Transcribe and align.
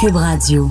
Cube 0.00 0.14
Radio. 0.14 0.70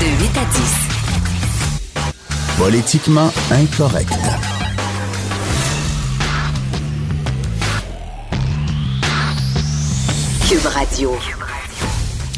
De 0.00 0.06
8 0.22 0.38
à 0.38 0.44
10. 0.46 0.74
Politiquement 2.56 3.30
incorrect. 3.50 4.16
Cube 10.48 10.66
Radio. 10.66 11.33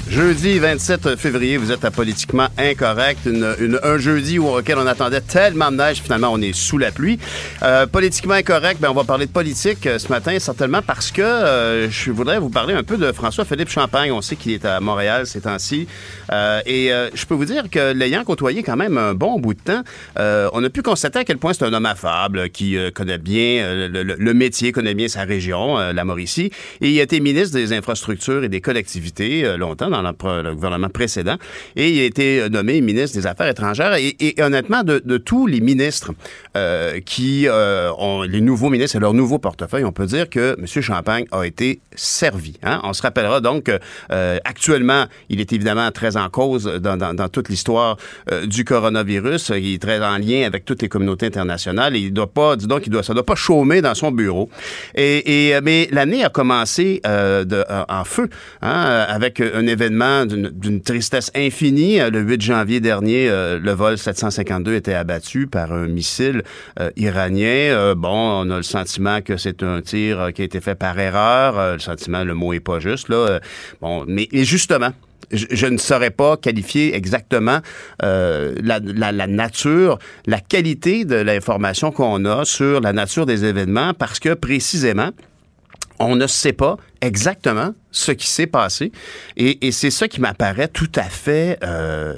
Jeudi 0.08 0.60
27 0.60 1.16
février, 1.16 1.56
vous 1.56 1.72
êtes 1.72 1.84
à 1.84 1.90
Politiquement 1.90 2.46
Incorrect, 2.58 3.18
une, 3.26 3.54
une- 3.58 3.80
un 3.82 3.98
jeudi 3.98 4.38
auquel 4.38 4.78
on 4.78 4.86
attendait 4.86 5.20
tellement 5.20 5.72
de 5.72 5.76
neige, 5.78 6.00
finalement 6.00 6.30
on 6.32 6.40
est 6.40 6.54
sous 6.54 6.78
la 6.78 6.92
pluie. 6.92 7.18
Euh, 7.64 7.86
politiquement 7.88 8.34
Incorrect, 8.34 8.80
ben, 8.80 8.88
on 8.90 8.94
va 8.94 9.02
parler 9.02 9.26
de 9.26 9.32
politique 9.32 9.84
euh, 9.86 9.98
ce 9.98 10.08
matin, 10.08 10.38
certainement 10.38 10.80
parce 10.80 11.10
que 11.10 11.22
euh, 11.22 11.90
je 11.90 12.12
voudrais 12.12 12.38
vous 12.38 12.50
parler 12.50 12.72
un 12.74 12.84
peu 12.84 12.96
de 12.96 13.10
François-Philippe 13.10 13.68
Champagne. 13.68 14.12
On 14.12 14.20
sait 14.22 14.36
qu'il 14.36 14.52
est 14.52 14.64
à 14.64 14.78
Montréal 14.78 15.26
ces 15.26 15.40
temps-ci. 15.40 15.88
Et 16.66 16.90
je 17.14 17.26
peux 17.26 17.34
vous 17.34 17.44
dire 17.44 17.64
que 17.70 17.92
l'ayant 17.92 18.22
côtoyé 18.24 18.62
quand 18.62 18.76
même 18.76 18.98
un 18.98 19.12
bon 19.14 19.38
bout 19.40 19.54
de 19.54 19.60
temps, 19.60 19.82
on 20.16 20.62
a 20.64 20.70
pu 20.70 20.82
constater 20.82 21.18
à 21.20 21.24
quel 21.24 21.38
point 21.38 21.52
c'est 21.52 21.64
un 21.64 21.72
homme 21.72 21.86
affable 21.86 22.48
qui 22.50 22.76
connaît 22.94 23.18
bien 23.18 23.88
le, 23.88 24.02
le- 24.04 24.16
le 24.18 24.34
métier, 24.34 24.70
connaît 24.72 24.94
bien 24.94 25.08
sa 25.08 25.24
région, 25.24 25.76
la 25.78 26.04
Mauricie. 26.04 26.50
Et 26.80 26.90
il 26.90 27.00
a 27.00 27.02
été 27.02 27.18
ministre 27.20 27.54
des 27.56 27.72
Infrastructures 27.72 28.44
et 28.44 28.48
des 28.48 28.60
collectivités 28.60 29.56
longtemps 29.56 29.90
dans 30.02 30.42
le, 30.42 30.54
gouvernement 30.54 30.88
précédent. 30.88 31.36
Et 31.74 31.90
il 31.90 32.00
a 32.00 32.04
été 32.04 32.48
nommé 32.50 32.80
ministre 32.80 33.16
des 33.16 33.26
Affaires 33.26 33.48
étrangères. 33.48 33.94
Et, 33.94 34.34
honnêtement, 34.40 34.82
de, 34.82 35.16
tous 35.18 35.46
les 35.46 35.60
ministres 35.60 36.12
euh, 36.56 37.00
qui 37.00 37.48
euh, 37.48 37.90
ont 37.98 38.22
les 38.22 38.40
nouveaux 38.40 38.70
ministres 38.70 38.96
et 38.96 39.00
leur 39.00 39.14
nouveau 39.14 39.38
portefeuille, 39.38 39.84
on 39.84 39.92
peut 39.92 40.06
dire 40.06 40.28
que 40.28 40.56
M. 40.58 40.66
Champagne 40.82 41.24
a 41.32 41.44
été 41.44 41.80
servi. 41.94 42.54
hein. 42.62 42.80
On 42.84 42.92
se 42.92 43.02
rappellera 43.02 43.40
donc 43.40 43.70
euh, 44.12 44.38
actuellement, 44.44 45.06
il 45.28 45.40
est 45.40 45.52
évidemment 45.52 45.90
très 45.90 46.16
en 46.16 46.28
cause 46.28 46.64
dans, 46.64 47.28
toute 47.28 47.48
l'histoire 47.48 47.96
euh, 48.30 48.46
du 48.46 48.64
coronavirus. 48.64 49.52
Il 49.56 49.74
est 49.74 49.82
très 49.82 50.02
en 50.04 50.18
lien 50.18 50.46
avec 50.46 50.64
toutes 50.64 50.82
les 50.82 50.88
communautés 50.88 51.26
internationales. 51.26 51.96
Et 51.96 52.00
il 52.00 52.12
doit 52.12 52.32
pas, 52.32 52.56
dis 52.56 52.66
donc, 52.66 52.86
il 52.86 52.90
doit, 52.90 53.02
ça 53.02 53.14
doit 53.14 53.26
pas 53.26 53.34
chômer 53.34 53.82
dans 53.82 53.94
son 53.94 54.12
bureau. 54.12 54.48
Et, 54.94 55.54
mais 55.62 55.88
l'année 55.90 56.24
a 56.24 56.28
commencé 56.28 57.00
en 57.04 58.04
feu, 58.04 58.28
hein, 58.62 59.06
avec 59.08 59.40
un 59.40 59.66
événement 59.66 59.85
d'une 59.90 60.80
tristesse 60.80 61.30
infinie. 61.34 61.98
Le 61.98 62.20
8 62.20 62.40
janvier 62.42 62.80
dernier, 62.80 63.28
euh, 63.28 63.58
le 63.58 63.72
vol 63.72 63.98
752 63.98 64.74
était 64.74 64.94
abattu 64.94 65.46
par 65.46 65.72
un 65.72 65.86
missile 65.86 66.42
euh, 66.80 66.90
iranien. 66.96 67.72
Euh, 67.72 67.94
bon, 67.94 68.08
on 68.46 68.50
a 68.50 68.56
le 68.56 68.62
sentiment 68.62 69.20
que 69.20 69.36
c'est 69.36 69.62
un 69.62 69.80
tir 69.80 70.20
euh, 70.20 70.30
qui 70.30 70.42
a 70.42 70.44
été 70.44 70.60
fait 70.60 70.74
par 70.74 70.98
erreur. 70.98 71.58
Euh, 71.58 71.72
le 71.74 71.78
sentiment, 71.78 72.24
le 72.24 72.34
mot 72.34 72.52
est 72.52 72.60
pas 72.60 72.80
juste 72.80 73.08
là. 73.08 73.16
Euh, 73.16 73.40
bon, 73.80 74.04
mais 74.06 74.28
et 74.32 74.44
justement. 74.44 74.90
Je, 75.32 75.66
ne 75.66 75.76
saurais 75.76 76.12
pas 76.12 76.36
qualifier 76.36 76.94
exactement 76.94 77.58
euh, 78.04 78.54
la 78.62 79.26
nature, 79.26 79.98
la 80.26 80.38
qualité 80.38 81.04
de 81.04 81.16
l'information 81.16 81.90
qu'on 81.90 82.24
a 82.26 82.44
sur 82.44 82.80
la 82.80 82.92
nature 82.92 83.26
des 83.26 83.44
événements 83.44 83.92
parce 83.92 84.20
que 84.20 84.34
précisément, 84.34 85.10
on 85.98 86.14
ne 86.14 86.26
sait 86.26 86.52
pas 86.52 86.76
exactement 87.00 87.74
ce 87.90 88.12
qui 88.12 88.26
s'est 88.26 88.46
passé. 88.46 88.92
Et, 89.36 89.72
c'est 89.72 89.90
ça 89.90 90.06
qui 90.08 90.20
m'apparaît 90.20 90.68
tout 90.68 90.90
à 90.96 91.04
fait 91.04 91.58
euh, 91.64 92.14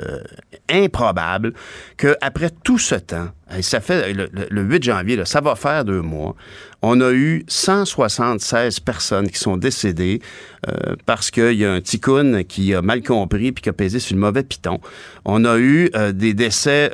improbable 0.68 1.52
qu'après 1.96 2.50
tout 2.64 2.78
ce 2.78 2.96
temps, 2.96 3.28
ça 3.60 3.80
fait 3.80 4.12
le, 4.12 4.28
le- 4.32 4.46
le 4.50 4.62
8 4.62 4.82
janvier, 4.82 5.20
ça 5.24 5.40
va 5.40 5.54
faire 5.54 5.84
deux 5.84 6.02
mois, 6.02 6.34
on 6.82 7.00
a 7.00 7.12
eu 7.12 7.44
176 7.48 8.80
personnes 8.80 9.28
qui 9.28 9.38
sont 9.38 9.56
décédées 9.56 10.20
euh, 10.68 10.94
parce 11.06 11.30
qu'il 11.30 11.52
y 11.54 11.64
a 11.64 11.72
un 11.72 11.80
ticoun 11.80 12.44
qui 12.44 12.74
a 12.74 12.82
mal 12.82 13.02
compris 13.02 13.52
puis 13.52 13.62
qui 13.62 13.68
a 13.68 13.72
pesé 13.72 13.98
sur 14.00 14.14
le 14.14 14.20
mauvais 14.20 14.42
piton. 14.42 14.80
On 15.24 15.44
a 15.44 15.58
eu 15.58 15.90
euh, 15.96 16.12
des 16.12 16.34
décès 16.34 16.90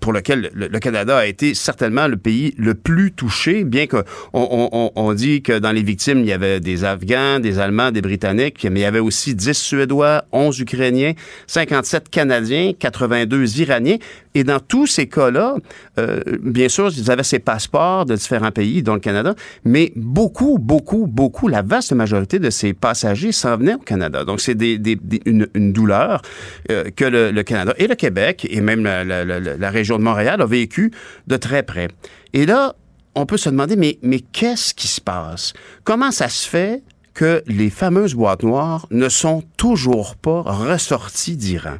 pour 0.00 0.12
lesquels 0.12 0.50
le, 0.54 0.78
Canada 0.78 1.18
a 1.18 1.26
été 1.26 1.54
certainement 1.54 2.08
le 2.08 2.16
pays 2.16 2.54
le 2.56 2.74
plus 2.74 3.12
touché, 3.12 3.64
bien 3.64 3.86
que 3.86 3.98
on, 4.32 4.48
on- 4.50 4.68
on- 4.72 4.92
on 4.96 5.12
dit 5.14 5.42
que 5.42 5.58
dans 5.58 5.72
les 5.72 5.82
victimes, 5.82 6.20
il 6.20 6.26
y 6.26 6.32
avait 6.32 6.60
des 6.60 6.79
Afghans, 6.84 7.40
des 7.40 7.58
Allemands, 7.58 7.90
des 7.90 8.00
Britanniques, 8.02 8.66
mais 8.70 8.80
il 8.80 8.82
y 8.82 8.86
avait 8.86 8.98
aussi 9.00 9.34
10 9.34 9.52
Suédois, 9.52 10.24
11 10.32 10.58
Ukrainiens, 10.60 11.12
57 11.46 12.08
Canadiens, 12.08 12.72
82 12.78 13.60
Iraniens. 13.60 13.96
Et 14.34 14.44
dans 14.44 14.60
tous 14.60 14.86
ces 14.86 15.06
cas-là, 15.08 15.56
euh, 15.98 16.20
bien 16.42 16.68
sûr, 16.68 16.90
ils 16.96 17.10
avaient 17.10 17.22
ces 17.24 17.40
passeports 17.40 18.06
de 18.06 18.14
différents 18.14 18.52
pays, 18.52 18.82
dont 18.82 18.94
le 18.94 19.00
Canada, 19.00 19.34
mais 19.64 19.92
beaucoup, 19.96 20.58
beaucoup, 20.58 21.06
beaucoup, 21.06 21.48
la 21.48 21.62
vaste 21.62 21.92
majorité 21.92 22.38
de 22.38 22.50
ces 22.50 22.72
passagers 22.72 23.32
s'en 23.32 23.56
venaient 23.56 23.74
au 23.74 23.78
Canada. 23.78 24.24
Donc, 24.24 24.40
c'est 24.40 24.54
des, 24.54 24.78
des- 24.78 24.96
des- 24.96 25.20
une, 25.26 25.46
douleur 25.72 26.22
euh, 26.70 26.84
que 26.94 27.04
le, 27.04 27.42
Canada 27.42 27.74
et 27.78 27.86
le 27.88 27.94
Québec, 27.96 28.46
et 28.48 28.60
même 28.60 28.84
la- 28.84 29.04
la 29.04 29.70
région 29.70 29.98
de 29.98 30.02
Montréal, 30.04 30.40
a 30.40 30.46
vécu 30.46 30.92
de 31.26 31.36
très 31.36 31.62
près. 31.64 31.88
Et 32.32 32.46
là, 32.46 32.74
on 33.14 33.26
peut 33.26 33.36
se 33.36 33.48
demander, 33.50 33.76
mais, 33.76 33.98
mais 34.02 34.20
qu'est-ce 34.20 34.74
qui 34.74 34.88
se 34.88 35.00
passe? 35.00 35.52
Comment 35.84 36.10
ça 36.10 36.28
se 36.28 36.48
fait 36.48 36.82
que 37.12 37.42
les 37.46 37.70
fameuses 37.70 38.14
boîtes 38.14 38.42
noires 38.44 38.86
ne 38.90 39.08
sont 39.08 39.42
toujours 39.56 40.14
pas 40.16 40.42
ressorties 40.42 41.36
d'Iran? 41.36 41.74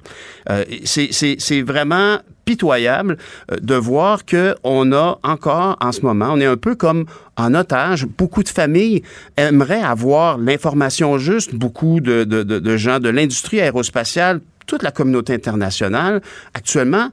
Euh, 0.50 0.64
c'est- 0.84 1.62
vraiment 1.62 2.19
pitoyable 2.44 3.16
euh, 3.52 3.56
de 3.60 3.74
voir 3.76 4.24
que 4.24 4.56
on 4.64 4.92
a 4.92 5.19
encore 5.22 5.76
en 5.80 5.92
ce 5.92 6.00
moment, 6.02 6.30
on 6.32 6.40
est 6.40 6.46
un 6.46 6.56
peu 6.56 6.74
comme 6.74 7.04
en 7.36 7.54
otage. 7.54 8.06
Beaucoup 8.06 8.42
de 8.42 8.48
familles 8.48 9.02
aimeraient 9.36 9.82
avoir 9.82 10.36
l'information 10.36 11.16
juste. 11.19 11.54
Beaucoup 11.54 12.00
de- 12.00 12.24
de- 12.24 12.42
de 12.42 12.76
gens 12.76 12.98
de 12.98 13.08
l'industrie 13.08 13.60
aérospatiale, 13.60 14.40
toute 14.66 14.82
la 14.82 14.90
communauté 14.90 15.32
internationale, 15.34 16.20
actuellement, 16.54 17.10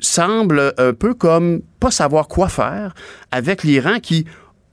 semble 0.00 0.72
un 0.78 0.92
peu 0.92 1.14
comme 1.14 1.60
pas 1.78 1.90
savoir 1.90 2.28
quoi 2.28 2.48
faire 2.48 2.94
avec 3.30 3.62
l'Iran 3.64 3.98
qui, 4.00 4.24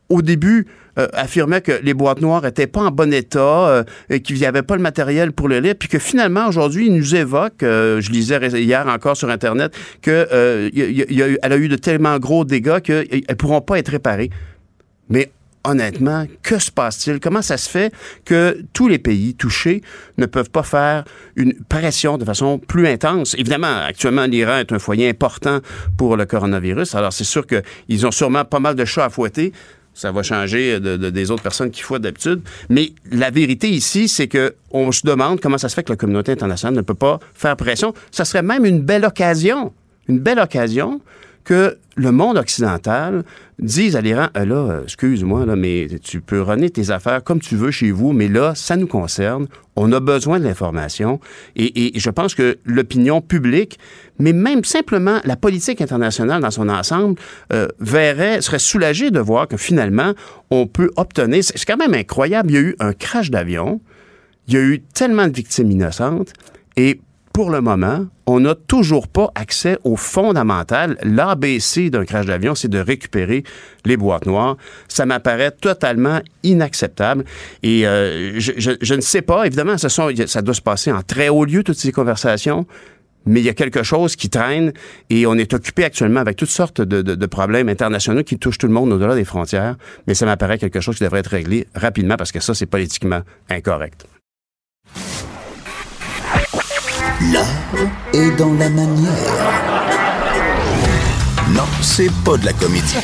au 0.10 0.22
début, 0.22 0.68
euh, 0.98 1.08
affirmait 1.14 1.62
que 1.62 1.74
les 1.84 1.94
boîtes 1.94 2.22
noires 2.22 2.46
étaient 2.46 2.66
pas 2.66 2.82
en 2.82 2.92
bon 2.92 3.14
état, 3.14 3.70
euh, 3.70 3.84
et 4.10 4.22
qu'il 4.22 4.38
n'y 4.38 4.46
avait 4.46 4.64
pas 4.64 4.76
le 4.76 4.82
matériel 4.82 5.32
pour 5.32 5.48
le 5.48 5.60
lire, 5.60 5.76
puis 5.78 5.88
que 5.90 6.00
finalement, 6.00 6.48
aujourd'hui, 6.48 6.88
il 6.88 6.96
nous 6.96 7.14
évoque, 7.16 7.62
euh, 7.62 8.02
je 8.02 8.10
lisais 8.12 8.40
hier 8.60 8.88
encore 8.88 9.16
sur 9.16 9.30
Internet, 9.30 9.76
que 10.02 10.28
euh, 10.32 10.70
il 10.74 10.80
y 10.80 11.02
a- 11.04 11.06
il 11.10 11.16
y 11.16 11.22
a 11.22 11.30
eu- 11.30 11.38
elle 11.44 11.54
a 11.54 11.58
eu 11.58 11.68
de 11.68 11.76
tellement 11.76 12.18
gros 12.18 12.46
dégâts 12.46 12.80
qu'elles 12.80 13.08
ne 13.30 13.34
pourront 13.36 13.62
pas 13.62 13.78
être 13.78 13.90
réparées. 13.90 14.32
Mais 15.10 15.30
honnêtement, 15.64 16.26
que 16.44 16.60
se 16.60 16.72
passe-t-il? 16.72 17.20
Comment 17.20 17.42
ça 17.42 17.58
se 17.58 17.70
fait 17.70 17.94
que 18.26 18.62
tous 18.74 18.88
les 18.88 19.00
pays 19.00 19.34
touchés 19.36 19.82
ne 20.18 20.26
peuvent 20.26 20.50
pas 20.50 20.64
faire 20.64 21.04
une 21.36 21.54
pression 21.70 22.18
de 22.18 22.26
façon 22.26 22.58
plus 22.60 22.88
intense? 22.88 23.36
Évidemment, 23.38 23.84
actuellement, 23.86 24.26
l'Iran 24.26 24.58
est 24.60 24.72
un 24.72 24.80
foyer 24.80 25.10
important 25.10 25.60
pour 25.98 26.16
le 26.18 26.26
coronavirus. 26.26 26.96
Alors, 26.96 27.14
c'est 27.14 27.24
sûr 27.24 27.46
qu'ils 27.46 28.06
ont 28.06 28.12
sûrement 28.12 28.46
pas 28.46 28.60
mal 28.60 28.76
de 28.76 28.86
chats 28.86 29.06
à 29.06 29.10
fouetter. 29.10 29.52
Ça 29.94 30.12
va 30.12 30.22
changer 30.22 30.80
de, 30.80 30.96
de- 30.96 31.10
des 31.10 31.32
autres 31.32 31.42
personnes 31.42 31.72
qui 31.72 31.82
fouettent 31.82 32.04
d'habitude. 32.04 32.42
Mais 32.70 32.94
la 33.12 33.32
vérité 33.32 33.68
ici, 33.70 34.08
c'est 34.08 34.28
que 34.28 34.54
on 34.70 34.92
se 34.92 35.02
demande 35.06 35.40
comment 35.42 35.58
ça 35.58 35.70
se 35.70 35.74
fait 35.76 35.82
que 35.84 35.92
la 35.92 35.96
communauté 35.96 36.32
internationale 36.32 36.76
ne 36.76 36.82
peut 36.82 36.94
pas 36.94 37.20
faire 37.34 37.56
pression. 37.58 37.94
Ça 38.12 38.24
serait 38.24 38.44
même 38.44 38.64
une 38.64 38.82
belle 38.82 39.06
occasion, 39.06 39.74
une 40.08 40.20
belle 40.20 40.38
occasion 40.40 41.02
que 41.48 41.78
le 41.96 42.12
monde 42.12 42.38
occidental 42.38 43.24
dise 43.58 43.96
à 43.96 44.02
l'Iran, 44.02 44.28
Ah 44.34 44.44
là, 44.44 44.56
euh, 44.56 44.84
excuse-moi, 44.84 45.46
là, 45.46 45.56
mais 45.56 45.88
tu 46.04 46.20
peux 46.20 46.42
runner 46.42 46.70
tes 46.70 46.92
affaires 46.92 47.24
comme 47.24 47.40
tu 47.40 47.56
veux 47.56 47.72
chez 47.72 47.90
vous, 47.90 48.12
mais 48.12 48.28
là, 48.28 48.54
ça 48.54 48.76
nous 48.76 48.86
concerne. 48.86 49.48
On 49.78 49.94
a 49.94 50.02
besoin 50.02 50.40
de 50.40 50.44
l'information. 50.44 51.22
Et, 51.56 51.98
je 51.98 52.10
pense 52.10 52.36
que 52.36 52.58
l'opinion 52.66 53.22
publique, 53.22 53.80
mais 54.20 54.34
même 54.34 54.66
simplement 54.66 55.22
la 55.24 55.38
politique 55.38 55.80
internationale 55.80 56.42
dans 56.42 56.52
son 56.52 56.68
ensemble, 56.68 57.18
euh, 57.54 57.70
verrait, 57.80 58.42
serait 58.42 58.60
soulagée 58.60 59.10
de 59.10 59.22
voir 59.22 59.48
que 59.48 59.56
finalement, 59.56 60.14
on 60.52 60.68
peut 60.68 60.92
obtenir. 60.98 61.46
C'est 61.46 61.64
quand 61.66 61.78
même 61.78 61.94
incroyable. 61.94 62.52
Il 62.52 62.56
y 62.56 62.58
a 62.58 62.62
eu 62.62 62.76
un 62.80 62.92
crash 62.92 63.32
d'avion. 63.32 63.80
Il 64.50 64.54
y 64.54 64.58
a 64.58 64.62
eu 64.62 64.82
tellement 64.82 65.28
de 65.28 65.34
victimes 65.34 65.72
innocentes. 65.72 66.34
Et 66.76 67.00
pour 67.38 67.52
le 67.52 67.62
moment, 67.62 68.08
on 68.26 68.40
n'a 68.40 68.56
toujours 68.56 69.08
pas 69.08 69.30
accès 69.36 69.78
au 69.84 69.96
fondamental. 69.96 70.98
L'ABC 71.04 71.92
d'un 71.92 72.04
crash 72.04 72.26
d'avion, 72.26 72.56
c'est 72.56 72.68
de 72.68 72.80
récupérer 72.80 73.44
les 73.86 73.96
boîtes 73.96 74.26
noires. 74.26 74.58
Ça 74.88 75.06
m'apparaît 75.06 75.52
totalement 75.52 76.20
inacceptable. 76.42 77.26
Et 77.62 77.86
euh, 77.86 78.40
je, 78.40 78.54
je- 78.82 78.94
ne 78.96 79.02
sais 79.02 79.22
pas, 79.22 79.46
évidemment, 79.46 79.78
ça 79.78 80.42
doit 80.42 80.54
se 80.56 80.62
passer 80.64 80.92
en 80.92 81.04
très 81.04 81.30
haut 81.30 81.46
lieu, 81.46 81.62
toutes 81.64 81.78
ces 81.78 81.92
conversations. 81.92 82.66
Mais 83.28 83.40
il 83.40 83.46
y 83.46 83.50
a 83.50 83.54
quelque 83.54 83.84
chose 83.84 84.16
qui 84.16 84.32
traîne 84.32 84.74
et 85.12 85.28
on 85.28 85.36
est 85.36 85.54
occupé 85.54 85.84
actuellement 85.84 86.22
avec 86.22 86.38
toutes 86.38 86.50
sortes 86.50 86.82
de, 86.82 87.04
de- 87.04 87.14
de 87.14 87.26
problèmes 87.28 87.70
internationaux 87.70 88.24
qui 88.24 88.40
touchent 88.40 88.58
tout 88.58 88.66
le 88.68 88.74
monde 88.74 88.92
au-delà 88.92 89.14
des 89.14 89.26
frontières. 89.26 89.76
Mais 90.08 90.16
ça 90.16 90.26
m'apparaît 90.26 90.58
quelque 90.58 90.80
chose 90.82 90.98
qui 90.98 91.04
devrait 91.04 91.20
être 91.20 91.28
réglé 91.28 91.68
rapidement 91.76 92.18
parce 92.18 92.32
que 92.32 92.40
ça, 92.40 92.56
c'est 92.56 92.66
politiquement 92.66 93.22
incorrect. 93.52 94.08
L'art 97.22 97.46
est 98.14 98.32
dans 98.38 98.54
la 98.54 98.70
manière. 98.70 99.12
Non, 101.50 101.64
c'est 101.82 102.12
pas 102.24 102.38
de 102.38 102.46
la 102.46 102.54
comédie. 102.54 102.96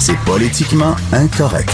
C'est 0.00 0.18
politiquement 0.20 0.96
incorrect. 1.12 1.70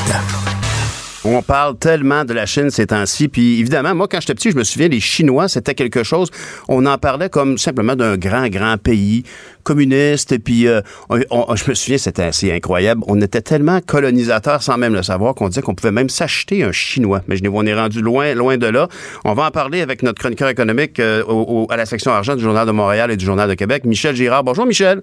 On 1.25 1.41
parle 1.41 1.79
tellement 1.79 2.25
de 2.25 2.35
la 2.35 2.47
Chine 2.47 2.71
ces 2.71 2.89
temps-ci. 2.89 3.29
Puis 3.29 3.61
évidemment, 3.61 3.95
moi, 3.95 4.09
quand 4.09 4.21
j'étais 4.21 4.35
petit, 4.35 4.51
je 4.51 4.57
me 4.57 4.65
souviens, 4.65 4.89
les 4.89 4.99
Chinois, 4.99 5.47
c'était 5.47 5.75
quelque 5.75 6.03
chose. 6.03 6.31
On 6.69 6.85
en 6.85 6.99
parlait 6.99 7.29
comme 7.29 7.59
simplement 7.59 7.95
d'un 7.95 8.17
grand, 8.17 8.49
grand 8.49 8.77
pays 8.77 9.23
communiste. 9.63 10.37
Puis, 10.39 10.67
euh, 10.67 10.81
je 11.11 11.71
me 11.71 11.75
souviens, 11.75 11.99
c'était 11.99 12.25
assez 12.25 12.53
incroyable. 12.53 13.03
On 13.07 13.21
était 13.21 13.41
tellement 13.41 13.81
colonisateurs 13.81 14.65
sans 14.65 14.79
même 14.79 14.95
le 14.95 15.05
savoir 15.05 15.37
qu'on 15.37 15.49
disait 15.49 15.63
qu'on 15.63 15.77
pouvait 15.77 15.93
même 15.93 16.09
s'acheter 16.09 16.65
un 16.65 16.73
Chinois. 16.73 17.23
Mais 17.29 17.37
je 17.37 17.43
on 17.53 17.67
est 17.67 17.75
rendu 17.75 18.03
loin, 18.03 18.35
loin 18.35 18.57
de 18.57 18.67
là. 18.67 18.89
On 19.25 19.35
va 19.35 19.45
en 19.45 19.51
parler 19.51 19.81
avec 19.81 20.03
notre 20.03 20.19
chroniqueur 20.19 20.49
économique 20.49 20.99
euh, 20.99 21.23
à 21.69 21.77
la 21.77 21.87
section 21.87 22.11
argent 22.11 22.35
du 22.35 22.43
Journal 22.43 22.67
de 22.67 22.73
Montréal 22.73 23.11
et 23.13 23.17
du 23.17 23.25
Journal 23.25 23.49
de 23.49 23.55
Québec, 23.55 23.85
Michel 23.85 24.17
Girard. 24.17 24.43
Bonjour, 24.43 24.67
Michel. 24.67 25.03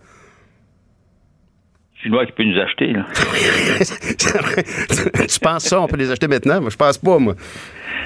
Chinois 2.02 2.26
qui 2.26 2.32
peut 2.32 2.44
nous 2.44 2.60
acheter. 2.60 2.94
Là. 2.94 3.06
tu 5.28 5.40
penses 5.40 5.64
ça, 5.64 5.82
on 5.82 5.88
peut 5.88 5.98
les 5.98 6.12
acheter 6.12 6.28
maintenant? 6.28 6.62
Moi, 6.62 6.70
je 6.70 6.78
pense 6.78 6.98
pas, 6.98 7.20
moi. 7.20 7.36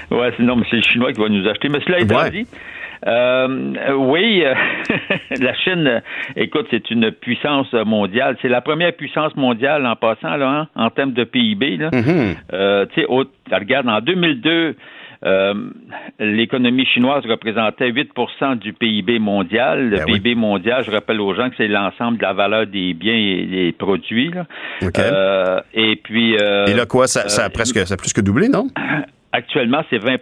Oui, 0.10 0.28
non, 0.40 0.56
mais 0.56 0.66
c'est 0.70 0.78
le 0.78 0.84
Chinois 0.84 1.14
qui 1.14 1.22
va 1.22 1.30
nous 1.30 1.48
acheter. 1.48 1.70
Mais 1.70 1.80
cela 1.86 2.00
étant 2.00 2.30
dit, 2.30 2.48
euh, 3.06 3.94
oui, 3.96 4.44
euh, 4.44 4.54
la 5.40 5.54
Chine, 5.56 6.02
écoute, 6.36 6.68
c'est 6.72 6.90
une 6.90 7.12
puissance 7.12 7.72
mondiale. 7.74 8.38
C'est 8.42 8.50
la 8.50 8.62
première 8.62 8.94
puissance 8.94 9.36
mondiale 9.36 9.86
en 9.86 9.96
passant, 9.96 10.36
là, 10.38 10.50
hein, 10.50 10.68
en 10.76 10.90
termes 10.90 11.14
de 11.14 11.24
PIB. 11.24 11.78
Là. 11.78 11.90
Mm-hmm. 11.90 12.36
Euh, 12.54 12.86
tu 12.94 13.02
sais, 13.02 13.56
regarde, 13.56 13.90
en 13.90 14.00
2002, 14.00 14.76
euh, 15.26 15.54
l'économie 16.20 16.86
chinoise 16.86 17.24
représentait 17.26 17.92
8% 17.92 18.58
du 18.58 18.74
PIB 18.74 19.20
mondial. 19.20 19.90
Le 19.90 19.98
ben 19.98 20.06
PIB 20.06 20.36
mondial, 20.36 20.84
je 20.84 20.92
rappelle 20.92 21.22
aux 21.22 21.34
gens 21.34 21.50
que 21.50 21.56
c'est 21.58 21.68
l'ensemble 21.68 22.18
de 22.18 22.24
la 22.24 22.34
valeur 22.34 22.68
des 22.68 22.94
biens 22.94 23.16
et 23.16 23.46
des 23.46 23.72
produits. 23.72 24.32
Euh, 24.98 25.62
et 25.74 25.96
puis. 25.96 26.38
Euh, 26.38 26.66
et 26.66 26.74
là, 26.74 26.86
quoi, 26.86 27.08
ça, 27.08 27.22
a 27.44 27.50
presque, 27.50 27.78
ça 27.88 27.94
a 27.94 27.98
plus 27.98 28.14
que 28.14 28.22
doublé, 28.22 28.50
non? 28.50 28.68
Actuellement, 29.32 29.84
c'est 29.90 29.98
20% 29.98 30.20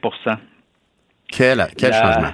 Quel, 1.30 1.68
quel 1.77 1.94
changement? 1.94 2.33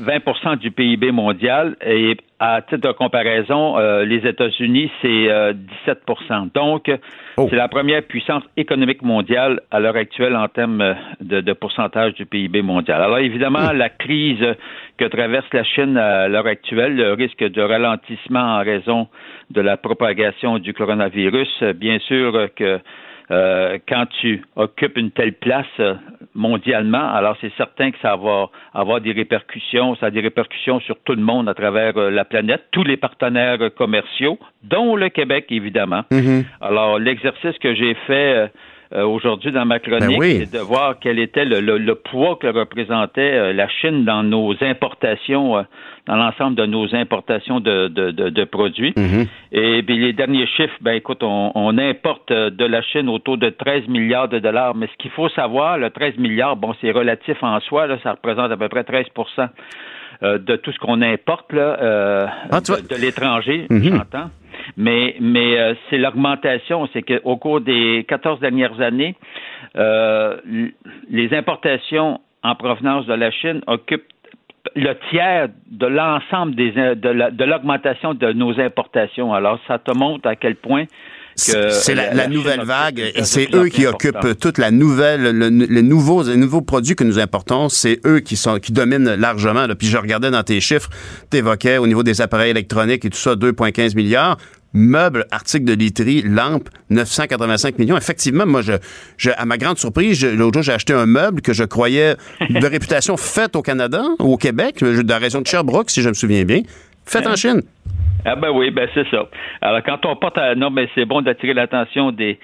20% 0.00 0.58
du 0.58 0.70
PIB 0.70 1.10
mondial 1.10 1.76
et 1.84 2.16
à 2.38 2.60
titre 2.60 2.88
de 2.88 2.92
comparaison, 2.92 3.78
euh, 3.78 4.04
les 4.04 4.26
États-Unis, 4.26 4.90
c'est 5.00 5.08
17% 5.08 5.26
euh, 5.30 6.44
Donc, 6.54 6.90
oh. 7.38 7.46
c'est 7.48 7.56
la 7.56 7.68
première 7.68 8.02
puissance 8.02 8.42
économique 8.56 9.02
mondiale 9.02 9.60
à 9.70 9.80
l'heure 9.80 9.96
actuelle 9.96 10.36
en 10.36 10.48
termes 10.48 10.96
de, 11.20 11.52
pourcentage 11.54 12.12
du 12.14 12.26
PIB 12.26 12.60
mondial. 12.60 13.00
Alors, 13.00 13.18
évidemment, 13.18 13.72
hmm. 13.72 13.76
la 13.76 13.88
crise 13.88 14.44
que 14.98 15.06
traverse 15.06 15.46
la 15.52 15.64
Chine 15.64 15.96
à 15.96 16.28
l'heure 16.28 16.46
actuelle, 16.46 16.96
le 16.96 17.14
risque 17.14 17.42
de 17.42 17.62
ralentissement 17.62 18.58
en 18.58 18.62
raison 18.62 19.08
de 19.50 19.60
la 19.62 19.76
propagation 19.76 20.58
du 20.58 20.74
coronavirus, 20.74 21.62
bien 21.74 21.98
sûr 22.00 22.48
que 22.54 22.80
euh, 23.30 23.78
quand 23.88 24.06
tu 24.20 24.42
occupes 24.54 24.96
une 24.96 25.10
telle 25.10 25.32
place 25.32 25.66
euh, 25.80 25.94
mondialement, 26.34 27.12
alors 27.12 27.36
c'est 27.40 27.52
certain 27.56 27.90
que 27.90 27.98
ça 28.00 28.14
va 28.16 28.46
avoir 28.72 29.00
des 29.00 29.12
répercussions, 29.12 29.96
ça 29.96 30.06
a 30.06 30.10
des 30.10 30.20
répercussions 30.20 30.78
sur 30.80 30.96
tout 31.00 31.14
le 31.14 31.22
monde 31.22 31.48
à 31.48 31.54
travers 31.54 31.96
euh, 31.96 32.10
la 32.10 32.24
planète, 32.24 32.64
tous 32.70 32.84
les 32.84 32.96
partenaires 32.96 33.58
commerciaux, 33.76 34.38
dont 34.62 34.94
le 34.94 35.08
Québec 35.08 35.46
évidemment. 35.50 36.02
Mm-hmm. 36.12 36.44
Alors 36.60 36.98
l'exercice 36.98 37.58
que 37.58 37.74
j'ai 37.74 37.94
fait 38.06 38.50
euh, 38.94 39.04
aujourd'hui 39.04 39.50
dans 39.50 39.64
ma 39.64 39.80
chronique, 39.80 40.20
ben 40.20 40.46
c'est 40.46 40.58
de 40.58 40.62
voir 40.62 40.94
quel 41.00 41.18
était 41.18 41.44
le, 41.44 41.94
poids 41.94 42.36
que 42.40 42.46
représentait 42.46 43.32
euh, 43.32 43.52
la 43.52 43.68
Chine 43.68 44.04
dans 44.04 44.22
nos 44.22 44.54
importations, 44.60 45.58
euh, 45.58 45.62
dans 46.06 46.14
l'ensemble 46.14 46.54
de 46.54 46.66
nos 46.66 46.94
importations 46.94 47.58
de, 47.58 48.44
produits. 48.44 48.92
Mm-hmm. 48.92 49.26
Et 49.52 49.82
puis 49.82 49.98
les 49.98 50.12
derniers 50.12 50.46
chiffres, 50.46 50.76
ben 50.80 50.92
écoute, 50.92 51.22
on, 51.22 51.78
importe 51.78 52.32
de 52.32 52.64
la 52.64 52.80
Chine 52.82 53.08
autour 53.08 53.38
de 53.38 53.50
13 53.50 53.88
milliards 53.88 54.28
de 54.28 54.38
dollars. 54.38 54.76
Mais 54.76 54.86
ce 54.86 54.96
qu'il 54.98 55.10
faut 55.10 55.28
savoir, 55.30 55.78
le 55.78 55.90
13 55.90 56.16
milliards, 56.18 56.56
bon, 56.56 56.72
c'est 56.80 56.92
relatif 56.92 57.42
en 57.42 57.58
soi, 57.60 57.88
là, 57.88 57.98
ça 58.04 58.12
représente 58.12 58.52
à 58.52 58.56
peu 58.56 58.68
près 58.68 58.82
13% 58.82 59.48
de 60.22 60.56
tout 60.56 60.72
ce 60.72 60.78
qu'on 60.78 61.02
importe 61.02 61.52
là, 61.52 62.28
ah, 62.50 62.60
de, 62.60 63.00
l'étranger, 63.00 63.66
mm-hmm. 63.68 63.96
j'entends. 63.96 64.30
Mais, 64.76 65.16
mais 65.20 65.58
euh, 65.58 65.74
c'est 65.88 65.98
l'augmentation. 65.98 66.88
C'est 66.92 67.02
qu'au 67.02 67.36
cours 67.36 67.60
des 67.60 68.04
14 68.08 68.40
dernières 68.40 68.80
années, 68.80 69.14
euh, 69.76 70.36
les 71.10 71.34
importations 71.34 72.20
en 72.42 72.54
provenance 72.54 73.06
de 73.06 73.14
la 73.14 73.30
Chine 73.30 73.60
occupent 73.66 74.06
le 74.74 74.94
tiers 75.10 75.48
de 75.70 75.86
l'ensemble 75.86 76.54
des 76.54 76.72
de 76.72 77.44
l'augmentation 77.44 78.14
de, 78.14 78.32
nos 78.32 78.58
importations. 78.58 79.32
Alors, 79.32 79.60
ça 79.68 79.78
te 79.78 79.96
montre 79.96 80.28
à 80.28 80.36
quel 80.36 80.56
point 80.56 80.86
c'est 81.36 81.94
la, 81.94 82.28
nouvelle 82.28 82.62
vague 82.62 82.98
et 83.14 83.24
c'est 83.24 83.54
eux 83.54 83.68
qui 83.68 83.86
occupent 83.86 84.38
toute 84.40 84.58
la 84.58 84.70
nouvelle, 84.70 85.38
les 85.38 85.82
nouveaux, 85.82 86.22
les 86.22 86.36
nouveaux 86.36 86.62
produits 86.62 86.96
que 86.96 87.04
nous 87.04 87.18
importons, 87.18 87.68
c'est 87.68 88.00
eux 88.06 88.20
qui 88.20 88.36
sont 88.36 88.58
qui 88.58 88.72
dominent 88.72 89.14
largement. 89.14 89.66
Puis 89.78 89.88
je 89.88 89.98
regardais 89.98 90.30
dans 90.30 90.42
tes 90.42 90.60
chiffres, 90.60 90.88
tu 91.30 91.36
évoquais 91.36 91.76
au 91.78 91.86
niveau 91.86 92.02
des 92.02 92.22
appareils 92.22 92.50
électroniques 92.50 93.04
et 93.04 93.10
tout 93.10 93.18
ça, 93.18 93.34
2,15 93.34 93.94
milliards 93.96 94.38
meubles, 94.72 95.26
articles 95.30 95.64
de 95.64 95.72
literie, 95.72 96.22
lampes, 96.22 96.68
985 96.90 97.78
millions. 97.78 97.96
Effectivement, 97.96 98.46
moi, 98.46 98.60
je, 98.62 99.30
à 99.30 99.44
ma 99.44 99.56
grande 99.56 99.78
surprise, 99.78 100.24
l'autre 100.24 100.54
jour, 100.54 100.62
j'ai 100.62 100.72
acheté 100.72 100.92
un 100.92 101.06
meuble 101.06 101.40
que 101.40 101.52
je 101.52 101.64
croyais 101.64 102.14
de 102.48 102.66
réputation 102.66 103.16
faite 103.16 103.56
au 103.56 103.62
Canada, 103.62 104.02
au 104.18 104.36
Québec, 104.36 104.80
de 104.80 105.08
la 105.08 105.18
région 105.18 105.40
de 105.40 105.46
Sherbrooke, 105.46 105.90
si 105.90 106.02
je 106.02 106.08
me 106.08 106.14
souviens 106.14 106.44
bien, 106.44 106.62
fait 107.04 107.26
en 107.26 107.36
Chine. 107.36 107.62
Ah 108.24 108.34
ben 108.34 108.50
oui, 108.50 108.70
ben 108.70 108.88
c'est 108.92 109.08
ça. 109.08 109.28
Alors 109.60 109.82
quand 109.84 110.04
on 110.04 110.16
porte 110.16 110.36
à... 110.36 110.54
Non, 110.56 110.70
mais 110.70 110.88
c'est 110.94 111.04
bon 111.04 111.22
d'attirer 111.22 111.54
l'attention 111.54 112.10
des 112.10 112.38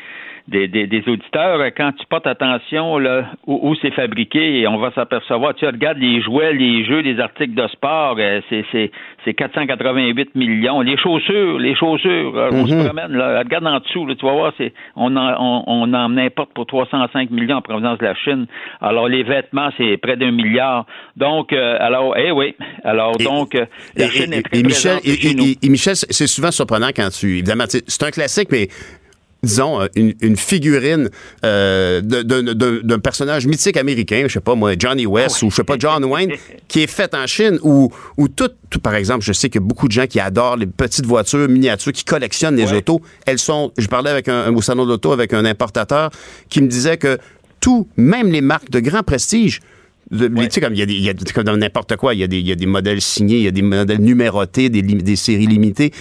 des, 0.49 0.67
des, 0.69 1.03
auditeurs, 1.07 1.61
quand 1.77 1.93
tu 1.93 2.07
portes 2.07 2.27
attention 2.27 2.99
là, 2.99 3.31
où, 3.47 3.75
c'est 3.81 3.93
fabriqué, 3.93 4.67
on 4.67 4.79
va 4.79 4.91
s'apercevoir, 4.93 5.55
tu 5.55 5.67
regardes 5.67 5.99
les 5.99 6.21
jouets, 6.21 6.53
les 6.53 6.85
jeux, 6.85 7.01
les 7.01 7.21
articles 7.21 7.55
de 7.55 7.67
sport, 7.69 8.17
euh, 8.19 8.41
c'est 8.51 9.35
488 9.35 10.35
millions. 10.35 10.81
Les 10.81 10.97
chaussures, 10.97 11.59
les 11.59 11.75
chaussures, 11.75 12.33
on 12.53 12.67
se 12.67 12.75
mhm. 12.75 12.85
promène, 12.85 13.13
là, 13.13 13.39
regarde 13.41 13.67
en 13.67 13.79
dessous, 13.79 14.07
tu 14.15 14.27
vas 14.27 14.33
voir, 14.33 14.53
c'est 14.59 14.73
on 14.97 15.17
en, 15.17 15.65
on, 15.67 15.95
en 15.95 16.17
importe 16.17 16.53
pour 16.55 16.67
305 16.67 17.31
millions 17.31 17.57
en 17.57 17.63
provenance 17.63 17.99
de 17.99 18.05
la 18.05 18.15
Chine. 18.15 18.47
Alors 18.81 19.09
les 19.09 19.23
vêtements, 19.23 19.71
c'est 19.77 19.97
près 19.97 20.17
d'un 20.17 20.33
milliard. 20.33 20.87
Donc, 21.17 21.53
euh, 21.53 21.77
alors, 21.81 22.17
eh 22.17 22.33
oui, 22.33 22.55
alors 22.85 23.17
donc, 23.17 23.55
euh, 23.55 23.67
la 23.97 24.09
Chine 24.09 24.33
est 24.33 24.43
très 24.43 24.59
et 24.59 24.63
Michel, 24.63 24.99
et, 25.05 25.69
Michel, 25.69 25.95
c'est 25.95 26.27
souvent 26.27 26.51
surprenant 26.51 26.89
quand 26.95 27.09
tu, 27.11 27.39
évidemment, 27.39 27.65
c'est 27.69 28.03
un 28.03 28.11
classique, 28.11 28.49
mais 28.51 28.69
disons, 29.43 29.81
euh, 29.83 29.87
une, 29.97 30.37
figurine 30.37 31.11
euh, 31.45 32.01
d'un 32.01 32.99
personnage 33.01 33.47
mythique 33.47 33.77
américain, 33.77 34.25
je 34.29 34.35
sais 34.35 34.41
pas 34.41 34.55
moi, 34.55 34.75
Johnny 34.79 35.05
West 35.05 35.39
ah 35.41 35.47
ou 35.47 35.51
je 35.51 35.57
sais 35.57 35.65
pas, 35.65 35.75
John 35.79 36.05
Wayne, 36.05 36.33
qui 36.69 36.83
est 36.83 36.87
fait 36.87 37.13
en 37.15 37.27
Chine, 37.27 37.59
ou, 37.63 37.93
ou 38.17 38.29
tout, 38.29 38.51
par 38.83 38.95
exemple, 38.95 39.25
je 39.25 39.33
sais 39.33 39.51
que 39.51 39.59
beaucoup 39.59 39.89
de 39.89 39.93
gens 39.93 40.07
qui 40.07 40.21
adorent 40.21 40.57
les 40.57 40.67
petites 40.67 41.07
voitures 41.07 41.49
miniatures, 41.49 41.93
qui 41.93 42.05
collectionnent 42.05 42.57
les 42.57 42.73
autos, 42.73 43.03
elles 43.27 43.41
sont, 43.41 43.73
je 43.77 43.89
parlais 43.89 44.11
avec 44.11 44.29
un, 44.29 44.55
au 44.55 44.63
salon 44.63 44.87
d'auto 44.87 45.11
avec 45.11 45.33
un 45.33 45.45
importateur 45.45 46.11
qui 46.49 46.63
me 46.63 46.69
disait 46.69 46.97
que 46.97 47.19
tout, 47.59 47.89
même 47.97 48.31
les 48.31 48.43
marques 48.43 48.71
de 48.71 48.79
grand 48.79 49.03
prestige, 49.03 49.61
tu 50.11 50.51
sais, 50.51 50.61
comme 50.61 50.75
il 50.75 50.79
y 50.79 50.83
a, 50.83 50.87
des, 50.87 50.95
il 50.95 51.03
y 51.03 51.09
a 51.09 51.15
comme 51.35 51.45
dans 51.45 51.57
n'importe 51.57 51.97
quoi, 51.97 52.15
il 52.15 52.21
y, 52.21 52.23
a 52.23 52.27
des, 52.27 52.39
il 52.39 52.47
y 52.47 52.53
a 52.53 52.57
des 52.57 52.67
modèles 52.67 53.01
signés, 53.01 53.37
il 53.37 53.43
y 53.45 53.49
a 53.49 53.53
des 53.53 53.63
modèles 53.63 54.01
numérotés, 54.01 54.69
des, 54.69 54.83
des 54.83 55.17
séries 55.17 55.47
limitées. 55.47 55.93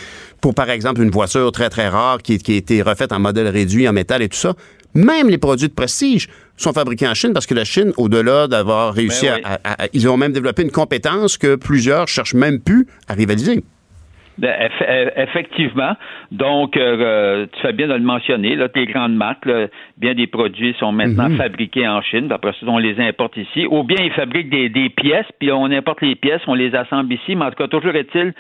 Pour, 0.41 0.55
par 0.55 0.70
exemple, 0.70 1.01
une 1.01 1.12
voiture 1.12 1.51
très, 1.51 1.70
très 1.70 1.88
rare 1.88 2.22
qui, 2.22 2.38
qui 2.38 2.53
a 2.53 2.58
été 2.58 2.81
refaite 2.81 3.12
en 3.12 3.20
modèle 3.20 3.48
réduit, 3.48 3.88
en 3.88 3.93
métal 3.93 4.22
et 4.22 4.29
tout 4.29 4.38
ça, 4.38 4.55
même 4.93 5.29
les 5.29 5.38
produits 5.38 5.70
de 5.70 5.74
prestige 5.74 6.27
sont 6.58 6.74
fabriqués 6.74 7.08
en 7.08 7.13
Chine 7.13 7.31
parce 7.34 7.46
que 7.46 7.53
la 7.53 7.63
Chine, 7.63 7.91
au-delà 7.98 8.48
d'avoir 8.48 8.93
réussi 8.93 9.27
ben 9.27 9.41
à, 9.63 9.88
Ils 9.93 10.08
ont 10.10 10.17
même 10.17 10.34
développé 10.34 10.63
une 10.63 10.72
compétence 10.72 11.38
que 11.38 11.55
plusieurs 11.55 12.08
cherchent 12.08 12.34
même 12.34 12.60
plus 12.60 12.88
à 13.08 13.13
rivaliser. 13.13 13.63
Ben, 14.38 14.70
effectivement. 15.17 15.96
Donc, 16.31 16.75
euh, 16.75 16.98
euh, 17.00 17.46
tu 17.53 17.62
fais 17.62 17.74
bien 17.74 17.88
de 17.88 17.93
le 17.93 18.00
mentionner. 18.00 18.55
Là, 18.55 18.70
tes 18.70 18.86
grandes 18.86 19.15
marques, 19.15 19.48
bien 20.01 20.15
des 20.15 20.27
produits 20.27 20.75
sont 20.79 20.91
maintenant 20.91 21.29
mhm. 21.29 21.38
fabriqués 21.38 21.88
en 21.88 22.01
Chine. 22.01 22.27
Après 22.31 22.51
ça, 22.60 22.65
on 22.67 22.79
les 22.79 23.00
importe 23.00 23.38
ici. 23.38 23.67
Ou 23.70 23.84
bien 23.84 23.98
ils 24.03 24.12
fabriquent 24.12 24.50
des, 24.50 24.67
des, 24.67 24.89
pièces, 24.89 25.27
puis 25.39 25.51
on 25.51 25.65
importe 25.65 26.01
les 26.01 26.15
pièces, 26.15 26.41
on 26.48 26.55
les 26.55 26.75
assemble 26.75 27.13
ici. 27.13 27.36
Mais 27.36 27.46
en 27.46 27.50
tout 27.50 27.63
cas, 27.63 27.67
toujours 27.67 27.96
est-il, 27.96 28.34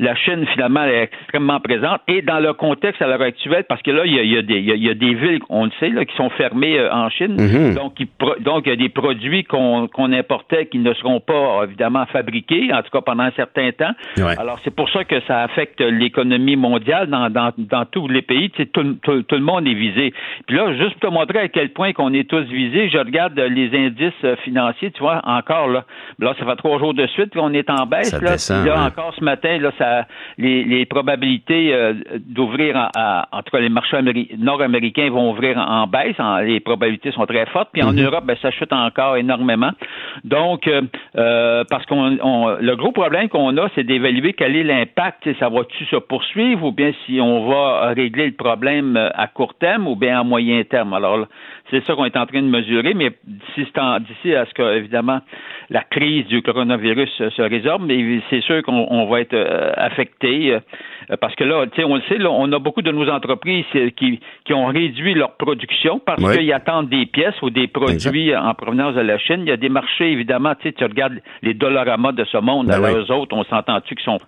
la 0.00 0.14
Chine, 0.16 0.44
finalement, 0.52 0.84
est 0.84 1.04
extrêmement 1.04 1.60
présente. 1.60 2.00
Et 2.08 2.20
dans 2.20 2.40
le 2.40 2.52
contexte 2.52 3.00
à 3.00 3.06
l'heure 3.06 3.22
actuelle, 3.22 3.64
parce 3.68 3.80
que 3.82 3.92
là, 3.92 4.02
il 4.04 4.12
y 4.12 4.36
a, 4.36 4.42
des, 4.42 4.58
il 4.58 4.84
y 4.84 4.90
a 4.90 4.94
des 4.94 5.14
villes, 5.14 5.40
on 5.48 5.66
le 5.66 5.70
sait, 5.78 5.90
là, 5.90 6.04
qui 6.04 6.14
sont 6.16 6.30
fermées 6.30 6.78
euh, 6.78 6.92
en 6.92 7.08
Chine. 7.10 7.36
Mhm. 7.38 7.74
Donc, 7.74 7.94
il, 8.00 8.08
donc, 8.42 8.64
il 8.66 8.70
y 8.70 8.72
a 8.72 8.76
des 8.76 8.88
produits 8.88 9.44
qu'on 9.44 9.88
importait 10.12 10.66
qui 10.66 10.78
ne 10.78 10.92
seront 10.94 11.20
pas, 11.20 11.62
évidemment, 11.64 12.06
fabriqués, 12.06 12.72
en 12.72 12.82
tout 12.82 12.90
cas 12.90 13.00
pendant 13.00 13.24
un 13.24 13.32
certain 13.32 13.70
temps. 13.70 13.92
Alors, 14.38 14.58
c'est 14.64 14.74
pour 14.74 14.90
ça 14.90 15.04
que 15.04 15.20
ça 15.26 15.42
affecte 15.42 15.80
l'économie 15.80 16.56
mondiale 16.56 17.08
dans, 17.08 17.30
dans, 17.30 17.52
dans, 17.56 17.84
tous 17.84 18.08
les 18.08 18.22
pays. 18.22 18.50
Tu 18.50 18.62
sais, 18.62 18.66
tout, 18.66 18.96
tout, 19.02 19.22
tout, 19.22 19.34
le 19.36 19.42
monde 19.42 19.66
est 19.66 19.74
visé. 19.74 20.12
Puis 20.46 20.56
là, 20.56 20.74
juste 20.76 21.03
te 21.04 21.10
montrer 21.10 21.38
à 21.40 21.48
quel 21.48 21.70
point 21.72 21.92
qu'on 21.92 22.12
est 22.14 22.28
tous 22.28 22.44
visés, 22.44 22.88
je 22.88 22.98
regarde 22.98 23.38
les 23.38 23.68
indices 23.86 24.36
financiers, 24.44 24.90
tu 24.90 25.00
vois, 25.00 25.20
encore 25.24 25.68
là. 25.68 25.84
Là, 26.18 26.34
ça 26.38 26.44
fait 26.46 26.56
trois 26.56 26.78
jours 26.78 26.94
de 26.94 27.06
suite 27.08 27.34
qu'on 27.34 27.52
est 27.52 27.68
en 27.68 27.84
baisse. 27.86 28.12
là, 28.22 28.32
descend, 28.32 28.64
là 28.66 28.74
ouais. 28.74 28.80
encore 28.86 29.12
ce 29.18 29.22
matin, 29.24 29.58
là, 29.58 29.70
ça, 29.78 30.06
les, 30.38 30.64
les 30.64 30.86
probabilités 30.86 31.74
euh, 31.74 31.92
d'ouvrir, 32.26 32.76
en, 32.96 33.22
en 33.32 33.42
tout 33.42 33.50
cas, 33.52 33.60
les 33.60 33.68
marchés 33.68 33.96
améri- 33.96 34.30
nord-américains 34.38 35.10
vont 35.10 35.30
ouvrir 35.30 35.58
en, 35.58 35.82
en 35.82 35.86
baisse. 35.86 36.16
Les 36.44 36.60
probabilités 36.60 37.10
sont 37.12 37.26
très 37.26 37.46
fortes. 37.46 37.68
Puis 37.72 37.82
en 37.82 37.92
Mhm. 37.92 38.04
Europe, 38.04 38.24
ben, 38.24 38.36
ça 38.40 38.50
chute 38.50 38.72
encore 38.72 39.16
énormément. 39.16 39.70
Donc, 40.24 40.66
euh, 40.66 40.82
euh, 41.16 41.64
parce 41.68 41.84
qu'on, 41.86 42.16
on- 42.22 42.56
le 42.60 42.76
gros 42.76 42.92
problème 42.92 43.28
qu'on 43.28 43.56
a, 43.58 43.68
c'est 43.74 43.84
d'évaluer 43.84 44.32
quel 44.32 44.56
est 44.56 44.62
l'impact. 44.64 45.28
Ça 45.38 45.48
va-tu 45.48 45.84
se 45.86 45.96
poursuivre 45.96 46.64
ou 46.64 46.72
bien 46.72 46.92
si 47.04 47.20
on 47.20 47.48
va 47.48 47.88
régler 47.94 48.26
le 48.26 48.32
problème 48.34 48.96
euh, 48.96 49.10
à 49.14 49.26
court 49.26 49.54
terme 49.54 49.86
ou 49.88 49.96
bien 49.96 50.20
à 50.20 50.24
moyen 50.24 50.62
terme? 50.64 50.93
Alors, 50.94 51.26
c'est 51.70 51.84
ça 51.84 51.94
qu'on 51.94 52.04
est 52.04 52.16
en 52.16 52.26
train 52.26 52.42
de 52.42 52.48
mesurer, 52.48 52.94
mais 52.94 53.12
d'ici, 53.24 54.34
à 54.34 54.44
ce 54.46 54.54
que, 54.54 54.76
évidemment, 54.76 55.20
la 55.70 55.82
crise 55.82 56.26
du 56.26 56.42
coronavirus 56.42 57.10
se 57.30 57.42
résorbe, 57.42 57.84
mais 57.86 58.20
c'est 58.30 58.42
sûr 58.42 58.62
qu'on 58.62 58.86
on 58.90 59.06
va 59.06 59.20
être 59.20 59.34
euh, 59.34 59.72
affecté 59.76 60.52
euh, 61.10 61.16
parce 61.20 61.34
que 61.34 61.44
là, 61.44 61.66
tu 61.66 61.76
sais, 61.76 61.84
on 61.84 61.96
le 61.96 62.02
sait, 62.08 62.18
là, 62.18 62.30
on 62.30 62.50
a 62.52 62.58
beaucoup 62.58 62.82
de 62.82 62.90
nos 62.90 63.08
entreprises 63.08 63.64
qui, 63.96 64.20
qui 64.44 64.54
ont 64.54 64.66
réduit 64.66 65.14
leur 65.14 65.32
production 65.36 65.98
parce 65.98 66.22
qu'ils 66.36 66.52
attendent 66.52 66.88
des 66.88 67.06
pièces 67.06 67.40
ou 67.42 67.50
des 67.50 67.66
produits 67.66 68.34
en 68.34 68.54
provenance 68.54 68.94
de 68.94 69.00
la 69.00 69.18
Chine. 69.18 69.40
Il 69.40 69.48
y 69.48 69.52
a 69.52 69.56
des 69.56 69.68
marchés, 69.68 70.10
évidemment, 70.10 70.54
tu 70.54 70.68
sais, 70.68 70.72
tu 70.72 70.84
regardes 70.84 71.20
les 71.42 71.54
dollaramas 71.54 72.12
de 72.12 72.24
ce 72.24 72.38
monde, 72.38 72.66
Ben 72.66 72.82
alors 72.82 72.96
eux 72.96 73.12
autres, 73.12 73.36
on 73.36 73.44
s'entend-tu 73.44 73.94
qu'ils 73.94 74.04
sont 74.04 74.20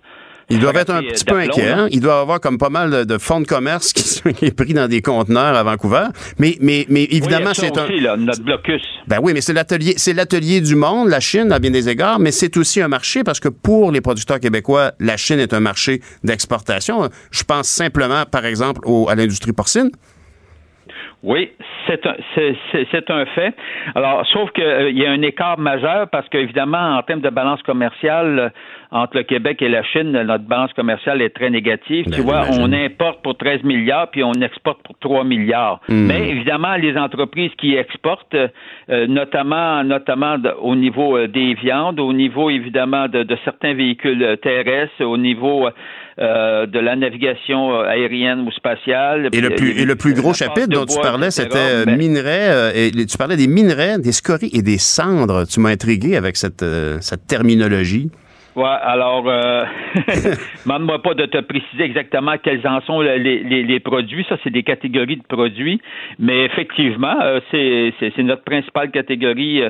Ils 0.49 0.59
doivent 0.59 0.77
être 0.77 0.91
un 0.91 1.01
frappés, 1.01 1.07
petit 1.09 1.25
euh, 1.27 1.33
peu 1.33 1.39
inquiets. 1.39 1.69
hein? 1.69 1.87
Ils 1.91 1.99
doivent 1.99 2.21
avoir 2.21 2.39
comme 2.39 2.57
pas 2.57 2.69
mal 2.69 3.05
de, 3.05 3.17
fonds 3.17 3.41
de 3.41 3.45
commerce 3.47 3.91
qui 3.93 4.03
sont 4.03 4.29
pris 4.57 4.73
dans 4.73 4.87
des 4.87 5.01
conteneurs 5.01 5.55
à 5.55 5.63
Vancouver. 5.63 6.05
Mais, 6.39 6.55
mais, 6.61 6.85
mais 6.89 7.03
évidemment, 7.03 7.53
c'est 7.53 7.77
un. 7.77 7.83
aussi, 7.85 7.99
là, 7.99 8.15
notre 8.15 8.41
blocus. 8.43 8.81
Ben 9.07 9.17
oui, 9.21 9.33
mais 9.33 9.41
c'est 9.41 9.51
l'atelier, 9.53 9.93
c'est 9.97 10.13
l'atelier 10.13 10.61
du 10.61 10.75
monde, 10.75 11.09
la 11.09 11.19
Chine, 11.19 11.51
à 11.51 11.59
bien 11.59 11.71
des 11.71 11.89
égards, 11.89 12.19
mais 12.19 12.31
c'est 12.31 12.55
aussi 12.55 12.81
un 12.81 12.87
marché 12.87 13.23
parce 13.25 13.39
que 13.41 13.49
pour 13.49 13.91
les 13.91 13.99
producteurs 14.01 14.39
québécois, 14.39 14.91
la 14.99 15.17
Chine 15.17 15.39
est 15.39 15.53
un 15.53 15.59
marché 15.59 15.99
d'exportation. 16.23 17.09
Je 17.31 17.43
pense 17.43 17.67
simplement, 17.67 18.23
par 18.31 18.45
exemple, 18.45 18.81
au- 18.85 19.09
à 19.09 19.15
l'industrie 19.15 19.51
porcine. 19.53 19.89
Oui, 21.23 21.51
c'est 21.87 22.05
un, 22.05 22.13
c'est, 22.35 22.55
c'est- 22.71 22.87
c'est 22.91 23.09
un 23.09 23.25
fait. 23.33 23.53
Alors, 23.95 24.25
sauf 24.31 24.51
qu'il 24.51 24.95
y 24.97 25.05
a 25.05 25.09
un 25.11 25.21
écart 25.23 25.57
majeur 25.57 26.07
parce 26.11 26.29
qu'évidemment, 26.29 26.95
en 26.97 27.01
termes 27.01 27.21
de 27.21 27.29
balance 27.29 27.61
commerciale, 27.63 28.39
euh, 28.39 28.49
entre 28.91 29.17
le 29.17 29.23
Québec 29.23 29.61
et 29.61 29.69
la 29.69 29.83
Chine, 29.83 30.11
notre 30.11 30.45
balance 30.45 30.71
commerciale 30.73 31.21
est 31.21 31.29
très 31.35 31.49
négative. 31.49 32.05
Ben, 32.05 32.11
tu 32.15 32.21
vois, 32.21 32.45
on 32.51 32.71
importe 32.71 33.21
pour 33.21 33.37
13 33.37 33.63
milliards 33.63 34.09
puis 34.11 34.23
on 34.23 34.33
exporte 34.33 34.81
pour 34.83 34.95
3 34.99 35.23
milliards. 35.23 35.81
Hmm. 35.89 36.05
Mais 36.07 36.29
évidemment, 36.29 36.75
les 36.75 36.95
entreprises 36.97 37.51
qui 37.57 37.75
exportent, 37.75 38.35
euh, 38.35 39.07
notamment, 39.07 39.83
notamment 39.83 40.37
au 40.61 40.75
niveau 40.75 41.17
euh, 41.17 41.27
des 41.27 41.53
viandes, 41.55 41.99
au 41.99 42.13
niveau 42.13 42.49
évidemment 42.49 43.07
de, 43.07 43.23
de 43.23 43.37
certains 43.43 43.73
véhicules 43.73 44.23
euh, 44.23 44.35
terrestres, 44.35 45.03
au 45.03 45.17
niveau 45.17 45.67
euh, 46.19 46.65
de 46.65 46.79
la 46.79 46.95
navigation 46.95 47.73
euh, 47.73 47.83
aérienne 47.83 48.41
ou 48.47 48.51
spatiale. 48.51 49.29
Et 49.33 49.41
le 49.41 49.49
plus, 49.51 49.71
et 49.79 49.85
le 49.85 49.95
plus 49.95 50.13
gros 50.13 50.33
chapitre 50.33 50.67
dont 50.69 50.85
tu 50.85 50.99
parlais, 50.99 51.31
c'était 51.31 51.85
Ben, 51.85 51.97
minerais. 51.97 52.47
euh, 52.49 52.71
et 52.73 53.05
tu 53.05 53.17
parlais 53.17 53.35
des 53.37 53.47
minerais, 53.47 53.99
des 53.99 54.11
scories 54.11 54.49
et 54.53 54.61
des 54.61 54.77
cendres. 54.77 55.45
Tu 55.47 55.59
m'as 55.59 55.69
intrigué 55.69 56.15
avec 56.15 56.37
cette, 56.37 56.63
euh, 56.63 56.97
cette 57.01 57.27
terminologie. 57.27 58.09
Ouais, 58.57 58.65
alors, 58.81 59.23
euh, 59.27 59.65
demande-moi 60.65 61.01
pas 61.01 61.13
de 61.13 61.25
te 61.27 61.37
préciser 61.41 61.83
exactement 61.83 62.33
quels 62.43 62.65
en 62.67 62.81
sont 62.81 63.01
les, 63.01 63.19
les, 63.19 63.63
les 63.63 63.79
produits. 63.79 64.25
Ça, 64.27 64.35
c'est 64.43 64.49
des 64.49 64.63
catégories 64.63 65.17
de 65.17 65.23
produits. 65.23 65.79
Mais 66.19 66.45
effectivement, 66.45 67.15
euh, 67.21 67.39
c'est, 67.51 67.93
c'est, 67.99 68.11
c'est 68.15 68.23
notre 68.23 68.43
principale 68.43 68.89
catégorie. 68.91 69.61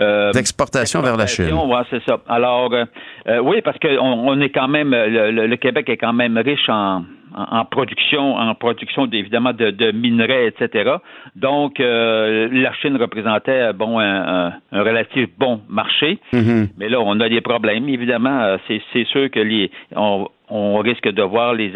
Euh, 0.00 0.30
D'exportation 0.32 1.02
vers 1.02 1.16
la 1.16 1.26
Chine. 1.26 1.52
Ouais, 1.52 1.82
c'est 1.90 2.02
ça. 2.04 2.20
Alors, 2.28 2.72
euh, 2.72 2.84
euh, 3.26 3.38
oui, 3.40 3.60
parce 3.62 3.78
que 3.78 3.98
on, 3.98 4.28
on 4.28 4.40
est 4.40 4.50
quand 4.50 4.68
même, 4.68 4.92
le, 4.92 5.30
le- 5.32 5.46
le 5.48 5.56
Québec 5.56 5.88
est 5.88 5.96
quand 5.96 6.12
même 6.12 6.38
riche 6.38 6.68
en, 6.68 7.02
en, 7.36 7.58
en 7.58 7.64
production, 7.64 8.36
en 8.36 8.54
production 8.54 9.06
évidemment 9.12 9.52
de, 9.52 9.70
de 9.70 9.92
minerais, 9.92 10.48
etc. 10.48 10.96
Donc, 11.36 11.80
euh, 11.80 12.48
la 12.50 12.72
Chine 12.74 12.96
représentait 12.96 13.72
bon 13.72 13.98
un, 13.98 14.46
un, 14.46 14.52
un 14.72 14.82
relatif 14.82 15.28
bon 15.38 15.60
marché. 15.68 16.18
Mhm. 16.32 16.68
Mais 16.78 16.88
là, 16.88 17.00
on 17.00 17.20
a 17.20 17.28
des 17.28 17.40
problèmes, 17.40 17.88
évidemment. 17.88 18.40
Euh, 18.42 18.56
C'est, 18.66 18.80
c'est 18.92 19.04
sûr 19.06 19.30
que 19.30 19.40
les, 19.40 19.70
on, 19.94 20.28
on 20.48 20.78
risque 20.78 21.08
de 21.08 21.22
voir 21.22 21.54
les, 21.54 21.72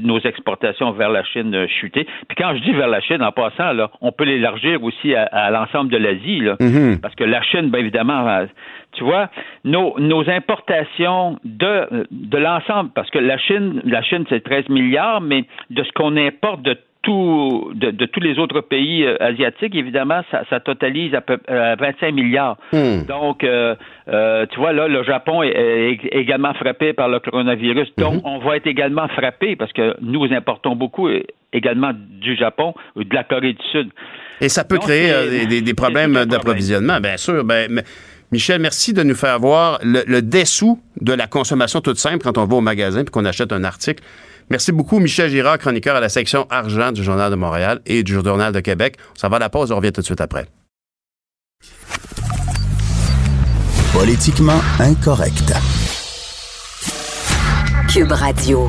nos 0.00 0.18
exportations 0.20 0.92
vers 0.92 1.10
la 1.10 1.24
Chine 1.24 1.54
euh, 1.54 1.66
chuter. 1.68 2.04
Puis 2.28 2.36
quand 2.36 2.54
je 2.56 2.62
dis 2.62 2.72
vers 2.72 2.88
la 2.88 3.00
Chine, 3.00 3.22
en 3.22 3.32
passant, 3.32 3.72
là, 3.72 3.90
on 4.00 4.12
peut 4.12 4.24
l'élargir 4.24 4.82
aussi 4.82 5.14
à, 5.14 5.24
à 5.24 5.50
l'ensemble 5.50 5.90
de 5.90 5.96
l'Asie. 5.98 6.40
Là, 6.40 6.56
Mhm. 6.60 7.00
Parce 7.00 7.14
que 7.14 7.24
la 7.24 7.42
Chine, 7.42 7.70
bien 7.70 7.80
évidemment, 7.80 8.28
euh, 8.28 8.46
tu 8.92 9.04
vois, 9.04 9.28
nos, 9.64 9.98
nos 9.98 10.28
importations 10.28 11.38
de, 11.44 12.06
de 12.10 12.38
l'ensemble, 12.38 12.90
parce 12.94 13.10
que 13.10 13.18
la 13.18 13.38
Chine, 13.38 13.80
la 13.84 14.02
Chine, 14.02 14.24
c'est 14.28 14.42
13 14.42 14.68
milliards, 14.68 15.20
mais 15.20 15.44
de 15.70 15.82
ce 15.82 15.92
qu'on 15.92 16.16
importe 16.16 16.62
de 16.62 16.76
tout, 17.02 17.70
de, 17.74 17.90
de 17.90 18.06
tous 18.06 18.20
les 18.20 18.38
autres 18.38 18.60
pays 18.60 19.04
euh, 19.04 19.16
asiatiques, 19.20 19.74
évidemment, 19.74 20.20
ça, 20.30 20.42
ça 20.50 20.60
totalise 20.60 21.14
à 21.14 21.20
peu 21.20 21.38
à 21.48 21.76
25 21.76 22.12
milliards. 22.12 22.56
Hmm. 22.72 23.04
Donc, 23.08 23.44
euh, 23.44 23.74
euh, 24.08 24.46
tu 24.50 24.58
vois, 24.58 24.72
là, 24.72 24.88
le 24.88 25.02
Japon 25.04 25.42
est, 25.42 25.50
est 25.50 26.00
également 26.12 26.52
frappé 26.54 26.92
par 26.92 27.08
le 27.08 27.20
coronavirus. 27.20 27.88
Donc, 27.96 28.14
Mhm. 28.14 28.20
on 28.24 28.38
va 28.38 28.56
être 28.56 28.66
également 28.66 29.08
frappé 29.08 29.54
parce 29.56 29.72
que 29.72 29.94
nous 30.00 30.24
importons 30.32 30.74
beaucoup 30.76 31.08
euh, 31.08 31.22
également 31.52 31.92
du 31.94 32.36
Japon 32.36 32.74
ou 32.96 33.04
de 33.04 33.14
la 33.14 33.24
Corée 33.24 33.52
du 33.54 33.64
Sud. 33.70 33.90
Et 34.40 34.48
ça 34.48 34.64
peut 34.64 34.76
Donc, 34.76 34.84
créer 34.84 35.10
euh, 35.12 35.30
des, 35.30 35.46
des- 35.46 35.60
des 35.62 35.66
c'est 35.68 35.74
problèmes 35.74 36.24
d'approvisionnement, 36.26 37.00
bien 37.00 37.16
sûr. 37.16 37.44
Ben, 37.44 37.68
mais- 37.70 37.82
Michel, 38.30 38.60
merci 38.60 38.92
de 38.92 39.02
nous 39.02 39.14
faire 39.14 39.38
voir 39.38 39.78
le, 39.82 40.00
le 40.06 40.20
dessous 40.20 40.78
de 41.00 41.14
la 41.14 41.26
consommation 41.26 41.80
toute 41.80 41.96
simple 41.96 42.18
quand 42.22 42.36
on 42.36 42.44
va 42.44 42.56
au 42.56 42.60
magasin 42.60 43.02
puis 43.02 43.10
qu'on 43.10 43.24
achète 43.24 43.52
un 43.54 43.64
article. 43.64 44.02
Merci 44.50 44.72
beaucoup, 44.72 44.98
Michel 44.98 45.30
Girard, 45.30 45.58
chroniqueur 45.58 45.96
à 45.96 46.00
la 46.00 46.08
section 46.08 46.46
argent 46.50 46.92
du 46.92 47.02
Journal 47.02 47.30
de 47.30 47.36
Montréal 47.36 47.80
et 47.86 48.02
du 48.02 48.12
Journal 48.12 48.52
de 48.52 48.60
Québec. 48.60 48.96
On 49.14 49.18
s'en 49.18 49.28
va 49.28 49.36
à 49.36 49.40
la 49.40 49.50
pause, 49.50 49.72
on 49.72 49.76
revient 49.76 49.92
tout 49.92 50.00
de 50.00 50.06
suite 50.06 50.20
après. 50.20 50.46
Politiquement 53.92 54.60
incorrect. 54.80 55.52
Cube 57.88 58.12
Radio. 58.12 58.68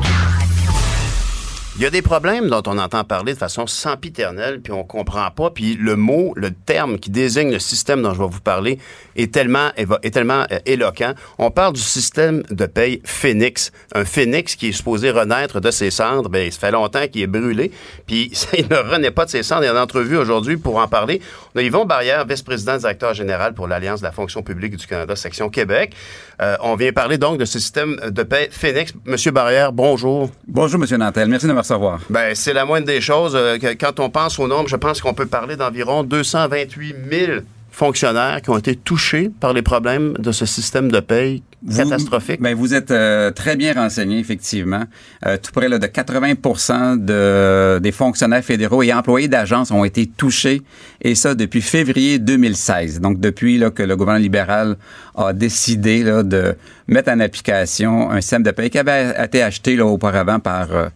Il 1.80 1.84
y 1.84 1.86
a 1.86 1.90
des 1.90 2.02
problèmes 2.02 2.50
dont 2.50 2.62
on 2.66 2.76
entend 2.76 3.04
parler 3.04 3.32
de 3.32 3.38
façon 3.38 3.66
sempiternelle, 3.66 4.60
puis 4.60 4.70
on 4.70 4.84
comprend 4.84 5.30
pas, 5.30 5.48
puis 5.48 5.78
le 5.80 5.96
mot, 5.96 6.34
le 6.36 6.50
terme 6.50 6.98
qui 6.98 7.08
désigne 7.08 7.50
le 7.50 7.58
système 7.58 8.02
dont 8.02 8.12
je 8.12 8.18
vais 8.18 8.28
vous 8.28 8.42
parler 8.42 8.78
est 9.16 9.32
tellement, 9.32 9.70
euh, 9.78 10.58
éloquent. 10.66 11.14
On 11.38 11.50
parle 11.50 11.72
du 11.72 11.80
système 11.80 12.42
de 12.50 12.66
paye 12.66 13.00
Phoenix. 13.06 13.72
Un 13.94 14.04
phénix 14.04 14.56
qui 14.56 14.68
est 14.68 14.72
supposé 14.72 15.10
renaître 15.10 15.58
de 15.58 15.70
ses 15.70 15.90
cendres, 15.90 16.28
ben, 16.28 16.50
ça 16.50 16.58
fait 16.58 16.70
longtemps 16.70 17.08
qu'il 17.08 17.22
est 17.22 17.26
brûlé, 17.26 17.70
puis 18.06 18.30
il 18.58 18.68
ne 18.68 18.76
renaît 18.76 19.10
pas 19.10 19.24
de 19.24 19.30
ses 19.30 19.42
cendres. 19.42 19.62
Il 19.62 19.66
y 19.66 19.70
a 19.70 19.72
une 19.72 19.78
entrevue 19.78 20.18
aujourd'hui 20.18 20.58
pour 20.58 20.76
en 20.76 20.86
parler. 20.86 21.22
On 21.54 21.60
a 21.60 21.62
Yvon 21.62 21.86
Barrière, 21.86 22.26
vice-président 22.26 22.76
directeur 22.76 23.14
général 23.14 23.54
pour 23.54 23.68
l'Alliance 23.68 24.00
de 24.00 24.04
la 24.04 24.12
fonction 24.12 24.42
publique 24.42 24.76
du 24.76 24.86
Canada, 24.86 25.16
section 25.16 25.48
Québec. 25.48 25.94
Euh, 26.40 26.56
on 26.60 26.74
vient 26.74 26.92
parler 26.92 27.18
donc 27.18 27.38
de 27.38 27.44
ce 27.44 27.58
système 27.58 27.96
de 27.96 28.22
paie 28.22 28.48
Phoenix. 28.50 28.92
Monsieur 29.04 29.30
Barrière, 29.30 29.72
bonjour. 29.72 30.30
Bonjour, 30.48 30.82
M. 30.82 30.98
Nantel. 30.98 31.28
Merci 31.28 31.46
de 31.46 31.52
me 31.52 31.58
recevoir. 31.58 32.00
Ben, 32.08 32.34
c'est 32.34 32.54
la 32.54 32.64
moindre 32.64 32.86
des 32.86 33.00
choses. 33.02 33.34
Euh, 33.36 33.58
quand 33.78 34.00
on 34.00 34.08
pense 34.08 34.38
au 34.38 34.48
nombre, 34.48 34.68
je 34.68 34.76
pense 34.76 35.02
qu'on 35.02 35.12
peut 35.12 35.26
parler 35.26 35.56
d'environ 35.56 36.02
228 36.02 36.96
000 37.10 37.32
fonctionnaires 37.70 38.40
qui 38.42 38.50
ont 38.50 38.58
été 38.58 38.76
touchés 38.76 39.30
par 39.40 39.52
les 39.52 39.62
problèmes 39.62 40.12
de 40.18 40.32
ce 40.32 40.46
système 40.46 40.90
de 40.90 41.00
paye 41.00 41.42
Vous- 41.62 41.76
catastrophique. 41.76 42.40
Ben, 42.40 42.54
vous 42.54 42.74
êtes 42.74 42.90
euh, 42.90 43.30
très 43.30 43.56
bien 43.56 43.72
renseigné, 43.74 44.18
effectivement. 44.18 44.84
Euh, 45.26 45.36
tout 45.36 45.52
près 45.52 45.68
là, 45.68 45.78
de 45.78 45.86
80 45.86 46.96
de, 46.96 47.78
des 47.78 47.92
fonctionnaires 47.92 48.44
fédéraux 48.44 48.82
et 48.82 48.92
employés 48.92 49.28
d'agences 49.28 49.70
ont 49.70 49.84
été 49.84 50.06
touchés, 50.06 50.62
et 51.02 51.14
ça 51.14 51.34
depuis 51.34 51.62
février 51.62 52.18
2016. 52.18 53.00
Donc, 53.00 53.20
depuis 53.20 53.58
là, 53.58 53.70
que 53.70 53.82
le 53.82 53.96
gouvernement 53.96 54.22
libéral 54.22 54.76
a 55.16 55.32
décidé 55.32 56.02
là, 56.02 56.22
de 56.22 56.56
mettre 56.88 57.10
en 57.10 57.20
application 57.20 58.10
un 58.10 58.20
système 58.20 58.42
de 58.42 58.50
paie 58.50 58.70
qui 58.70 58.78
avait 58.78 59.14
été 59.22 59.42
acheté 59.42 59.76
là, 59.76 59.86
auparavant 59.86 60.38
par 60.40 60.72
euh, 60.74 60.88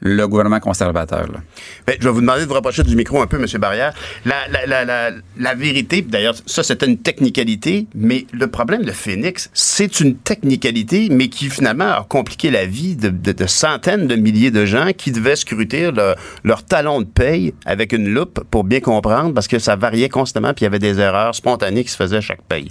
le 0.00 0.26
gouvernement 0.28 0.60
conservateur. 0.60 1.26
Là. 1.32 1.40
Ben, 1.86 1.96
je 1.98 2.04
vais 2.06 2.12
vous 2.12 2.20
demander 2.20 2.42
de 2.42 2.46
vous 2.46 2.54
rapprocher 2.54 2.82
du 2.82 2.94
micro 2.96 3.22
un 3.22 3.26
peu, 3.26 3.36
M. 3.40 3.46
Barrière. 3.58 3.94
La, 4.24 4.46
la, 4.66 4.84
la, 4.84 5.10
la, 5.38 5.54
vérité, 5.54 6.02
d'ailleurs, 6.02 6.34
ça, 6.46 6.62
c'était 6.62 6.86
une 6.86 6.98
technicalité, 6.98 7.86
mais 7.94 8.26
le 8.32 8.46
problème 8.48 8.84
de 8.84 8.92
Phoenix, 8.92 9.48
c'est 9.54 10.00
une 10.00 10.16
technicalité, 10.16 11.08
mais 11.10 11.28
qui 11.28 11.48
finalement 11.48 11.84
a 11.92 12.04
compliqué 12.08 12.50
la 12.50 12.66
vie 12.66 12.96
de, 12.96 13.08
de- 13.08 13.32
de 13.32 13.46
centaines 13.46 14.06
de 14.06 14.16
milliers 14.16 14.50
de 14.50 14.64
gens 14.66 14.90
qui 14.96 15.10
devaient 15.12 15.36
scruter 15.36 15.90
leur, 15.90 16.16
leur 16.44 16.64
talon 16.64 17.00
de 17.00 17.06
paye 17.06 17.54
avec 17.64 17.92
une 17.92 18.08
loupe 18.12 18.40
pour 18.50 18.64
bien 18.64 18.80
comprendre, 18.80 19.32
parce 19.32 19.48
que 19.48 19.58
ça 19.58 19.76
variait 19.76 20.08
constamment, 20.08 20.52
puis 20.52 20.62
il 20.62 20.64
y 20.64 20.66
avait 20.66 20.78
des 20.78 20.98
erreurs 21.00 21.34
spontanées 21.34 21.84
qui 21.84 21.90
se 21.90 21.96
faisaient 21.96 22.18
à 22.18 22.20
chaque 22.20 22.42
paye. 22.42 22.70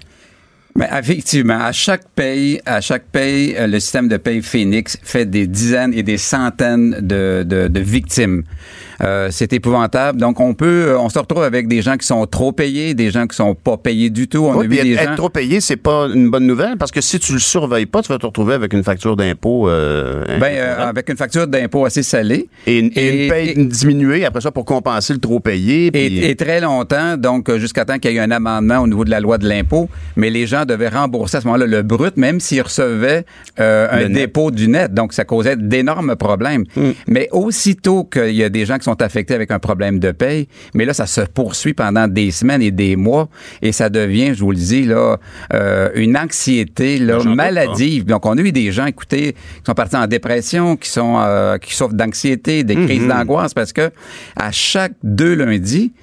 Mais 0.75 0.89
effectivement, 0.91 1.59
à 1.59 1.71
chaque 1.71 2.07
paye, 2.15 2.59
à 2.65 2.81
chaque 2.81 3.05
paye, 3.11 3.55
euh, 3.57 3.67
le 3.67 3.79
système 3.79 4.07
de 4.07 4.17
paye 4.17 4.41
Phoenix 4.41 4.97
fait 5.03 5.25
des 5.25 5.45
dizaines 5.45 5.93
et 5.93 6.01
des 6.01 6.17
centaines 6.17 6.97
de, 6.99 7.43
de, 7.45 7.67
de 7.67 7.79
victimes. 7.79 8.43
Euh, 9.01 9.29
c'est 9.31 9.53
épouvantable. 9.53 10.19
Donc, 10.19 10.39
on 10.39 10.53
peut, 10.53 10.95
on 10.99 11.09
se 11.09 11.17
retrouve 11.19 11.43
avec 11.43 11.67
des 11.67 11.81
gens 11.81 11.97
qui 11.97 12.05
sont 12.05 12.25
trop 12.27 12.51
payés, 12.51 12.93
des 12.93 13.09
gens 13.11 13.25
qui 13.27 13.35
sont 13.35 13.55
pas 13.55 13.77
payés 13.77 14.09
du 14.09 14.27
tout. 14.27 14.45
On 14.45 14.55
Oui, 14.57 14.65
a 14.65 14.69
vu 14.69 14.75
des 14.75 14.91
être, 14.93 15.03
gens. 15.03 15.09
être 15.11 15.15
trop 15.17 15.29
payé, 15.29 15.61
c'est 15.61 15.77
pas 15.77 16.07
une 16.13 16.29
bonne 16.29 16.45
nouvelle 16.45 16.77
parce 16.77 16.91
que 16.91 17.01
si 17.01 17.19
tu 17.19 17.33
le 17.33 17.39
surveilles 17.39 17.85
pas, 17.85 18.01
tu 18.01 18.09
vas 18.09 18.17
te 18.19 18.25
retrouver 18.25 18.53
avec 18.53 18.73
une 18.73 18.83
facture 18.83 19.15
d'impôt 19.15 19.67
euh, 19.69 20.23
Ben, 20.39 20.53
euh, 20.55 20.89
avec 20.89 21.09
une 21.09 21.17
facture 21.17 21.47
d'impôt 21.47 21.85
assez 21.85 22.03
salée. 22.03 22.47
et, 22.67 22.79
une- 22.79 22.91
et 22.95 23.23
une 23.25 23.29
paye 23.29 23.49
et- 23.49 23.65
diminuée 23.65 24.25
après 24.25 24.41
ça 24.41 24.51
pour 24.51 24.65
compenser 24.65 25.13
le 25.13 25.19
trop 25.19 25.39
payé. 25.39 25.91
puis- 25.91 26.23
Et, 26.23 26.35
très 26.35 26.59
longtemps, 26.61 27.17
donc 27.17 27.49
euh, 27.49 27.57
jusqu'à 27.59 27.85
temps 27.85 27.97
qu'il 27.99 28.11
y 28.11 28.17
ait 28.17 28.19
un 28.19 28.31
amendement 28.31 28.79
au 28.79 28.87
niveau 28.87 29.05
de 29.05 29.09
la 29.09 29.19
loi 29.19 29.37
de 29.37 29.47
l'impôt, 29.47 29.89
mais 30.15 30.29
les 30.29 30.45
gens 30.47 30.65
devaient 30.65 30.89
rembourser 30.89 31.37
à 31.37 31.41
ce 31.41 31.45
moment-là 31.47 31.65
le 31.65 31.81
brut, 31.81 32.17
même 32.17 32.39
s'ils 32.39 32.61
recevaient 32.61 33.25
euh, 33.59 33.87
un 33.91 33.99
net. 34.09 34.11
dépôt 34.13 34.51
du 34.51 34.67
net. 34.67 34.93
Donc, 34.93 35.13
ça 35.13 35.25
causait 35.25 35.55
d'énormes 35.55 36.15
problèmes. 36.15 36.63
Mm. 36.75 36.89
Mais 37.07 37.29
aussitôt 37.31 38.03
qu'il 38.03 38.31
y 38.35 38.43
a 38.43 38.49
des 38.49 38.65
gens 38.65 38.77
qui 38.77 38.82
sont 38.83 39.01
affectés 39.01 39.33
avec 39.33 39.51
un 39.51 39.59
problème 39.59 39.99
de 39.99 40.11
paye, 40.11 40.47
mais 40.73 40.85
là, 40.85 40.93
ça 40.93 41.05
se 41.05 41.21
poursuit 41.21 41.73
pendant 41.73 42.07
des 42.07 42.31
semaines 42.31 42.61
et 42.61 42.71
des 42.71 42.95
mois, 42.95 43.29
et 43.61 43.71
ça 43.71 43.89
devient, 43.89 44.33
je 44.33 44.43
vous 44.43 44.51
le 44.51 44.57
dis, 44.57 44.83
là, 44.83 45.17
euh, 45.53 45.89
une 45.95 46.17
anxiété 46.17 46.97
là, 46.99 47.23
maladive. 47.23 48.05
Donc, 48.05 48.25
on 48.25 48.37
a 48.37 48.41
eu 48.41 48.51
des 48.51 48.71
gens, 48.71 48.85
écoutez, 48.85 49.33
qui 49.33 49.63
sont 49.65 49.73
partis 49.73 49.95
en 49.95 50.07
dépression, 50.07 50.75
qui 50.75 50.89
sont 50.89 51.15
euh, 51.19 51.57
qui 51.57 51.73
souffrent 51.73 51.93
d'anxiété, 51.93 52.63
des 52.63 52.75
crises 52.75 53.07
d'angoisse, 53.07 53.53
parce 53.53 53.73
que 53.73 53.91
à 54.35 54.51
chaque 54.51 54.93
deux 55.03 55.35
lundis, 55.35 55.93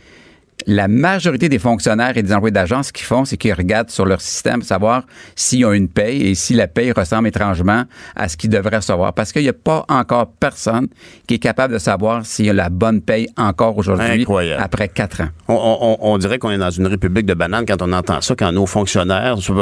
la 0.66 0.88
majorité 0.88 1.48
des 1.48 1.58
fonctionnaires 1.58 2.16
et 2.16 2.22
des 2.22 2.32
employés 2.32 2.52
d'agence, 2.52 2.88
ce 2.88 2.92
qu'ils 2.92 3.06
font, 3.06 3.24
c'est 3.24 3.36
qu'ils 3.36 3.52
regardent 3.54 3.90
sur 3.90 4.04
leur 4.06 4.20
système 4.20 4.60
pour 4.60 4.68
savoir 4.68 5.04
s'ils 5.36 5.64
ont 5.64 5.72
une 5.72 5.88
paye 5.88 6.28
et 6.28 6.34
si 6.34 6.54
la 6.54 6.66
paye 6.68 6.92
ressemble 6.92 7.28
étrangement 7.28 7.84
à 8.16 8.28
ce 8.28 8.36
qu'ils 8.36 8.50
devraient 8.50 8.76
recevoir. 8.76 9.12
Parce 9.14 9.32
qu'il 9.32 9.42
n'y 9.42 9.48
a 9.48 9.52
pas 9.52 9.84
encore 9.88 10.30
personne 10.38 10.88
qui 11.26 11.34
est 11.34 11.38
capable 11.38 11.74
de 11.74 11.78
savoir 11.78 12.24
s'il 12.26 12.46
y 12.46 12.50
a 12.50 12.52
la 12.52 12.68
bonne 12.68 13.00
paye 13.00 13.28
encore 13.36 13.76
aujourd'hui, 13.78 14.24
après 14.58 14.88
quatre 14.88 15.20
ans. 15.22 15.28
On, 15.48 15.54
on- 15.54 15.98
on 16.12 16.18
dirait 16.18 16.38
qu'on 16.38 16.50
est 16.50 16.58
dans 16.58 16.70
une 16.70 16.86
république 16.86 17.26
de 17.26 17.34
bananes 17.34 17.64
quand 17.66 17.82
on 17.82 17.92
entend 17.92 18.20
ça, 18.20 18.34
quand 18.34 18.52
nos 18.52 18.66
fonctionnaires, 18.66 19.36
tu 19.38 19.52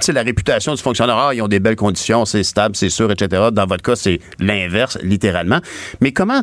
sais, 0.00 0.12
la 0.12 0.22
réputation 0.22 0.74
du 0.74 0.82
fonctionnaire, 0.82 1.16
ah, 1.16 1.34
ils 1.34 1.42
ont 1.42 1.48
des 1.48 1.60
belles 1.60 1.76
conditions, 1.76 2.24
c'est 2.24 2.42
stable, 2.42 2.76
c'est 2.76 2.90
sûr, 2.90 3.10
etc. 3.10 3.48
Dans 3.52 3.66
votre 3.66 3.82
cas, 3.82 3.96
c'est 3.96 4.20
l'inverse, 4.38 4.98
littéralement. 5.02 5.60
Mais 6.00 6.12
comment, 6.12 6.42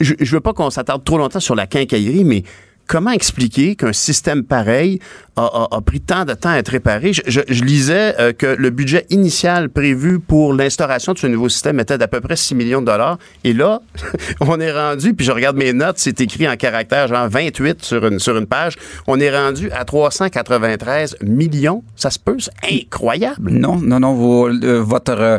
je, 0.00 0.14
je 0.20 0.32
veux 0.34 0.40
pas 0.40 0.52
qu'on 0.52 0.70
s'attarde 0.70 1.04
trop 1.04 1.18
longtemps 1.18 1.40
sur 1.40 1.54
la 1.54 1.66
quincaillerie, 1.66 2.24
mais 2.24 2.42
comment 2.86 3.10
expliquer 3.12 3.76
qu'un 3.76 3.92
système 3.92 4.44
pareil 4.44 5.00
a, 5.36 5.42
a- 5.44 5.68
a 5.76 5.80
pris 5.80 6.00
tant 6.00 6.24
de 6.24 6.34
temps 6.34 6.50
à 6.50 6.58
être 6.58 6.68
réparé? 6.68 7.12
Je, 7.12 7.22
je- 7.26 7.40
je 7.48 7.64
lisais 7.64 8.14
euh, 8.20 8.32
que 8.32 8.46
le 8.46 8.70
budget 8.70 9.04
initial 9.10 9.68
prévu 9.68 10.20
pour 10.20 10.54
l'instauration 10.54 11.12
de 11.12 11.18
ce 11.18 11.26
nouveau 11.26 11.48
système 11.48 11.80
était 11.80 11.98
d'à 11.98 12.06
peu 12.08 12.20
près 12.20 12.36
6 12.36 12.54
millions 12.54 12.80
de 12.80 12.86
dollars. 12.86 13.18
Et 13.42 13.52
là, 13.52 13.80
on 14.40 14.60
est 14.60 14.70
rendu, 14.72 15.12
puis 15.14 15.26
je 15.26 15.32
regarde 15.32 15.56
mes 15.56 15.72
notes, 15.72 15.96
c'est 15.98 16.20
écrit 16.20 16.48
en 16.48 16.56
caractère 16.56 17.08
genre 17.08 17.28
28 17.28 17.84
sur 17.84 18.06
une, 18.06 18.18
sur 18.20 18.36
une 18.36 18.46
page, 18.46 18.74
on 19.08 19.18
est 19.18 19.36
rendu 19.36 19.70
à 19.72 19.84
393 19.84 21.16
millions. 21.22 21.82
Ça 21.96 22.10
se 22.10 22.18
peut? 22.18 22.36
C'est 22.38 22.52
incroyable. 22.82 23.50
Non, 23.50 23.76
non, 23.80 23.98
non, 23.98 24.14
vous, 24.14 24.46
euh, 24.46 24.80
votre, 24.82 25.12
euh, 25.18 25.38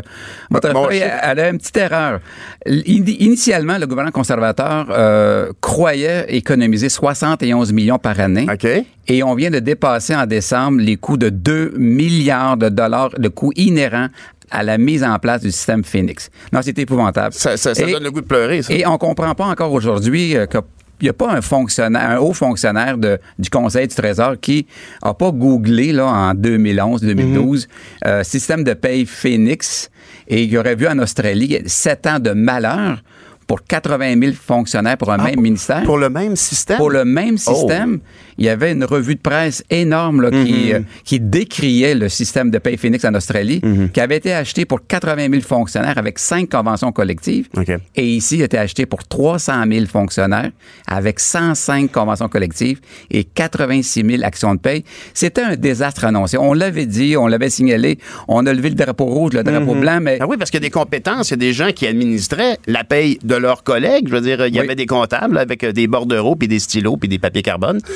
votre 0.50 0.72
Bon 0.72 0.86
feuille, 0.88 1.04
elle 1.22 1.40
a 1.40 1.48
une 1.48 1.58
petite 1.58 1.76
erreur. 1.76 2.20
Ini- 2.66 3.16
Initialement, 3.20 3.78
le 3.78 3.86
gouvernement 3.86 4.12
conservateur 4.12 4.88
euh, 4.90 5.52
croyait 5.60 6.26
économiser 6.28 6.88
71 6.90 7.72
millions 7.72 7.98
par 7.98 8.20
année. 8.20 8.46
OK? 8.52 8.66
Et 9.08 9.22
on 9.22 9.34
vient 9.36 9.50
de 9.50 9.60
dépasser 9.60 9.85
en 9.86 10.26
décembre 10.26 10.80
les 10.80 10.96
coûts 10.96 11.16
de 11.16 11.28
2 11.28 11.74
milliards 11.76 12.56
de 12.56 12.68
dollars 12.68 13.10
de 13.18 13.28
coûts 13.28 13.52
inhérents 13.56 14.08
à 14.50 14.62
la 14.62 14.78
mise 14.78 15.02
en 15.02 15.18
place 15.18 15.40
du 15.42 15.50
système 15.50 15.82
Phoenix. 15.84 16.30
Non, 16.52 16.60
c'est 16.62 16.78
épouvantable. 16.78 17.32
Ça, 17.34 17.56
ça- 17.56 17.74
ça 17.74 17.86
Et- 17.88 17.92
donne 17.92 18.04
le 18.04 18.10
goût 18.10 18.20
de 18.20 18.26
pleurer, 18.26 18.62
ça. 18.62 18.72
Et 18.72 18.86
on 18.86 18.96
comprend 18.98 19.34
pas 19.34 19.46
encore 19.46 19.72
aujourd'hui 19.72 20.36
euh, 20.36 20.46
que 20.46 20.58
il 21.00 21.04
n'y 21.04 21.08
a 21.10 21.12
pas 21.12 21.30
un 21.30 21.42
fonctionnaire, 21.42 22.08
un 22.08 22.16
haut 22.16 22.32
fonctionnaire 22.32 22.96
de, 22.96 23.18
du 23.38 23.50
Conseil 23.50 23.86
du 23.86 23.94
Trésor 23.94 24.36
qui 24.40 24.66
a 25.02 25.12
pas 25.12 25.30
googlé 25.30 25.92
là, 25.92 26.06
en 26.06 26.32
2011-2012 26.32 27.66
euh, 28.06 28.22
système 28.22 28.64
de 28.64 28.72
paye 28.72 29.04
Phoenix 29.04 29.90
et 30.28 30.44
il 30.44 30.56
aurait 30.58 30.74
vu 30.74 30.86
en 30.88 30.98
Australie 30.98 31.58
sept 31.66 32.06
ans 32.06 32.18
de 32.18 32.30
malheur 32.30 33.02
pour 33.46 33.62
80 33.62 34.14
000 34.20 34.32
fonctionnaires 34.34 34.96
pour 34.96 35.12
un 35.12 35.18
même 35.18 35.38
ministère. 35.40 35.82
Pour 35.84 35.98
le 35.98 36.08
même 36.08 36.34
système? 36.34 36.78
Pour 36.78 36.90
le 36.90 37.04
même 37.04 37.36
système, 37.38 38.00
il 38.38 38.44
y 38.44 38.48
avait 38.48 38.72
une 38.72 38.84
revue 38.84 39.14
de 39.14 39.20
presse 39.20 39.64
énorme 39.70 40.22
là, 40.22 40.30
qui, 40.30 40.72
euh, 40.72 40.80
qui 41.04 41.20
décriait 41.20 41.94
le 41.94 42.08
système 42.08 42.50
de 42.50 42.58
paye 42.58 42.76
Phoenix 42.76 43.04
en 43.04 43.14
Australie, 43.14 43.60
qui 43.92 44.00
avait 44.00 44.16
été 44.16 44.32
acheté 44.32 44.64
pour 44.64 44.86
80 44.86 45.28
000 45.30 45.42
fonctionnaires 45.42 45.98
avec 45.98 46.18
cinq 46.18 46.50
conventions 46.50 46.92
collectives. 46.92 47.48
Et 47.94 48.06
ici, 48.06 48.36
il 48.36 48.42
a 48.42 48.44
été 48.46 48.58
acheté 48.58 48.86
pour 48.86 49.04
300 49.06 49.64
000 49.70 49.86
fonctionnaires 49.86 50.50
avec 50.86 51.20
105 51.20 51.90
conventions 51.90 52.28
collectives 52.28 52.80
et 53.10 53.24
86 53.24 54.04
000 54.08 54.22
actions 54.22 54.54
de 54.54 54.60
paye. 54.60 54.84
C'était 55.14 55.42
un 55.42 55.56
désastre 55.56 56.04
annoncé. 56.04 56.36
On 56.38 56.52
l'avait 56.52 56.86
dit, 56.86 57.16
on 57.16 57.26
l'avait 57.26 57.50
signalé, 57.50 57.98
on 58.28 58.46
a 58.46 58.52
levé 58.52 58.68
le 58.70 58.74
drapeau 58.74 59.06
rouge, 59.06 59.32
le 59.32 59.42
drapeau 59.42 59.74
blanc, 59.74 59.98
mais 60.00 60.18
Ah 60.20 60.26
oui, 60.26 60.36
parce 60.36 60.50
qu'il 60.50 60.60
y 60.60 60.64
a 60.64 60.66
des 60.66 60.70
compétences, 60.70 61.28
il 61.30 61.32
y 61.32 61.34
a 61.34 61.36
des 61.38 61.52
gens 61.52 61.70
qui 61.74 61.86
administraient 61.86 62.58
la 62.66 62.84
paye 62.84 63.18
de 63.22 63.34
leurs 63.34 63.62
collègues. 63.62 64.08
Je 64.08 64.12
veux 64.14 64.20
dire, 64.20 64.46
il 64.46 64.54
y 64.54 64.58
Oui. 64.60 64.64
avait 64.66 64.74
des 64.76 64.86
comptables 64.86 65.38
avec 65.38 65.64
euh, 65.64 65.72
des 65.72 65.86
bordereaux, 65.86 66.36
puis 66.36 66.48
des 66.48 66.58
stylos, 66.58 66.96
puis 66.96 67.08
des 67.08 67.18
papiers 67.18 67.42
carbone. 67.42 67.80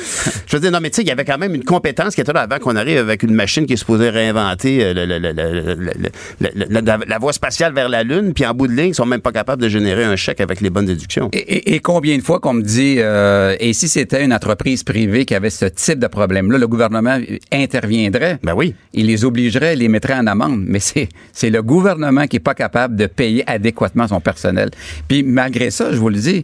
Je 0.47 0.55
veux 0.55 0.61
dire, 0.61 0.71
non, 0.71 0.79
mais 0.81 0.89
tu 0.89 0.97
sais, 0.97 1.01
il 1.03 1.07
y 1.07 1.11
avait 1.11 1.25
quand 1.25 1.37
même 1.37 1.55
une 1.55 1.63
compétence 1.63 2.15
qui 2.15 2.21
était 2.21 2.33
là 2.33 2.41
avant 2.41 2.59
qu'on 2.59 2.75
arrive 2.75 2.97
avec 2.97 3.23
une 3.23 3.33
machine 3.33 3.65
qui 3.65 3.73
est 3.73 3.77
supposée 3.77 4.09
réinventer 4.09 4.83
euh, 4.83 4.93
le- 4.93 5.05
le- 5.05 5.33
le- 6.39 6.81
la, 6.81 6.97
la 7.07 7.17
voie 7.19 7.33
spatiale 7.33 7.73
vers 7.73 7.89
la 7.89 8.03
Lune, 8.03 8.33
puis 8.33 8.45
en 8.45 8.53
bout 8.53 8.67
de 8.67 8.73
ligne, 8.73 8.89
ils 8.89 8.95
sont 8.95 9.05
même 9.05 9.21
pas 9.21 9.31
capables 9.31 9.61
de 9.61 9.69
générer 9.69 10.03
un 10.03 10.15
chèque 10.15 10.41
avec 10.41 10.61
les 10.61 10.69
bonnes 10.69 10.85
déductions. 10.85 11.29
Et, 11.33 11.37
et- 11.37 11.75
et 11.75 11.79
combien 11.79 12.17
de 12.17 12.23
fois 12.23 12.39
qu'on 12.39 12.53
me 12.53 12.61
dit, 12.63 12.95
euh, 12.99 13.55
et 13.59 13.73
si 13.73 13.87
c'était 13.87 14.23
une 14.23 14.33
entreprise 14.33 14.83
privée 14.83 15.25
qui 15.25 15.35
avait 15.35 15.49
ce 15.49 15.65
type 15.65 15.99
de 15.99 16.07
problème-là, 16.07 16.57
le 16.57 16.67
gouvernement 16.67 17.17
interviendrait. 17.51 18.39
Ben 18.43 18.53
oui. 18.53 18.75
Il 18.93 19.07
les 19.07 19.25
obligerait, 19.25 19.75
les 19.75 19.87
mettrait 19.87 20.15
en 20.15 20.27
amende. 20.27 20.63
Mais 20.65 20.79
c'est, 20.79 21.09
c'est 21.33 21.49
le 21.49 21.61
gouvernement 21.61 22.27
qui 22.27 22.37
est 22.37 22.39
pas 22.41 22.53
capable 22.55 22.95
de 22.95 23.05
payer 23.05 23.43
adéquatement 23.49 24.07
son 24.07 24.19
personnel. 24.21 24.69
Puis 25.07 25.23
malgré 25.23 25.71
ça, 25.71 25.91
je 25.91 25.97
vous 25.97 26.09
le 26.09 26.17
dis, 26.17 26.43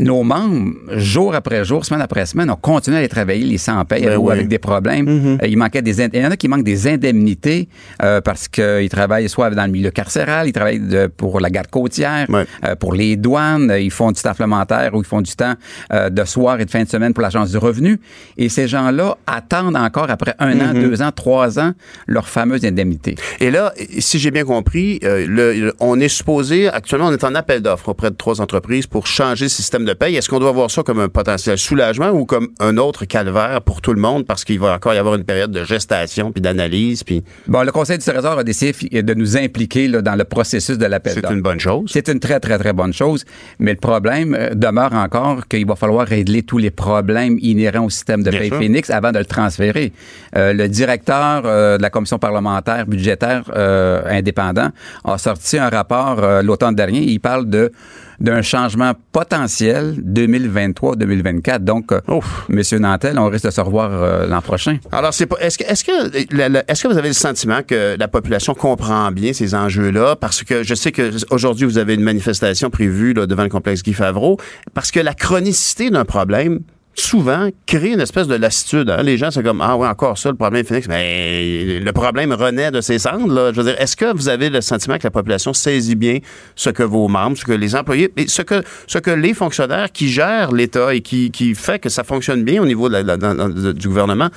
nos 0.00 0.22
membres, 0.22 0.72
jour 0.96 1.34
après 1.34 1.64
jour, 1.64 1.84
semaine 1.84 2.00
après 2.02 2.26
semaine, 2.26 2.50
ont 2.50 2.56
continué 2.56 2.96
à 2.96 3.00
aller 3.00 3.08
travailler 3.08 3.44
les 3.44 3.58
sans 3.58 3.84
paye 3.84 4.04
Ben 4.04 4.16
ou 4.18 4.26
oui. 4.28 4.32
avec 4.32 4.48
des 4.48 4.58
problèmes. 4.58 5.38
Euh, 5.42 5.46
il 5.46 5.56
manquait 5.56 5.82
des, 5.82 6.00
il 6.02 6.16
y 6.16 6.26
en 6.26 6.30
a 6.30 6.36
qui 6.36 6.48
manquent 6.48 6.64
des 6.64 6.88
indemnités 6.88 7.68
euh, 8.02 8.20
parce 8.20 8.48
qu'ils 8.48 8.88
travaillent 8.88 9.28
soit 9.28 9.50
dans 9.50 9.64
le 9.66 9.70
milieu 9.72 9.90
carcéral, 9.90 10.48
ils 10.48 10.52
travaillent 10.52 10.80
de- 10.80 11.06
pour 11.06 11.38
la 11.40 11.50
garde 11.50 11.68
côtière, 11.68 12.26
Ouais. 12.28 12.46
euh, 12.64 12.74
pour 12.76 12.94
les 12.94 13.16
douanes, 13.16 13.70
euh, 13.70 13.78
ils 13.80 13.90
font 13.90 14.10
du 14.10 14.20
temps 14.20 14.30
supplémentaire 14.32 14.94
ou 14.94 15.02
ils 15.02 15.06
font 15.06 15.20
du 15.20 15.34
temps 15.36 15.54
euh, 15.92 16.08
de 16.10 16.24
soir 16.24 16.58
et 16.60 16.64
de 16.64 16.70
fin 16.70 16.82
de 16.82 16.88
semaine 16.88 17.12
pour 17.12 17.22
l'agence 17.22 17.50
du 17.50 17.58
revenu. 17.58 18.00
Et 18.36 18.48
ces 18.48 18.66
gens-là 18.68 19.16
attendent 19.26 19.76
encore 19.76 20.10
après 20.10 20.34
un 20.38 20.58
an, 20.60 20.72
deux 20.74 21.02
ans, 21.02 21.12
trois 21.14 21.58
ans 21.58 21.72
leur 22.06 22.28
fameuse 22.28 22.64
indemnité. 22.64 23.16
Et 23.40 23.50
là, 23.50 23.72
si 23.98 24.18
j'ai 24.18 24.30
bien 24.30 24.44
compris, 24.44 24.98
euh, 25.04 25.26
le- 25.28 25.74
on 25.80 26.00
est 26.00 26.08
supposé, 26.08 26.68
actuellement, 26.68 27.08
on 27.08 27.12
est 27.12 27.24
en 27.24 27.34
appel 27.34 27.60
d'offres 27.62 27.90
auprès 27.90 28.10
de 28.10 28.16
trois 28.16 28.40
entreprises 28.40 28.86
pour 28.86 29.06
changer 29.06 29.44
le 29.46 29.48
système 29.50 29.84
de 29.84 29.89
paye. 29.92 30.16
Est-ce 30.16 30.28
qu'on 30.28 30.38
doit 30.38 30.52
voir 30.52 30.70
ça 30.70 30.82
comme 30.82 31.00
un 31.00 31.08
potentiel 31.08 31.58
soulagement 31.58 32.10
ou 32.10 32.24
comme 32.24 32.48
un 32.60 32.76
autre 32.76 33.04
calvaire 33.04 33.62
pour 33.62 33.80
tout 33.80 33.92
le 33.92 34.00
monde 34.00 34.26
parce 34.26 34.44
qu'il 34.44 34.60
va 34.60 34.74
encore 34.74 34.94
y 34.94 34.98
avoir 34.98 35.14
une 35.14 35.24
période 35.24 35.50
de 35.50 35.64
gestation 35.64 36.32
puis 36.32 36.40
d'analyse 36.40 37.02
puis 37.04 37.22
Bon, 37.46 37.62
le 37.62 37.72
Conseil 37.72 37.98
du 37.98 38.04
Trésor 38.04 38.38
a 38.38 38.44
décidé 38.44 39.02
de 39.02 39.14
nous 39.14 39.36
impliquer 39.36 39.88
là, 39.88 40.02
dans 40.02 40.14
le 40.14 40.24
processus 40.24 40.78
de 40.78 40.86
l'appel 40.86 41.14
c'est 41.14 41.30
une 41.30 41.42
bonne 41.42 41.60
chose. 41.60 41.90
C'est 41.92 42.08
une 42.08 42.20
très, 42.20 42.40
très, 42.40 42.58
très 42.58 42.72
bonne 42.72 42.92
chose. 42.92 43.24
Mais 43.58 43.72
le 43.72 43.78
problème 43.78 44.34
euh, 44.38 44.54
demeure 44.54 44.94
encore 44.94 45.48
qu'il 45.48 45.66
va 45.66 45.76
falloir 45.76 46.06
régler 46.06 46.42
tous 46.42 46.58
les 46.58 46.70
problèmes 46.70 47.38
inhérents 47.40 47.86
au 47.86 47.90
système 47.90 48.22
de 48.22 48.30
paye. 48.30 48.50
Phoenix 48.50 48.90
avant 48.90 49.12
de 49.12 49.18
le 49.18 49.24
transférer. 49.24 49.92
Euh, 50.36 50.52
le 50.52 50.68
directeur 50.68 51.42
euh, 51.44 51.76
de 51.76 51.82
la 51.82 51.90
commission 51.90 52.18
parlementaire 52.18 52.86
budgétaire 52.86 53.44
euh, 53.54 54.02
indépendant 54.06 54.70
a 55.04 55.18
sorti 55.18 55.58
un 55.58 55.68
rapport 55.68 56.42
l'automne 56.42 56.74
dernier. 56.74 57.00
Il 57.00 57.20
parle 57.20 57.48
de 57.48 57.72
d'un 58.20 58.42
changement 58.42 58.92
potentiel 59.12 59.96
2023-2024. 60.04 61.58
Donc, 61.60 61.92
euh, 61.92 62.00
Ouf. 62.08 62.44
Monsieur 62.48 62.78
Nantel, 62.78 63.18
on 63.18 63.28
risque 63.28 63.46
de 63.46 63.50
se 63.50 63.60
revoir 63.60 63.90
euh, 63.92 64.26
l'an 64.26 64.42
prochain. 64.42 64.78
Alors, 64.92 65.14
c'est 65.14 65.26
pas. 65.26 65.36
Est-ce 65.40 65.58
que, 65.58 65.64
est-ce 65.64 65.84
que, 65.84 66.70
est-ce 66.70 66.82
que 66.82 66.88
vous 66.88 66.98
avez 66.98 67.08
le 67.08 67.14
sentiment 67.14 67.60
que 67.66 67.96
la 67.98 68.08
population 68.08 68.54
comprend 68.54 69.10
bien 69.10 69.32
ces 69.32 69.54
enjeux-là? 69.54 70.16
Parce 70.16 70.42
que 70.42 70.62
je 70.62 70.74
sais 70.74 70.92
que 70.92 71.10
aujourd'hui 71.30 71.64
vous 71.64 71.78
avez 71.78 71.94
une 71.94 72.02
manifestation 72.02 72.70
prévue 72.70 73.14
là, 73.14 73.26
devant 73.26 73.44
le 73.44 73.48
complexe 73.48 73.82
Guy 73.82 73.94
Favreau. 73.94 74.38
Parce 74.74 74.90
que 74.90 75.00
la 75.00 75.14
chronicité 75.14 75.90
d'un 75.90 76.04
problème 76.04 76.60
souvent 76.94 77.48
crée 77.66 77.92
une 77.92 78.00
espèce 78.00 78.26
de 78.26 78.34
lassitude. 78.34 78.90
hein. 78.90 79.02
Les 79.02 79.16
gens 79.16 79.30
c'est 79.30 79.42
comme 79.42 79.60
ah 79.60 79.76
ouais 79.76 79.88
encore 79.88 80.18
ça 80.18 80.30
le 80.30 80.36
problème 80.36 80.64
Phoenix, 80.64 80.86
mais 80.88 81.80
le 81.80 81.92
problème 81.92 82.32
renaît 82.32 82.70
de 82.70 82.80
ses 82.80 82.98
cendres. 82.98 83.32
Là. 83.32 83.52
Je 83.52 83.60
veux 83.60 83.64
dire, 83.64 83.80
est-ce 83.80 83.96
que 83.96 84.14
vous 84.14 84.28
avez 84.28 84.50
le 84.50 84.60
sentiment 84.60 84.98
que 84.98 85.04
la 85.04 85.10
population 85.10 85.52
saisit 85.52 85.94
bien 85.94 86.18
ce 86.56 86.70
que 86.70 86.82
vos 86.82 87.08
membres, 87.08 87.36
ce 87.36 87.44
que 87.44 87.52
les 87.52 87.74
employés, 87.76 88.12
ce 88.26 88.42
que 88.42 88.62
ce 88.86 88.98
que 88.98 89.10
les 89.10 89.34
fonctionnaires 89.34 89.90
qui 89.92 90.08
gèrent 90.08 90.52
l'État 90.52 90.94
et 90.94 91.00
qui, 91.00 91.30
qui 91.30 91.54
fait 91.54 91.78
que 91.78 91.88
ça 91.88 92.04
fonctionne 92.04 92.44
bien 92.44 92.62
au 92.62 92.66
niveau 92.66 92.88
du 92.88 93.88
gouvernement 93.88 94.28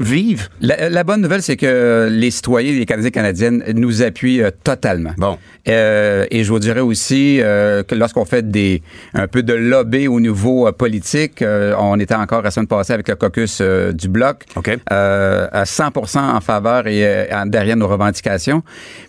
vivent? 0.00 0.48
La, 0.60 0.88
la 0.88 1.04
bonne 1.04 1.20
nouvelle, 1.20 1.42
c'est 1.42 1.56
que 1.56 2.08
les 2.10 2.30
citoyens, 2.30 2.72
les 2.72 2.86
Canadiens 2.86 3.08
et 3.08 3.12
Canadiennes 3.12 3.64
nous 3.74 4.02
appuient 4.02 4.42
euh, 4.42 4.50
totalement. 4.64 5.12
Bon. 5.16 5.38
Euh, 5.68 6.26
et 6.30 6.44
je 6.44 6.52
vous 6.52 6.58
dirais 6.58 6.80
aussi 6.80 7.40
euh, 7.40 7.82
que 7.82 7.94
lorsqu'on 7.94 8.24
fait 8.24 8.50
des 8.50 8.82
un 9.14 9.26
peu 9.26 9.42
de 9.42 9.54
lobby 9.54 10.08
au 10.08 10.20
niveau 10.20 10.66
euh, 10.66 10.72
politique, 10.72 11.42
euh, 11.42 11.74
on 11.78 11.98
était 11.98 12.14
encore 12.14 12.42
la 12.42 12.50
semaine 12.50 12.66
passée 12.68 12.92
avec 12.92 13.08
le 13.08 13.16
caucus 13.16 13.60
du 13.60 14.08
bloc 14.08 14.44
OK. 14.56 14.78
euh, 14.92 15.48
à 15.52 15.64
100% 15.64 16.18
en 16.18 16.40
faveur 16.40 16.86
et 16.86 17.28
derrière 17.46 17.76
nos 17.76 17.88
revendications. 17.88 18.62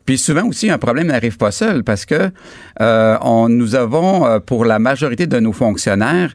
Puis 0.06 0.18
souvent 0.18 0.48
aussi, 0.48 0.70
un 0.70 0.78
problème 0.78 1.08
n'arrive 1.08 1.38
pas 1.38 1.52
seul 1.52 1.84
parce 1.84 2.06
que 2.06 2.32
euh, 2.82 3.18
on, 3.22 3.50
nous 3.50 3.76
avons, 3.76 4.26
euh, 4.26 4.40
pour 4.40 4.66
la 4.66 4.80
majorité 4.80 5.28
de 5.28 5.40
nos 5.40 5.54
fonctionnaires, 5.54 6.34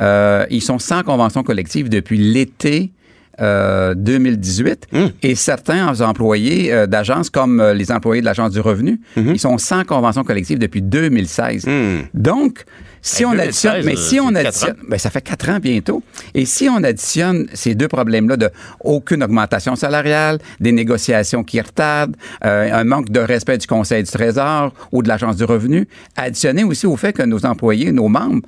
euh, 0.00 0.46
ils 0.50 0.62
sont 0.62 0.78
sans 0.78 1.02
convention 1.02 1.42
collective 1.42 1.88
depuis 1.88 2.18
l'été 2.18 2.92
euh, 3.40 3.94
2018 3.94 4.88
et 5.22 5.34
certains 5.34 6.00
employés 6.00 6.72
euh, 6.72 6.86
d'agences 6.86 7.28
comme 7.28 7.60
euh, 7.60 7.74
les 7.74 7.92
employés 7.92 8.22
de 8.22 8.26
l'Agence 8.26 8.52
du 8.52 8.60
revenu, 8.60 8.98
ils 9.16 9.38
sont 9.38 9.58
sans 9.58 9.84
convention 9.84 10.24
collective 10.24 10.58
depuis 10.58 10.80
2016. 10.80 11.66
Donc, 12.14 12.64
si 13.02 13.24
on 13.24 13.32
2016, 13.32 13.66
additionne, 13.66 13.84
mais 13.84 13.96
si 13.96 14.20
on 14.20 14.34
additionne, 14.34 14.76
ben, 14.88 14.98
ça 14.98 15.10
fait 15.10 15.20
quatre 15.20 15.50
ans 15.50 15.58
bientôt. 15.58 16.02
Et 16.34 16.46
si 16.46 16.68
on 16.68 16.82
additionne 16.82 17.46
ces 17.52 17.74
deux 17.74 17.88
problèmes-là 17.88 18.38
de 18.38 18.48
aucune 18.80 19.22
augmentation 19.22 19.76
salariale, 19.76 20.38
des 20.60 20.72
négociations 20.72 21.44
qui 21.44 21.60
retardent, 21.60 22.16
un 22.40 22.84
manque 22.84 23.10
de 23.10 23.20
respect 23.20 23.58
du 23.58 23.66
Conseil 23.66 24.02
du 24.02 24.10
Trésor 24.10 24.72
ou 24.92 25.02
de 25.02 25.08
l'Agence 25.08 25.36
du 25.36 25.44
revenu, 25.44 25.86
additionné 26.16 26.64
aussi 26.64 26.86
au 26.86 26.96
fait 26.96 27.12
que 27.12 27.22
nos 27.22 27.44
employés, 27.44 27.92
nos 27.92 28.08
membres, 28.08 28.42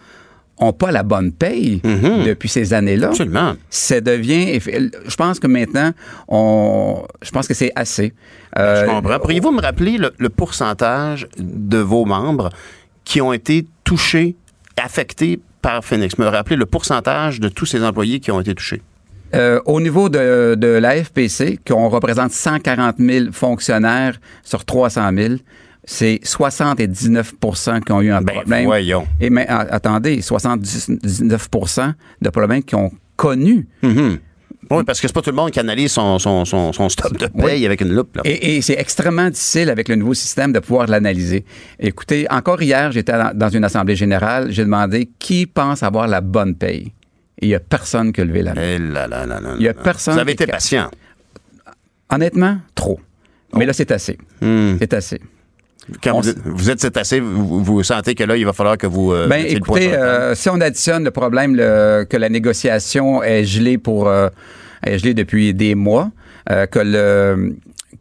ont 0.60 0.72
pas 0.72 0.90
la 0.90 1.02
bonne 1.02 1.32
paye 1.32 1.80
depuis 1.84 2.48
ces 2.48 2.74
années-là. 2.74 3.08
Absolument. 3.08 3.54
Ça 3.70 4.00
devient, 4.00 4.58
je 4.60 5.16
pense 5.16 5.38
que 5.38 5.46
maintenant, 5.46 5.92
on, 6.28 7.02
je 7.22 7.30
pense 7.30 7.46
que 7.46 7.54
c'est 7.54 7.72
assez. 7.76 8.12
Euh, 8.58 8.82
Je 8.84 8.90
comprends. 8.90 9.18
Pourriez-vous 9.20 9.52
me 9.52 9.60
rappeler 9.60 9.98
le, 9.98 10.12
le 10.18 10.28
pourcentage 10.28 11.28
de 11.38 11.78
vos 11.78 12.04
membres 12.04 12.50
qui 13.04 13.20
ont 13.20 13.32
été 13.32 13.66
touchés, 13.84 14.36
affectés 14.82 15.40
par 15.62 15.84
Phoenix? 15.84 16.18
Me 16.18 16.26
rappeler 16.26 16.56
le 16.56 16.66
pourcentage 16.66 17.40
de 17.40 17.48
tous 17.48 17.66
ces 17.66 17.82
employés 17.84 18.20
qui 18.20 18.30
ont 18.30 18.40
été 18.40 18.54
touchés. 18.54 18.82
Euh, 19.34 19.60
au 19.66 19.78
niveau 19.80 20.08
de, 20.08 20.54
de 20.54 20.66
la 20.68 21.04
FPC, 21.04 21.58
qu'on 21.66 21.90
représente 21.90 22.32
140 22.32 22.96
000 22.98 23.26
fonctionnaires 23.32 24.18
sur 24.42 24.64
300 24.64 25.10
000, 25.14 25.34
c'est 25.90 26.20
79 26.22 27.34
qui 27.86 27.92
ont 27.92 28.02
eu 28.02 28.10
un 28.10 28.20
Ben, 28.20 28.34
problème. 28.34 28.64
voyons. 28.66 29.06
Et 29.22 29.30
mais 29.30 29.46
a- 29.48 29.60
attendez, 29.70 30.20
79% 30.20 31.94
de 32.20 32.28
problèmes 32.28 32.62
qui 32.62 32.74
ont 32.74 32.90
connu. 33.16 33.66
Oui, 34.70 34.84
parce 34.84 35.00
que 35.00 35.08
c'est 35.08 35.14
pas 35.14 35.22
tout 35.22 35.30
le 35.30 35.36
monde 35.36 35.50
qui 35.50 35.60
analyse 35.60 35.92
son, 35.92 36.18
son, 36.18 36.44
son, 36.44 36.74
son 36.74 36.88
stop 36.90 37.16
de 37.16 37.26
paye 37.28 37.64
avec 37.64 37.80
une 37.80 37.94
loupe. 37.94 38.16
Là. 38.16 38.22
Et, 38.26 38.56
et 38.56 38.60
c'est 38.60 38.74
extrêmement 38.78 39.30
difficile 39.30 39.70
avec 39.70 39.88
le 39.88 39.94
nouveau 39.96 40.12
système 40.12 40.52
de 40.52 40.58
pouvoir 40.58 40.88
l'analyser. 40.88 41.46
Écoutez, 41.80 42.26
encore 42.30 42.60
hier, 42.60 42.92
j'étais 42.92 43.14
dans- 43.34 43.48
une 43.48 43.64
assemblée 43.64 43.96
générale, 43.96 44.48
j'ai 44.50 44.64
demandé 44.64 45.08
qui 45.18 45.46
pense 45.46 45.82
avoir 45.82 46.06
la 46.06 46.20
bonne 46.20 46.54
paye. 46.54 46.92
Et 47.40 47.46
il 47.46 47.48
n'y 47.48 47.54
a 47.54 47.60
personne 47.60 48.12
qui 48.12 48.20
a 48.20 48.24
levé 48.26 48.42
la 48.42 48.52
main. 48.52 48.60
Eh 48.62 49.56
Il 49.58 49.62
y 49.64 49.68
a 49.68 49.72
personne 49.74 50.14
Vous 50.14 50.20
avez 50.20 50.32
été 50.32 50.46
patient. 50.46 50.90
Honnêtement, 52.10 52.58
trop. 52.74 53.00
Mais 53.54 53.64
là, 53.64 53.72
c'est 53.72 53.90
assez. 53.90 54.18
C'est 54.42 54.92
assez. 54.92 55.18
Quand 56.02 56.14
On 56.14 56.20
vous, 56.20 56.28
êtes, 56.28 56.38
vous 56.44 56.70
êtes 56.70 56.80
cet 56.80 56.96
assez, 56.96 57.20
vous, 57.20 57.62
vous 57.64 57.82
sentez 57.82 58.14
que 58.14 58.24
là, 58.24 58.36
il 58.36 58.44
va 58.44 58.52
falloir 58.52 58.76
que 58.76 58.86
vous. 58.86 59.12
euh, 59.12 59.26
Ben, 59.28 59.42
le 59.42 59.50
écoutez, 59.52 59.94
euh, 59.94 60.34
si 60.34 60.48
on 60.50 60.60
additionne 60.60 61.04
le 61.04 61.10
problème 61.10 61.56
le- 61.56 62.04
que 62.08 62.16
la 62.16 62.28
négociation 62.28 63.22
est 63.22 63.44
gelée 63.44 63.78
pour 63.78 64.08
euh, 64.08 64.28
est 64.84 64.98
gelée 64.98 65.14
depuis 65.14 65.54
des 65.54 65.74
mois, 65.74 66.10
que 66.46 66.78
le 66.78 67.56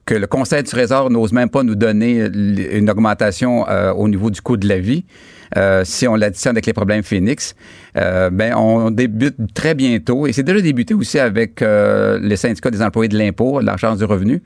que 0.05 0.15
le 0.15 0.27
Conseil 0.27 0.63
du 0.63 0.69
Trésor 0.69 1.09
n'ose 1.09 1.33
même 1.33 1.49
pas 1.49 1.63
nous 1.63 1.75
donner 1.75 2.27
une 2.71 2.89
augmentation 2.89 3.67
euh, 3.67 3.91
au 3.93 4.07
niveau 4.07 4.29
du 4.29 4.41
coût 4.41 4.55
de 4.57 4.67
la 4.67 4.79
vie. 4.79 5.03
Euh, 5.55 5.83
si 5.85 6.07
on 6.07 6.15
l'additionne 6.15 6.51
avec 6.55 6.65
les 6.65 6.73
problèmes 6.73 7.03
Phoenix, 7.03 7.55
euh, 7.95 8.29
ben 8.29 8.53
on 8.55 8.91
débute 8.91 9.35
très 9.53 9.75
bientôt 9.75 10.27
et 10.27 10.33
c'est 10.33 10.43
déjà 10.43 10.59
débuté 10.61 10.93
aussi 10.93 11.19
avec 11.19 11.61
euh, 11.61 12.19
le 12.21 12.35
syndicat 12.35 12.69
des 12.71 12.81
employés 12.81 13.07
de 13.09 13.17
l'impôt, 13.17 13.59
l'Agence 13.61 13.99
du 13.99 14.03
revenu, 14.05 14.41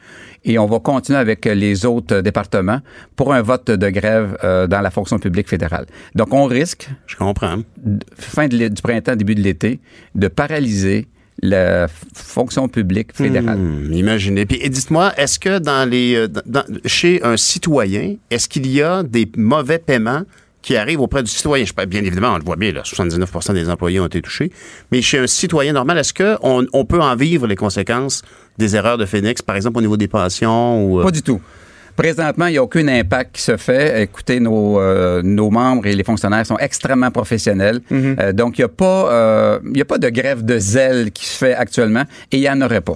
et 0.45 0.59
on 0.59 0.65
va 0.67 0.79
continuer 0.79 1.17
avec 1.19 1.45
les 1.45 1.85
autres 1.85 2.21
départements 2.21 2.81
pour 3.15 3.33
un 3.33 3.41
vote 3.41 3.71
de 3.71 3.89
grève 3.89 4.37
euh, 4.43 4.67
dans 4.67 4.81
la 4.81 4.91
fonction 4.91 5.17
publique 5.19 5.49
fédérale. 5.49 5.85
Donc 6.15 6.33
on 6.33 6.45
risque 6.45 6.89
Je 7.07 7.15
comprends. 7.15 7.57
fin 8.17 8.47
de 8.47 8.67
du 8.67 8.81
printemps, 8.81 9.15
début 9.15 9.35
de 9.35 9.41
l'été, 9.41 9.79
de 10.15 10.27
paralyser 10.27 11.07
la 11.41 11.87
fonction 12.13 12.67
publique 12.67 13.15
fédérale. 13.15 13.57
Hmm, 13.57 13.91
imaginez. 13.93 14.45
Puis 14.45 14.59
dites-moi, 14.69 15.11
est-ce 15.17 15.39
que 15.39 15.57
dans 15.57 15.89
les, 15.89 16.27
dans- 16.45 16.63
chez 16.85 17.23
un 17.23 17.35
citoyen, 17.35 18.15
est-ce 18.29 18.47
qu'il 18.47 18.67
y 18.67 18.81
a 18.83 19.01
des 19.01 19.27
mauvais 19.37 19.79
paiements 19.79 20.21
qui 20.61 20.75
arrivent 20.75 21.01
auprès 21.01 21.23
du 21.23 21.31
citoyen? 21.31 21.65
Bien 21.87 22.01
évidemment, 22.01 22.33
on 22.33 22.37
le 22.37 22.43
voit 22.43 22.55
bien, 22.55 22.71
là, 22.71 22.81
79% 22.83 23.53
des 23.53 23.69
employés 23.69 23.99
ont 23.99 24.05
été 24.07 24.21
touchés. 24.21 24.51
Mais 24.91 25.01
chez 25.01 25.19
un 25.19 25.27
citoyen 25.27 25.73
normal, 25.73 25.97
est-ce 25.97 26.13
qu'on 26.13 26.65
on 26.73 26.85
peut 26.85 27.01
en 27.01 27.15
vivre 27.15 27.47
les 27.47 27.55
conséquences 27.55 28.21
des 28.57 28.75
erreurs 28.75 28.97
de 28.97 29.05
Phoenix, 29.05 29.41
par 29.41 29.55
exemple 29.55 29.77
au 29.79 29.81
niveau 29.81 29.97
des 29.97 30.07
pensions? 30.07 30.85
Ou, 30.85 30.99
euh, 30.99 31.03
Pas 31.03 31.11
du 31.11 31.21
tout. 31.21 31.41
Présentement, 31.95 32.47
il 32.47 32.51
n'y 32.53 32.57
a 32.57 32.63
aucun 32.63 32.87
impact 32.87 33.35
qui 33.35 33.41
se 33.41 33.57
fait. 33.57 34.03
Écoutez, 34.03 34.39
nos, 34.39 34.79
euh, 34.79 35.21
nos 35.23 35.49
membres 35.49 35.85
et 35.85 35.93
les 35.93 36.03
fonctionnaires 36.03 36.45
sont 36.45 36.57
extrêmement 36.57 37.11
professionnels. 37.11 37.81
Euh, 37.91 38.31
donc, 38.31 38.57
il 38.57 38.61
n'y 38.61 38.65
a, 38.65 38.69
pas, 38.69 39.11
euh, 39.11 39.59
il 39.71 39.77
y 39.77 39.81
a 39.81 39.85
pas 39.85 39.97
de 39.97 40.09
grève 40.09 40.43
de 40.45 40.57
zèle 40.57 41.11
qui 41.11 41.25
se 41.25 41.37
fait 41.37 41.53
actuellement 41.53 42.03
et 42.31 42.37
il 42.37 42.41
n'y 42.41 42.49
en 42.49 42.61
aurait 42.61 42.81
pas. 42.81 42.95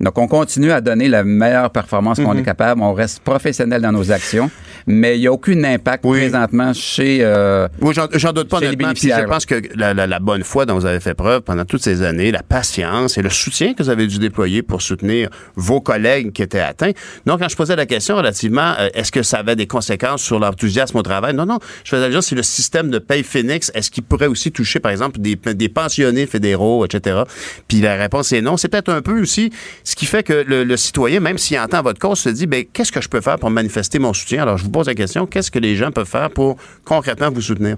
Donc, 0.00 0.16
on 0.18 0.26
continue 0.26 0.72
à 0.72 0.80
donner 0.80 1.08
la 1.08 1.24
meilleure 1.24 1.70
performance 1.70 2.18
qu'on 2.18 2.36
est 2.36 2.42
capable. 2.42 2.80
On 2.80 2.94
reste 2.94 3.20
professionnel 3.20 3.82
dans 3.82 3.92
nos 3.92 4.10
actions, 4.10 4.50
mais 4.86 5.16
il 5.16 5.20
n'y 5.20 5.26
a 5.26 5.32
aucun 5.32 5.62
impact 5.62 6.04
Oui. 6.06 6.18
présentement 6.20 6.72
chez... 6.72 7.18
euh, 7.22 7.68
Oui, 7.82 7.94
j'en, 7.94 8.32
doute 8.32 8.48
pas 8.48 8.58
honnêtement. 8.58 8.92
Puis 8.94 9.10
je 9.10 9.24
pense 9.26 9.44
que 9.46 9.56
la, 9.76 9.92
la- 9.94 10.06
la 10.06 10.18
bonne 10.18 10.42
foi 10.42 10.64
dont 10.64 10.74
vous 10.74 10.86
avez 10.86 11.00
fait 11.00 11.14
preuve 11.14 11.42
pendant 11.42 11.64
toutes 11.66 11.82
ces 11.82 12.02
années, 12.02 12.30
la 12.32 12.42
patience 12.42 13.18
et 13.18 13.22
le 13.22 13.28
soutien 13.30 13.74
que 13.74 13.82
vous 13.82 13.90
avez 13.90 14.06
dû 14.06 14.18
déployer 14.18 14.62
pour 14.62 14.80
soutenir 14.80 15.28
vos 15.54 15.80
collègues 15.82 16.32
qui 16.32 16.42
étaient 16.42 16.60
atteints. 16.60 16.92
Donc, 17.26 17.40
quand 17.40 17.48
je 17.48 17.56
posais 17.56 17.76
la 17.76 17.86
question 17.86 18.16
relativement, 18.16 18.72
euh, 18.78 18.88
est-ce 18.94 19.12
que 19.12 19.22
ça 19.22 19.38
avait 19.40 19.56
des 19.56 19.66
conséquences 19.66 20.22
sur 20.22 20.38
l'enthousiasme 20.38 20.96
au 20.96 21.02
travail? 21.02 21.34
Non, 21.34 21.44
non. 21.44 21.58
Je 21.84 21.90
faisais 21.90 22.08
dire 22.08 22.22
si 22.22 22.34
le 22.34 22.42
système 22.42 22.90
de 22.90 22.98
paye 22.98 23.22
Phoenix, 23.22 23.70
est-ce 23.74 23.90
qu'il 23.90 24.02
pourrait 24.02 24.26
aussi 24.28 24.50
toucher, 24.50 24.80
par 24.80 24.92
exemple, 24.92 25.18
des, 25.20 25.36
des 25.36 25.68
pensionnés 25.68 26.26
fédéraux, 26.26 26.84
etc. 26.86 27.22
Puis 27.68 27.80
la 27.80 27.96
réponse 27.96 28.32
est 28.32 28.40
non. 28.40 28.56
C'est 28.56 28.68
peut-être 28.68 28.88
un 28.92 29.02
peu 29.02 29.20
aussi 29.20 29.50
ce 29.90 29.96
qui 29.96 30.06
fait 30.06 30.22
que 30.22 30.44
le, 30.46 30.76
citoyen, 30.76 31.18
même 31.18 31.36
s'il 31.36 31.58
entend 31.58 31.82
votre 31.82 31.98
cause, 31.98 32.20
se 32.20 32.28
dit, 32.28 32.46
ben, 32.46 32.64
qu'est-ce 32.72 32.92
que 32.92 33.00
je 33.00 33.08
peux 33.08 33.20
faire 33.20 33.40
pour 33.40 33.50
manifester 33.50 33.98
mon 33.98 34.12
soutien? 34.12 34.42
Alors, 34.42 34.56
je 34.56 34.62
vous 34.62 34.70
pose 34.70 34.86
la 34.86 34.94
question, 34.94 35.26
qu'est-ce 35.26 35.50
que 35.50 35.58
les 35.58 35.74
gens 35.74 35.90
peuvent 35.90 36.06
faire 36.06 36.30
pour 36.30 36.58
concrètement 36.84 37.28
vous 37.28 37.40
soutenir? 37.40 37.76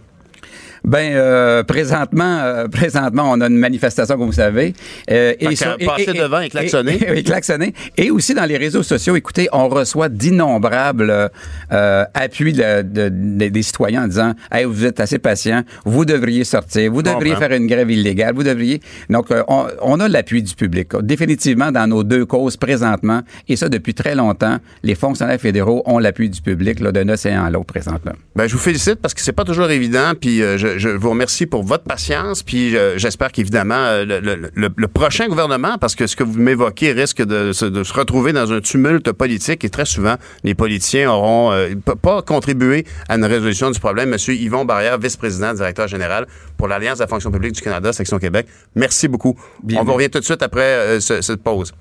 Ben 0.85 1.13
euh, 1.15 1.63
présentement, 1.63 2.39
euh, 2.43 2.67
présentement, 2.69 3.25
on 3.31 3.41
a 3.41 3.47
une 3.47 3.57
manifestation, 3.57 4.17
comme 4.17 4.27
vous 4.27 4.33
savez. 4.33 4.75
Euh, 5.11 5.33
que 5.35 5.85
passer 5.87 6.13
devant 6.13 6.41
et 6.41 6.49
klaxonner. 6.49 6.99
Et, 7.07 7.19
et 7.21 7.23
klaxonner. 7.23 7.73
Et 7.97 8.11
aussi 8.11 8.35
dans 8.35 8.45
les 8.45 8.57
réseaux 8.57 8.83
sociaux, 8.83 9.15
écoutez, 9.17 9.49
on 9.53 9.69
reçoit 9.69 10.09
d'innombrables 10.09 11.31
euh, 11.73 12.05
appuis 12.15 12.53
de- 12.53 12.83
de- 12.83 13.09
de- 13.11 13.49
des 13.49 13.63
citoyens 13.63 14.05
en 14.05 14.09
disant 14.09 14.35
Hey, 14.51 14.65
vous 14.65 14.85
êtes 14.85 14.99
assez 15.01 15.19
patient, 15.19 15.63
vous 15.85 16.05
devriez 16.05 16.45
sortir, 16.45 16.91
vous 16.93 17.03
devriez 17.03 17.35
comprends. 17.35 17.49
faire 17.49 17.57
une 17.57 17.67
grève 17.67 17.91
illégale, 17.91 18.35
vous 18.35 18.43
devriez. 18.43 18.81
Donc, 19.09 19.31
euh, 19.31 19.43
on, 19.49 19.67
on 19.83 20.01
a 20.01 20.09
l'appui 20.09 20.43
du 20.43 20.55
public. 20.55 20.89
Définitivement, 21.03 21.71
dans 21.71 21.87
nos 21.87 22.03
deux 22.03 22.27
causes 22.27 22.57
présentement, 22.57 23.23
et 23.49 23.57
ça 23.57 23.69
depuis 23.69 23.95
très 23.95 24.15
longtemps, 24.15 24.59
les 24.83 24.95
fonctionnaires 24.95 25.41
fédéraux 25.41 25.83
ont 25.87 25.99
l'appui 25.99 26.29
du 26.29 26.41
public 26.41 26.81
là, 26.81 26.93
d'un 26.93 27.09
océan 27.09 27.45
à 27.45 27.51
l'autre 27.51 27.67
présentement. 27.67 28.13
Ben, 28.35 28.47
je 28.49 28.53
vous 28.55 28.59
félicite 28.61 28.97
parce 28.97 29.15
que 29.15 29.21
c'est 29.21 29.33
pas 29.33 29.45
toujours 29.45 29.71
évident. 29.71 30.13
Puis 30.21 30.43
euh, 30.43 30.59
je, 30.79 30.91
je 30.91 30.97
vous 30.97 31.11
remercie 31.11 31.47
pour 31.47 31.63
votre 31.65 31.85
patience. 31.85 32.43
Puis 32.43 32.77
euh, 32.77 32.99
j'espère 32.99 33.33
qu'évidemment 33.33 33.75
euh, 33.75 34.05
le, 34.05 34.21
le- 34.21 34.51
le- 34.55 34.71
le 34.75 34.89
prochain 34.89 35.29
gouvernement, 35.29 35.79
parce 35.79 35.95
que 35.95 36.07
ce 36.07 36.17
que 36.17 36.25
vous 36.25 36.39
m'évoquez 36.39 36.93
risque 36.93 37.23
de, 37.23 37.53
se- 37.53 37.65
de 37.65 37.83
se 37.85 37.93
retrouver 37.93 38.33
dans 38.33 38.53
un 38.53 38.61
tumulte 38.61 39.13
politique 39.13 39.65
et 39.65 39.71
très 39.71 39.85
souvent 39.85 40.17
les 40.45 40.55
politiciens 40.55 41.11
auront 41.11 41.53
euh, 41.53 41.75
pas 42.01 42.23
contribué 42.23 42.85
à 43.09 43.17
une 43.17 43.25
résolution 43.25 43.71
du 43.71 43.79
problème. 43.81 44.11
Monsieur 44.11 44.35
Yvon 44.35 44.65
Barrière, 44.65 44.99
vice-président, 44.99 45.55
directeur 45.55 45.89
général 45.89 46.27
pour 46.57 46.69
l'Alliance 46.69 46.99
de 46.99 47.05
la 47.05 47.09
fonction 47.09 47.31
publique 47.31 47.53
du 47.53 47.61
Canada, 47.63 47.93
section 47.93 48.19
Québec. 48.19 48.47
Merci 48.75 49.09
beaucoup. 49.09 49.37
Bien 49.63 49.81
On 49.81 49.85
vous 49.85 49.95
revient 49.95 50.11
tout 50.11 50.21
de 50.21 50.25
suite 50.25 50.43
après 50.43 50.61
euh, 50.63 51.01
ce- 51.01 51.21
cette 51.21 51.43
pause. 51.43 51.73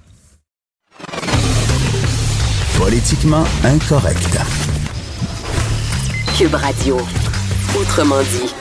Politiquement 2.78 3.46
incorrect. 3.64 4.38
Cube 6.38 6.56
Radio. 6.56 6.98
Autrement 7.80 8.22
dit. 8.22 8.52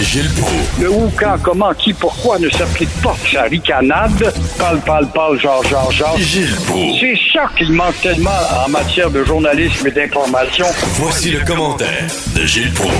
Gilles 0.00 0.30
Proulx. 0.36 0.80
Le 0.80 0.90
où, 0.90 1.10
quand, 1.18 1.36
comment, 1.42 1.74
qui, 1.74 1.92
pourquoi 1.92 2.38
ne 2.38 2.48
s'applique 2.48 2.90
pas 3.02 3.16
sa 3.30 3.42
ricanade? 3.42 4.32
Parle, 4.56 4.80
parle, 4.80 5.08
parle, 5.08 5.40
genre, 5.40 5.64
genre, 5.64 5.90
genre. 5.90 6.16
Gilles 6.18 6.54
Proulx. 6.66 7.00
C'est 7.00 7.18
ça 7.32 7.50
qu'il 7.56 7.72
manque 7.72 8.00
tellement 8.00 8.30
en 8.64 8.68
matière 8.70 9.10
de 9.10 9.24
journalisme 9.24 9.86
et 9.86 9.90
d'information. 9.90 10.66
Voici 10.94 11.30
le 11.30 11.44
commentaire 11.44 12.06
de 12.36 12.46
Gilles 12.46 12.72
Proulx. 12.72 12.94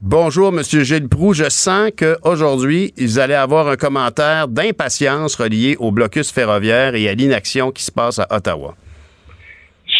Bonjour, 0.00 0.52
Monsieur 0.52 0.84
Gilles 0.84 1.08
Proux. 1.08 1.34
Je 1.34 1.50
sens 1.50 1.90
qu'aujourd'hui, 1.96 2.94
ils 2.96 3.20
allaient 3.20 3.34
avoir 3.34 3.68
un 3.68 3.76
commentaire 3.76 4.48
d'impatience 4.48 5.34
relié 5.34 5.76
au 5.78 5.90
blocus 5.90 6.30
ferroviaire 6.30 6.94
et 6.94 7.08
à 7.08 7.14
l'inaction 7.14 7.72
qui 7.72 7.82
se 7.82 7.90
passe 7.90 8.18
à 8.18 8.26
Ottawa. 8.30 8.74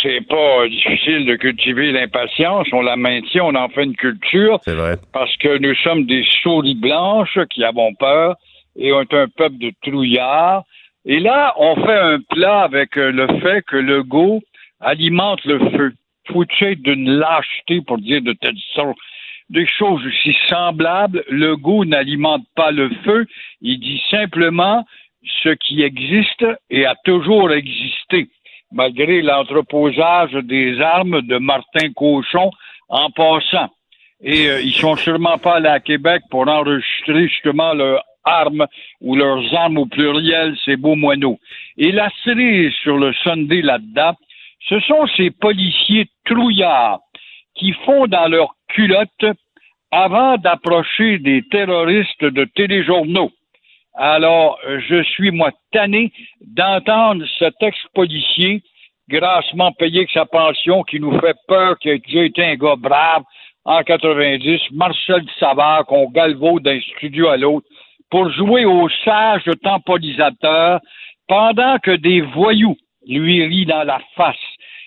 C'est 0.02 0.26
pas 0.26 0.68
difficile 0.68 1.26
de 1.26 1.36
cultiver 1.36 1.92
l'impatience. 1.92 2.66
On 2.72 2.82
la 2.82 2.96
maintient, 2.96 3.44
on 3.44 3.54
en 3.54 3.68
fait 3.68 3.84
une 3.84 3.96
culture. 3.96 4.60
C'est 4.64 4.74
vrai. 4.74 4.96
Parce 5.12 5.34
que 5.38 5.58
nous 5.58 5.74
sommes 5.76 6.06
des 6.06 6.24
souris 6.42 6.74
blanches 6.74 7.38
qui 7.50 7.64
avons 7.64 7.94
peur 7.94 8.36
et 8.76 8.92
on 8.92 9.02
est 9.02 9.14
un 9.14 9.28
peuple 9.28 9.58
de 9.58 9.72
trouillards. 9.82 10.64
Et 11.04 11.20
là, 11.20 11.54
on 11.56 11.74
fait 11.76 11.98
un 11.98 12.20
plat 12.20 12.60
avec 12.62 12.96
euh, 12.96 13.10
le 13.10 13.26
fait 13.40 13.62
que 13.62 13.76
le 13.76 14.02
goût 14.02 14.42
alimente 14.80 15.44
le 15.44 15.58
feu. 15.70 15.92
Foutu 16.26 16.76
d'une 16.76 17.10
lâcheté 17.10 17.80
pour 17.80 17.98
dire 17.98 18.20
de 18.20 18.34
telle 18.34 18.58
sorte 18.74 18.98
des 19.48 19.66
choses 19.66 20.04
aussi 20.06 20.36
semblables. 20.48 21.24
Le 21.30 21.56
goût 21.56 21.84
n'alimente 21.84 22.44
pas 22.54 22.70
le 22.70 22.90
feu. 23.04 23.26
Il 23.62 23.80
dit 23.80 24.02
simplement 24.10 24.84
ce 25.42 25.50
qui 25.50 25.82
existe 25.82 26.44
et 26.70 26.86
a 26.86 26.94
toujours 27.04 27.52
existé, 27.52 28.28
malgré 28.72 29.22
l'entreposage 29.22 30.32
des 30.32 30.80
armes 30.80 31.22
de 31.22 31.38
Martin 31.38 31.92
Cochon 31.94 32.50
en 32.88 33.10
passant. 33.10 33.68
Et 34.20 34.48
euh, 34.48 34.60
ils 34.60 34.74
sont 34.74 34.96
sûrement 34.96 35.38
pas 35.38 35.56
allés 35.56 35.68
à 35.68 35.80
Québec 35.80 36.22
pour 36.30 36.48
enregistrer 36.48 37.28
justement 37.28 37.72
leurs 37.72 38.02
armes 38.24 38.66
ou 39.00 39.14
leurs 39.14 39.54
armes 39.54 39.78
au 39.78 39.86
pluriel, 39.86 40.56
ces 40.64 40.76
beaux 40.76 40.96
moineaux. 40.96 41.38
Et 41.76 41.92
la 41.92 42.10
série 42.24 42.72
sur 42.82 42.98
le 42.98 43.12
Sunday 43.22 43.62
là-dedans, 43.62 44.14
ce 44.68 44.80
sont 44.80 45.06
ces 45.16 45.30
policiers 45.30 46.08
trouillards 46.24 47.00
qui 47.54 47.72
font 47.84 48.06
dans 48.06 48.28
leur 48.28 48.54
culotte 48.68 49.24
avant 49.90 50.36
d'approcher 50.36 51.18
des 51.18 51.42
terroristes 51.50 52.24
de 52.24 52.44
téléjournaux. 52.44 53.30
Alors, 54.00 54.60
je 54.64 55.02
suis, 55.02 55.32
moi, 55.32 55.50
tanné 55.72 56.12
d'entendre 56.40 57.24
cet 57.40 57.54
ex-policier 57.60 58.62
grassement 59.08 59.72
payé 59.72 59.98
avec 59.98 60.10
sa 60.12 60.24
pension 60.24 60.84
qui 60.84 61.00
nous 61.00 61.18
fait 61.18 61.34
peur, 61.48 61.76
qui 61.80 61.90
a 61.90 61.98
déjà 61.98 62.22
été 62.22 62.44
un 62.44 62.54
gars 62.54 62.76
brave 62.76 63.24
en 63.64 63.82
90, 63.82 64.60
Marcel 64.70 65.24
Savard, 65.40 65.84
qu'on 65.86 66.10
galvaude 66.10 66.62
d'un 66.62 66.78
studio 66.96 67.26
à 67.26 67.36
l'autre, 67.36 67.66
pour 68.08 68.30
jouer 68.30 68.64
au 68.64 68.88
sage 69.04 69.42
temporisateur 69.64 70.78
pendant 71.26 71.78
que 71.78 71.90
des 71.90 72.20
voyous 72.20 72.76
lui 73.04 73.44
rient 73.46 73.66
dans 73.66 73.82
la 73.82 73.98
face. 74.14 74.36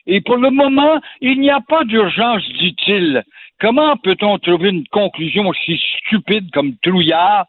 Et 0.07 0.21
pour 0.21 0.37
le 0.37 0.51
moment, 0.51 1.01
il 1.19 1.41
n'y 1.41 1.51
a 1.51 1.59
pas 1.59 1.83
d'urgence, 1.83 2.47
dit-il. 2.59 3.23
Comment 3.59 3.97
peut-on 3.97 4.39
trouver 4.39 4.69
une 4.69 4.87
conclusion 4.87 5.49
aussi 5.49 5.79
stupide 5.99 6.49
comme 6.51 6.77
trouillard? 6.77 7.45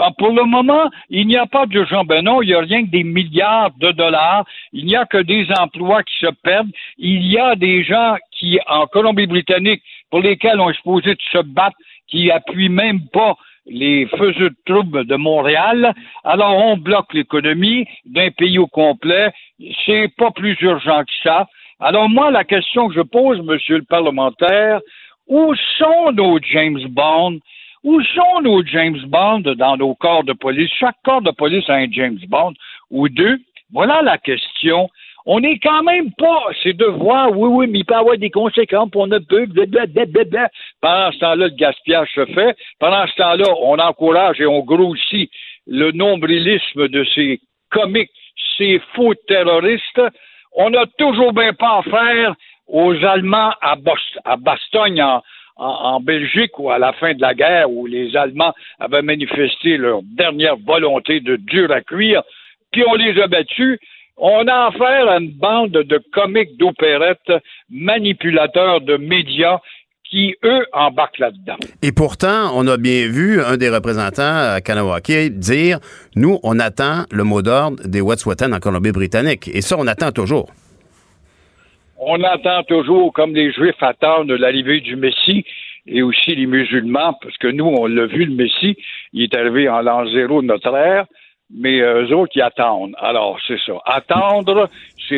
Ah, 0.00 0.10
pour 0.16 0.30
le 0.30 0.44
moment, 0.44 0.90
il 1.10 1.26
n'y 1.26 1.36
a 1.36 1.46
pas 1.46 1.66
d'urgence. 1.66 2.06
Ben 2.06 2.24
non, 2.24 2.40
il 2.40 2.48
n'y 2.48 2.54
a 2.54 2.60
rien 2.60 2.84
que 2.84 2.90
des 2.90 3.04
milliards 3.04 3.72
de 3.78 3.90
dollars. 3.90 4.44
Il 4.72 4.86
n'y 4.86 4.96
a 4.96 5.04
que 5.04 5.18
des 5.18 5.46
emplois 5.58 6.02
qui 6.02 6.18
se 6.18 6.30
perdent. 6.42 6.70
Il 6.98 7.26
y 7.26 7.38
a 7.38 7.56
des 7.56 7.84
gens 7.84 8.16
qui, 8.30 8.58
en 8.68 8.86
Colombie-Britannique, 8.86 9.82
pour 10.10 10.20
lesquels 10.20 10.60
on 10.60 10.70
est 10.70 10.76
supposé 10.76 11.16
se 11.30 11.42
battre, 11.42 11.76
qui 12.08 12.30
appuient 12.30 12.68
même 12.68 13.00
pas 13.12 13.36
les 13.66 14.06
feux 14.06 14.32
de 14.32 14.54
troubles 14.64 15.04
de 15.06 15.16
Montréal. 15.16 15.94
Alors, 16.24 16.56
on 16.56 16.76
bloque 16.76 17.12
l'économie 17.12 17.86
d'un 18.06 18.30
pays 18.30 18.58
au 18.58 18.66
complet. 18.66 19.30
C'est 19.84 20.08
pas 20.16 20.30
plus 20.30 20.56
urgent 20.62 21.02
que 21.04 21.12
ça. 21.22 21.46
Alors, 21.80 22.08
moi, 22.08 22.30
la 22.30 22.44
question 22.44 22.88
que 22.88 22.94
je 22.94 23.00
pose, 23.00 23.40
monsieur 23.42 23.76
le 23.76 23.84
parlementaire, 23.84 24.80
où 25.28 25.54
sont 25.78 26.12
nos 26.12 26.38
James 26.40 26.84
Bond? 26.88 27.38
Où 27.84 28.00
sont 28.02 28.40
nos 28.42 28.64
James 28.64 29.00
Bond 29.06 29.40
dans 29.40 29.76
nos 29.76 29.94
corps 29.94 30.24
de 30.24 30.32
police? 30.32 30.70
Chaque 30.78 30.96
corps 31.04 31.22
de 31.22 31.32
police 31.32 31.68
a 31.68 31.74
un 31.74 31.90
James 31.90 32.18
Bond 32.28 32.54
ou 32.90 33.08
deux. 33.08 33.38
Voilà 33.72 34.02
la 34.02 34.18
question. 34.18 34.88
On 35.24 35.40
n'est 35.40 35.58
quand 35.58 35.82
même 35.82 36.10
pas, 36.12 36.46
c'est 36.62 36.76
de 36.76 36.84
voir, 36.84 37.30
oui, 37.30 37.48
oui, 37.48 37.66
mais 37.68 37.80
il 37.80 37.84
peut 37.84 37.94
y 37.94 37.96
avoir 37.96 38.18
des 38.18 38.30
conséquences, 38.30 38.90
pour 38.90 39.06
ne 39.06 39.18
peut, 39.18 39.46
blablabla. 39.46 40.48
Pendant 40.80 41.12
ce 41.12 41.18
temps-là, 41.18 41.48
le 41.48 41.48
gaspillage 41.50 42.10
se 42.14 42.26
fait. 42.26 42.56
Pendant 42.80 43.06
ce 43.06 43.14
temps-là, 43.16 43.54
on 43.62 43.78
encourage 43.78 44.40
et 44.40 44.46
on 44.46 44.60
grossit 44.60 45.30
le 45.66 45.92
nombrilisme 45.92 46.88
de 46.88 47.04
ces 47.14 47.40
comiques, 47.70 48.10
ces 48.58 48.80
faux 48.94 49.14
terroristes. 49.28 50.02
On 50.56 50.70
n'a 50.70 50.86
toujours 50.98 51.32
bien 51.32 51.52
pas 51.52 51.78
affaire 51.78 52.34
aux 52.66 52.94
Allemands 53.04 53.52
à, 53.60 53.76
Bastogne 54.36 55.02
en, 55.02 55.22
Belgique 56.02 56.58
ou 56.58 56.70
à 56.70 56.78
la 56.78 56.92
fin 56.94 57.14
de 57.14 57.20
la 57.20 57.34
guerre 57.34 57.70
où 57.70 57.86
les 57.86 58.16
Allemands 58.16 58.54
avaient 58.78 59.02
manifesté 59.02 59.76
leur 59.76 60.00
dernière 60.02 60.56
volonté 60.56 61.20
de 61.20 61.36
dur 61.36 61.70
à 61.70 61.80
cuire, 61.80 62.22
puis 62.72 62.82
on 62.86 62.94
les 62.94 63.20
a 63.20 63.26
battus. 63.26 63.78
On 64.16 64.46
a 64.46 64.66
affaire 64.66 65.08
à 65.08 65.18
une 65.18 65.32
bande 65.32 65.72
de 65.72 66.00
comiques 66.12 66.56
d'opérettes, 66.58 67.32
manipulateurs 67.70 68.80
de 68.82 68.96
médias 68.96 69.58
qui, 70.12 70.34
eux, 70.44 70.66
embarquent 70.74 71.18
là-dedans. 71.18 71.56
Et 71.82 71.90
pourtant, 71.90 72.52
on 72.54 72.66
a 72.68 72.76
bien 72.76 73.08
vu 73.08 73.40
un 73.40 73.56
des 73.56 73.70
représentants 73.70 74.52
à 74.52 74.60
Kanawake 74.60 75.38
dire 75.38 75.78
Nous, 76.14 76.38
on 76.42 76.60
attend 76.60 77.04
le 77.10 77.24
mot 77.24 77.40
d'ordre 77.40 77.82
des 77.84 78.02
Wet'suwet'en 78.02 78.52
en 78.52 78.60
Colombie-Britannique. 78.60 79.48
Et 79.48 79.62
ça, 79.62 79.76
on 79.78 79.86
attend 79.86 80.12
toujours 80.12 80.50
on 82.04 82.22
attend 82.24 82.62
toujours, 82.64 83.12
comme 83.12 83.34
les 83.34 83.52
Juifs 83.52 83.82
attendent 83.82 84.30
l'arrivée 84.32 84.80
du 84.80 84.96
Messie, 84.96 85.44
et 85.86 86.02
aussi 86.02 86.34
les 86.34 86.46
musulmans, 86.46 87.14
parce 87.22 87.36
que 87.38 87.48
nous, 87.48 87.64
on 87.64 87.86
l'a 87.86 88.06
vu, 88.06 88.24
le 88.24 88.34
Messie, 88.34 88.76
il 89.12 89.24
est 89.24 89.34
arrivé 89.34 89.68
en 89.68 89.80
l'an 89.80 90.06
zéro 90.06 90.42
de 90.42 90.46
notre 90.46 90.74
ère, 90.74 91.06
mais 91.54 91.80
eux 91.80 92.14
autres, 92.14 92.32
ils 92.34 92.42
attendent. 92.42 92.94
Alors, 92.98 93.38
c'est 93.46 93.58
ça. 93.66 93.74
Attendre, 93.84 94.68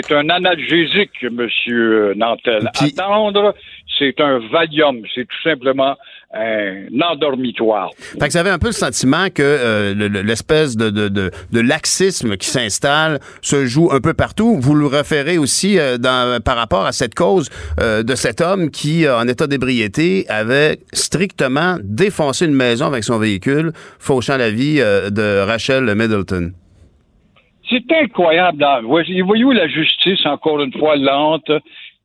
c'est 0.02 0.14
un 0.14 0.28
analgésique, 0.28 1.22
Monsieur 1.30 2.14
Nantel. 2.14 2.70
Attendre, 2.80 3.54
c'est 3.98 4.20
un 4.20 4.40
Valium. 4.50 5.02
C'est 5.14 5.24
tout 5.24 5.42
simplement 5.42 5.96
un 6.34 7.00
endormitoire. 7.00 7.90
Fait 7.96 8.26
que 8.26 8.32
vous 8.32 8.36
avez 8.38 8.50
un 8.50 8.58
peu 8.58 8.68
le 8.68 8.72
sentiment 8.72 9.28
que 9.30 9.42
euh, 9.42 10.22
l'espèce 10.22 10.76
de, 10.76 10.90
de, 10.90 11.08
de, 11.08 11.60
laxisme 11.60 12.36
qui 12.36 12.48
s'installe 12.48 13.20
se 13.40 13.66
joue 13.66 13.90
un 13.92 14.00
peu 14.00 14.14
partout. 14.14 14.58
Vous 14.58 14.74
le 14.74 14.86
référez 14.86 15.38
aussi 15.38 15.78
euh, 15.78 15.96
dans, 15.96 16.42
par 16.42 16.56
rapport 16.56 16.86
à 16.86 16.92
cette 16.92 17.14
cause 17.14 17.50
euh, 17.80 18.02
de 18.02 18.14
cet 18.16 18.40
homme 18.40 18.70
qui, 18.70 19.08
en 19.08 19.28
état 19.28 19.46
d'ébriété, 19.46 20.26
avait 20.28 20.78
strictement 20.92 21.76
défoncé 21.82 22.46
une 22.46 22.54
maison 22.54 22.86
avec 22.86 23.04
son 23.04 23.18
véhicule, 23.18 23.72
fauchant 24.00 24.36
la 24.36 24.50
vie 24.50 24.78
de 24.78 25.44
Rachel 25.44 25.94
Middleton. 25.94 26.52
C'est 27.68 27.90
incroyable. 27.92 28.64
Voyez-vous 28.84 29.52
la 29.52 29.68
justice, 29.68 30.24
encore 30.26 30.62
une 30.62 30.72
fois, 30.72 30.96
lente, 30.96 31.50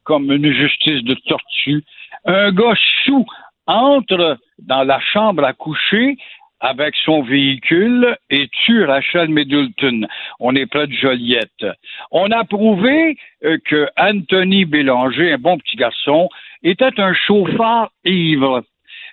comme 0.03 0.31
une 0.31 0.51
justice 0.51 1.03
de 1.03 1.15
tortue. 1.27 1.83
Un 2.25 2.51
gars 2.51 2.75
chou 3.05 3.25
entre 3.67 4.37
dans 4.57 4.83
la 4.83 4.99
chambre 4.99 5.43
à 5.43 5.53
coucher 5.53 6.17
avec 6.59 6.95
son 7.05 7.21
véhicule 7.21 8.17
et 8.29 8.49
tue 8.65 8.83
Rachel 8.83 9.29
Middleton. 9.29 10.07
On 10.39 10.55
est 10.55 10.65
près 10.65 10.87
de 10.87 10.93
Joliette. 10.93 11.65
On 12.11 12.31
a 12.31 12.43
prouvé 12.43 13.17
euh, 13.45 13.57
que 13.65 13.87
Anthony 13.97 14.65
Bélanger, 14.65 15.33
un 15.33 15.37
bon 15.37 15.57
petit 15.57 15.77
garçon, 15.77 16.29
était 16.63 16.99
un 16.99 17.13
chauffeur 17.13 17.91
ivre. 18.03 18.63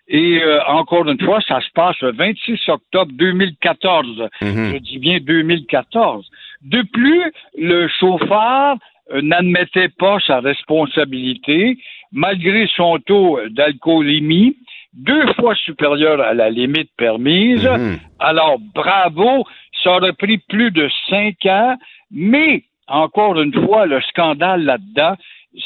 Et 0.09 0.41
euh, 0.41 0.61
encore 0.67 1.09
une 1.09 1.21
fois, 1.21 1.41
ça 1.47 1.61
se 1.61 1.71
passe 1.75 1.99
le 2.01 2.13
26 2.13 2.69
octobre 2.69 3.13
2014. 3.15 4.29
Mhm. 4.41 4.73
Je 4.75 4.79
dis 4.79 4.99
bien 4.99 5.19
2014. 5.21 6.29
De 6.63 6.83
plus, 6.93 7.33
le 7.59 7.89
chauffeur 7.89 8.77
n'admettait 9.23 9.89
pas 9.89 10.19
sa 10.27 10.41
responsabilité 10.41 11.79
malgré 12.13 12.67
son 12.77 12.99
taux 12.99 13.39
d'alcoolémie 13.51 14.57
deux 14.95 15.33
fois 15.35 15.55
supérieur 15.55 16.21
à 16.21 16.35
la 16.35 16.51
limite 16.51 16.91
permise. 16.97 17.65
Mhm. 17.65 17.99
Alors, 18.19 18.59
bravo, 18.75 19.45
ça 19.83 19.97
aurait 19.97 20.15
pris 20.15 20.39
plus 20.39 20.71
de 20.71 20.89
cinq 21.11 21.45
ans, 21.47 21.77
mais 22.11 22.65
encore 22.89 23.41
une 23.41 23.53
fois, 23.53 23.87
le 23.87 24.01
scandale 24.03 24.65
là-dedans, 24.65 25.17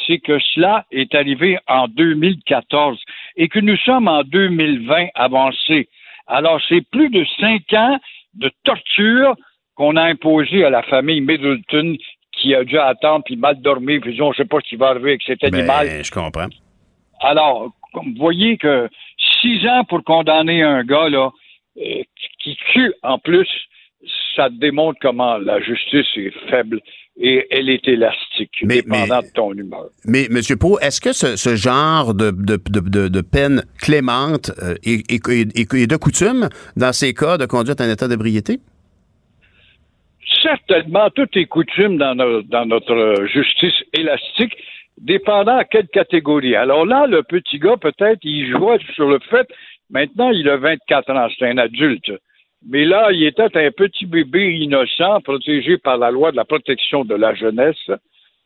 c'est 0.06 0.18
que 0.18 0.38
cela 0.54 0.84
est 0.90 1.14
arrivé 1.14 1.58
en 1.68 1.88
2014 1.88 2.98
et 3.36 3.48
que 3.48 3.58
nous 3.58 3.76
sommes 3.78 4.08
en 4.08 4.22
2020 4.22 5.08
avancés. 5.14 5.88
Alors, 6.26 6.60
c'est 6.68 6.82
plus 6.90 7.10
de 7.10 7.24
cinq 7.38 7.72
ans 7.72 7.98
de 8.34 8.50
torture 8.64 9.34
qu'on 9.74 9.96
a 9.96 10.02
imposé 10.02 10.64
à 10.64 10.70
la 10.70 10.82
famille 10.82 11.20
Middleton 11.20 11.96
qui 12.32 12.54
a 12.54 12.64
dû 12.64 12.78
attendre 12.78 13.24
puis 13.24 13.36
mal 13.36 13.60
dormir, 13.60 14.00
puis 14.00 14.20
on 14.22 14.30
ne 14.30 14.34
sait 14.34 14.44
pas 14.44 14.58
ce 14.62 14.68
qui 14.68 14.76
va 14.76 14.88
arriver 14.88 15.10
avec 15.10 15.22
cet 15.22 15.40
ben, 15.40 15.54
animal. 15.54 16.04
je 16.04 16.10
comprends. 16.10 16.48
Alors, 17.20 17.72
vous 17.92 18.14
voyez 18.16 18.56
que 18.56 18.88
six 19.40 19.66
ans 19.66 19.84
pour 19.84 20.02
condamner 20.04 20.62
un 20.62 20.84
gars 20.84 21.08
là 21.08 21.30
euh, 21.78 22.02
qui 22.42 22.56
tue 22.72 22.92
en 23.02 23.18
plus, 23.18 23.48
ça 24.34 24.48
démontre 24.48 24.98
comment 25.02 25.36
la 25.38 25.60
justice 25.60 26.06
est 26.16 26.32
faible 26.48 26.80
et 27.22 27.46
elle 27.50 27.68
est 27.68 27.86
élastique, 27.86 28.50
Mais- 28.64 28.76
dépendant 28.76 29.20
mais- 29.20 29.28
de 29.28 29.32
ton 29.34 29.52
humeur. 29.52 29.86
Mais, 30.06 30.24
M. 30.30 30.40
Pau, 30.58 30.78
est-ce 30.80 31.00
que 31.00 31.12
ce, 31.12 31.36
ce 31.36 31.54
genre 31.54 32.14
de, 32.14 32.30
de, 32.30 32.56
de, 32.70 33.08
de- 33.08 33.20
peine 33.20 33.62
clémente 33.78 34.50
euh, 34.62 34.74
est, 34.84 35.10
est- 35.12 35.28
est- 35.28 35.74
est 35.74 35.86
de 35.86 35.96
coutume 35.96 36.48
dans 36.76 36.92
ces 36.92 37.12
cas 37.14 37.36
de 37.36 37.44
conduite 37.46 37.80
en 37.80 37.88
état 37.90 38.08
d'ébriété? 38.08 38.58
Certainement, 40.42 41.10
tout 41.10 41.28
est 41.34 41.46
coutume 41.46 41.98
dans, 41.98 42.14
no- 42.14 42.42
dans 42.42 42.64
notre 42.66 42.92
euh, 42.94 43.26
justice 43.26 43.74
élastique, 43.92 44.54
dépendant 44.98 45.56
à 45.58 45.64
quelle 45.64 45.88
catégorie. 45.88 46.54
Alors 46.56 46.86
là, 46.86 47.06
le 47.06 47.22
petit 47.22 47.58
gars, 47.58 47.76
peut-être, 47.76 48.20
il 48.22 48.50
jouait 48.50 48.78
sur 48.94 49.08
le 49.08 49.18
fait, 49.30 49.46
maintenant, 49.90 50.30
il 50.30 50.48
a 50.48 50.56
24 50.56 51.10
ans, 51.10 51.28
c'est 51.38 51.46
un 51.48 51.58
adulte. 51.58 52.10
Mais 52.68 52.84
là, 52.84 53.10
il 53.12 53.24
était 53.24 53.56
un 53.56 53.70
petit 53.70 54.06
bébé 54.06 54.52
innocent, 54.54 55.20
protégé 55.22 55.78
par 55.78 55.96
la 55.96 56.10
loi 56.10 56.30
de 56.30 56.36
la 56.36 56.44
protection 56.44 57.04
de 57.04 57.14
la 57.14 57.34
jeunesse. 57.34 57.90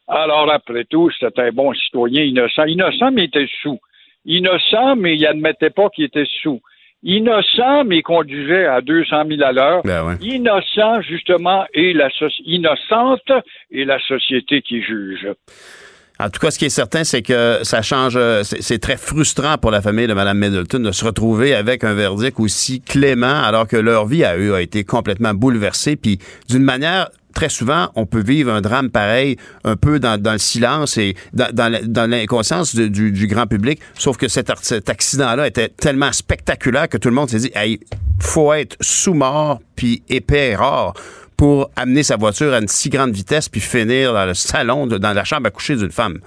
Alors, 0.07 0.51
après 0.53 0.85
tout, 0.85 1.11
c'était 1.19 1.43
un 1.43 1.51
bon 1.51 1.73
citoyen 1.75 2.23
innocent. 2.23 2.65
Innocent, 2.65 3.11
mais 3.11 3.23
il 3.23 3.27
était 3.27 3.49
sous. 3.63 3.81
Innocent, 4.25 4.97
mais 4.97 5.17
il 5.17 5.27
admettait 5.27 5.71
pas 5.71 5.89
qu'il 5.91 6.05
était 6.05 6.27
sous. 6.43 6.61
Innocent, 7.03 7.85
mais 7.85 7.99
il 7.99 8.03
conduisait 8.03 8.65
à 8.65 8.81
200 8.81 9.25
000 9.29 9.43
à 9.43 9.53
l'heure. 9.53 9.83
Ben 9.85 10.07
ouais. 10.07 10.15
Innocent, 10.23 11.03
justement, 11.03 11.67
et 11.75 11.93
la 11.93 12.09
soci- 12.09 12.43
innocente 12.47 13.31
et 13.71 13.85
la 13.85 13.99
société 13.99 14.63
qui 14.63 14.81
juge. 14.81 15.29
En 16.21 16.31
tout 16.31 16.39
cas, 16.39 16.53
ce 16.53 16.59
qui 16.59 16.67
est 16.67 16.71
certain, 16.71 17.03
c'est 17.03 17.23
que 17.23 17.59
ça 17.65 17.83
change. 17.83 18.19
C'est 18.43 18.79
très 18.79 18.97
frustrant 18.97 19.59
pour 19.59 19.73
la 19.73 19.83
famille 19.83 20.07
de 20.07 20.15
Mme 20.15 20.39
Middleton 20.39 20.79
de 20.79 20.93
se 20.93 21.05
retrouver 21.05 21.55
avec 21.55 21.83
un 21.83 21.93
verdict 21.93 22.39
aussi 22.39 22.81
clément, 22.81 23.43
alors 23.43 23.67
que 23.67 23.77
leur 23.77 24.07
vie 24.07 24.23
à 24.23 24.37
eux 24.37 24.55
a 24.55 24.63
été 24.63 24.85
complètement 24.85 25.35
bouleversée. 25.35 25.97
Puis, 25.97 26.21
d'une 26.49 26.63
manière 26.63 27.11
très 27.35 27.49
souvent, 27.49 27.91
on 27.97 28.07
peut 28.07 28.23
vivre 28.23 28.53
un 28.53 28.61
drame 28.61 28.91
pareil 28.91 29.37
un 29.65 29.77
peu 29.77 29.99
dans, 29.99 30.21
le 30.23 30.39
silence 30.39 30.97
et 30.97 31.17
dans, 31.33 32.11
l'inconscience 32.11 32.75
du, 32.75 33.27
grand 33.27 33.47
public. 33.47 33.81
Sauf 33.99 34.17
que 34.17 34.29
cet, 34.29 34.51
accident-là 34.89 35.47
était 35.47 35.69
tellement 35.69 36.13
spectaculaire 36.13 36.89
que 36.89 36.97
tout 36.97 37.09
le 37.09 37.15
monde 37.15 37.29
s'est 37.29 37.39
dit, 37.39 37.51
hey, 37.55 37.81
faut 38.21 38.53
être 38.53 38.77
sous-mort 38.81 39.61
puis 39.77 40.03
épais 40.09 40.55
rare 40.55 40.95
pour 41.37 41.71
amener 41.77 42.03
sa 42.03 42.17
voiture 42.17 42.53
à 42.53 42.59
une 42.59 42.69
si 42.69 42.89
grande 42.91 43.13
vitesse 43.13 43.49
puis 43.49 43.61
finir 43.61 44.13
dans 44.13 44.27
le 44.27 44.35
salon, 44.35 44.87
de- 44.87 44.99
dans 44.99 45.13
la 45.13 45.25
chambre 45.25 45.47
à 45.47 45.51
coucher 45.51 45.77
d'une 45.77 45.91
femme? 45.91 46.19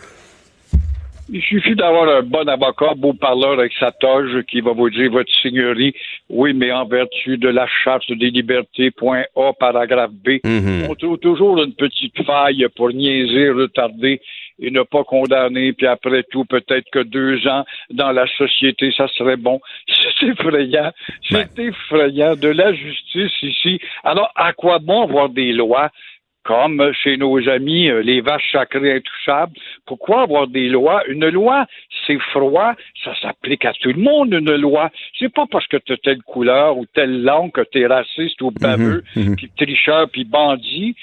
Il 1.29 1.41
suffit 1.41 1.75
d'avoir 1.75 2.07
un 2.07 2.21
bon 2.21 2.47
avocat, 2.47 2.93
beau 2.95 3.11
parleur 3.11 3.59
avec 3.59 3.73
sa 3.77 3.91
toge, 3.91 4.43
qui 4.49 4.61
va 4.61 4.71
vous 4.71 4.89
dire, 4.89 5.11
votre 5.11 5.29
seigneurie, 5.41 5.93
oui, 6.29 6.53
mais 6.53 6.71
en 6.71 6.85
vertu 6.87 7.37
de 7.37 7.49
la 7.49 7.67
charte 7.83 8.09
des 8.13 8.29
libertés, 8.29 8.91
point 8.91 9.23
A, 9.35 9.51
paragraphe 9.59 10.11
B, 10.13 10.39
Mhm. 10.45 10.87
on 10.89 10.95
trouve 10.95 11.17
toujours 11.17 11.61
une 11.61 11.73
petite 11.73 12.15
faille 12.25 12.65
pour 12.77 12.91
niaiser, 12.93 13.49
retarder 13.49 14.21
et 14.59 14.71
ne 14.71 14.83
pas 14.83 15.03
condamner, 15.03 15.73
puis 15.73 15.87
après 15.87 16.23
tout, 16.23 16.45
peut-être 16.45 16.89
que 16.91 16.99
deux 16.99 17.47
ans 17.47 17.65
dans 17.91 18.11
la 18.11 18.27
société, 18.37 18.91
ça 18.95 19.07
serait 19.09 19.37
bon. 19.37 19.59
C'est 20.19 20.27
effrayant. 20.27 20.91
C'est 21.29 21.59
effrayant. 21.59 22.35
De 22.35 22.49
la 22.49 22.73
justice 22.73 23.41
ici. 23.41 23.79
Alors, 24.03 24.31
à 24.35 24.53
quoi 24.53 24.79
bon 24.79 25.03
avoir 25.03 25.29
des 25.29 25.53
lois 25.53 25.89
comme 26.43 26.93
chez 26.93 27.17
nos 27.17 27.49
amis 27.49 27.89
euh, 27.89 28.01
les 28.01 28.21
vaches 28.21 28.51
sacrées 28.51 28.95
intouchables? 28.95 29.53
Pourquoi 29.85 30.21
avoir 30.21 30.47
des 30.47 30.69
lois? 30.69 31.05
Une 31.07 31.27
loi, 31.27 31.65
c'est 32.05 32.19
froid, 32.31 32.73
ça 33.03 33.13
s'applique 33.21 33.65
à 33.65 33.73
tout 33.73 33.91
le 33.91 34.01
monde, 34.01 34.33
une 34.33 34.55
loi. 34.55 34.89
C'est 35.19 35.31
pas 35.31 35.45
parce 35.51 35.67
que 35.67 35.77
tu 35.77 35.93
as 35.93 35.97
telle 35.97 36.21
couleur 36.23 36.77
ou 36.77 36.85
telle 36.85 37.21
langue 37.21 37.51
que 37.51 37.61
tu 37.69 37.81
es 37.81 37.87
raciste 37.87 38.41
ou 38.41 38.51
baveux, 38.51 39.03
puis 39.13 39.51
tricheur, 39.57 40.09
puis 40.09 40.23
bandit. 40.23 40.95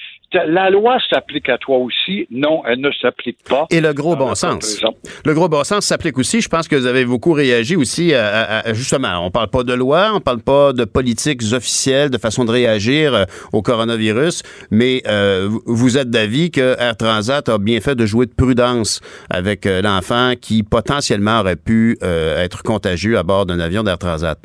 La 0.47 0.71
loi 0.71 0.99
s'applique 1.11 1.49
à 1.49 1.59
toi 1.59 1.79
aussi. 1.79 2.27
Non, 2.31 2.63
elle 2.67 2.81
ne 2.81 2.91
s'applique 3.01 3.39
pas. 3.49 3.67
Et 3.71 3.81
le 3.81 3.93
gros 3.93 4.17
bon 4.17 4.35
sens. 4.35 4.81
Le 5.25 5.35
gros 5.35 5.49
bon 5.49 5.65
sens 5.65 5.87
s'applique 5.87 6.19
aussi. 6.19 6.41
Je 6.41 6.49
pense 6.49 6.69
que 6.69 6.77
vous 6.77 6.87
avez 6.87 7.05
beaucoup 7.05 7.33
réagi 7.33 7.77
aussi 7.77 8.15
à, 8.15 8.27
à- 8.27 8.69
à- 8.69 8.73
justement. 8.75 9.25
On 9.25 9.31
parle 9.31 9.49
pas 9.49 9.63
de 9.63 9.73
loi, 9.75 10.11
on 10.15 10.21
parle 10.21 10.41
pas 10.41 10.73
de 10.73 10.85
politiques 10.85 11.43
officielles, 11.53 12.11
de 12.11 12.19
façon 12.19 12.45
de 12.45 12.51
réagir 12.51 13.15
euh, 13.15 13.25
au 13.53 13.63
coronavirus, 13.63 14.43
mais 14.71 15.03
euh, 15.07 15.49
vous- 15.67 15.97
êtes 15.99 16.11
d'avis 16.11 16.51
que 16.51 16.75
Air 16.81 16.97
Transat 16.97 17.49
a 17.49 17.59
bien 17.59 17.81
fait 17.81 17.95
de 17.95 18.05
jouer 18.07 18.27
de 18.27 18.33
prudence 18.35 19.01
avec 19.31 19.65
euh, 19.67 19.81
l'enfant 19.83 20.33
qui 20.41 20.63
potentiellement 20.63 21.41
aurait 21.41 21.57
pu 21.57 21.97
euh, 22.03 22.43
être 22.43 22.63
contagieux 22.63 23.17
à 23.19 23.23
bord 23.23 23.47
d'un 23.47 23.61
avion 23.61 23.83
d'Air 23.85 23.99
Transat? 23.99 24.39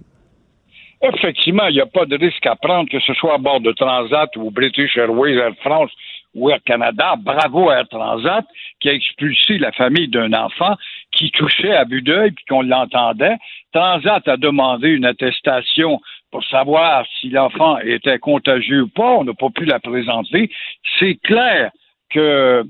Effectivement, 1.01 1.67
il 1.67 1.75
n'y 1.75 1.81
a 1.81 1.85
pas 1.85 2.05
de 2.05 2.17
risque 2.17 2.45
à 2.45 2.55
prendre, 2.55 2.89
que 2.89 2.99
ce 2.99 3.13
soit 3.13 3.35
à 3.35 3.37
bord 3.37 3.61
de 3.61 3.71
Transat 3.71 4.35
ou 4.35 4.51
British 4.51 4.97
Airways, 4.97 5.37
Air 5.37 5.55
France 5.61 5.91
ou 6.35 6.49
Air 6.49 6.59
Canada. 6.65 7.15
Bravo 7.17 7.71
Air 7.71 7.87
Transat 7.87 8.45
qui 8.81 8.89
a 8.89 8.93
expulsé 8.93 9.57
la 9.59 9.71
famille 9.71 10.09
d'un 10.09 10.33
enfant 10.33 10.75
qui 11.11 11.31
touchait 11.31 11.75
à 11.75 11.85
vue 11.85 12.01
d'œil 12.01 12.31
puis 12.31 12.45
qu'on 12.49 12.63
l'entendait. 12.63 13.37
Transat 13.71 14.27
a 14.27 14.35
demandé 14.35 14.89
une 14.89 15.05
attestation 15.05 16.01
pour 16.31 16.43
savoir 16.45 17.05
si 17.19 17.29
l'enfant 17.29 17.79
était 17.79 18.19
contagieux 18.19 18.83
ou 18.83 18.89
pas. 18.89 19.17
On 19.19 19.23
n'a 19.23 19.33
pas 19.33 19.49
pu 19.49 19.65
la 19.65 19.79
présenter. 19.79 20.51
C'est 20.99 21.15
clair 21.15 21.71
que 22.09 22.63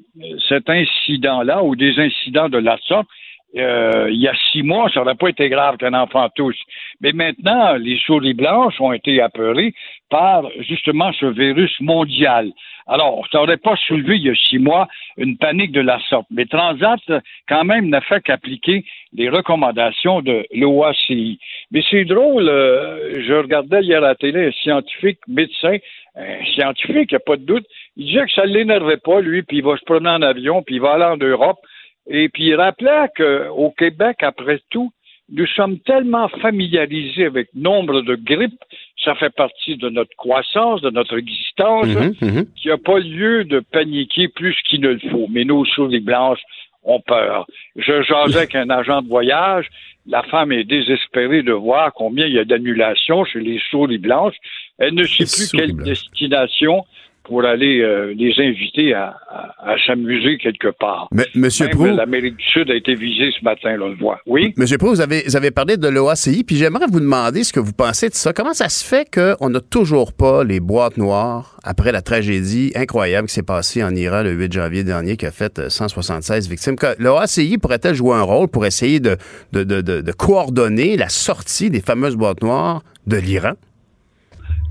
cet 0.47 0.69
incident-là 0.69 1.63
ou 1.63 1.75
des 1.75 1.97
incidents 1.99 2.49
de 2.49 2.57
la 2.57 2.77
sorte 2.85 3.07
euh, 3.57 4.07
il 4.11 4.19
y 4.19 4.27
a 4.27 4.33
six 4.51 4.61
mois, 4.61 4.89
ça 4.93 4.99
n'aurait 4.99 5.15
pas 5.15 5.29
été 5.29 5.49
grave 5.49 5.77
qu'un 5.77 5.93
enfant 5.93 6.29
touche. 6.35 6.59
Mais 7.01 7.13
maintenant, 7.13 7.73
les 7.73 7.97
souris 7.97 8.33
blanches 8.33 8.79
ont 8.79 8.93
été 8.93 9.21
apeurées 9.21 9.73
par 10.09 10.43
justement 10.59 11.11
ce 11.13 11.25
virus 11.25 11.71
mondial. 11.81 12.51
Alors, 12.87 13.23
ça 13.31 13.39
n'aurait 13.39 13.57
pas 13.57 13.75
soulevé 13.87 14.17
il 14.17 14.23
y 14.23 14.29
a 14.29 14.35
six 14.35 14.57
mois 14.57 14.87
une 15.17 15.37
panique 15.37 15.71
de 15.71 15.81
la 15.81 15.99
sorte. 16.09 16.27
Mais 16.31 16.45
Transat, 16.45 16.99
quand 17.47 17.63
même, 17.63 17.89
n'a 17.89 18.01
fait 18.01 18.21
qu'appliquer 18.21 18.83
les 19.13 19.29
recommandations 19.29 20.21
de 20.21 20.45
l'OACI. 20.53 21.39
Mais 21.71 21.83
c'est 21.89 22.05
drôle, 22.05 22.49
euh, 22.49 23.23
je 23.27 23.33
regardais 23.33 23.81
hier 23.81 24.03
à 24.03 24.09
la 24.09 24.15
télé 24.15 24.47
un 24.47 24.51
scientifique, 24.51 25.19
médecin, 25.27 25.77
un 26.15 26.45
scientifique, 26.53 27.11
il 27.11 27.15
n'y 27.15 27.17
a 27.17 27.19
pas 27.19 27.37
de 27.37 27.45
doute, 27.45 27.65
il 27.95 28.07
disait 28.07 28.25
que 28.25 28.31
ça 28.31 28.45
ne 28.45 28.53
l'énervait 28.53 28.97
pas, 28.97 29.21
lui, 29.21 29.43
puis 29.43 29.57
il 29.57 29.63
va 29.63 29.77
se 29.77 29.85
promener 29.85 30.09
en 30.09 30.21
avion, 30.21 30.63
puis 30.63 30.75
il 30.75 30.81
va 30.81 30.93
aller 30.93 31.05
en 31.05 31.17
Europe, 31.17 31.59
et 32.07 32.29
puis 32.29 32.53
rappelait 32.55 33.07
qu'au 33.15 33.71
Québec, 33.77 34.17
après 34.21 34.59
tout, 34.69 34.91
nous 35.31 35.45
sommes 35.47 35.77
tellement 35.79 36.27
familiarisés 36.41 37.25
avec 37.25 37.49
nombre 37.53 38.01
de 38.01 38.15
grippes, 38.15 38.63
ça 39.03 39.13
fait 39.15 39.29
partie 39.33 39.77
de 39.77 39.89
notre 39.89 40.15
croissance, 40.17 40.81
de 40.81 40.89
notre 40.89 41.17
existence, 41.17 41.85
Mhm, 41.87 42.15
mhm. 42.21 42.45
qu'il 42.55 42.69
n'y 42.69 42.71
a 42.71 42.77
pas 42.77 42.99
lieu 42.99 43.43
de 43.43 43.59
paniquer 43.59 44.27
plus 44.27 44.55
qu'il 44.67 44.81
ne 44.81 44.89
le 44.89 44.99
faut. 45.11 45.27
Mais 45.29 45.45
nos 45.45 45.65
souris 45.65 45.99
blanches 45.99 46.41
ont 46.83 46.99
peur. 47.01 47.45
Je 47.75 48.01
jasais 48.01 48.37
avec 48.37 48.55
un 48.55 48.69
agent 48.71 49.01
de 49.03 49.07
voyage. 49.07 49.67
La 50.07 50.23
femme 50.23 50.51
est 50.51 50.63
désespérée 50.63 51.43
de 51.43 51.51
voir 51.53 51.93
combien 51.93 52.25
il 52.25 52.33
y 52.33 52.39
a 52.39 52.45
d'annulations 52.45 53.23
chez 53.25 53.39
les 53.41 53.61
souris 53.69 53.99
blanches. 53.99 54.35
Elle 54.79 54.95
ne 54.95 55.03
sait 55.03 55.23
Les 55.23 55.25
plus 55.25 55.51
quelle 55.51 55.73
blanches. 55.73 55.87
destination 55.89 56.85
pour 57.29 57.45
aller 57.45 57.79
euh, 57.81 58.13
les 58.17 58.33
inviter 58.39 58.93
à, 58.93 59.15
à- 59.29 59.71
à 59.73 59.75
s'amuser 59.85 60.37
quelque 60.39 60.69
part. 60.79 61.07
Mais, 61.13 61.25
Monsieur 61.35 61.67
Même 61.67 61.75
Proulx, 61.75 61.95
l'Amérique 61.95 62.37
du 62.37 62.43
Sud 62.43 62.69
a 62.71 62.75
été 62.75 62.95
visée 62.95 63.29
ce 63.37 63.43
matin, 63.45 63.77
là, 63.77 63.85
on 63.85 63.89
le 63.89 63.95
voit. 63.95 64.19
Oui? 64.25 64.53
Monsieur 64.57 64.77
Proulx, 64.79 64.95
vous 64.95 65.01
avez, 65.01 65.21
vous 65.27 65.35
avez 65.37 65.51
parlé 65.51 65.77
de 65.77 65.87
l'OACI, 65.87 66.43
puis 66.43 66.55
j'aimerais 66.55 66.87
vous 66.91 66.99
demander 66.99 67.43
ce 67.43 67.53
que 67.53 67.59
vous 67.59 67.71
pensez 67.71 68.09
de 68.09 68.15
ça. 68.15 68.33
Comment 68.33 68.53
ça 68.53 68.67
se 68.67 68.83
fait 68.83 69.07
qu'on 69.13 69.49
n'a 69.49 69.61
toujours 69.61 70.11
pas 70.11 70.43
les 70.43 70.59
boîtes 70.59 70.97
noires 70.97 71.57
après 71.63 71.91
la 71.91 72.01
tragédie 72.01 72.71
incroyable 72.75 73.27
qui 73.27 73.35
s'est 73.35 73.43
passée 73.43 73.83
en 73.83 73.93
Iran 73.95 74.23
le 74.23 74.31
8 74.31 74.51
janvier 74.51 74.83
dernier, 74.83 75.15
qui 75.15 75.27
a 75.27 75.31
fait 75.31 75.59
euh, 75.59 75.69
176 75.69 76.49
victimes? 76.49 76.75
Que 76.75 76.87
L'OACI 76.97 77.57
pourrait-elle 77.59 77.93
jouer 77.95 78.15
un 78.15 78.23
rôle 78.23 78.47
pour 78.47 78.65
essayer 78.65 78.99
de, 78.99 79.17
de, 79.53 79.63
de, 79.63 79.81
de- 79.81 80.01
de 80.01 80.11
coordonner 80.11 80.97
la 80.97 81.09
sortie 81.09 81.69
des 81.69 81.81
fameuses 81.81 82.15
boîtes 82.15 82.41
noires 82.41 82.81
de 83.05 83.17
l'Iran? 83.17 83.53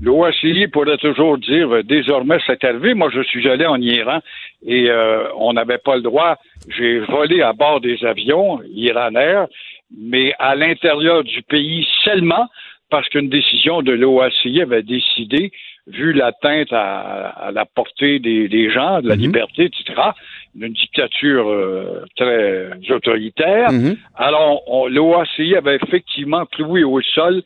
L'OACI 0.01 0.67
pourrait 0.67 0.97
toujours 0.97 1.37
dire 1.37 1.73
euh, 1.75 1.83
désormais 1.83 2.37
c'est 2.47 2.63
arrivé. 2.63 2.93
Moi, 2.93 3.09
je 3.13 3.21
suis 3.21 3.47
allé 3.49 3.65
en 3.65 3.81
Iran 3.81 4.19
et 4.65 4.89
euh, 4.89 5.25
on 5.37 5.53
n'avait 5.53 5.77
pas 5.77 5.95
le 5.95 6.01
droit. 6.01 6.37
J'ai 6.77 6.99
volé 6.99 7.41
à 7.41 7.53
bord 7.53 7.81
des 7.81 8.03
avions 8.05 8.61
iraniens, 8.73 9.47
mais 9.97 10.33
à 10.39 10.55
l'intérieur 10.55 11.23
du 11.23 11.41
pays 11.41 11.85
seulement 12.03 12.47
parce 12.89 13.07
qu'une 13.09 13.29
décision 13.29 13.81
de 13.83 13.91
l'OACI 13.91 14.61
avait 14.61 14.81
décidé, 14.81 15.51
vu 15.85 16.11
l'atteinte 16.13 16.71
à, 16.71 17.29
à 17.29 17.51
la 17.51 17.65
portée 17.65 18.17
des, 18.19 18.47
des 18.47 18.71
gens, 18.71 19.01
de 19.01 19.07
la 19.09 19.15
Mhm. 19.15 19.21
liberté, 19.21 19.65
etc., 19.65 20.01
d'une 20.55 20.73
dictature 20.73 21.47
euh, 21.49 22.03
très 22.15 22.69
autoritaire. 22.91 23.71
Mhm. 23.71 23.95
Alors, 24.15 24.63
l'OACI 24.89 25.55
avait 25.55 25.75
effectivement 25.83 26.45
cloué 26.47 26.83
au 26.83 26.99
sol, 27.01 27.43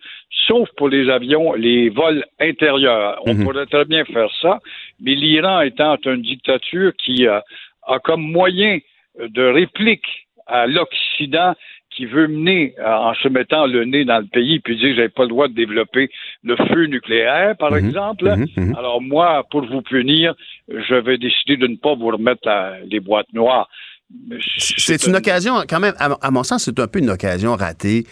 sauf 0.48 0.70
pour 0.78 0.90
les 0.90 1.10
avions, 1.10 1.54
les 1.54 1.90
vols 1.90 2.24
intérieurs. 2.40 3.22
On 3.26 3.34
Mhm. 3.36 3.44
pourrait 3.44 3.66
très 3.66 3.86
bien 3.86 4.04
faire 4.06 4.30
ça, 4.42 4.60
mais 5.00 5.16
l'Iran 5.16 5.62
étant 5.62 5.98
une 6.06 6.22
dictature 6.22 6.92
qui 7.04 7.28
euh, 7.28 7.40
a 7.88 8.00
comme 8.00 8.22
moyen 8.22 8.80
de 9.20 9.44
réplique 9.44 10.06
à 10.48 10.68
l'Occident 10.68 11.54
qui 11.92 12.06
veut 12.08 12.28
mener 12.28 12.74
euh, 12.80 12.92
en 12.92 13.14
se 13.14 13.28
mettant 13.28 13.68
le 13.68 13.86
nez 13.86 14.04
dans 14.04 14.18
le 14.20 14.26
pays 14.26 14.60
puis 14.60 14.76
dire 14.78 14.96
j'avais 14.96 15.10
pas 15.10 15.24
le 15.24 15.30
droit 15.30 15.48
de 15.48 15.54
développer 15.54 16.10
le 16.44 16.56
feu 16.56 16.86
nucléaire, 16.86 17.56
par 17.58 17.72
Mhm, 17.72 17.78
exemple. 17.78 18.36
mhm. 18.58 18.74
Alors 18.76 19.00
moi, 19.02 19.46
pour 19.52 19.64
vous 19.66 19.84
punir, 19.84 20.34
je 20.68 20.96
vais 20.96 21.20
décider 21.20 21.56
de 21.56 21.68
ne 21.68 21.76
pas 21.76 21.94
vous 21.94 22.08
remettre 22.08 22.42
la- 22.48 22.80
les 22.90 23.00
boîtes 23.00 23.32
noires. 23.34 23.70
C'est 24.58 25.06
une 25.06 25.16
occasion, 25.16 25.64
quand 25.68 25.80
même, 25.80 25.96
à, 25.98 26.06
à 26.22 26.32
mon 26.32 26.44
sens, 26.44 26.64
c'est 26.66 26.80
un 26.80 26.88
peu 26.88 27.00
une 27.00 27.10
occasion 27.10 27.56
ratée 27.56 28.06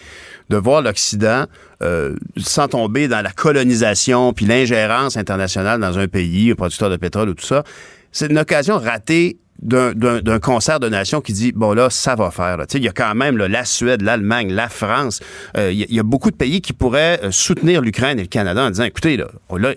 de 0.50 0.56
voir 0.56 0.82
l'Occident 0.82 1.46
euh, 1.82 2.14
sans 2.36 2.68
tomber 2.68 3.08
dans 3.08 3.22
la 3.22 3.30
colonisation 3.30 4.32
puis 4.32 4.44
l'ingérence 4.44 5.16
internationale 5.16 5.80
dans 5.80 5.98
un 5.98 6.08
pays, 6.08 6.50
un 6.50 6.54
producteur 6.54 6.90
de 6.90 6.96
pétrole 6.96 7.30
ou 7.30 7.34
tout 7.34 7.46
ça. 7.46 7.64
C'est 8.10 8.30
une 8.30 8.38
occasion 8.38 8.78
ratée 8.78 9.38
d'un- 9.60 10.38
concert 10.40 10.80
de 10.80 10.88
nations 10.88 11.20
qui 11.20 11.32
dit 11.32 11.52
bon 11.52 11.72
là 11.72 11.88
ça 11.88 12.16
va 12.16 12.30
faire 12.30 12.58
il 12.74 12.82
y 12.82 12.88
a 12.88 12.92
quand 12.92 13.14
même 13.14 13.36
là, 13.36 13.46
la 13.48 13.64
Suède 13.64 14.02
l'Allemagne 14.02 14.52
la 14.52 14.68
France 14.68 15.20
euh, 15.56 15.70
il 15.70 15.78
y, 15.78 15.82
a- 15.84 15.86
il 15.88 15.94
y 15.94 16.00
a 16.00 16.02
beaucoup 16.02 16.30
de 16.32 16.36
pays 16.36 16.60
qui 16.60 16.72
pourraient 16.72 17.20
euh, 17.22 17.30
soutenir 17.30 17.80
l'Ukraine 17.80 18.18
et 18.18 18.22
le 18.22 18.28
Canada 18.28 18.64
en 18.64 18.70
disant 18.70 18.84
écoutez 18.84 19.16
là, 19.16 19.26
oh, 19.50 19.58
là, 19.58 19.74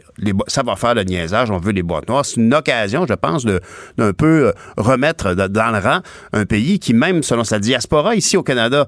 ça 0.47 0.63
va 0.63 0.75
faire 0.75 0.95
le 0.95 1.03
niaisage 1.03 1.51
on 1.51 1.57
veut 1.59 1.71
les 1.71 1.83
boîtes 1.83 2.09
noires. 2.09 2.25
C'est 2.25 2.41
une 2.41 2.53
occasion 2.53 3.05
je 3.07 3.13
pense 3.13 3.45
de 3.45 3.59
d'un 3.97 4.13
peu 4.13 4.47
euh, 4.47 4.51
remettre 4.77 5.35
dans 5.35 5.71
le 5.71 5.77
rang 5.79 5.99
un 6.33 6.45
pays 6.45 6.79
qui 6.79 6.93
même 6.95 7.21
selon 7.21 7.43
sa 7.43 7.59
diaspora 7.59 8.15
ici 8.15 8.37
au 8.37 8.43
Canada 8.43 8.87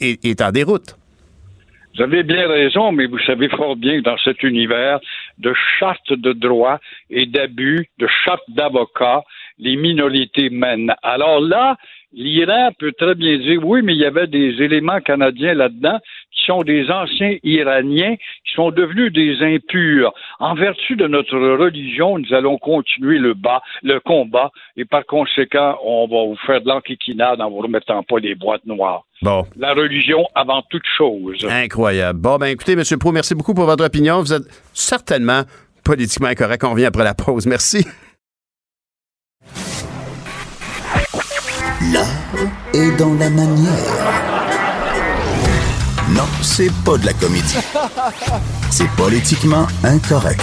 est, 0.00 0.22
est 0.24 0.42
en 0.42 0.50
déroute. 0.50 0.96
Vous 1.96 2.02
avez 2.02 2.24
bien 2.24 2.48
raison, 2.48 2.90
mais 2.90 3.06
vous 3.06 3.20
savez 3.20 3.48
fort 3.48 3.76
bien 3.76 3.98
que 4.00 4.04
dans 4.04 4.18
cet 4.24 4.42
univers 4.42 4.98
de 5.38 5.54
charte 5.78 6.12
de 6.12 6.32
droit 6.32 6.80
et 7.08 7.24
d'abus, 7.26 7.88
de 8.00 8.08
charte 8.24 8.42
d'avocat, 8.48 9.22
les 9.58 9.76
minorités 9.76 10.50
mènent. 10.50 10.94
Alors 11.02 11.40
là, 11.40 11.76
l'Iran 12.12 12.70
peut 12.78 12.92
très 12.92 13.14
bien 13.14 13.38
dire 13.38 13.60
oui, 13.64 13.82
mais 13.82 13.94
il 13.94 14.00
y 14.00 14.04
avait 14.04 14.26
des 14.26 14.62
éléments 14.62 15.00
canadiens 15.00 15.54
là-dedans 15.54 15.98
qui 16.32 16.44
sont 16.46 16.62
des 16.62 16.90
anciens 16.90 17.36
Iraniens 17.42 18.16
qui 18.16 18.54
sont 18.54 18.70
devenus 18.70 19.12
des 19.12 19.36
impurs. 19.42 20.12
En 20.40 20.54
vertu 20.54 20.96
de 20.96 21.06
notre 21.06 21.36
religion, 21.38 22.18
nous 22.18 22.32
allons 22.34 22.58
continuer 22.58 23.18
le 23.18 23.34
bas, 23.34 23.62
le 23.82 23.98
combat, 24.00 24.50
et 24.76 24.84
par 24.84 25.04
conséquent, 25.06 25.76
on 25.84 26.06
va 26.06 26.24
vous 26.26 26.36
faire 26.46 26.60
de 26.60 26.68
l'enquiquinade 26.68 27.40
en 27.40 27.50
vous 27.50 27.58
remettant 27.58 28.02
pas 28.02 28.18
les 28.18 28.34
boîtes 28.34 28.64
noires. 28.66 29.04
bon 29.22 29.44
La 29.56 29.72
religion 29.74 30.26
avant 30.34 30.62
toute 30.70 30.86
chose. 30.96 31.46
incroyable 31.48 32.20
bon 32.20 32.36
ben 32.36 32.46
écoutez 32.46 32.76
monsieur 32.76 32.96
Pro 32.98 33.12
merci 33.12 33.34
beaucoup 33.34 33.54
pour 33.54 33.64
votre 33.64 33.84
opinion 33.84 34.20
vous 34.20 34.32
êtes 34.32 34.44
certainement 34.72 35.42
politiquement 35.84 36.28
incorrect 36.28 36.62
on 36.64 36.70
revient 36.70 36.86
après 36.86 37.04
la 37.04 37.14
pause 37.14 37.46
merci 37.46 37.86
L'art 41.92 42.06
est 42.72 42.90
dans 42.96 43.14
la 43.14 43.28
manière. 43.30 43.70
Non, 46.10 46.22
c'est 46.42 46.72
pas 46.84 46.96
de 46.96 47.06
la 47.06 47.12
comédie. 47.12 47.56
C'est 48.70 48.88
politiquement 48.90 49.66
incorrect. 49.82 50.40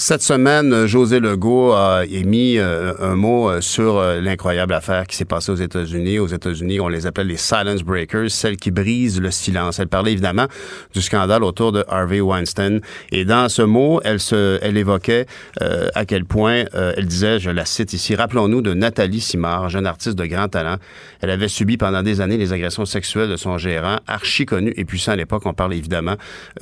Cette 0.00 0.22
semaine, 0.22 0.86
José 0.86 1.18
Legault 1.18 1.72
a 1.72 2.04
émis 2.08 2.56
euh, 2.56 2.92
un 3.00 3.16
mot 3.16 3.50
euh, 3.50 3.60
sur 3.60 3.98
euh, 3.98 4.20
l'incroyable 4.20 4.72
affaire 4.72 5.08
qui 5.08 5.16
s'est 5.16 5.24
passée 5.24 5.50
aux 5.50 5.56
États-Unis. 5.56 6.20
Aux 6.20 6.28
États-Unis, 6.28 6.78
on 6.78 6.86
les 6.86 7.08
appelle 7.08 7.26
les 7.26 7.36
silence 7.36 7.82
breakers, 7.82 8.30
celles 8.30 8.58
qui 8.58 8.70
brisent 8.70 9.20
le 9.20 9.32
silence. 9.32 9.80
Elle 9.80 9.88
parlait 9.88 10.12
évidemment 10.12 10.46
du 10.94 11.02
scandale 11.02 11.42
autour 11.42 11.72
de 11.72 11.84
Harvey 11.88 12.20
Weinstein. 12.20 12.80
Et 13.10 13.24
dans 13.24 13.48
ce 13.48 13.62
mot, 13.62 14.00
elle, 14.04 14.20
se, 14.20 14.60
elle 14.62 14.76
évoquait 14.76 15.26
euh, 15.62 15.88
à 15.96 16.04
quel 16.04 16.24
point, 16.24 16.66
euh, 16.76 16.92
elle 16.96 17.06
disait, 17.06 17.40
je 17.40 17.50
la 17.50 17.64
cite 17.64 17.92
ici, 17.92 18.14
rappelons-nous 18.14 18.62
de 18.62 18.74
Nathalie 18.74 19.20
Simard, 19.20 19.68
jeune 19.68 19.84
artiste 19.86 20.16
de 20.16 20.26
grand 20.26 20.46
talent. 20.46 20.76
Elle 21.22 21.30
avait 21.30 21.48
subi 21.48 21.76
pendant 21.76 22.04
des 22.04 22.20
années 22.20 22.36
les 22.36 22.52
agressions 22.52 22.86
sexuelles 22.86 23.30
de 23.30 23.36
son 23.36 23.58
gérant, 23.58 23.96
archi 24.06 24.46
connu 24.46 24.72
et 24.76 24.84
puissant 24.84 25.10
à 25.10 25.16
l'époque. 25.16 25.42
On 25.44 25.54
parle 25.54 25.74
évidemment 25.74 26.14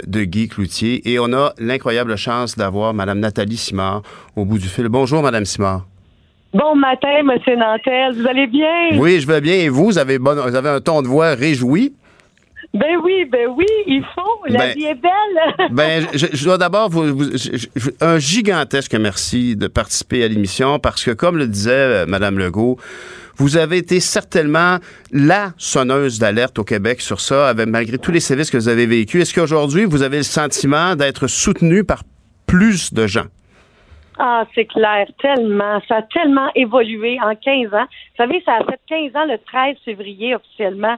de 0.07 0.25
Guy 0.25 0.49
Cloutier. 0.49 1.07
Et 1.13 1.19
on 1.19 1.35
a 1.35 1.53
l'incroyable 1.59 2.17
chance 2.17 2.57
d'avoir 2.57 2.95
Madame 2.95 3.26
Nathalie 3.27 3.57
Simard 3.57 4.03
au 4.37 4.45
bout 4.45 4.59
du 4.59 4.69
fil. 4.69 4.89
Bonjour, 4.89 5.21
Madame 5.21 5.45
Simard. 5.45 5.85
Bon 6.55 6.77
matin, 6.77 7.23
Monsieur 7.25 7.57
Nantel. 7.57 8.15
Vous 8.21 8.27
allez 8.29 8.47
bien? 8.47 8.99
Oui, 9.01 9.21
je 9.21 9.27
vais 9.27 9.41
bien. 9.41 9.55
Et 9.55 9.69
vous, 9.69 9.87
vous 9.87 9.99
avez, 9.99 10.19
bon, 10.21 10.35
vous 10.49 10.55
avez 10.55 10.69
un 10.69 10.81
ton 10.81 11.03
de 11.03 11.09
voix 11.09 11.35
réjoui? 11.35 11.93
Ben 12.73 12.97
oui, 13.03 13.25
ben 13.31 13.49
oui, 13.57 13.67
il 13.89 14.03
faut. 14.15 14.23
La 14.49 14.59
Ben- 14.61 14.75
vie 14.77 14.85
est 14.85 14.95
belle. 14.95 15.69
Ben, 15.73 16.07
je, 16.15 16.27
je 16.33 16.45
dois 16.45 16.57
d'abord 16.59 16.89
vous, 16.89 17.15
vous- 17.17 17.33
je- 17.37 17.67
je- 17.75 17.89
un 18.01 18.19
gigantesque 18.19 18.95
merci 18.95 19.57
de 19.57 19.67
participer 19.67 20.23
à 20.25 20.29
l'émission 20.29 20.79
parce 20.79 21.03
que, 21.03 21.11
comme 21.11 21.37
le 21.37 21.47
disait 21.49 21.71
euh, 21.73 22.07
Madame 22.07 22.39
Legault, 22.39 22.77
vous 23.39 23.57
avez 23.57 23.79
été 23.79 23.99
certainement 24.01 24.79
la 25.13 25.53
sonneuse 25.59 26.19
d'alerte 26.19 26.59
au 26.59 26.65
Québec 26.65 27.01
sur 27.01 27.21
ça, 27.21 27.49
avec, 27.49 27.67
malgré 27.69 27.99
tous 27.99 28.13
les 28.13 28.21
services 28.21 28.51
que 28.51 28.57
vous 28.57 28.69
avez 28.69 28.87
vécus. 28.87 29.23
Est-ce 29.23 29.35
qu'aujourd'hui, 29.35 29.85
vous 29.85 30.03
avez 30.03 30.19
le 30.19 30.23
sentiment 30.23 30.95
d'être 30.97 31.27
soutenu 31.27 31.83
par 31.85 32.03
plus 32.47 32.93
de 32.93 33.07
gens? 33.07 33.27
Ah, 34.19 34.45
c'est 34.55 34.65
clair, 34.65 35.07
tellement. 35.21 35.81
Ça 35.89 35.97
a 35.97 36.03
tellement 36.03 36.51
évolué 36.55 37.19
en 37.21 37.35
15 37.35 37.75
ans. 37.75 37.85
Vous 37.85 38.17
savez, 38.17 38.43
ça 38.47 38.55
a 38.55 38.65
fait 38.65 38.81
15 38.89 39.17
ans 39.17 39.27
le 39.27 39.39
13 39.39 39.77
février 39.85 40.35
officiellement 40.35 40.97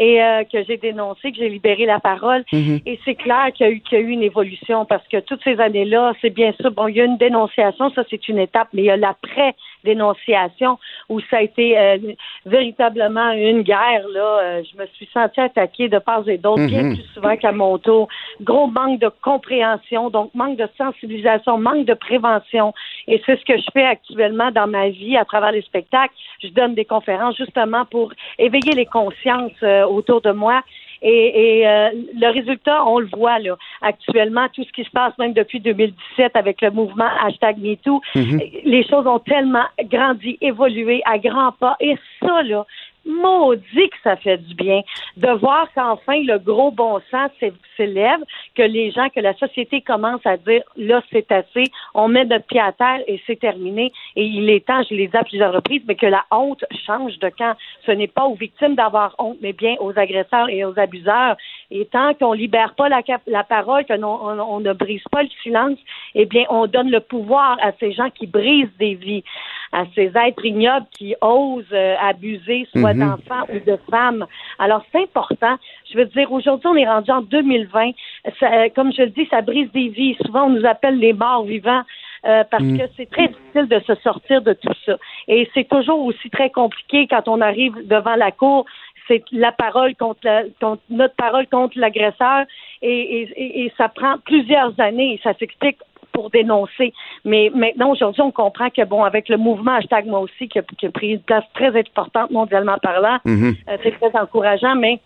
et 0.00 0.20
euh, 0.22 0.44
que 0.50 0.64
j'ai 0.64 0.78
dénoncé, 0.78 1.30
que 1.30 1.38
j'ai 1.38 1.50
libéré 1.50 1.84
la 1.86 2.00
parole. 2.00 2.42
Et 2.86 2.98
c'est 3.04 3.14
clair 3.14 3.52
qu'il 3.54 3.66
y, 3.66 3.68
a 3.68 3.72
eu, 3.72 3.80
qu'il 3.80 3.98
y 3.98 4.00
a 4.00 4.04
eu 4.04 4.08
une 4.08 4.22
évolution 4.22 4.84
parce 4.86 5.06
que 5.08 5.18
toutes 5.20 5.44
ces 5.44 5.60
années-là, 5.60 6.14
c'est 6.20 6.30
bien 6.30 6.52
sûr, 6.60 6.70
bon, 6.72 6.88
il 6.88 6.96
y 6.96 7.00
a 7.00 7.04
une 7.04 7.18
dénonciation, 7.18 7.90
ça 7.90 8.02
c'est 8.10 8.26
une 8.28 8.38
étape, 8.38 8.68
mais 8.72 8.82
il 8.82 8.86
y 8.86 8.90
a 8.90 8.96
l'après-dénonciation 8.96 10.78
où 11.10 11.20
ça 11.20 11.36
a 11.36 11.42
été 11.42 11.78
euh, 11.78 11.98
véritablement 12.46 13.30
une 13.32 13.62
guerre. 13.62 14.08
Là, 14.12 14.40
Euh, 14.40 14.62
je 14.70 14.80
me 14.80 14.86
suis 14.94 15.08
sentie 15.12 15.40
attaquée 15.40 15.88
de 15.88 15.98
part 15.98 16.28
et 16.28 16.38
d'autre, 16.38 16.66
bien 16.66 16.94
plus 16.94 17.06
souvent 17.14 17.36
qu'à 17.36 17.52
mon 17.52 17.78
tour. 17.78 18.08
Gros 18.40 18.66
manque 18.66 18.98
de 19.00 19.10
compréhension, 19.22 20.10
donc 20.10 20.34
manque 20.34 20.56
de 20.56 20.68
sensibilisation, 20.78 21.58
manque 21.58 21.84
de 21.84 21.94
prévention. 21.94 22.72
Et 23.06 23.22
c'est 23.24 23.38
ce 23.38 23.44
que 23.44 23.56
je 23.56 23.66
fais 23.72 23.84
actuellement 23.84 24.50
dans 24.50 24.66
ma 24.66 24.88
vie 24.88 25.16
à 25.16 25.24
travers 25.24 25.52
les 25.52 25.62
spectacles. 25.62 26.14
Je 26.42 26.48
donne 26.48 26.74
des 26.74 26.84
conférences 26.84 27.36
justement 27.36 27.84
pour 27.84 28.12
éveiller 28.38 28.72
les 28.72 28.86
consciences 28.86 29.52
euh, 29.62 29.84
autour 29.90 30.20
de 30.20 30.32
moi. 30.32 30.62
Et, 31.02 31.60
et, 31.60 31.68
euh, 31.68 31.90
le 32.14 32.32
résultat, 32.32 32.84
on 32.86 32.98
le 32.98 33.08
voit 33.16 33.38
là 33.38 33.56
actuellement, 33.80 34.46
tout 34.52 34.64
ce 34.64 34.72
qui 34.72 34.84
se 34.84 34.90
passe 34.90 35.16
même 35.18 35.32
depuis 35.32 35.60
2017 35.60 36.36
avec 36.36 36.60
le 36.60 36.70
mouvement 36.70 37.08
hashtag 37.22 37.56
MeToo, 37.58 38.02
les 38.14 38.86
choses 38.86 39.06
ont 39.06 39.18
tellement 39.18 39.64
grandi, 39.84 40.36
évolué 40.42 41.00
à 41.06 41.18
grands 41.18 41.52
pas. 41.52 41.76
Et 41.80 41.96
ça, 42.20 42.42
là, 42.42 42.66
maudit 43.06 43.88
que 43.90 43.96
ça 44.04 44.16
fait 44.16 44.38
du 44.38 44.54
bien 44.54 44.82
de 45.16 45.30
voir 45.30 45.66
qu'enfin 45.74 46.22
le 46.22 46.38
gros 46.38 46.70
bon 46.70 47.00
sens 47.10 47.30
s'é- 47.40 47.52
s'élève, 47.76 48.20
que 48.54 48.62
les 48.62 48.90
gens, 48.90 49.08
que 49.08 49.20
la 49.20 49.34
société 49.34 49.80
commence 49.80 50.24
à 50.24 50.36
dire 50.36 50.62
là 50.76 51.02
c'est 51.10 51.30
assez, 51.32 51.64
on 51.94 52.08
met 52.08 52.24
notre 52.24 52.46
pied 52.46 52.60
à 52.60 52.72
terre 52.72 53.00
et 53.06 53.20
c'est 53.26 53.38
terminé. 53.38 53.92
Et 54.16 54.24
il 54.24 54.48
est 54.50 54.66
temps, 54.66 54.82
je 54.88 54.94
l'ai 54.94 55.08
dit 55.08 55.16
à 55.16 55.24
plusieurs 55.24 55.52
reprises, 55.52 55.82
mais 55.86 55.94
que 55.94 56.06
la 56.06 56.24
honte 56.30 56.64
change 56.86 57.18
de 57.18 57.28
camp. 57.30 57.54
Ce 57.86 57.90
n'est 57.92 58.06
pas 58.06 58.24
aux 58.24 58.34
victimes 58.34 58.74
d'avoir 58.74 59.14
honte, 59.18 59.38
mais 59.40 59.52
bien 59.52 59.76
aux 59.80 59.98
agresseurs 59.98 60.48
et 60.48 60.64
aux 60.64 60.78
abuseurs. 60.78 61.36
Et 61.70 61.86
tant 61.86 62.14
qu'on 62.14 62.32
libère 62.32 62.74
pas 62.74 62.88
la, 62.88 63.44
parole, 63.44 63.84
que 63.84 63.96
non- 63.96 64.18
on, 64.22 64.38
on 64.38 64.60
ne 64.60 64.72
brise 64.72 65.02
pas 65.10 65.22
le 65.22 65.28
silence, 65.42 65.78
eh 66.14 66.26
bien 66.26 66.44
on 66.50 66.66
donne 66.66 66.90
le 66.90 67.00
pouvoir 67.00 67.56
à 67.62 67.72
ces 67.80 67.92
gens 67.92 68.10
qui 68.10 68.26
brisent 68.26 68.76
des 68.78 68.94
vies, 68.94 69.24
à 69.72 69.84
ces 69.94 70.10
êtres 70.16 70.44
ignobles 70.44 70.86
qui 70.90 71.14
osent 71.20 71.64
euh, 71.72 71.94
abuser 72.00 72.66
soit 72.74 72.92
d'enfants 72.94 73.46
ou 73.52 73.58
de 73.70 73.76
femmes. 73.90 74.26
Alors 74.58 74.82
c'est 74.90 75.02
important. 75.02 75.56
Je 75.92 75.96
veux 75.98 76.06
dire, 76.06 76.30
aujourd'hui 76.32 76.68
on 76.68 76.76
est 76.76 76.88
rendu 76.88 77.10
en 77.10 77.22
2020. 77.22 77.90
Ça, 78.38 78.52
euh, 78.52 78.68
comme 78.74 78.92
je 78.92 79.02
le 79.02 79.10
dis, 79.10 79.26
ça 79.30 79.42
brise 79.42 79.70
des 79.72 79.88
vies. 79.88 80.16
Souvent 80.26 80.44
on 80.46 80.50
nous 80.50 80.66
appelle 80.66 80.98
les 80.98 81.12
morts 81.12 81.44
vivants. 81.44 81.82
euh, 82.26 82.44
parce 82.50 82.62
que 82.78 82.92
c'est 82.98 83.08
très 83.10 83.28
difficile 83.28 83.66
de 83.68 83.80
se 83.86 83.94
sortir 84.02 84.42
de 84.42 84.52
tout 84.52 84.74
ça. 84.84 84.96
Et 85.26 85.48
c'est 85.54 85.66
toujours 85.66 86.04
aussi 86.04 86.28
très 86.28 86.50
compliqué 86.50 87.06
quand 87.06 87.26
on 87.28 87.40
arrive 87.40 87.74
devant 87.86 88.14
la 88.16 88.30
cour 88.30 88.66
c'est 89.08 89.24
la 89.32 89.50
parole 89.50 89.96
contre, 89.96 90.20
la, 90.24 90.42
contre 90.60 90.82
notre 90.90 91.14
parole 91.16 91.46
contre 91.48 91.76
l'agresseur 91.78 92.44
et, 92.82 93.00
et, 93.22 93.22
et- 93.36 93.64
et 93.64 93.72
ça 93.78 93.88
prend 93.88 94.16
plusieurs 94.24 94.78
années 94.78 95.14
et 95.14 95.20
ça 95.24 95.32
s'explique 95.34 95.78
pour 96.12 96.30
dénoncer. 96.30 96.92
Mais 97.24 97.50
maintenant, 97.54 97.90
aujourd'hui, 97.92 98.22
on 98.22 98.30
comprend 98.30 98.70
que, 98.70 98.84
bon, 98.84 99.04
avec 99.04 99.28
le 99.28 99.36
mouvement 99.36 99.74
hashtag 99.74 100.06
moi 100.06 100.20
aussi, 100.20 100.48
qui 100.48 100.58
a, 100.58 100.62
qui 100.62 100.86
a 100.86 100.90
pris 100.90 101.12
une 101.12 101.22
place 101.22 101.44
très 101.54 101.76
importante 101.78 102.30
mondialement 102.30 102.78
parlant, 102.82 103.18
euh, 103.26 103.52
c'est 103.82 103.98
très 103.98 104.18
encourageant, 104.18 104.74
mais 104.76 105.00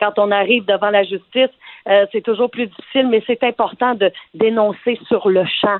quand 0.00 0.18
on 0.18 0.30
arrive 0.32 0.64
devant 0.64 0.90
la 0.90 1.04
justice, 1.04 1.50
euh, 1.88 2.06
c'est 2.10 2.22
toujours 2.22 2.50
plus 2.50 2.66
difficile, 2.66 3.08
mais 3.08 3.22
c'est 3.26 3.42
important 3.44 3.94
de 3.94 4.10
dénoncer 4.34 4.98
sur 5.06 5.28
le 5.28 5.44
champ. 5.44 5.78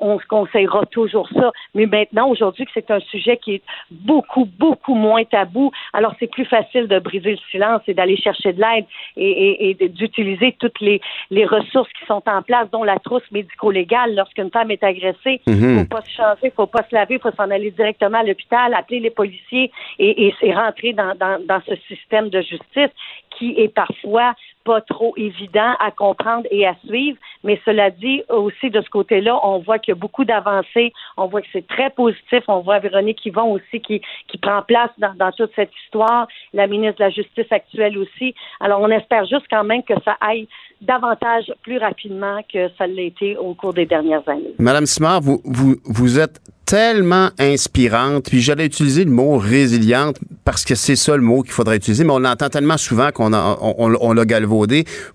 On 0.00 0.18
se 0.18 0.26
conseillera 0.26 0.86
toujours 0.86 1.28
ça. 1.30 1.52
Mais 1.74 1.86
maintenant, 1.86 2.28
aujourd'hui, 2.28 2.64
que 2.64 2.70
c'est 2.74 2.90
un 2.90 3.00
sujet 3.00 3.36
qui 3.36 3.54
est 3.54 3.62
beaucoup, 3.90 4.44
beaucoup 4.58 4.94
moins 4.94 5.24
tabou, 5.24 5.70
alors 5.92 6.14
c'est 6.18 6.30
plus 6.30 6.44
facile 6.44 6.88
de 6.88 6.98
briser 6.98 7.32
le 7.32 7.38
silence 7.50 7.82
et 7.86 7.94
d'aller 7.94 8.16
chercher 8.16 8.52
de 8.52 8.60
l'aide 8.60 8.84
et, 9.16 9.76
d'utiliser 9.88 10.56
toutes 10.58 10.80
les, 10.80 11.00
les 11.30 11.44
ressources 11.44 11.92
qui 11.92 12.04
sont 12.06 12.22
en 12.26 12.42
place, 12.42 12.70
dont 12.70 12.84
la 12.84 12.98
trousse 12.98 13.28
médico-légale 13.32 14.14
lorsqu'une 14.14 14.50
femme 14.50 14.70
est 14.70 14.82
agressée. 14.82 15.40
Il 15.46 15.60
ne 15.60 15.78
faut 15.80 15.88
pas 15.88 16.02
se 16.02 16.10
changer, 16.10 16.40
il 16.44 16.50
faut 16.52 16.66
pas 16.66 16.82
se 16.88 16.94
laver, 16.94 17.14
il 17.14 17.20
faut 17.20 17.32
s'en 17.36 17.50
aller 17.50 17.70
directement 17.70 18.18
à 18.18 18.24
l'hôpital, 18.24 18.74
appeler 18.74 19.00
les 19.00 19.10
policiers 19.10 19.70
et, 19.98 20.32
et, 20.42 20.54
rentrer 20.54 20.92
dans, 20.92 21.14
dans, 21.14 21.44
dans 21.44 21.60
ce 21.66 21.76
système 21.86 22.28
de 22.28 22.40
justice 22.40 22.90
qui 23.38 23.54
est 23.56 23.72
parfois 23.72 24.34
trop 24.80 25.14
évident 25.16 25.74
à 25.80 25.90
comprendre 25.90 26.46
et 26.50 26.66
à 26.66 26.74
suivre. 26.86 27.18
Mais 27.44 27.60
cela 27.64 27.90
dit, 27.90 28.22
aussi 28.28 28.70
de 28.70 28.80
ce 28.80 28.90
côté-là, 28.90 29.38
on 29.42 29.58
voit 29.58 29.78
qu'il 29.78 29.92
y 29.92 29.96
a 29.96 30.00
beaucoup 30.00 30.24
d'avancées. 30.24 30.92
On 31.16 31.26
voit 31.26 31.42
que 31.42 31.48
c'est 31.52 31.66
très 31.66 31.90
positif. 31.90 32.42
On 32.48 32.60
voit 32.60 32.78
Véronique 32.78 33.24
Yvon 33.24 33.52
aussi 33.52 33.80
qui, 33.80 34.00
qui 34.28 34.38
prend 34.38 34.62
place 34.62 34.90
dans, 34.98 35.32
toute 35.32 35.52
cette 35.56 35.72
histoire. 35.84 36.28
La 36.52 36.66
ministre 36.66 36.98
de 36.98 37.04
la 37.04 37.10
Justice 37.10 37.50
actuelle 37.50 37.98
aussi. 37.98 38.34
Alors, 38.60 38.80
on 38.80 38.90
espère 38.90 39.24
juste 39.26 39.46
quand 39.50 39.64
même 39.64 39.82
que 39.82 39.94
ça 40.04 40.16
aille 40.20 40.48
davantage 40.80 41.52
plus 41.62 41.78
rapidement 41.78 42.40
que 42.52 42.68
ça 42.78 42.86
l'a 42.86 43.02
été 43.02 43.36
au 43.36 43.54
cours 43.54 43.74
des 43.74 43.86
dernières 43.86 44.26
années. 44.28 44.54
Madame 44.58 44.86
Simard, 44.86 45.20
vous, 45.20 45.40
vous, 45.44 45.76
vous 45.84 46.20
êtes 46.20 46.40
tellement 46.68 47.30
inspirante, 47.38 48.26
puis 48.28 48.42
j'allais 48.42 48.66
utiliser 48.66 49.04
le 49.04 49.10
mot 49.10 49.38
résiliente 49.38 50.18
parce 50.44 50.66
que 50.66 50.74
c'est 50.74 50.96
ça 50.96 51.16
le 51.16 51.22
mot 51.22 51.42
qu'il 51.42 51.52
faudrait 51.52 51.76
utiliser, 51.76 52.04
mais 52.04 52.12
on 52.12 52.18
l'entend 52.18 52.50
tellement 52.50 52.76
souvent 52.76 53.10
qu'on 53.10 53.32
on, 53.32 53.94
on, 53.98 54.12
l'a 54.12 54.24
galvaudé. 54.26 54.57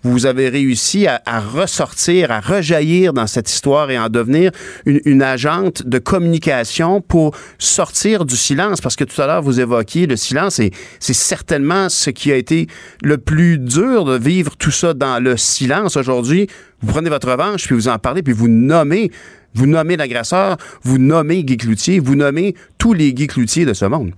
Vous 0.03 0.25
avez 0.25 0.49
réussi 0.49 1.07
à, 1.07 1.21
ressortir, 1.39 2.31
à 2.31 2.39
rejaillir 2.39 3.13
dans 3.13 3.27
cette 3.27 3.49
histoire 3.49 3.89
et 3.91 3.97
en 3.97 4.09
devenir 4.09 4.51
une, 4.85 5.01
une 5.05 5.21
agente 5.21 5.83
de 5.85 5.99
communication 5.99 7.01
pour 7.01 7.35
sortir 7.57 8.25
du 8.25 8.37
silence, 8.37 8.81
parce 8.81 8.95
que 8.95 9.03
tout 9.03 9.21
à 9.21 9.27
l'heure 9.27 9.41
vous 9.41 9.59
évoquiez 9.59 10.07
le 10.07 10.15
silence 10.15 10.59
et 10.59 10.71
c'est 10.99 11.13
certainement 11.13 11.89
ce 11.89 12.09
qui 12.09 12.31
a 12.31 12.35
été 12.35 12.67
le 13.03 13.17
plus 13.17 13.57
dur 13.57 14.05
de 14.05 14.17
vivre 14.17 14.55
tout 14.57 14.71
ça 14.71 14.93
dans 14.93 15.21
le 15.21 15.37
silence. 15.37 15.97
Aujourd'hui, 15.97 16.47
vous 16.81 16.91
prenez 16.91 17.09
votre 17.09 17.29
revanche, 17.29 17.65
puis 17.65 17.75
vous 17.75 17.87
en 17.87 17.99
parlez, 17.99 18.23
puis 18.23 18.33
vous 18.33 18.47
nommez 18.47 19.11
vous 19.55 19.67
nommez 19.67 19.97
l'agresseur, 19.97 20.57
vous 20.81 20.97
nommez 20.97 21.43
Guy 21.43 21.57
Cloutier, 21.57 21.99
vous 21.99 22.15
nommez 22.15 22.55
tous 22.79 22.93
les 22.93 23.13
Guy 23.13 23.27
Cloutier 23.27 23.65
de 23.65 23.73
ce 23.73 23.85
monde. 23.85 24.13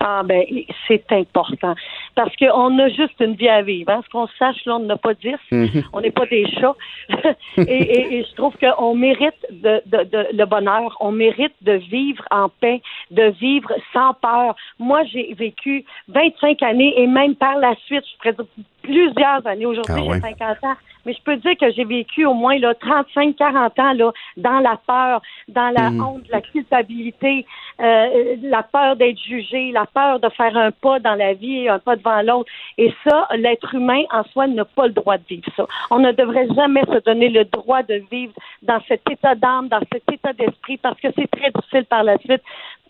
Ah 0.00 0.22
ben 0.24 0.44
c'est 0.88 1.10
important 1.12 1.74
parce 2.14 2.34
qu'on 2.36 2.78
a 2.78 2.88
juste 2.88 3.20
une 3.20 3.34
vie 3.34 3.48
à 3.48 3.62
vivre. 3.62 3.90
Hein. 3.90 4.00
Ce 4.04 4.10
qu'on 4.10 4.26
sache, 4.38 4.64
là, 4.66 4.76
on 4.76 4.80
n'a 4.80 4.96
pas 4.96 5.14
dix. 5.14 5.36
Mhm. 5.50 5.84
On 5.92 6.00
n'est 6.00 6.10
pas 6.10 6.26
des 6.26 6.46
chats. 6.50 6.74
et, 7.58 8.16
et, 8.18 8.24
je 8.24 8.34
trouve 8.34 8.54
qu'on 8.58 8.94
mérite 8.94 9.34
de, 9.50 9.82
de, 9.86 10.04
de, 10.04 10.26
le 10.32 10.44
bonheur. 10.46 10.96
On 11.00 11.12
mérite 11.12 11.54
de 11.62 11.72
vivre 11.72 12.24
en 12.30 12.48
paix, 12.48 12.82
de 13.10 13.30
vivre 13.40 13.72
sans 13.92 14.14
peur. 14.14 14.56
Moi, 14.78 15.04
j'ai 15.04 15.32
vécu 15.34 15.84
25 16.08 16.62
années 16.62 16.94
et 17.00 17.06
même 17.06 17.34
par 17.36 17.56
la 17.58 17.74
suite, 17.86 18.04
je 18.04 18.30
pourrais 18.30 18.46
plusieurs 18.82 19.46
années. 19.46 19.66
Aujourd'hui, 19.66 19.94
ah 20.08 20.14
j'ai 20.14 20.20
50 20.20 20.64
ans. 20.64 20.76
Mais 21.04 21.12
je 21.12 21.22
peux 21.22 21.36
dire 21.36 21.56
que 21.60 21.70
j'ai 21.72 21.84
vécu 21.84 22.24
au 22.26 22.34
moins 22.34 22.58
là, 22.58 22.74
35, 22.74 23.36
40 23.36 23.78
ans 23.78 23.92
là, 23.92 24.12
dans 24.36 24.60
la 24.60 24.78
peur, 24.86 25.22
dans 25.48 25.70
la 25.70 25.90
mhm. 25.90 26.02
honte, 26.02 26.28
la 26.30 26.40
culpabilité, 26.40 27.46
euh, 27.80 28.36
la 28.42 28.62
peur 28.62 28.96
d'être 28.96 29.18
jugé, 29.18 29.72
la 29.72 29.86
peur 29.86 30.20
de 30.20 30.28
faire 30.30 30.56
un 30.56 30.70
pas 30.70 31.00
dans 31.00 31.14
la 31.14 31.34
vie, 31.34 31.68
un 31.68 31.78
pas 31.78 31.96
devant 31.96 32.22
l'autre. 32.22 32.50
Et 32.78 32.92
ça, 33.04 33.28
l'être 33.36 33.74
humain 33.74 34.02
en 34.12 34.24
soi 34.24 34.46
n'a 34.46 34.64
pas 34.64 34.86
le 34.86 34.92
droit 34.92 35.18
de 35.18 35.24
vivre 35.28 35.48
ça. 35.56 35.66
On 35.90 35.98
ne 35.98 36.12
devrait 36.12 36.48
jamais 36.54 36.82
se 36.82 37.02
donner 37.04 37.28
le 37.28 37.44
droit 37.44 37.82
de 37.82 38.02
vivre 38.10 38.32
dans 38.62 38.80
cet 38.88 39.02
état 39.10 39.34
d'âme, 39.34 39.68
dans 39.68 39.80
cet 39.92 40.04
état 40.12 40.32
d'esprit, 40.32 40.76
parce 40.78 41.00
que 41.00 41.08
c'est 41.16 41.30
très 41.30 41.50
difficile 41.50 41.84
par 41.84 42.04
la 42.04 42.18
suite 42.18 42.42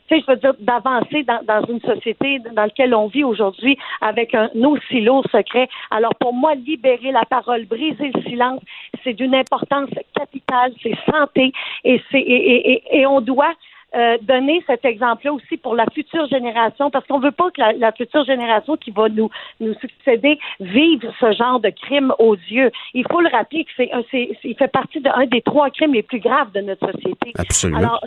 tu 0.08 0.16
sais, 0.16 0.24
je 0.26 0.32
veux 0.32 0.38
dire, 0.38 0.54
d'avancer 0.60 1.22
dans, 1.24 1.42
dans, 1.44 1.64
une 1.66 1.80
société 1.80 2.38
dans 2.40 2.62
laquelle 2.62 2.94
on 2.94 3.06
vit 3.06 3.24
aujourd'hui 3.24 3.78
avec 4.00 4.34
un 4.34 4.50
aussi 4.64 5.00
lourd 5.00 5.24
secret. 5.32 5.68
Alors, 5.90 6.14
pour 6.16 6.34
moi, 6.34 6.54
libérer 6.54 7.12
la 7.12 7.24
parole, 7.24 7.64
briser 7.64 8.10
le 8.14 8.22
silence, 8.22 8.60
c'est 9.02 9.14
d'une 9.14 9.34
importance 9.34 9.90
capitale, 10.14 10.72
c'est 10.82 10.96
santé 11.10 11.52
et 11.84 12.02
c'est 12.10 12.20
et, 12.20 12.72
et, 12.72 13.00
et 13.00 13.06
on 13.06 13.20
doit 13.20 13.54
euh, 13.94 14.18
donner 14.22 14.60
cet 14.66 14.84
exemple-là 14.84 15.32
aussi 15.32 15.56
pour 15.56 15.76
la 15.76 15.86
future 15.94 16.26
génération, 16.26 16.90
parce 16.90 17.06
qu'on 17.06 17.20
veut 17.20 17.30
pas 17.30 17.52
que 17.52 17.60
la, 17.60 17.72
la, 17.74 17.92
future 17.92 18.24
génération 18.24 18.76
qui 18.76 18.90
va 18.90 19.08
nous, 19.08 19.30
nous 19.60 19.74
succéder 19.74 20.36
vive 20.58 21.08
ce 21.20 21.32
genre 21.32 21.60
de 21.60 21.70
crime 21.70 22.12
aux 22.18 22.34
yeux. 22.34 22.72
Il 22.92 23.06
faut 23.08 23.20
le 23.20 23.28
rappeler 23.28 23.64
que 23.64 23.70
c'est, 23.76 23.90
c'est, 24.10 24.36
il 24.42 24.56
fait 24.56 24.66
partie 24.66 25.00
d'un 25.00 25.26
des 25.26 25.42
trois 25.42 25.70
crimes 25.70 25.94
les 25.94 26.02
plus 26.02 26.18
graves 26.18 26.50
de 26.50 26.62
notre 26.62 26.90
société. 26.90 27.34
Absolument. 27.38 27.78
Alors, 27.78 28.00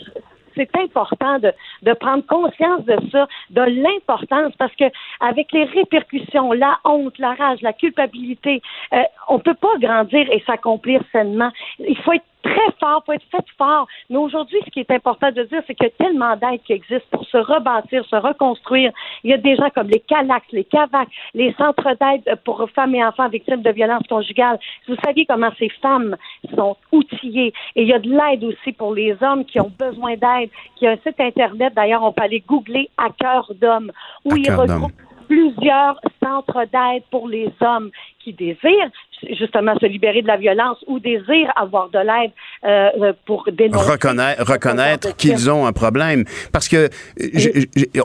c'est 0.58 0.76
important 0.76 1.39
de, 1.39 1.93
prendre 1.93 2.26
conscience 2.26 2.84
de 2.86 2.97
ça, 3.12 3.28
de 3.51 3.62
l'importance, 3.62 4.53
parce 4.58 4.76
que 4.76 4.86
avec 5.20 5.51
les 5.51 5.64
répercussions, 5.64 6.51
la 6.51 6.80
honte, 6.84 7.18
la 7.20 7.34
rage, 7.34 7.62
la 7.62 7.74
culpabilité, 7.74 8.62
euh, 8.93 9.01
on 9.30 9.39
peut 9.39 9.53
pas 9.53 9.78
grandir 9.80 10.28
et 10.32 10.43
s'accomplir 10.45 11.01
sainement. 11.12 11.51
Il 11.80 11.97
faut 11.97 12.14
être 12.14 12.26
très 12.48 12.72
fort, 12.80 13.04
faut 13.06 13.14
être 13.14 13.26
fait 13.32 13.45
fort. 13.58 13.88
Mais 14.10 14.18
aujourd'hui, 14.18 14.60
ce 14.66 14.72
qui 14.72 14.80
est 14.80 14.91
important 14.91 15.32
de 15.32 15.43
dire, 15.43 15.62
c'est 15.68 15.76
qu'il 15.76 15.88
y 15.88 15.89
a 15.89 16.06
tellement 16.06 16.36
d'aides 16.36 16.62
qui 16.64 16.74
existent 16.74 17.08
pour 17.12 17.26
se 17.26 17.38
rebâtir, 17.38 18.06
se 18.06 18.16
reconstruire. 18.16 18.91
Il 19.24 19.32
y 19.32 19.34
a 19.34 19.38
des 19.38 19.56
gens 19.56 19.70
comme 19.74 19.89
les 19.89 20.00
CALAX, 20.00 20.45
les 20.52 20.64
CAVAC, 20.64 21.10
les 21.34 21.54
centres 21.54 21.95
d'aide 22.00 22.39
pour 22.43 22.68
femmes 22.74 22.95
et 22.95 23.04
enfants 23.04 23.30
victimes 23.30 23.62
de 23.62 23.72
violences 23.72 24.08
conjugales. 24.08 24.60
Vous 24.88 24.95
savez 25.04 25.26
comment 25.26 25.52
ces 25.60 25.70
femmes 25.82 26.16
sont 26.56 26.78
outillées. 26.91 27.54
Et 27.76 27.84
il 27.84 27.88
y 27.88 27.93
a 27.93 28.00
de 28.00 28.10
l'aide 28.10 28.43
aussi 28.43 28.72
pour 28.72 28.93
les 28.93 29.16
hommes 29.22 29.45
qui 29.45 29.60
ont 29.60 29.72
besoin 29.78 30.16
d'aide. 30.16 30.50
Il 30.80 30.86
y 30.86 30.88
a 30.88 30.91
un 30.91 30.98
site 30.98 31.20
Internet, 31.20 31.74
d'ailleurs, 31.76 32.04
on 32.04 32.14
peut 32.14 32.24
aller 32.24 32.39
googler 32.39 32.89
à 32.98 33.10
cœur 33.10 33.52
d'homme, 33.60 33.91
où 34.24 34.36
il 34.36 34.50
regroupe 34.52 34.91
plusieurs 35.28 36.00
centres 36.24 36.66
d'aide 36.72 37.04
pour 37.12 37.28
les 37.28 37.52
hommes 37.62 37.91
qui 38.20 38.34
désirent 38.34 38.91
justement 39.38 39.76
se 39.80 39.86
libérer 39.86 40.22
de 40.22 40.28
la 40.28 40.38
violence 40.38 40.78
ou 40.88 40.99
désirent 40.99 41.51
avoir 41.55 41.89
de 41.89 41.99
l'aide 41.99 42.32
euh, 42.65 43.13
pour 43.26 43.47
dénoncer. 43.51 43.91
Reconnaître, 43.91 44.51
reconnaître 44.51 45.15
qu'ils 45.15 45.49
ont 45.49 45.65
un 45.65 45.74
problème. 45.74 46.24
Parce 46.51 46.68
que 46.68 46.89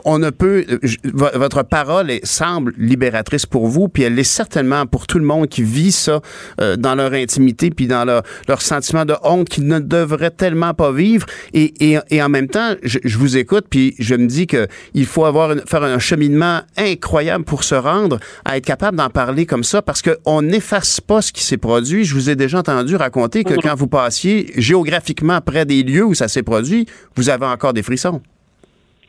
on 0.05 0.19
ne 0.19 0.29
peut. 0.29 0.65
votre 1.03 1.63
parole 1.63 2.11
semble 2.23 2.73
libératrice 2.77 3.45
pour 3.45 3.67
vous, 3.67 3.87
puis 3.87 4.03
elle 4.03 4.15
l'est 4.15 4.23
certainement 4.23 4.85
pour 4.85 5.07
tout 5.07 5.19
le 5.19 5.25
monde 5.25 5.47
qui 5.47 5.63
vit 5.63 5.91
ça 5.91 6.21
euh, 6.61 6.75
dans 6.75 6.95
leur 6.95 7.13
intimité, 7.13 7.69
puis 7.69 7.87
dans 7.87 8.05
leur, 8.05 8.23
leur 8.47 8.61
sentiment 8.61 9.05
de 9.05 9.15
honte 9.23 9.49
qu'ils 9.49 9.67
ne 9.67 9.79
devraient 9.79 10.31
tellement 10.31 10.73
pas 10.73 10.91
vivre. 10.91 11.25
Et, 11.53 11.73
et, 11.79 11.99
et 12.09 12.21
en 12.21 12.29
même 12.29 12.47
temps, 12.47 12.73
je, 12.83 12.99
je, 13.03 13.17
vous 13.17 13.37
écoute, 13.37 13.65
puis 13.69 13.95
je 13.99 14.15
me 14.15 14.27
dis 14.27 14.47
que 14.47 14.67
il 14.93 15.05
faut 15.05 15.25
avoir 15.25 15.51
une, 15.51 15.61
faire 15.61 15.83
un 15.83 15.99
cheminement 15.99 16.61
incroyable 16.77 17.43
pour 17.43 17.63
se 17.63 17.75
rendre 17.75 18.19
à 18.45 18.57
être 18.57 18.65
capable 18.65 18.97
d'en 18.97 19.09
parler 19.09 19.45
comme 19.45 19.63
ça, 19.63 19.81
parce 19.81 20.01
que 20.01 20.17
on 20.25 20.41
n'efface 20.41 21.01
pas 21.07 21.21
ce 21.21 21.31
qui 21.31 21.43
s'est 21.43 21.57
produit. 21.57 22.03
Je 22.03 22.13
vous 22.13 22.29
ai 22.29 22.35
déjà 22.35 22.59
entendu 22.59 22.95
raconter 22.95 23.43
que 23.43 23.53
quand 23.55 23.75
vous 23.75 23.87
passiez 23.87 24.47
géographiquement 24.55 25.39
près 25.41 25.65
des 25.65 25.83
lieux 25.83 26.05
où 26.05 26.13
ça 26.13 26.27
s'est 26.27 26.43
produit, 26.43 26.85
vous 27.15 27.29
avez 27.29 27.45
encore 27.45 27.73
des 27.73 27.83
frissons. 27.83 28.21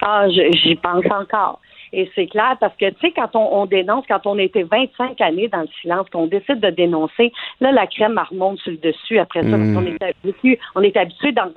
Ah, 0.03 0.27
j'y 0.29 0.75
pense 0.77 1.05
encore. 1.11 1.61
Et 1.95 2.11
c'est 2.15 2.27
clair 2.27 2.57
parce 2.59 2.77
que, 2.77 2.91
tu 2.91 2.97
sais, 3.01 3.13
quand 3.15 3.37
on, 3.37 3.67
dénonce, 3.67 4.05
quand 4.09 4.27
on 4.27 4.37
était 4.37 4.65
25 4.65 5.21
années 5.21 5.49
dans 5.49 5.61
le 5.61 5.69
silence, 5.81 6.09
qu'on 6.11 6.27
décide 6.27 6.59
de 6.59 6.71
dénoncer, 6.71 7.33
là, 7.61 7.71
la 7.71 7.87
crème 7.87 8.21
remonte 8.31 8.59
sur 8.59 8.73
le 8.73 8.79
dessus 8.79 9.19
après 9.19 9.43
ça. 9.43 9.51
Parce 9.51 9.73
qu'on 9.73 9.87
est 9.87 10.03
habitué, 10.03 10.59
on 10.75 10.83
est 10.83 10.97
habitué 10.97 11.31
d'en 11.31 11.51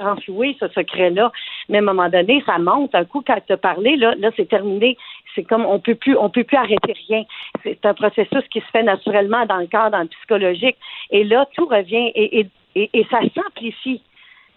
renflouer 0.00 0.56
ce 0.58 0.68
secret-là. 0.68 1.30
Mais 1.68 1.78
à 1.78 1.80
un 1.80 1.84
moment 1.84 2.08
donné, 2.08 2.42
ça 2.46 2.58
monte. 2.58 2.94
Un 2.94 3.04
coup, 3.04 3.22
quand 3.26 3.38
tu 3.46 3.52
as 3.52 3.58
parlé, 3.58 3.96
là, 3.96 4.14
là 4.18 4.30
c'est 4.34 4.48
terminé. 4.48 4.96
C'est 5.34 5.44
comme 5.44 5.64
on 5.64 5.78
peut 5.78 5.94
plus, 5.94 6.16
on 6.16 6.30
peut 6.30 6.44
plus 6.44 6.56
arrêter 6.56 6.94
rien. 7.08 7.24
C'est 7.62 7.84
un 7.84 7.94
processus 7.94 8.42
qui 8.50 8.60
se 8.60 8.66
fait 8.72 8.82
naturellement 8.82 9.46
dans 9.46 9.58
le 9.58 9.66
cadre, 9.66 9.92
dans 9.92 10.02
le 10.02 10.08
psychologique. 10.08 10.76
Et 11.10 11.24
là, 11.24 11.46
tout 11.54 11.66
revient 11.66 12.10
et, 12.14 12.46
et, 12.74 12.90
et 12.92 13.06
ça 13.10 13.18
s'amplifie 13.34 14.02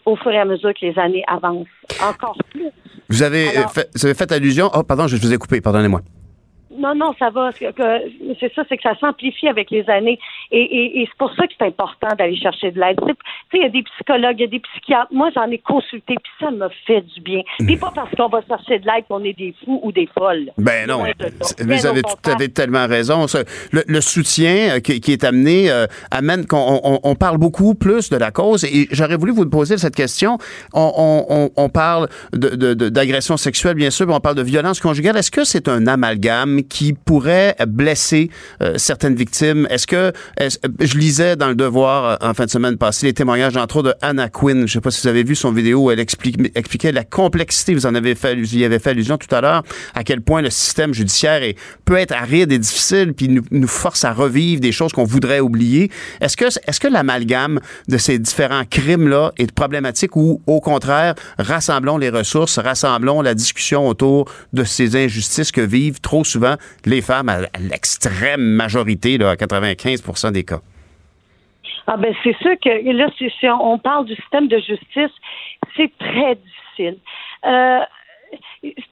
au 0.05 0.15
fur 0.15 0.31
et 0.31 0.39
à 0.39 0.45
mesure 0.45 0.73
que 0.73 0.85
les 0.85 0.97
années 0.99 1.23
avancent. 1.27 1.67
Encore 2.01 2.37
plus. 2.49 2.69
Vous 3.09 3.23
avez, 3.23 3.45
fait, 3.73 3.89
vous 3.95 4.05
avez 4.05 4.15
fait 4.15 4.31
allusion. 4.31 4.69
Oh, 4.73 4.83
pardon, 4.83 5.07
je 5.07 5.15
vous 5.15 5.33
ai 5.33 5.37
coupé, 5.37 5.61
pardonnez-moi. 5.61 6.01
Non, 6.77 6.95
non, 6.95 7.13
ça 7.19 7.29
va. 7.29 7.51
C'est 7.51 8.53
ça, 8.53 8.63
c'est 8.67 8.77
que 8.77 8.83
ça 8.83 8.97
s'amplifie 8.99 9.47
avec 9.47 9.69
les 9.71 9.87
années. 9.89 10.19
Et, 10.51 11.01
et, 11.01 11.05
c'est 11.05 11.17
pour 11.17 11.33
ça 11.35 11.47
que 11.47 11.53
c'est 11.57 11.65
important 11.65 12.09
d'aller 12.17 12.35
chercher 12.35 12.71
de 12.71 12.79
l'aide. 12.79 12.97
Tu 12.99 13.05
sais, 13.05 13.57
il 13.57 13.61
y 13.61 13.65
a 13.65 13.69
des 13.69 13.83
psychologues, 13.83 14.35
il 14.39 14.41
y 14.41 14.45
a 14.45 14.47
des 14.47 14.59
psychiatres. 14.59 15.07
Moi, 15.11 15.29
j'en 15.35 15.49
ai 15.49 15.57
consulté, 15.59 16.15
puis 16.15 16.31
ça 16.39 16.51
m'a 16.51 16.69
fait 16.85 17.01
du 17.01 17.21
bien. 17.21 17.41
Puis 17.59 17.77
pas 17.77 17.91
parce 17.93 18.09
qu'on 18.15 18.29
va 18.29 18.41
chercher 18.47 18.79
de 18.79 18.85
l'aide 18.85 19.05
qu'on 19.07 19.23
est 19.23 19.37
des 19.37 19.53
fous 19.63 19.79
ou 19.83 19.91
des 19.91 20.07
folles. 20.17 20.51
Ben 20.57 20.87
non. 20.87 21.03
Vous 21.59 21.85
avez, 21.85 22.01
tout, 22.01 22.29
avez 22.29 22.49
tellement 22.49 22.87
raison. 22.87 23.25
Le, 23.71 24.01
soutien 24.01 24.75
euh, 24.75 24.79
qui, 24.79 25.11
est 25.11 25.23
amené 25.23 25.71
euh, 25.71 25.85
amène 26.11 26.45
qu'on 26.45 26.99
on, 27.03 27.15
parle 27.15 27.37
beaucoup 27.37 27.75
plus 27.75 28.09
de 28.09 28.17
la 28.17 28.31
cause. 28.31 28.63
Et 28.65 28.87
j'aurais 28.91 29.17
voulu 29.17 29.31
vous 29.31 29.49
poser 29.49 29.77
cette 29.77 29.95
question. 29.95 30.37
On, 30.73 31.49
on 31.55 31.69
parle 31.69 32.07
d'agression 32.33 33.35
de, 33.35 33.39
de, 33.39 33.43
sexuelle, 33.43 33.75
bien 33.75 33.89
sûr, 33.89 34.07
mais 34.07 34.13
on 34.13 34.19
parle 34.19 34.35
de 34.35 34.43
violence 34.43 34.79
conjugale. 34.79 35.17
Est-ce 35.17 35.31
que 35.31 35.43
c'est 35.43 35.67
un 35.67 35.87
amalgame 35.87 36.62
qui 36.63 36.93
pourrait 36.93 37.55
blesser 37.67 38.29
euh, 38.61 38.77
certaines 38.77 39.15
victimes. 39.15 39.67
Est-ce 39.69 39.87
que 39.87 40.11
je 40.79 40.97
lisais 40.97 41.35
dans 41.35 41.49
le 41.49 41.55
Devoir 41.55 42.17
en 42.21 42.33
fin 42.33 42.45
de 42.45 42.49
semaine 42.49 42.77
passée 42.77 43.07
les 43.07 43.13
témoignages 43.13 43.57
entre 43.57 43.77
autres 43.77 43.89
de 43.89 43.95
Anna 44.01 44.29
Quinn. 44.29 44.57
Je 44.57 44.61
ne 44.63 44.67
sais 44.67 44.81
pas 44.81 44.91
si 44.91 45.01
vous 45.01 45.07
avez 45.07 45.23
vu 45.23 45.35
son 45.35 45.51
vidéo 45.51 45.83
où 45.83 45.91
elle 45.91 45.99
expliquait 45.99 46.91
la 46.91 47.03
complexité. 47.03 47.73
Vous 47.73 47.85
en 47.85 47.95
avez 47.95 48.15
fait, 48.15 48.35
vous 48.35 48.55
y 48.55 48.65
avez 48.65 48.79
fait 48.79 48.91
allusion 48.91 49.17
tout 49.17 49.33
à 49.33 49.41
l'heure 49.41 49.63
à 49.93 50.03
quel 50.03 50.21
point 50.21 50.41
le 50.41 50.49
système 50.49 50.93
judiciaire 50.93 51.43
est, 51.43 51.55
peut 51.85 51.97
être 51.97 52.13
aride 52.13 52.51
et 52.51 52.59
difficile, 52.59 53.13
puis 53.13 53.29
nous, 53.29 53.43
nous 53.51 53.67
force 53.67 54.03
à 54.03 54.13
revivre 54.13 54.61
des 54.61 54.71
choses 54.71 54.91
qu'on 54.91 55.03
voudrait 55.03 55.39
oublier. 55.39 55.91
Est-ce 56.21 56.37
que 56.37 56.45
est-ce 56.45 56.79
que 56.79 56.87
l'amalgame 56.87 57.59
de 57.87 57.97
ces 57.97 58.19
différents 58.19 58.65
crimes 58.65 59.07
là 59.07 59.31
est 59.37 59.51
problématique 59.51 60.15
ou 60.15 60.41
au 60.47 60.59
contraire 60.59 61.15
rassemblons 61.37 61.97
les 61.97 62.09
ressources, 62.09 62.59
rassemblons 62.59 63.21
la 63.21 63.33
discussion 63.33 63.87
autour 63.87 64.29
de 64.53 64.63
ces 64.63 64.95
injustices 64.95 65.51
que 65.51 65.61
vivent 65.61 65.99
trop 66.01 66.23
souvent 66.23 66.52
les 66.85 67.01
femmes 67.01 67.29
à, 67.29 67.41
l'extrême 67.59 68.41
majorité, 68.41 69.17
là, 69.17 69.31
à 69.31 69.35
95 69.35 70.31
des 70.31 70.43
cas. 70.43 70.59
Ah 71.85 71.97
ben 71.97 72.13
c'est 72.23 72.35
sûr 72.37 72.53
que 72.63 72.91
là, 72.93 73.09
si, 73.17 73.29
on 73.47 73.77
parle 73.77 74.05
du 74.05 74.15
système 74.15 74.47
de 74.47 74.57
justice, 74.57 75.11
c'est 75.75 75.91
très 75.97 76.35
difficile. 76.35 76.97
Euh, 77.45 77.79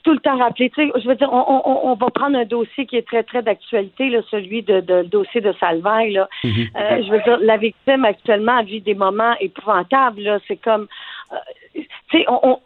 tout 0.04 0.12
le 0.12 0.20
temps 0.20 0.38
rappeler, 0.38 0.70
tu 0.70 0.86
sais, 0.86 0.92
je 1.02 1.08
veux 1.08 1.16
dire, 1.16 1.30
on, 1.32 1.96
va 1.96 2.10
prendre 2.10 2.38
un 2.38 2.46
dossier 2.46 2.86
qui 2.86 2.98
est 2.98 3.08
très, 3.08 3.24
très 3.24 3.42
d'actualité, 3.42 4.10
là, 4.10 4.22
celui 4.30 4.62
de, 4.64 4.84
le 4.88 5.04
dossier 5.04 5.42
de 5.42 5.54
Salvaille, 5.60 6.14
là. 6.14 6.28
Mm-hmm. 6.44 6.70
Euh, 6.76 7.04
je 7.04 7.12
veux 7.12 7.22
dire, 7.22 7.38
la 7.42 7.58
victime 7.58 8.06
actuellement 8.06 8.62
vit 8.64 8.82
des 8.82 8.94
moments 8.94 9.36
épouvantables, 9.40 10.22
là. 10.22 10.40
C'est 10.48 10.58
comme, 10.58 10.88
euh, 11.32 11.36
tu 11.76 11.88
sais, 12.12 12.26
on, 12.28 12.60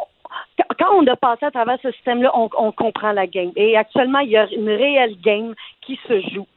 quand 0.80 0.95
on 0.95 1.08
a 1.08 1.16
passé 1.16 1.45
à 1.45 1.51
travers 1.51 1.78
ce 1.82 1.91
système-là, 1.91 2.32
on, 2.34 2.72
comprend 2.72 3.12
la 3.12 3.28
game. 3.28 3.51
Et 3.56 3.78
actuellement, 3.78 4.20
il 4.20 4.30
y 4.30 4.38
a 4.38 4.47
une 4.51 4.70
réelle 4.70 5.16
game 5.22 5.53
qui 5.82 5.99
se 6.08 6.22
joue. 6.34 6.47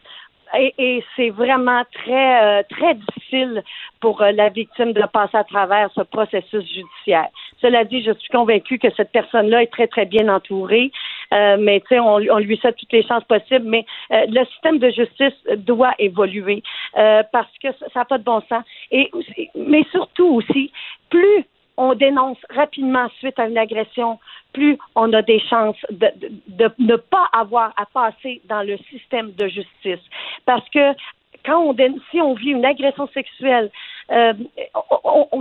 Et, 0.57 1.05
c'est 1.15 1.29
vraiment 1.29 1.83
très 1.93 2.43
euh, 2.43 2.63
très 2.71 2.95
difficile 2.95 3.63
pour 4.01 4.23
euh, 4.23 4.33
la 4.33 4.49
victime 4.49 4.95
de 4.95 5.03
passer 5.13 5.37
à 5.37 5.45
travers 5.45 5.91
ce 5.95 6.01
processus 6.01 6.65
judiciaire. 6.65 7.29
Cela 7.61 7.85
dit, 7.85 8.03
je 8.03 8.13
suis 8.13 8.31
convaincue 8.31 8.79
que 8.79 8.89
cette 8.97 9.13
personne-là 9.13 9.65
est 9.65 9.71
très 9.71 9.89
très 9.89 10.07
bien 10.07 10.27
entourée, 10.35 10.91
euh, 11.35 11.59
mais 11.61 11.81
tu 11.81 11.89
sais, 11.89 12.01
on, 12.01 12.15
on, 12.15 12.39
lui 12.39 12.57
souhaite 12.57 12.77
toutes 12.77 12.93
les 12.93 13.07
chances 13.07 13.25
possibles. 13.25 13.67
Mais 13.67 13.85
le 14.11 14.43
système 14.47 14.79
de 14.79 14.89
justice 14.89 15.35
doit 15.59 15.93
évoluer 15.99 16.63
parce 16.95 17.53
que 17.63 17.69
ça 17.73 17.87
n'a 17.97 18.05
pas 18.07 18.17
de 18.17 18.25
bon 18.25 18.41
sens. 18.49 18.65
Et 18.91 19.11
mais 19.55 19.85
surtout 19.93 20.29
aussi, 20.29 20.73
plus 21.11 21.45
on 21.79 21.95
dénonce 21.95 22.39
rapidement 22.51 23.09
suite 23.21 23.39
à 23.39 23.47
une 23.47 23.57
agression, 23.57 24.19
plus 24.53 24.77
on 24.97 25.13
a 25.13 25.23
des 25.23 25.41
chances 25.41 25.77
de, 25.91 26.71
ne 26.79 26.97
pas 26.97 27.29
avoir 27.33 27.73
à 27.77 27.87
passer 27.87 28.43
dans 28.49 28.63
le 28.63 28.77
système 28.91 29.33
de 29.33 29.47
justice. 29.47 30.05
Parce 30.45 30.69
que 30.71 30.93
quand 31.47 31.63
on 31.63 31.77
si 32.11 32.21
on 32.21 32.35
vit 32.35 32.51
une 32.51 32.65
agression 32.65 33.09
sexuelle, 33.15 33.71
euh, 34.11 34.33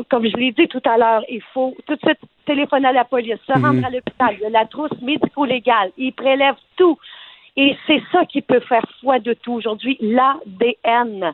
comme 0.09 0.27
je 0.27 0.37
l'ai 0.37 0.51
dit 0.51 0.67
tout 0.67 0.81
à 0.85 0.97
l'heure, 0.97 1.23
il 1.27 1.41
faut 1.53 1.75
tout 1.87 1.95
de 1.95 2.01
suite 2.01 2.19
téléphoner 2.45 2.89
à 2.89 2.93
la 2.93 3.03
police, 3.03 3.39
se 3.47 3.53
rendre 3.53 3.73
mhm. 3.73 3.85
à 3.85 3.89
l'hôpital, 3.89 4.35
il 4.35 4.41
y 4.41 4.45
a 4.45 4.49
la 4.49 4.65
trousse 4.65 5.01
médico-légale, 5.01 5.91
ils 5.97 6.13
prélèvent 6.13 6.55
tout. 6.75 6.99
Et 7.55 7.75
c'est 7.87 8.03
ça 8.11 8.25
qui 8.25 8.43
peut 8.43 8.59
faire 8.59 8.85
foi 9.01 9.17
de 9.17 9.33
tout 9.33 9.53
aujourd'hui, 9.53 9.97
l'ADN. 9.99 11.33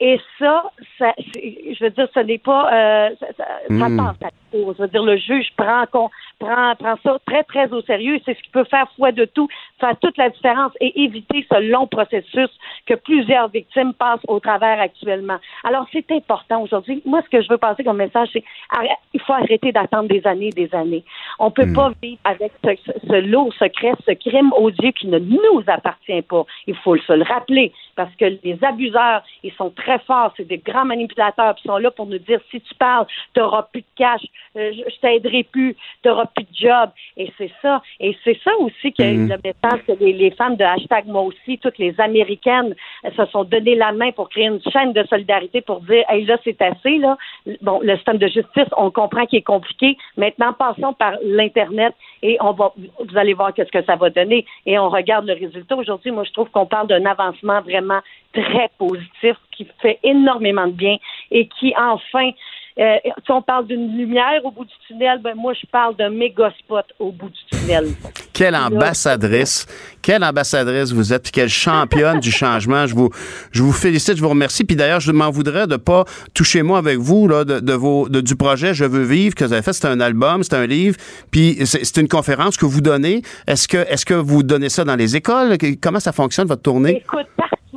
Et 0.00 0.18
ça, 0.38 0.70
ça 0.98 1.12
je 1.18 1.84
veux 1.84 1.90
dire, 1.90 2.08
ce 2.14 2.20
n'est 2.20 2.38
pas, 2.38 2.72
euh, 2.72 3.10
ça, 3.20 3.26
ça, 3.36 3.44
hmm. 3.68 3.96
passe 3.96 4.16
à 4.22 4.30
Je 4.52 4.82
veux 4.82 4.88
dire, 4.88 5.02
le 5.02 5.16
juge 5.16 5.48
prend, 5.56 6.10
prend, 6.38 6.74
prend 6.76 6.94
ça 7.02 7.18
très, 7.26 7.44
très 7.44 7.72
au 7.72 7.82
sérieux. 7.82 8.18
C'est 8.24 8.36
ce 8.36 8.42
qui 8.42 8.50
peut 8.50 8.64
faire 8.64 8.86
foi 8.96 9.12
de 9.12 9.24
tout, 9.24 9.48
faire 9.80 9.96
toute 10.00 10.16
la 10.16 10.30
différence 10.30 10.72
et 10.80 11.02
éviter 11.02 11.46
ce 11.50 11.60
long 11.60 11.86
processus 11.86 12.50
que 12.86 12.94
plusieurs 12.94 13.48
victimes 13.48 13.94
passent 13.94 14.24
au 14.28 14.40
travers 14.40 14.80
actuellement. 14.80 15.38
Alors, 15.64 15.86
c'est 15.92 16.10
important 16.12 16.62
aujourd'hui. 16.62 17.02
Moi, 17.04 17.22
ce 17.24 17.30
que 17.30 17.42
je 17.42 17.48
veux 17.48 17.58
passer 17.58 17.84
comme 17.84 17.98
message, 17.98 18.28
c'est 18.32 18.44
il 19.12 19.20
faut 19.20 19.32
arrêter 19.32 19.72
d'attendre 19.72 20.08
des 20.08 20.26
années 20.26 20.48
et 20.48 20.66
des 20.66 20.74
années. 20.74 21.04
On 21.38 21.50
peut 21.50 21.66
hmm. 21.66 21.74
pas 21.74 21.90
vivre 22.02 22.20
avec 22.24 22.52
ce, 22.64 22.70
ce 23.06 23.20
lot 23.20 23.50
secret, 23.52 23.92
ce 24.06 24.12
crime 24.12 24.52
odieux 24.56 24.92
qui 24.92 25.06
ne 25.06 25.18
nous 25.18 25.62
appartient 25.66 26.22
pas. 26.22 26.44
Il 26.66 26.76
faut 26.76 26.96
se 26.96 27.12
le 27.12 27.24
rappeler 27.24 27.72
parce 27.96 28.14
que 28.16 28.24
les 28.42 28.58
abuseurs, 28.62 29.22
ils 29.42 29.52
sont 29.52 29.70
très 29.70 29.98
forts, 30.00 30.32
c'est 30.36 30.46
des 30.46 30.58
grands 30.58 30.84
manipulateurs, 30.84 31.54
qui 31.54 31.64
sont 31.64 31.78
là 31.78 31.90
pour 31.90 32.06
nous 32.06 32.18
dire 32.18 32.40
si 32.50 32.60
tu 32.60 32.74
parles, 32.74 33.06
tu 33.34 33.40
n'auras 33.40 33.62
plus 33.62 33.82
de 33.82 33.86
cash, 33.96 34.22
euh, 34.56 34.72
je, 34.72 35.00
t'aiderai 35.00 35.44
plus, 35.44 35.74
tu 36.02 36.08
n'auras 36.08 36.23
plus 36.26 36.44
de 36.44 36.68
job. 36.68 36.90
Et 37.16 37.32
c'est 37.38 37.50
ça. 37.62 37.82
Et 38.00 38.16
c'est 38.24 38.38
ça 38.42 38.50
aussi 38.58 38.92
que 38.92 39.02
mm. 39.02 39.28
le 39.28 39.36
message 39.44 39.80
que 39.86 39.92
les, 40.04 40.30
femmes 40.32 40.56
de 40.56 40.64
hashtag 40.64 41.06
moi 41.06 41.22
aussi, 41.22 41.58
toutes 41.58 41.78
les 41.78 41.94
Américaines, 42.00 42.74
se 43.16 43.24
sont 43.26 43.44
donné 43.44 43.74
la 43.74 43.92
main 43.92 44.12
pour 44.12 44.28
créer 44.28 44.46
une 44.46 44.60
chaîne 44.72 44.92
de 44.92 45.04
solidarité 45.04 45.60
pour 45.60 45.80
dire 45.80 46.04
hey 46.08 46.24
là, 46.24 46.38
c'est 46.44 46.60
assez, 46.60 46.98
là. 46.98 47.16
Bon, 47.62 47.80
le 47.82 47.94
système 47.96 48.18
de 48.18 48.26
justice, 48.26 48.68
on 48.76 48.90
comprend 48.90 49.26
qu'il 49.26 49.40
est 49.40 49.42
compliqué. 49.42 49.96
Maintenant, 50.16 50.52
passons 50.52 50.92
par 50.92 51.14
l'Internet 51.22 51.94
et 52.22 52.36
on 52.40 52.52
va 52.52 52.72
vous 52.76 53.16
allez 53.16 53.34
voir 53.34 53.52
qu'est-ce 53.54 53.70
que 53.70 53.84
ça 53.84 53.96
va 53.96 54.10
donner. 54.10 54.44
Et 54.66 54.78
on 54.78 54.88
regarde 54.88 55.26
le 55.26 55.34
résultat. 55.34 55.76
Aujourd'hui, 55.76 56.10
moi, 56.10 56.24
je 56.24 56.32
trouve 56.32 56.50
qu'on 56.50 56.66
parle 56.66 56.88
d'un 56.88 57.04
avancement 57.06 57.60
vraiment 57.60 58.00
très 58.32 58.70
positif 58.78 59.36
qui 59.52 59.66
fait 59.80 59.98
énormément 60.02 60.66
de 60.66 60.72
bien 60.72 60.96
et 61.30 61.46
qui 61.48 61.74
enfin 61.76 62.30
euh, 62.76 62.96
si 63.24 63.30
on 63.30 63.40
parle 63.40 63.68
d'une 63.68 63.96
lumière 63.96 64.44
au 64.44 64.50
bout 64.50 64.64
du 64.64 64.74
tunnel, 64.88 65.20
ben 65.22 65.34
moi 65.36 65.52
je 65.54 65.64
parle 65.70 65.94
d'un 65.94 66.10
méga 66.10 66.50
spot 66.58 66.84
au 66.98 67.12
bout 67.12 67.28
du 67.28 67.58
tunnel. 67.58 67.86
Quelle 68.32 68.56
ambassadrice, 68.56 69.66
quelle 70.02 70.24
ambassadrice 70.24 70.90
vous 70.90 71.12
êtes, 71.12 71.22
puis 71.22 71.30
quelle 71.30 71.48
championne 71.48 72.18
du 72.18 72.32
changement. 72.32 72.88
Je 72.88 72.96
vous, 72.96 73.10
je 73.52 73.62
vous 73.62 73.72
félicite, 73.72 74.16
je 74.16 74.22
vous 74.22 74.28
remercie. 74.28 74.64
Puis 74.64 74.74
d'ailleurs, 74.74 74.98
je 74.98 75.12
m'en 75.12 75.30
voudrais 75.30 75.68
de 75.68 75.76
pas 75.76 76.04
toucher 76.34 76.62
moi 76.62 76.78
avec 76.78 76.98
vous 76.98 77.28
là, 77.28 77.44
de, 77.44 77.72
vos, 77.74 78.08
de, 78.08 78.20
du 78.20 78.34
projet 78.34 78.74
Je 78.74 78.84
veux 78.84 79.04
vivre 79.04 79.36
que 79.36 79.44
vous 79.44 79.52
avez 79.52 79.62
fait. 79.62 79.72
C'est 79.72 79.86
un 79.86 80.00
album, 80.00 80.42
c'est 80.42 80.56
un 80.56 80.66
livre, 80.66 80.96
puis 81.30 81.58
c'est 81.64 82.00
une 82.00 82.08
conférence 82.08 82.56
que 82.56 82.66
vous 82.66 82.80
donnez. 82.80 83.22
Est-ce 83.46 83.68
que, 83.68 83.78
est-ce 83.88 84.04
que 84.04 84.14
vous 84.14 84.42
donnez 84.42 84.68
ça 84.68 84.82
dans 84.82 84.96
les 84.96 85.14
écoles? 85.14 85.56
Comment 85.80 86.00
ça 86.00 86.10
fonctionne 86.10 86.48
votre 86.48 86.62
tournée? 86.62 87.04
Écoute, 87.04 87.28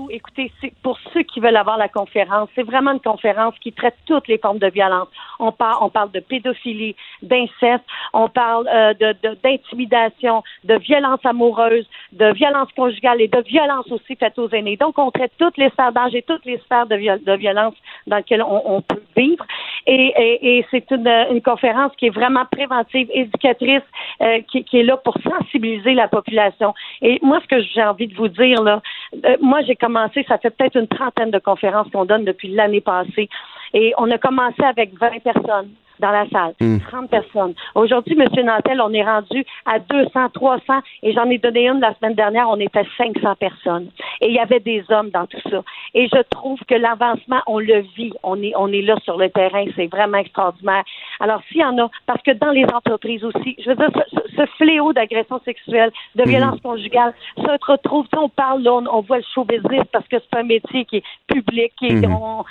Écoutez, 0.10 0.52
pour 0.84 1.00
ceux 1.14 1.24
qui 1.24 1.40
veulent 1.40 1.56
avoir 1.56 1.78
la 1.78 1.90
conférence, 1.90 2.50
c'est 2.56 2.64
vraiment 2.64 2.92
une 2.92 3.00
conférence 3.00 3.56
qui 3.60 3.72
traite 3.72 3.96
toutes 4.06 4.28
les 4.28 4.38
formes 4.38 4.60
de 4.60 4.68
violence. 4.68 5.08
On 5.40 5.52
parle, 5.52 5.78
on 5.82 5.90
parle 5.90 6.12
de 6.12 6.20
pédophilie, 6.20 6.96
d'inceste, 7.22 7.84
on 8.14 8.30
parle 8.30 8.68
euh, 8.68 8.94
de 8.94 9.16
d'intimidation, 9.44 10.44
de, 10.64 10.76
violence 10.76 11.20
amoureuse, 11.24 11.88
de 12.12 12.32
violence 12.34 12.72
conjugale 12.76 13.22
et 13.22 13.28
de 13.28 13.42
violence 13.42 13.92
aussi 13.92 14.16
faite 14.16 14.38
aux 14.38 14.50
aînés. 14.50 14.78
Donc, 14.78 14.98
on 15.00 15.12
traite 15.12 15.32
toutes 15.38 15.58
les 15.58 15.70
sphères 15.70 15.92
d'âge 15.92 16.14
et 16.16 16.22
toutes 16.22 16.46
les 16.46 16.58
sphères 16.60 16.86
de, 16.86 16.96
de 17.24 17.34
violence 17.34 17.76
dans 18.06 18.18
lesquelles 18.18 18.44
on, 18.44 18.82
peut 18.82 19.02
vivre. 19.16 19.46
Et, 19.90 20.58
et, 20.58 20.66
c'est 20.70 20.92
une, 20.92 21.08
une, 21.08 21.42
conférence 21.42 21.94
qui 21.98 22.08
est 22.08 22.16
vraiment 22.16 22.44
préventive, 22.52 23.08
éducatrice, 23.14 23.82
euh, 24.22 24.42
qui, 24.52 24.66
qui, 24.66 24.80
est 24.80 24.84
là 24.84 24.98
pour 24.98 25.16
sensibiliser 25.22 25.94
la 25.94 26.10
population. 26.10 26.74
Et 27.02 27.20
moi, 27.22 27.40
ce 27.42 27.48
que 27.48 27.62
j'ai 27.62 27.84
envie 27.84 28.08
de 28.08 28.16
vous 28.16 28.28
dire, 28.28 28.62
là, 28.64 28.82
euh, 29.26 29.38
moi, 29.42 29.62
j'ai 29.62 29.78
commencé, 29.78 30.26
ça 30.28 30.38
fait 30.40 30.50
peut-être 30.50 30.76
une 30.76 30.88
trentaine 30.88 31.32
de 31.32 31.40
conférences 31.40 31.90
qu'on 31.92 32.04
donne 32.04 32.26
depuis 32.26 32.50
l'année 32.50 32.82
passée. 32.82 33.30
Et 33.74 33.94
on 33.98 34.12
a 34.12 34.18
commencé 34.18 34.62
avec 34.62 34.94
20 35.00 35.24
personnes 35.24 35.70
dans 36.00 36.12
la 36.12 36.28
salle. 36.30 36.54
30 36.60 37.04
hmm. 37.04 37.08
personnes. 37.08 37.54
Aujourd'hui, 37.76 38.18
M. 38.20 38.46
Nantel, 38.46 38.82
on 38.82 38.94
est 38.94 39.04
rendu 39.04 39.44
à 39.66 39.80
200, 39.80 40.30
300 40.34 40.62
et 41.04 41.14
j'en 41.14 41.30
ai 41.30 41.38
donné 41.38 41.68
une 41.68 41.80
la 41.80 41.94
semaine 41.96 42.16
dernière, 42.16 42.50
on 42.50 42.60
était 42.60 42.86
500 42.98 43.36
personnes. 43.36 43.90
Et 44.22 44.28
il 44.28 44.34
y 44.34 44.40
avait 44.40 44.60
des 44.60 44.84
hommes 44.90 45.10
dans 45.10 45.26
tout 45.26 45.42
ça. 45.50 45.64
Et 45.94 46.08
je 46.08 46.22
trouve 46.30 46.60
que 46.68 46.76
l'avancement, 46.76 47.42
on 47.48 47.60
le 47.60 47.82
vit. 47.96 48.14
On 48.24 48.42
est, 48.42 48.54
on 48.56 48.72
est 48.72 48.82
là 48.82 48.96
sur 49.04 49.18
le 49.18 49.30
terrain. 49.30 49.66
C'est 49.76 49.88
vraiment 49.88 50.18
extraordinaire. 50.18 50.84
Alors, 51.20 51.42
s'il 51.50 51.62
y 51.62 51.66
en 51.66 51.78
a, 51.78 51.90
parce 52.06 52.22
que 52.22 52.32
dans 52.32 52.52
les 52.52 52.66
entreprises 52.66 53.24
aussi, 53.24 53.56
je 53.60 53.70
veux 53.70 53.76
dire, 53.76 53.90
ce, 54.36 54.46
fléau 54.58 54.94
d'agression 54.94 55.40
sexuelle, 55.46 55.92
de 56.16 56.24
hmm. 56.24 56.30
violence 56.30 56.62
conjugale, 56.62 57.14
ça 57.38 57.58
se 57.58 57.72
retrouve, 57.72 58.06
on 58.18 58.30
parle, 58.30 58.64
là, 58.64 58.74
on, 58.74 59.02
voit 59.02 59.18
le 59.18 59.24
show 59.34 59.44
business 59.44 59.84
parce 59.92 60.08
que 60.08 60.18
c'est 60.20 60.40
un 60.40 60.44
métier 60.44 60.86
qui 60.86 60.98
est 60.98 61.04
public, 61.28 61.74
hmm. 61.82 62.44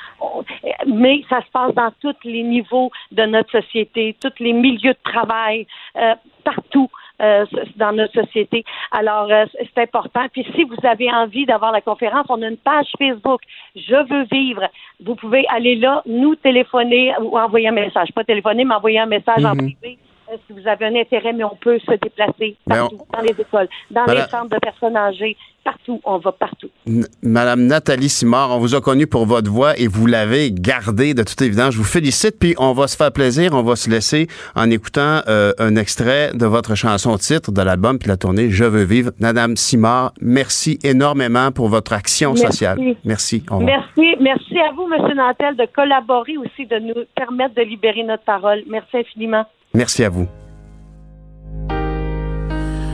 mais 0.87 1.23
ça 1.29 1.41
se 1.41 1.51
passe 1.53 1.75
dans 1.75 1.91
tous 2.01 2.15
les 2.25 2.43
niveaux 2.43 2.91
de 3.13 3.25
notre 3.25 3.36
notre 3.37 3.51
société, 3.51 4.17
tous 4.21 4.33
les 4.41 4.53
milieux 4.53 4.95
de 4.95 5.13
travail, 5.13 5.67
euh, 5.97 6.15
partout. 6.45 6.91
Euh, 7.23 7.47
dans 7.77 7.93
notre 7.93 8.13
société. 8.13 8.63
Alors, 8.91 9.29
euh, 9.31 9.47
c'est 9.57 9.81
important. 9.85 10.27
Puis 10.31 10.47
si 10.55 10.65
vous 10.65 10.77
avez 10.83 11.11
envie 11.11 11.47
d'avoir 11.47 11.73
la 11.73 11.81
conférence, 11.81 12.27
on 12.29 12.43
a 12.43 12.49
une 12.49 12.59
page 12.59 12.89
Facebook, 12.99 13.41
Je 13.75 13.97
veux 14.11 14.25
vivre. 14.31 14.69
Vous 15.03 15.15
pouvez 15.15 15.47
aller 15.49 15.77
là, 15.77 16.03
nous 16.05 16.35
téléphoner 16.35 17.15
ou 17.23 17.39
envoyer 17.39 17.69
un 17.69 17.73
message. 17.73 18.13
Pas 18.15 18.23
téléphoner, 18.23 18.67
mais 18.67 18.75
envoyer 18.75 18.99
un 18.99 19.07
message 19.07 19.43
en 19.47 19.55
mhm. 19.55 19.73
privé 19.81 19.99
si 20.47 20.53
vous 20.53 20.67
avez 20.69 20.87
un 20.87 20.97
intérêt, 20.97 21.33
mais 21.33 21.45
on 21.45 21.57
peut 21.57 21.79
se 21.81 21.93
déplacer 21.93 22.57
partout, 22.69 22.99
dans 23.13 23.21
les 23.23 23.31
écoles, 23.39 23.69
dans 23.91 24.05
les 24.07 24.23
centres 24.31 24.49
de 24.51 24.59
personnes 24.59 24.97
âgées, 24.97 25.37
partout, 25.65 26.01
on 26.05 26.19
va 26.19 26.33
partout. 26.33 26.69
N- 26.87 27.07
Madame 27.23 27.63
Nathalie 27.67 28.09
Simard, 28.09 28.51
on 28.55 28.59
vous 28.59 28.75
a 28.75 28.81
connu 28.81 29.07
pour 29.07 29.27
votre 29.27 29.51
voix 29.51 29.77
et 29.79 29.87
vous 29.89 30.07
l'avez 30.07 30.51
gardée 30.53 31.13
de 31.15 31.23
toute 31.23 31.41
évidence. 31.43 31.73
Je 31.75 31.79
vous 31.79 31.85
félicite, 31.85 32.39
puis 32.39 32.55
on 32.59 32.73
va 32.73 32.87
se 32.87 32.97
faire 32.97 33.11
plaisir. 33.13 33.51
On 33.55 33.63
va 33.63 33.75
se 33.77 33.91
laisser 33.91 34.29
en 34.55 34.71
écoutant 34.71 35.21
euh, 35.29 35.53
un 35.59 35.75
extrait 35.77 36.31
de 36.35 36.47
votre 36.47 36.75
chanson 36.77 37.17
titre 37.19 37.51
de 37.53 37.63
l'album 37.63 37.99
puis 37.99 38.07
de 38.07 38.13
la 38.13 38.17
tournée 38.17 38.51
Je 38.51 38.65
veux 38.65 38.85
vivre. 38.85 39.11
Madame 39.19 39.57
Simard, 39.57 40.13
merci 40.21 40.79
énormément 40.85 41.51
pour 41.53 41.69
votre 41.69 41.93
action 41.93 42.31
Merci. 42.35 42.47
sociale. 42.47 42.79
Merci. 43.05 43.43
Merci, 43.61 44.15
merci 44.21 44.59
à 44.59 44.73
vous, 44.73 44.89
M. 44.93 45.15
Nantel, 45.17 45.57
de 45.57 45.67
collaborer 45.75 46.37
aussi, 46.37 46.67
de 46.67 46.79
nous 46.79 46.95
permettre 47.17 47.55
de 47.57 47.63
libérer 47.63 48.05
notre 48.05 48.23
parole. 48.25 48.63
Merci 48.69 48.99
infiniment. 48.99 49.45
Merci 49.77 50.05
à 50.05 50.09
vous. 50.09 50.27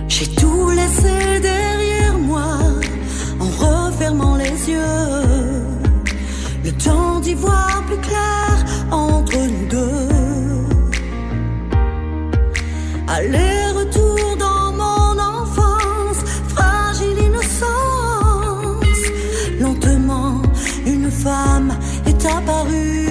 J'ai 0.08 0.26
tout 0.34 0.68
laissé 0.70 1.38
derrière 1.40 2.18
moi 2.18 2.58
en 3.38 3.50
refermant 3.64 4.34
les 4.34 4.56
yeux. 4.72 5.62
Le 6.64 6.72
temps 6.72 7.20
d'y 7.20 7.34
voir 7.34 7.84
plus 7.86 7.98
clair 8.08 8.64
entre 8.90 9.36
nous 9.36 9.68
deux. 9.68 10.08
Aller-retour 13.06 14.36
dans 14.40 14.72
mon 14.72 15.12
enfance, 15.36 16.20
fragile 16.48 17.18
innocence. 17.28 19.02
Lentement, 19.60 20.42
une 20.84 21.12
femme 21.12 21.78
est 22.06 22.26
apparue. 22.26 23.02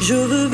Je 0.00 0.14
veux 0.14 0.48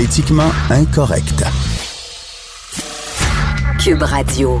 Politiquement 0.00 0.50
incorrect. 0.70 1.44
Cube 3.78 4.02
Radio. 4.02 4.58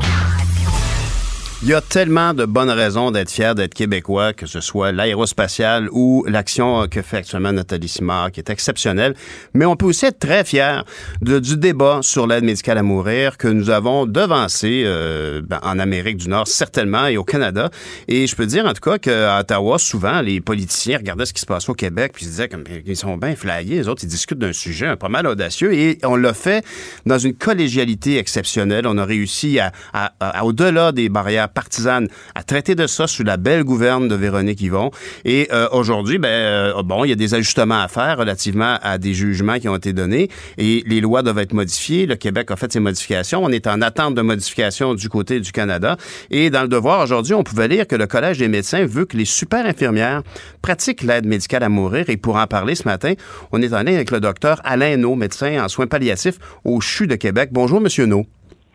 Il 1.62 1.68
y 1.68 1.74
a 1.74 1.82
tellement 1.82 2.32
de 2.32 2.46
bonnes 2.46 2.70
raisons 2.70 3.10
d'être 3.10 3.30
fier 3.30 3.54
d'être 3.54 3.74
québécois, 3.74 4.32
que 4.32 4.46
ce 4.46 4.62
soit 4.62 4.92
l'aérospatiale 4.92 5.90
ou 5.92 6.24
l'action 6.26 6.88
que 6.88 7.02
fait 7.02 7.18
actuellement 7.18 7.52
Nathalie 7.52 7.86
Simard, 7.86 8.32
qui 8.32 8.40
est 8.40 8.48
exceptionnelle. 8.48 9.14
Mais 9.52 9.66
on 9.66 9.76
peut 9.76 9.84
aussi 9.84 10.06
être 10.06 10.18
très 10.18 10.42
fier 10.42 10.86
du 11.20 11.58
débat 11.58 11.98
sur 12.00 12.26
l'aide 12.26 12.44
médicale 12.44 12.78
à 12.78 12.82
mourir 12.82 13.36
que 13.36 13.46
nous 13.46 13.68
avons 13.68 14.06
devancé 14.06 14.84
euh, 14.86 15.42
ben, 15.44 15.60
en 15.62 15.78
Amérique 15.78 16.16
du 16.16 16.30
Nord, 16.30 16.48
certainement, 16.48 17.06
et 17.08 17.18
au 17.18 17.24
Canada. 17.24 17.68
Et 18.08 18.26
je 18.26 18.34
peux 18.34 18.46
dire, 18.46 18.64
en 18.64 18.72
tout 18.72 18.80
cas, 18.80 18.96
qu'à 18.96 19.38
Ottawa, 19.40 19.78
souvent, 19.78 20.22
les 20.22 20.40
politiciens 20.40 20.96
regardaient 20.96 21.26
ce 21.26 21.34
qui 21.34 21.42
se 21.42 21.46
passe 21.46 21.68
au 21.68 21.74
Québec, 21.74 22.12
puis 22.14 22.24
ils 22.24 22.30
disaient 22.30 22.48
comme, 22.48 22.64
ils 22.86 22.96
sont 22.96 23.18
bien 23.18 23.36
flyés. 23.36 23.76
Les 23.80 23.88
autres, 23.88 24.02
ils 24.02 24.08
discutent 24.08 24.38
d'un 24.38 24.54
sujet 24.54 24.86
un 24.86 24.96
pas 24.96 25.10
mal 25.10 25.26
audacieux. 25.26 25.74
Et 25.74 25.98
on 26.04 26.16
l'a 26.16 26.32
fait 26.32 26.64
dans 27.04 27.18
une 27.18 27.34
collégialité 27.34 28.16
exceptionnelle. 28.16 28.86
On 28.86 28.96
a 28.96 29.04
réussi 29.04 29.58
à, 29.60 29.72
à- 29.92 30.14
à- 30.20 30.42
au-delà 30.46 30.92
des 30.92 31.10
barrières 31.10 31.49
partisanes, 31.50 32.08
à 32.34 32.42
traiter 32.42 32.74
de 32.74 32.86
ça 32.86 33.06
sous 33.06 33.24
la 33.24 33.36
belle 33.36 33.64
gouverne 33.64 34.08
de 34.08 34.14
Véronique 34.14 34.60
Yvon. 34.60 34.90
Et 35.24 35.48
euh, 35.52 35.68
aujourd'hui, 35.72 36.18
ben, 36.18 36.28
euh, 36.28 36.82
bon, 36.82 37.04
il 37.04 37.08
y 37.08 37.12
a 37.12 37.16
des 37.16 37.34
ajustements 37.34 37.80
à 37.80 37.88
faire 37.88 38.18
relativement 38.18 38.78
à 38.82 38.98
des 38.98 39.14
jugements 39.14 39.58
qui 39.58 39.68
ont 39.68 39.76
été 39.76 39.92
donnés 39.92 40.28
et 40.58 40.82
les 40.86 41.00
lois 41.00 41.22
doivent 41.22 41.38
être 41.38 41.52
modifiées. 41.52 42.06
Le 42.06 42.16
Québec 42.16 42.50
a 42.50 42.56
fait 42.56 42.72
ses 42.72 42.80
modifications. 42.80 43.42
On 43.44 43.50
est 43.50 43.66
en 43.66 43.82
attente 43.82 44.14
de 44.14 44.22
modifications 44.22 44.94
du 44.94 45.08
côté 45.08 45.40
du 45.40 45.52
Canada. 45.52 45.96
Et 46.30 46.50
dans 46.50 46.62
le 46.62 46.68
devoir 46.68 47.00
aujourd'hui, 47.00 47.34
on 47.34 47.42
pouvait 47.42 47.68
lire 47.68 47.86
que 47.86 47.96
le 47.96 48.06
Collège 48.06 48.38
des 48.38 48.48
médecins 48.48 48.84
veut 48.84 49.04
que 49.04 49.16
les 49.16 49.24
super 49.24 49.66
infirmières 49.66 50.22
pratiquent 50.62 51.02
l'aide 51.02 51.26
médicale 51.26 51.62
à 51.62 51.68
mourir. 51.68 52.08
Et 52.08 52.16
pour 52.16 52.36
en 52.36 52.46
parler 52.46 52.74
ce 52.74 52.84
matin, 52.84 53.14
on 53.52 53.62
est 53.62 53.72
en 53.72 53.82
lien 53.82 53.94
avec 53.94 54.10
le 54.10 54.20
docteur 54.20 54.60
Alain 54.64 54.96
No, 54.96 55.14
médecin 55.14 55.62
en 55.62 55.68
soins 55.68 55.86
palliatifs 55.86 56.38
au 56.64 56.80
CHU 56.80 57.06
de 57.06 57.16
Québec. 57.16 57.50
Bonjour, 57.52 57.80
Monsieur 57.80 58.06
No. 58.06 58.26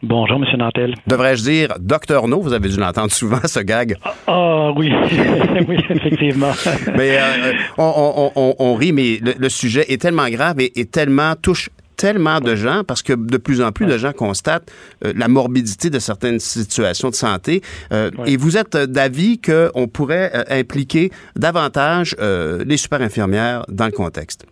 Bonjour, 0.07 0.37
M. 0.37 0.45
Nantel. 0.59 0.93
Devrais-je 1.07 1.41
dire 1.43 1.73
Docteur 1.79 2.27
No? 2.27 2.39
Vous 2.39 2.53
avez 2.53 2.69
dû 2.69 2.77
l'entendre 2.77 3.11
souvent, 3.11 3.39
ce 3.45 3.59
gag. 3.59 3.95
Ah 4.27 4.71
oui, 4.75 4.91
oui, 5.67 5.77
effectivement. 5.89 6.51
Mais 6.95 7.17
euh, 7.17 7.53
on, 7.79 8.31
on- 8.35 8.39
on- 8.39 8.55
on 8.59 8.75
rit, 8.75 8.91
mais 8.93 9.17
le, 9.19 9.33
le 9.37 9.49
sujet 9.49 9.85
est 9.91 9.99
tellement 9.99 10.29
grave 10.29 10.59
et, 10.59 10.79
et 10.79 10.85
tellement 10.85 11.33
touche 11.41 11.69
tellement 11.97 12.39
de 12.39 12.55
gens 12.55 12.83
parce 12.85 13.01
que 13.01 13.13
de 13.13 13.37
plus 13.37 13.61
en 13.61 13.71
plus 13.71 13.85
de 13.87 13.97
gens 13.97 14.11
constatent 14.11 14.69
euh, 15.05 15.13
la 15.15 15.27
morbidité 15.27 15.89
de 15.89 15.97
certaines 15.97 16.39
situations 16.39 17.09
de 17.09 17.15
santé. 17.15 17.61
Euh, 17.91 18.11
Ouais. 18.19 18.33
Et 18.33 18.37
vous 18.37 18.57
êtes 18.57 18.75
euh, 18.75 18.85
d'avis 18.85 19.39
qu'on 19.41 19.87
pourrait 19.87 20.29
euh, 20.35 20.43
impliquer 20.59 21.09
davantage 21.35 22.15
euh, 22.19 22.63
les 22.67 22.77
super 22.77 23.01
infirmières 23.01 23.65
dans 23.69 23.85
le 23.85 23.91
contexte? 23.91 24.45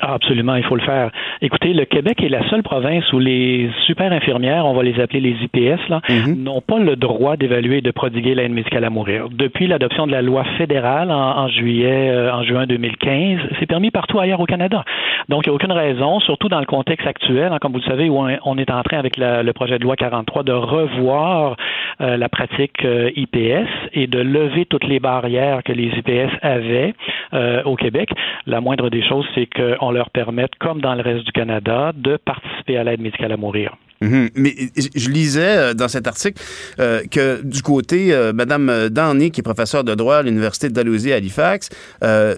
Ah, 0.00 0.14
absolument, 0.14 0.54
il 0.54 0.62
faut 0.62 0.76
le 0.76 0.82
faire. 0.82 1.10
Écoutez, 1.42 1.72
le 1.72 1.84
Québec 1.84 2.22
est 2.22 2.28
la 2.28 2.48
seule 2.50 2.62
province 2.62 3.12
où 3.12 3.18
les 3.18 3.68
super 3.86 4.12
infirmières, 4.12 4.64
on 4.64 4.72
va 4.74 4.82
les 4.84 5.00
appeler 5.00 5.20
les 5.20 5.36
IPS, 5.42 5.88
là, 5.88 6.00
n'ont 6.36 6.60
pas 6.60 6.78
le 6.78 6.94
droit 6.94 7.36
d'évaluer 7.36 7.78
et 7.78 7.80
de 7.80 7.90
prodiguer 7.90 8.34
l'aide 8.36 8.52
médicale 8.52 8.84
à 8.84 8.90
mourir. 8.90 9.26
Depuis 9.32 9.66
l'adoption 9.66 10.06
de 10.06 10.12
la 10.12 10.22
loi 10.22 10.44
fédérale 10.56 11.10
en, 11.10 11.38
en 11.38 11.48
juillet, 11.48 12.10
euh, 12.10 12.32
en 12.32 12.44
juin 12.44 12.66
2015, 12.66 13.40
c'est 13.58 13.66
permis 13.66 13.90
partout 13.90 14.20
ailleurs 14.20 14.40
au 14.40 14.46
Canada. 14.46 14.84
Donc, 15.28 15.46
il 15.46 15.50
n'y 15.50 15.52
a 15.52 15.56
aucune 15.56 15.72
raison, 15.72 16.20
surtout 16.20 16.48
dans 16.48 16.60
le 16.60 16.66
contexte 16.66 17.06
actuel, 17.06 17.52
hein, 17.52 17.58
comme 17.60 17.72
vous 17.72 17.78
le 17.78 17.84
savez, 17.84 18.08
où 18.08 18.18
on, 18.20 18.28
on 18.44 18.56
est 18.58 18.70
en 18.70 18.82
train 18.82 18.98
avec 18.98 19.16
la- 19.16 19.42
le 19.42 19.52
projet 19.52 19.78
de 19.78 19.82
loi 19.84 19.96
43 19.96 20.44
de 20.44 20.52
revoir 20.52 21.56
euh, 22.00 22.16
la 22.16 22.28
pratique 22.28 22.84
euh, 22.84 23.10
IPS 23.16 23.66
et 23.94 24.06
de 24.06 24.20
lever 24.20 24.64
toutes 24.66 24.84
les 24.86 25.00
barrières 25.00 25.62
que 25.64 25.72
les 25.72 25.86
IPS 25.88 26.30
avaient 26.42 26.94
euh, 27.34 27.62
au 27.64 27.74
Québec. 27.76 28.10
La 28.46 28.60
moindre 28.60 28.88
des 28.90 29.02
choses, 29.02 29.26
c'est 29.34 29.46
qu'on 29.46 29.87
leur 29.90 30.10
permette, 30.10 30.54
comme 30.60 30.80
dans 30.80 30.94
le 30.94 31.02
reste 31.02 31.24
du 31.24 31.32
Canada, 31.32 31.92
de 31.94 32.16
participer 32.16 32.78
à 32.78 32.84
l'aide 32.84 33.00
médicale 33.00 33.32
à 33.32 33.36
mourir. 33.36 33.76
Mhm. 34.00 34.30
Mais 34.36 34.54
je 34.94 35.10
lisais 35.10 35.56
euh, 35.56 35.74
dans 35.74 35.88
cet 35.88 36.06
article 36.06 36.40
euh, 36.78 37.02
que 37.10 37.42
du 37.42 37.62
côté 37.62 38.14
euh, 38.14 38.32
Madame 38.32 38.88
Danny, 38.90 39.30
qui 39.30 39.40
est 39.40 39.42
professeure 39.42 39.82
de 39.82 39.94
droit 39.94 40.18
à 40.18 40.22
l'université 40.22 40.68
de 40.68 40.74
Dalhousie 40.74 41.12
à 41.12 41.16
Halifax, 41.16 41.68
euh, 42.04 42.36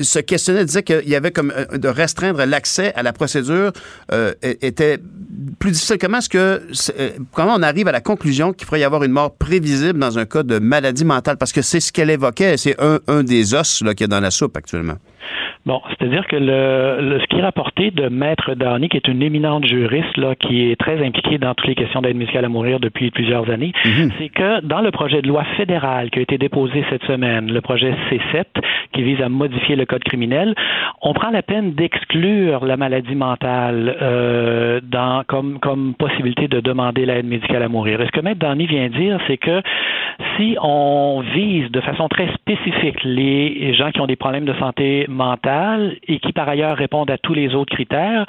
se 0.00 0.18
questionnait, 0.18 0.64
disait 0.64 0.82
qu'il 0.82 1.08
y 1.08 1.14
avait 1.14 1.30
comme 1.30 1.52
de 1.72 1.88
restreindre 1.88 2.44
l'accès 2.44 2.92
à 2.94 3.02
la 3.02 3.12
procédure 3.12 3.72
était 4.42 4.98
plus 5.58 5.70
difficile. 5.70 5.96
Comment 5.98 6.18
est-ce 6.18 6.28
que 6.28 6.62
comment 7.32 7.54
on 7.56 7.62
arrive 7.62 7.88
à 7.88 7.92
la 7.92 8.00
conclusion 8.00 8.52
qu'il 8.52 8.66
pourrait 8.66 8.80
y 8.80 8.84
avoir 8.84 9.02
une 9.04 9.12
mort 9.12 9.34
prévisible 9.34 9.98
dans 9.98 10.18
un 10.18 10.26
cas 10.26 10.42
de 10.42 10.58
maladie 10.58 11.04
mentale? 11.04 11.36
Parce 11.36 11.52
que 11.52 11.62
c'est 11.62 11.80
ce 11.80 11.92
qu'elle 11.92 12.10
évoquait, 12.10 12.56
c'est 12.56 12.80
un, 12.80 13.00
un 13.08 13.22
des 13.22 13.54
os 13.54 13.82
qu'il 13.82 14.00
y 14.00 14.04
a 14.04 14.06
dans 14.08 14.20
la 14.20 14.30
soupe 14.30 14.56
actuellement. 14.56 14.96
Bon, 15.66 15.80
c'est-à-dire 15.88 16.26
que 16.26 16.36
le, 16.36 17.00
le- 17.10 17.20
ce 17.20 17.26
qui 17.26 17.38
est 17.38 17.42
rapporté 17.42 17.90
de 17.90 18.08
Maître 18.08 18.54
Darny, 18.54 18.88
qui 18.88 18.96
est 18.96 19.08
une 19.08 19.22
éminente 19.22 19.66
juriste 19.66 20.16
là, 20.16 20.34
qui 20.34 20.70
est 20.70 20.76
très 20.76 21.04
impliquée 21.04 21.38
dans 21.38 21.54
toutes 21.54 21.66
les 21.68 21.74
questions 21.74 22.00
d'aide 22.00 22.16
médicale 22.16 22.44
à 22.44 22.48
mourir 22.48 22.80
depuis 22.80 23.10
plusieurs 23.10 23.50
années, 23.50 23.72
c'est 24.18 24.28
que 24.28 24.60
dans 24.64 24.80
le 24.80 24.90
projet 24.90 25.20
de 25.22 25.28
loi 25.28 25.44
fédéral 25.56 26.10
qui 26.10 26.18
a 26.20 26.22
été 26.22 26.38
déposé 26.38 26.84
cette 26.90 27.04
semaine, 27.04 27.52
le 27.52 27.60
projet 27.60 27.92
C7, 28.10 28.44
qui 28.92 29.02
vise 29.02 29.20
à 29.20 29.28
modifier 29.28 29.76
le 29.76 29.84
code 29.84 30.04
criminel, 30.04 30.54
on 31.02 31.12
prend 31.12 31.30
la 31.30 31.42
peine 31.42 31.72
d'exclure 31.72 32.64
la 32.64 32.76
maladie 32.76 33.14
mentale 33.14 33.96
euh, 34.00 34.80
dans, 34.82 35.22
comme, 35.26 35.58
comme 35.60 35.94
possibilité 35.94 36.48
de 36.48 36.60
demander 36.60 37.04
l'aide 37.06 37.26
médicale 37.26 37.62
à 37.62 37.68
mourir. 37.68 38.00
Et 38.00 38.06
ce 38.06 38.10
que 38.12 38.20
Maître 38.20 38.40
Darny 38.40 38.66
vient 38.66 38.88
dire, 38.88 39.18
c'est 39.26 39.36
que 39.36 39.60
si 40.36 40.56
on 40.62 41.22
vise 41.34 41.70
de 41.70 41.80
façon 41.80 42.08
très 42.08 42.28
spécifique 42.34 43.02
les 43.04 43.74
gens 43.74 43.90
qui 43.90 44.00
ont 44.00 44.06
des 44.06 44.16
problèmes 44.16 44.44
de 44.44 44.54
santé 44.54 45.04
mentale 45.08 45.17
et 46.06 46.20
qui 46.20 46.32
par 46.32 46.48
ailleurs 46.48 46.76
répondent 46.76 47.10
à 47.10 47.18
tous 47.18 47.34
les 47.34 47.54
autres 47.54 47.74
critères, 47.74 48.26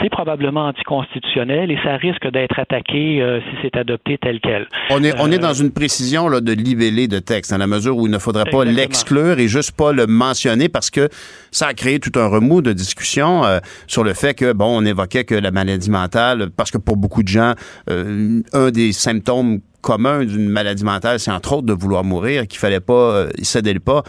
c'est 0.00 0.10
probablement 0.10 0.66
anticonstitutionnel 0.68 1.70
et 1.70 1.78
ça 1.84 1.96
risque 1.96 2.30
d'être 2.30 2.58
attaqué 2.58 3.20
euh, 3.20 3.40
si 3.40 3.56
c'est 3.62 3.76
adopté 3.76 4.18
tel 4.18 4.40
quel. 4.40 4.66
On 4.90 5.02
est, 5.02 5.12
on 5.20 5.30
est 5.30 5.42
Euh, 5.42 5.48
dans 5.48 5.54
une 5.54 5.72
précision 5.72 6.28
là, 6.28 6.40
de 6.40 6.52
libellé 6.52 7.08
de 7.08 7.18
texte, 7.18 7.50
dans 7.50 7.58
la 7.58 7.66
mesure 7.66 7.96
où 7.96 8.06
il 8.06 8.12
ne 8.12 8.18
faudrait 8.18 8.50
pas 8.50 8.64
l'exclure 8.64 9.38
et 9.38 9.48
juste 9.48 9.72
pas 9.72 9.92
le 9.92 10.06
mentionner 10.06 10.68
parce 10.68 10.90
que 10.90 11.08
ça 11.50 11.66
a 11.68 11.74
créé 11.74 11.98
tout 11.98 12.18
un 12.18 12.26
remous 12.26 12.62
de 12.62 12.72
discussion 12.72 13.44
euh, 13.44 13.58
sur 13.86 14.04
le 14.04 14.14
fait 14.14 14.34
que, 14.34 14.52
bon, 14.52 14.78
on 14.78 14.84
évoquait 14.84 15.24
que 15.24 15.34
la 15.34 15.50
maladie 15.50 15.90
mentale, 15.90 16.50
parce 16.56 16.70
que 16.70 16.78
pour 16.78 16.96
beaucoup 16.96 17.22
de 17.22 17.28
gens, 17.28 17.54
euh, 17.90 18.40
un 18.52 18.70
des 18.70 18.92
symptômes 18.92 19.60
commun 19.82 20.24
d'une 20.24 20.48
maladie 20.48 20.84
mentale, 20.84 21.20
c'est 21.20 21.30
entre 21.30 21.52
autres 21.52 21.66
de 21.66 21.74
vouloir 21.74 22.04
mourir, 22.04 22.46
qu'il 22.46 22.58
fallait 22.58 22.80
pas 22.80 23.26
y 23.36 23.44
céder 23.44 23.74
le 23.74 23.80
pas. 23.80 24.02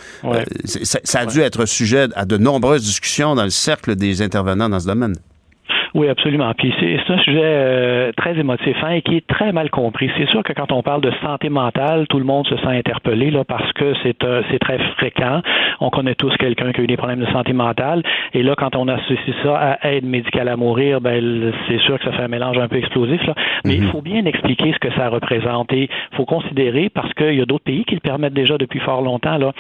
ça, 0.64 1.00
ça, 1.04 1.20
a 1.20 1.26
dû 1.26 1.42
être 1.42 1.66
sujet 1.66 2.08
à 2.16 2.26
de 2.26 2.38
nombreuses 2.38 2.84
discussions 2.84 3.36
dans 3.36 3.44
le 3.44 3.50
cercle 3.50 3.96
des 3.96 4.22
intervenants 4.22 4.70
dans 4.70 4.80
ce 4.80 4.88
domaine. 4.88 5.16
Oui, 5.96 6.10
absolument. 6.10 6.52
Puis 6.58 6.74
c'est 6.80 7.14
un 7.14 7.20
sujet 7.20 7.42
euh, 7.44 8.12
très 8.18 8.40
émotif 8.40 8.76
hein, 8.82 8.92
et 8.92 9.02
qui 9.04 9.18
est 9.18 9.28
très 9.28 9.52
mal 9.52 9.70
compris. 9.70 10.10
C'est 10.18 10.28
sûr 10.30 10.42
que 10.42 10.52
quand 10.52 10.72
on 10.72 10.82
parle 10.82 11.02
de 11.02 11.12
santé 11.22 11.50
mentale, 11.50 12.08
tout 12.08 12.18
le 12.18 12.26
monde 12.26 12.48
se 12.48 12.58
sent 12.58 12.68
interpellé 12.68 13.30
là 13.30 13.44
parce 13.44 13.72
que 13.74 13.94
c'est 14.02 14.24
euh, 14.24 14.42
c'est 14.50 14.58
très 14.58 14.80
fréquent. 14.98 15.42
On 15.82 15.92
connaît 15.92 16.16
tous 16.16 16.36
quelqu'un 16.38 16.72
qui 16.72 16.82
a 16.82 16.84
eu 16.84 16.88
des 16.88 16.98
problèmes 16.98 17.20
de 17.20 17.32
santé 17.32 17.54
mentale 17.54 18.02
et 18.34 18.42
là 18.42 18.56
quand 18.58 18.76
on 18.76 18.88
associe 18.88 19.36
ça 19.44 19.56
à 19.56 19.92
aide 19.92 20.06
médicale 20.06 20.48
à 20.48 20.56
mourir, 20.56 21.00
ben 21.00 21.54
c'est 21.68 21.80
sûr 21.82 22.00
que 22.00 22.06
ça 22.06 22.12
fait 22.12 22.24
un 22.24 22.28
mélange 22.28 22.58
un 22.58 22.68
peu 22.68 22.78
explosif 22.78 23.24
là. 23.28 23.36
Mais 23.64 23.76
il 23.76 23.84
mhm. 23.84 23.92
faut 23.92 24.02
bien 24.02 24.26
expliquer 24.26 24.74
ce 24.74 24.80
que 24.80 24.92
ça 24.96 25.10
représente 25.10 25.72
et 25.74 25.90
il 26.12 26.18
faut 26.18 26.26
considérer 26.26 26.90
parce 26.90 27.14
qu'il 27.14 27.36
y 27.36 27.42
a 27.42 27.46
d'autres 27.46 27.66
pays 27.66 27.86
qui 27.86 27.94
le 27.94 28.02
permettent 28.02 28.34
déjà 28.34 28.58
depuis 28.58 28.80
fort 28.80 29.04
longtemps 29.04 29.38
là. 29.38 29.52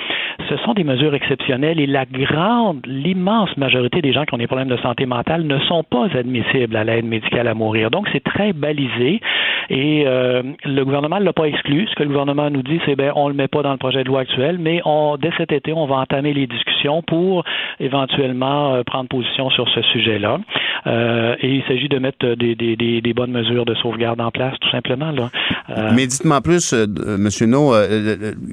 Ce 0.49 0.57
sont 0.57 0.73
des 0.73 0.83
mesures 0.83 1.13
exceptionnelles 1.13 1.79
et 1.79 1.85
la 1.85 2.05
grande, 2.05 2.81
l'immense 2.87 3.55
majorité 3.55 4.01
des 4.01 4.13
gens 4.13 4.25
qui 4.25 4.33
ont 4.33 4.39
des 4.39 4.47
problèmes 4.47 4.67
de 4.67 4.77
santé 4.77 5.05
mentale 5.05 5.43
ne 5.43 5.59
sont 5.59 5.83
pas 5.83 6.07
admissible 6.23 6.75
à 6.75 6.83
l'aide 6.83 7.05
médicale 7.05 7.47
à 7.47 7.53
mourir. 7.53 7.91
Donc, 7.91 8.07
c'est 8.11 8.23
très 8.23 8.53
balisé 8.53 9.21
et 9.69 10.03
euh, 10.05 10.43
le 10.65 10.83
gouvernement 10.83 11.19
ne 11.19 11.25
l'a 11.25 11.33
pas 11.33 11.45
exclu. 11.45 11.87
Ce 11.87 11.95
que 11.95 12.03
le 12.03 12.09
gouvernement 12.09 12.49
nous 12.49 12.63
dit, 12.63 12.79
c'est 12.85 12.95
ben 12.95 13.11
on 13.15 13.27
le 13.27 13.33
met 13.33 13.47
pas 13.47 13.61
dans 13.61 13.71
le 13.71 13.77
projet 13.77 14.03
de 14.03 14.07
loi 14.07 14.21
actuel, 14.21 14.57
mais 14.59 14.81
on, 14.85 15.17
dès 15.17 15.31
cet 15.37 15.51
été, 15.51 15.73
on 15.73 15.85
va 15.85 15.95
entamer 15.95 16.33
les 16.33 16.47
discussions 16.47 17.01
pour 17.01 17.43
éventuellement 17.79 18.75
euh, 18.75 18.83
prendre 18.83 19.07
position 19.09 19.49
sur 19.49 19.67
ce 19.69 19.81
sujet-là. 19.81 20.39
Euh, 20.87 21.35
et 21.39 21.49
il 21.49 21.63
s'agit 21.63 21.87
de 21.87 21.99
mettre 21.99 22.35
des, 22.35 23.13
bonnes 23.15 23.31
mesures 23.31 23.65
de 23.65 23.75
sauvegarde 23.75 24.19
en 24.19 24.31
place, 24.31 24.55
tout 24.59 24.69
simplement. 24.69 25.11
Mais 25.93 26.07
dites-moi 26.07 26.41
plus, 26.41 26.73
Monsieur 26.73 27.45
No, 27.45 27.73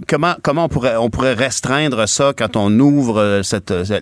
comment 0.06 0.34
comment 0.42 0.64
on 0.64 0.68
pourrait 0.68 0.96
on 0.96 1.08
pourrait 1.08 1.34
restreindre 1.34 2.06
ça 2.06 2.32
quand 2.36 2.56
on 2.56 2.70
ouvre 2.78 3.40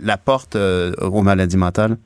la 0.03 0.17
porte 0.17 0.57
aux 0.57 1.23
maladies 1.23 1.57
mentales? 1.57 1.97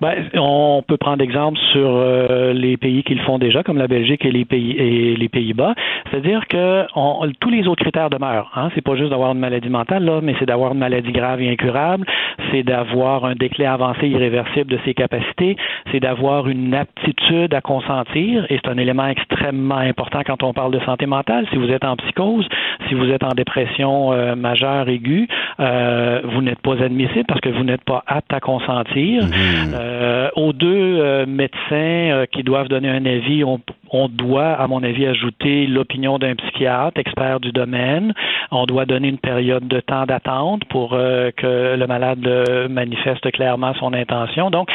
Ben, 0.00 0.28
on 0.34 0.82
peut 0.86 0.96
prendre 0.96 1.22
exemple 1.22 1.58
sur 1.72 1.88
euh, 1.88 2.52
les 2.52 2.76
pays 2.76 3.02
qui 3.02 3.14
le 3.14 3.22
font 3.24 3.38
déjà, 3.38 3.62
comme 3.62 3.78
la 3.78 3.88
Belgique 3.88 4.24
et 4.24 4.30
les 4.30 4.44
pays 4.44 4.72
et 4.72 5.16
les 5.16 5.28
Pays-Bas. 5.28 5.74
C'est-à-dire 6.10 6.46
que 6.46 6.84
on, 6.94 7.28
tous 7.40 7.50
les 7.50 7.66
autres 7.66 7.82
critères 7.82 8.08
demeurent. 8.08 8.50
Hein. 8.54 8.70
C'est 8.74 8.80
pas 8.80 8.94
juste 8.96 9.10
d'avoir 9.10 9.32
une 9.32 9.40
maladie 9.40 9.68
mentale, 9.68 10.04
là, 10.04 10.20
mais 10.22 10.34
c'est 10.38 10.46
d'avoir 10.46 10.72
une 10.72 10.78
maladie 10.78 11.10
grave 11.10 11.42
et 11.42 11.50
incurable. 11.50 12.06
C'est 12.50 12.62
d'avoir 12.62 13.24
un 13.24 13.34
déclin 13.34 13.72
avancé 13.72 14.06
irréversible 14.06 14.70
de 14.70 14.78
ses 14.84 14.94
capacités. 14.94 15.56
C'est 15.90 16.00
d'avoir 16.00 16.48
une 16.48 16.74
aptitude 16.74 17.52
à 17.52 17.60
consentir. 17.60 18.46
Et 18.50 18.60
c'est 18.62 18.70
un 18.70 18.78
élément 18.78 19.08
extrêmement 19.08 19.78
important 19.78 20.20
quand 20.24 20.42
on 20.44 20.52
parle 20.52 20.72
de 20.72 20.80
santé 20.80 21.06
mentale. 21.06 21.46
Si 21.50 21.56
vous 21.56 21.70
êtes 21.70 21.84
en 21.84 21.96
psychose, 21.96 22.46
si 22.88 22.94
vous 22.94 23.10
êtes 23.10 23.24
en 23.24 23.34
dépression 23.34 24.12
euh, 24.12 24.36
majeure 24.36 24.88
aiguë, 24.88 25.28
euh, 25.58 26.20
vous 26.24 26.42
n'êtes 26.42 26.60
pas 26.60 26.80
admissible 26.82 27.24
parce 27.26 27.40
que 27.40 27.48
vous 27.48 27.64
n'êtes 27.64 27.84
pas 27.84 28.04
apte 28.06 28.32
à 28.32 28.40
consentir. 28.40 29.24
Mmh. 29.24 29.87
Euh, 29.88 30.28
aux 30.36 30.52
deux 30.52 30.98
euh, 31.00 31.24
médecins 31.24 32.12
euh, 32.12 32.26
qui 32.26 32.42
doivent 32.42 32.68
donner 32.68 32.90
un 32.90 33.06
avis, 33.06 33.42
on 33.90 34.08
doit, 34.08 34.52
à 34.52 34.66
mon 34.66 34.82
avis, 34.82 35.06
ajouter 35.06 35.66
l'opinion 35.66 36.18
d'un 36.18 36.34
psychiatre, 36.34 36.98
expert 36.98 37.40
du 37.40 37.52
domaine. 37.52 38.14
On 38.50 38.66
doit 38.66 38.86
donner 38.86 39.08
une 39.08 39.18
période 39.18 39.66
de 39.66 39.80
temps 39.80 40.06
d'attente 40.06 40.64
pour 40.66 40.90
que 40.90 41.76
le 41.76 41.86
malade 41.86 42.26
manifeste 42.70 43.30
clairement 43.32 43.74
son 43.74 43.92
intention. 43.92 44.50
Donc, 44.50 44.68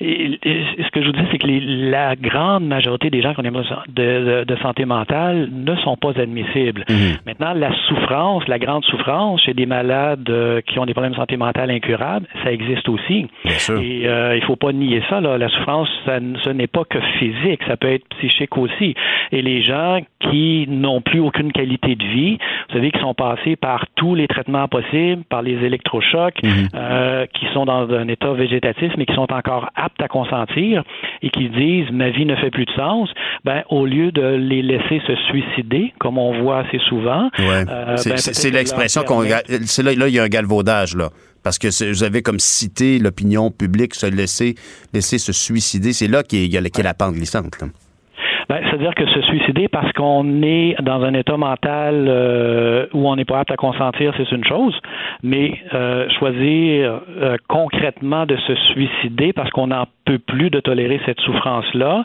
ce 0.00 0.90
que 0.90 1.02
je 1.02 1.06
vous 1.06 1.12
dis, 1.12 1.28
c'est 1.30 1.38
que 1.38 1.46
la 1.90 2.16
grande 2.16 2.66
majorité 2.66 3.10
des 3.10 3.22
gens 3.22 3.34
qui 3.34 3.40
ont 3.40 3.42
des 3.42 3.50
de, 3.50 4.44
de, 4.44 4.56
santé 4.56 4.84
mentale 4.84 5.48
ne 5.52 5.74
sont 5.76 5.96
pas 5.96 6.12
admissibles. 6.18 6.84
Mhm. 6.88 7.18
Maintenant, 7.26 7.52
la 7.54 7.70
souffrance, 7.88 8.46
la 8.48 8.58
grande 8.58 8.84
souffrance 8.84 9.42
chez 9.42 9.54
des 9.54 9.66
malades 9.66 10.30
qui 10.66 10.78
ont 10.78 10.86
des 10.86 10.92
problèmes 10.92 11.12
de 11.12 11.16
santé 11.16 11.36
mentale 11.36 11.70
incurables, 11.70 12.26
ça 12.44 12.52
existe 12.52 12.88
aussi. 12.88 13.26
Bien 13.44 13.58
sûr. 13.58 13.80
Et 13.80 14.06
il 14.36 14.42
faut 14.46 14.56
pas 14.56 14.72
nier 14.72 15.02
ça. 15.08 15.20
Là. 15.20 15.38
La 15.38 15.48
souffrance, 15.48 15.88
ça, 16.04 16.18
ce 16.44 16.50
n'est 16.50 16.66
pas 16.66 16.84
que 16.84 17.00
physique, 17.18 17.60
ça 17.66 17.76
peut 17.76 17.92
être 17.92 18.06
psychique 18.18 18.56
aussi. 18.60 18.94
Et 19.32 19.42
les 19.42 19.62
gens 19.62 20.00
qui 20.30 20.66
n'ont 20.68 21.00
plus 21.00 21.20
aucune 21.20 21.52
qualité 21.52 21.94
de 21.94 22.04
vie, 22.04 22.38
vous 22.68 22.74
savez, 22.74 22.90
qui 22.90 23.00
sont 23.00 23.14
passés 23.14 23.56
par 23.56 23.86
tous 23.96 24.14
les 24.14 24.28
traitements 24.28 24.68
possibles, 24.68 25.22
par 25.28 25.42
les 25.42 25.64
électrochocs, 25.64 26.42
mhm. 26.42 26.68
euh, 26.74 27.26
qui 27.34 27.46
sont 27.52 27.64
dans 27.64 27.90
un 27.90 28.08
état 28.08 28.32
végétatif, 28.32 28.92
mais 28.96 29.06
qui 29.06 29.14
sont 29.14 29.32
encore 29.32 29.70
aptes 29.76 30.02
à 30.02 30.08
consentir 30.08 30.82
et 31.22 31.30
qui 31.30 31.48
disent 31.48 31.90
ma 31.92 32.10
vie 32.10 32.26
ne 32.26 32.36
fait 32.36 32.50
plus 32.50 32.66
de 32.66 32.72
sens, 32.72 33.08
ben 33.44 33.62
au 33.68 33.86
lieu 33.86 34.12
de 34.12 34.22
les 34.22 34.62
laisser 34.62 35.00
se 35.06 35.14
suicider, 35.28 35.92
comme 35.98 36.18
on 36.18 36.42
voit 36.42 36.58
assez 36.58 36.78
souvent, 36.88 37.30
ouais. 37.38 37.64
euh, 37.68 37.96
c'est 37.96 38.50
ben, 38.50 38.54
l'expression 38.54 39.02
qu'on, 39.02 39.22
c'est 39.64 39.82
là, 39.82 39.94
là 39.94 40.08
il 40.08 40.14
y 40.14 40.18
a 40.18 40.22
un 40.22 40.28
galvaudage 40.28 40.96
là 40.96 41.08
parce 41.42 41.58
que 41.58 41.92
vous 41.92 42.02
avez 42.02 42.22
comme 42.22 42.38
cité 42.38 42.98
l'opinion 42.98 43.50
publique 43.50 43.94
se 43.94 44.06
laisser, 44.06 44.54
laisser 44.92 45.18
se 45.18 45.32
suicider. 45.32 45.92
C'est 45.92 46.08
là 46.08 46.22
qu'il 46.22 46.52
y, 46.52 46.56
a, 46.56 46.60
la 46.60 46.94
pente 46.94 47.14
glissante. 47.14 47.56
Ben, 48.50 48.58
C'est-à-dire 48.64 48.96
que 48.96 49.06
se 49.06 49.22
suicider 49.22 49.68
parce 49.68 49.92
qu'on 49.92 50.42
est 50.42 50.74
dans 50.82 51.04
un 51.04 51.14
état 51.14 51.36
mental 51.36 52.06
euh, 52.08 52.86
où 52.92 53.08
on 53.08 53.14
n'est 53.14 53.24
pas 53.24 53.38
apte 53.38 53.52
à 53.52 53.56
consentir, 53.56 54.12
c'est 54.16 54.28
une 54.32 54.42
chose, 54.42 54.76
mais 55.22 55.52
euh, 55.72 56.08
choisir 56.18 57.00
euh, 57.20 57.36
concrètement 57.46 58.26
de 58.26 58.36
se 58.36 58.56
suicider 58.72 59.32
parce 59.32 59.50
qu'on 59.50 59.68
n'en 59.68 59.86
peut 60.12 60.18
plus 60.18 60.50
de 60.50 60.60
tolérer 60.60 61.00
cette 61.06 61.20
souffrance-là, 61.20 62.04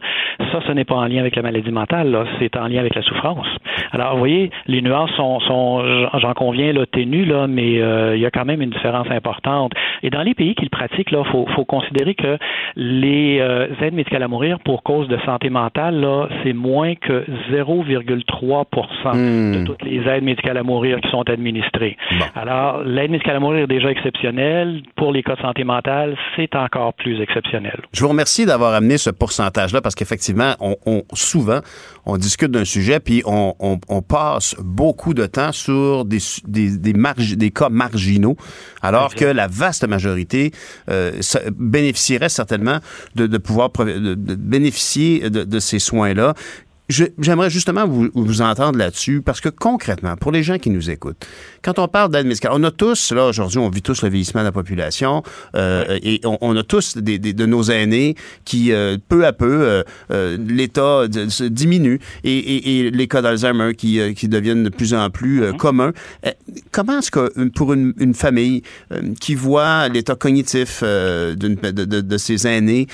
ça, 0.51 0.59
ce 0.67 0.71
n'est 0.71 0.85
pas 0.85 0.95
en 0.95 1.05
lien 1.05 1.19
avec 1.19 1.35
la 1.35 1.41
maladie 1.41 1.71
mentale, 1.71 2.25
c'est 2.39 2.55
en 2.57 2.67
lien 2.67 2.79
avec 2.79 2.95
la 2.95 3.01
souffrance. 3.01 3.47
Alors, 3.91 4.13
vous 4.13 4.19
voyez, 4.19 4.51
les 4.67 4.81
nuances 4.81 5.11
sont, 5.11 5.39
sont 5.41 5.83
j'en 6.19 6.33
conviens, 6.33 6.73
là, 6.73 6.85
ténues, 6.85 7.25
là, 7.25 7.47
mais 7.47 7.73
il 8.15 8.19
y 8.19 8.25
a 8.25 8.31
quand 8.31 8.45
même 8.45 8.61
une 8.61 8.69
différence 8.69 9.09
importante. 9.09 9.71
Et 10.03 10.09
dans 10.09 10.21
les 10.21 10.33
pays 10.33 10.55
qui 10.55 10.63
le 10.63 10.69
pratiquent, 10.69 11.11
il 11.11 11.23
faut, 11.31 11.45
faut 11.55 11.65
considérer 11.65 12.15
que 12.15 12.37
les 12.75 13.37
aides 13.81 13.93
médicales 13.93 14.23
à 14.23 14.27
mourir 14.27 14.59
pour 14.59 14.83
cause 14.83 15.07
de 15.07 15.17
santé 15.25 15.49
mentale, 15.49 15.99
là, 15.99 16.27
c'est 16.43 16.53
moins 16.53 16.95
que 16.95 17.25
0,3% 17.51 19.15
hmm. 19.15 19.59
de 19.59 19.65
toutes 19.65 19.83
les 19.83 20.07
aides 20.07 20.23
médicales 20.23 20.57
à 20.57 20.63
mourir 20.63 20.99
qui 21.01 21.09
sont 21.09 21.27
administrées. 21.29 21.97
Alors, 22.35 22.83
l'aide 22.83 23.11
médicale 23.11 23.37
à 23.37 23.39
mourir 23.39 23.63
est 23.63 23.67
déjà 23.67 23.91
exceptionnelle. 23.91 24.81
Pour 24.95 25.11
les 25.11 25.23
cas 25.23 25.35
de 25.35 25.41
santé 25.41 25.63
mentale, 25.63 26.15
c'est 26.35 26.55
encore 26.55 26.93
plus 26.93 27.21
exceptionnel. 27.21 27.79
Je 27.95 28.01
vous 28.01 28.09
remercie 28.09 28.45
d'avoir 28.45 28.73
amené 28.73 28.97
ce 28.97 29.09
pourcentage-là 29.09 29.79
parce 29.79 29.95
qu'effectivement, 29.95 30.57
on, 30.59 31.03
souvent, 31.13 31.61
on 32.05 32.17
discute 32.17 32.51
d'un 32.51 32.65
sujet 32.65 32.99
puis 32.99 33.23
on, 33.25 34.01
passe 34.05 34.53
beaucoup 34.59 35.13
de 35.13 35.25
temps 35.25 35.53
sur 35.53 36.03
des, 36.03 36.17
des, 36.45 36.77
des, 36.77 37.51
cas 37.51 37.69
marginaux, 37.69 38.35
alors 38.81 39.15
que 39.15 39.23
la 39.23 39.47
vaste 39.47 39.87
majorité 39.87 40.51
euh, 40.89 41.13
bénéficierait 41.57 42.27
certainement 42.27 42.79
de, 43.15 43.37
pouvoir 43.37 43.69
bénéficier 43.69 45.29
de 45.29 45.59
ces 45.59 45.79
soins-là 45.79 46.33
J'aimerais 46.87 47.49
justement 47.49 47.87
vous, 47.87 48.09
vous 48.13 48.41
entendre 48.43 48.77
là-dessus 48.77 49.23
parce 49.23 49.41
que 49.41 49.49
concrètement, 49.49 50.15
pour 50.17 50.31
les 50.31 50.43
gens 50.43 50.59
qui 50.59 50.69
nous 50.69 50.91
écoutent, 50.91 51.25
quand 51.63 51.79
on 51.79 51.87
parle 51.87 52.11
d'aide 52.11 52.27
médicale, 52.27 52.51
on 52.53 52.63
a 52.63 52.69
tous, 52.69 53.11
là 53.11 53.25
aujourd'hui, 53.25 53.57
on 53.57 53.69
vit 53.69 53.81
tous 53.81 54.03
le 54.03 54.09
vieillissement 54.09 54.41
de 54.41 54.45
la 54.45 54.51
population 54.51 55.23
euh, 55.55 55.97
et 56.03 56.21
on, 56.23 56.55
a 56.55 56.61
tous 56.61 56.97
des, 56.97 57.17
de 57.17 57.45
nos 57.47 57.63
aînés 57.71 58.15
qui, 58.43 58.71
euh, 58.71 58.97
peu 59.09 59.25
à 59.25 59.33
peu, 59.33 59.83
euh, 60.11 60.37
l'état 60.37 61.07
diminue 61.49 61.99
et, 62.23 62.79
et, 62.79 62.91
les 62.91 63.07
cas 63.07 63.23
d'Alzheimer 63.23 63.73
qui, 63.73 63.99
qui 64.13 64.27
deviennent 64.27 64.63
de 64.63 64.69
plus 64.69 64.93
en 64.93 65.09
plus 65.09 65.41
mm-hmm. 65.41 65.57
communs. 65.57 65.93
comment 66.71 66.99
est-ce 66.99 67.09
que 67.09 67.47
pour 67.49 67.73
une, 67.73 67.93
une 67.97 68.13
famille 68.13 68.61
qui 69.19 69.33
voit 69.33 69.87
l'état 69.87 70.15
cognitif 70.15 70.83
de, 70.83 71.33
de, 71.33 71.85
de, 72.01 72.17
ses 72.17 72.45
aînés 72.45 72.85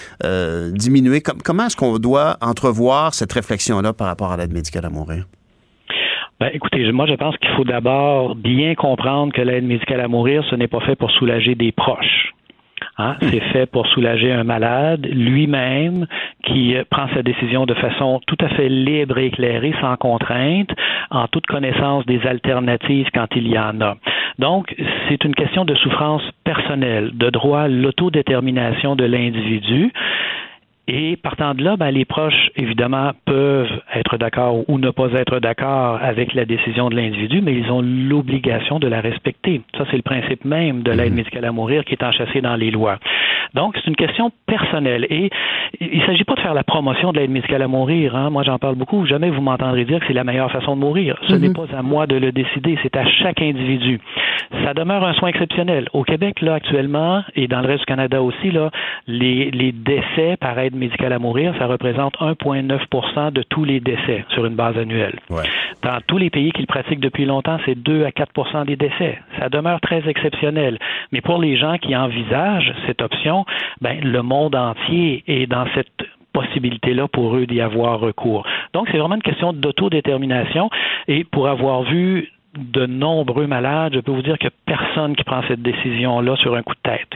diminuer, 0.71 1.21
comment 1.21 1.65
est-ce 1.65 1.75
qu'on 1.75 1.99
doit 1.99 2.37
entrevoir 2.39 3.13
cette 3.13 3.33
réflexion 3.33 3.80
par 3.97 4.07
rapport 4.07 4.31
à 4.31 4.37
l'aide 4.37 4.53
médicale 4.53 4.85
à 4.85 4.89
mourir? 4.89 5.25
Ben, 6.39 6.49
écoutez, 6.53 6.91
moi, 6.91 7.05
je 7.05 7.13
pense 7.13 7.37
qu'il 7.37 7.51
faut 7.51 7.63
d'abord 7.63 8.35
bien 8.35 8.73
comprendre 8.75 9.31
que 9.31 9.41
l'aide 9.41 9.63
médicale 9.63 10.01
à 10.01 10.07
mourir, 10.07 10.43
ce 10.49 10.55
n'est 10.55 10.67
pas 10.67 10.79
fait 10.79 10.95
pour 10.95 11.11
soulager 11.11 11.53
des 11.55 11.71
proches. 11.71 12.33
Hein? 12.97 13.15
Hmm. 13.21 13.27
C'est 13.29 13.39
fait 13.51 13.65
pour 13.67 13.87
soulager 13.87 14.31
un 14.31 14.43
malade 14.43 15.05
lui-même 15.05 16.07
qui 16.43 16.75
prend 16.89 17.07
sa 17.13 17.21
décision 17.21 17.65
de 17.65 17.73
façon 17.75 18.19
tout 18.27 18.37
à 18.41 18.49
fait 18.49 18.69
libre 18.69 19.17
et 19.17 19.27
éclairée, 19.27 19.73
sans 19.81 19.95
contrainte, 19.97 20.69
en 21.09 21.27
toute 21.27 21.45
connaissance 21.45 22.05
des 22.05 22.25
alternatives 22.25 23.07
quand 23.13 23.27
il 23.35 23.47
y 23.47 23.57
en 23.57 23.79
a. 23.81 23.97
Donc, 24.39 24.75
c'est 25.09 25.23
une 25.23 25.35
question 25.35 25.65
de 25.65 25.75
souffrance 25.75 26.23
personnelle, 26.43 27.11
de 27.13 27.29
droit 27.29 27.61
à 27.61 27.67
l'autodétermination 27.67 28.95
de 28.95 29.05
l'individu. 29.05 29.91
Et 30.93 31.15
partant 31.15 31.53
de 31.53 31.63
là, 31.63 31.77
ben, 31.77 31.89
les 31.89 32.03
proches, 32.03 32.49
évidemment, 32.57 33.11
peuvent 33.23 33.71
être 33.95 34.17
d'accord 34.17 34.69
ou 34.69 34.77
ne 34.77 34.89
pas 34.89 35.09
être 35.13 35.39
d'accord 35.39 35.97
avec 36.01 36.33
la 36.33 36.43
décision 36.43 36.89
de 36.89 36.97
l'individu, 36.97 37.39
mais 37.41 37.53
ils 37.53 37.71
ont 37.71 37.81
l'obligation 37.81 38.77
de 38.77 38.89
la 38.89 38.99
respecter. 38.99 39.61
Ça, 39.77 39.85
c'est 39.89 39.95
le 39.95 40.01
principe 40.01 40.43
même 40.43 40.83
de 40.83 40.91
l'aide 40.91 41.11
mhm. 41.11 41.15
médicale 41.15 41.45
à 41.45 41.53
mourir 41.53 41.85
qui 41.85 41.93
est 41.93 42.03
enchâssé 42.03 42.41
dans 42.41 42.57
les 42.57 42.71
lois. 42.71 42.97
Donc, 43.53 43.75
c'est 43.77 43.87
une 43.87 43.95
question 43.95 44.31
personnelle. 44.45 45.07
Et 45.09 45.29
il 45.79 45.99
ne 45.99 46.05
s'agit 46.05 46.25
pas 46.25 46.35
de 46.35 46.41
faire 46.41 46.53
la 46.53 46.65
promotion 46.65 47.13
de 47.13 47.19
l'aide 47.19 47.31
médicale 47.31 47.61
à 47.61 47.69
mourir. 47.69 48.17
Hein. 48.17 48.29
Moi, 48.29 48.43
j'en 48.43 48.59
parle 48.59 48.75
beaucoup. 48.75 49.05
Jamais 49.05 49.29
vous 49.29 49.41
m'entendrez 49.41 49.85
dire 49.85 50.01
que 50.01 50.07
c'est 50.07 50.13
la 50.13 50.25
meilleure 50.25 50.51
façon 50.51 50.75
de 50.75 50.81
mourir. 50.81 51.17
Ce 51.29 51.35
n'est 51.35 51.47
mhm. 51.47 51.55
pas 51.55 51.67
à 51.73 51.81
moi 51.81 52.05
de 52.05 52.17
le 52.17 52.33
décider. 52.33 52.77
C'est 52.83 52.97
à 52.97 53.05
chaque 53.05 53.41
individu. 53.41 54.01
Ça 54.65 54.73
demeure 54.73 55.05
un 55.05 55.13
soin 55.13 55.29
exceptionnel. 55.29 55.87
Au 55.93 56.03
Québec, 56.03 56.41
là, 56.41 56.55
actuellement, 56.55 57.23
et 57.33 57.47
dans 57.47 57.61
le 57.61 57.67
reste 57.67 57.79
du 57.79 57.85
Canada 57.85 58.21
aussi, 58.21 58.51
là, 58.51 58.71
les, 59.07 59.51
les 59.51 59.71
décès 59.71 60.35
par 60.37 60.59
aide 60.59 60.75
médicale 60.81 61.13
à 61.13 61.19
mourir, 61.19 61.53
ça 61.57 61.67
représente 61.67 62.15
1,9 62.17 63.31
de 63.31 63.43
tous 63.43 63.63
les 63.63 63.79
décès 63.79 64.25
sur 64.29 64.45
une 64.45 64.55
base 64.55 64.77
annuelle. 64.77 65.19
Dans 65.83 65.99
tous 66.07 66.17
les 66.17 66.29
pays 66.29 66.51
qui 66.51 66.61
le 66.61 66.67
pratiquent 66.67 66.99
depuis 66.99 67.25
longtemps, 67.25 67.57
c'est 67.65 67.75
2 67.75 68.05
à 68.05 68.09
4% 68.09 68.65
des 68.65 68.75
décès. 68.75 69.19
Ça 69.39 69.49
demeure 69.49 69.79
très 69.79 70.07
exceptionnel. 70.09 70.77
Mais 71.11 71.21
pour 71.21 71.39
les 71.39 71.55
gens 71.55 71.77
qui 71.77 71.95
envisagent 71.95 72.73
cette 72.85 73.01
option, 73.01 73.45
ben, 73.79 73.99
le 74.01 74.21
monde 74.21 74.55
entier 74.55 75.23
est 75.27 75.47
dans 75.47 75.65
cette 75.75 75.87
possibilité-là 76.33 77.07
pour 77.07 77.35
eux 77.35 77.45
d'y 77.45 77.61
avoir 77.61 77.99
recours. 77.99 78.45
Donc, 78.73 78.87
c'est 78.91 78.97
vraiment 78.97 79.15
une 79.15 79.21
question 79.21 79.53
d'autodétermination. 79.53 80.69
Et 81.07 81.23
pour 81.23 81.47
avoir 81.47 81.83
vu 81.83 82.29
de 82.57 82.85
nombreux 82.85 83.47
malades, 83.47 83.93
je 83.95 83.99
peux 83.99 84.11
vous 84.11 84.21
dire 84.21 84.35
a 84.41 84.49
personne 84.65 85.15
qui 85.15 85.23
prend 85.23 85.41
cette 85.47 85.61
décision-là 85.61 86.35
sur 86.37 86.55
un 86.55 86.63
coup 86.63 86.73
de 86.73 86.89
tête. 86.89 87.13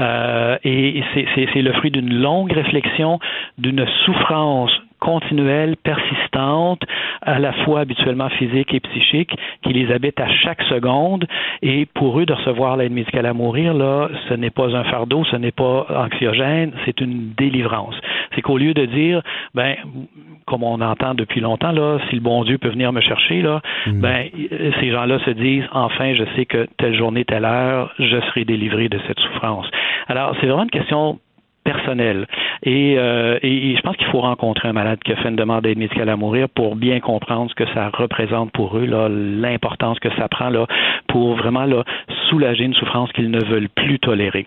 Euh, 0.00 0.58
et 0.64 1.02
c'est 1.14 1.62
le 1.62 1.72
fruit 1.74 1.90
d'une 1.90 2.12
longue 2.12 2.52
réflexion, 2.52 3.20
d'une 3.58 3.86
souffrance 4.04 4.72
continuelle, 5.04 5.76
persistante, 5.76 6.82
à 7.20 7.38
la 7.38 7.52
fois 7.64 7.80
habituellement 7.80 8.30
physique 8.30 8.72
et 8.72 8.80
psychique, 8.80 9.32
qui 9.62 9.72
les 9.74 9.92
habite 9.92 10.18
à 10.18 10.28
chaque 10.28 10.62
seconde. 10.62 11.26
Et 11.62 11.86
pour 11.86 12.18
eux, 12.18 12.24
de 12.24 12.32
recevoir 12.32 12.78
l'aide 12.78 12.92
médicale 12.92 13.26
à 13.26 13.34
mourir, 13.34 13.74
là, 13.74 14.08
ce 14.28 14.34
n'est 14.34 14.50
pas 14.50 14.74
un 14.74 14.84
fardeau, 14.84 15.22
ce 15.30 15.36
n'est 15.36 15.52
pas 15.52 15.86
anxiogène, 15.90 16.72
c'est 16.86 17.00
une 17.02 17.32
délivrance. 17.36 17.94
C'est 18.34 18.40
qu'au 18.40 18.56
lieu 18.56 18.72
de 18.72 18.86
dire, 18.86 19.20
ben, 19.54 19.76
comme 20.46 20.62
on 20.62 20.80
entend 20.80 21.14
depuis 21.14 21.40
longtemps, 21.40 21.72
là, 21.72 21.98
si 22.08 22.16
le 22.16 22.22
bon 22.22 22.42
Dieu 22.44 22.56
peut 22.56 22.70
venir 22.70 22.90
me 22.92 23.02
chercher, 23.02 23.42
là, 23.42 23.60
mm. 23.86 24.00
ben, 24.00 24.28
ces 24.80 24.90
gens-là 24.90 25.18
se 25.20 25.30
disent, 25.30 25.68
enfin, 25.72 26.14
je 26.14 26.24
sais 26.34 26.46
que 26.46 26.66
telle 26.78 26.96
journée, 26.96 27.26
telle 27.26 27.44
heure, 27.44 27.92
je 27.98 28.20
serai 28.28 28.46
délivré 28.46 28.88
de 28.88 28.98
cette 29.06 29.20
souffrance. 29.20 29.66
Alors, 30.08 30.34
c'est 30.40 30.46
vraiment 30.46 30.64
une 30.64 30.70
question 30.70 31.18
personnel. 31.64 32.26
Et, 32.62 32.96
euh, 32.98 33.38
et, 33.42 33.74
je 33.76 33.80
pense 33.82 33.96
qu'il 33.96 34.06
faut 34.08 34.20
rencontrer 34.20 34.68
un 34.68 34.72
malade 34.72 34.98
qui 35.04 35.12
a 35.12 35.16
fait 35.16 35.28
une 35.28 35.36
demande 35.36 35.62
d'aide 35.62 35.78
médicale 35.78 36.08
à 36.08 36.16
mourir 36.16 36.48
pour 36.48 36.76
bien 36.76 37.00
comprendre 37.00 37.50
ce 37.50 37.54
que 37.54 37.66
ça 37.72 37.90
représente 37.92 38.52
pour 38.52 38.76
eux, 38.76 38.86
l'importance 38.86 39.98
que 39.98 40.14
ça 40.16 40.28
prend 40.28 40.50
là, 40.50 40.66
pour 41.08 41.36
vraiment 41.36 41.64
là, 41.64 41.84
soulager 42.28 42.64
une 42.64 42.74
souffrance 42.74 43.10
qu'ils 43.12 43.30
ne 43.30 43.44
veulent 43.44 43.68
plus 43.68 43.98
tolérer. 43.98 44.46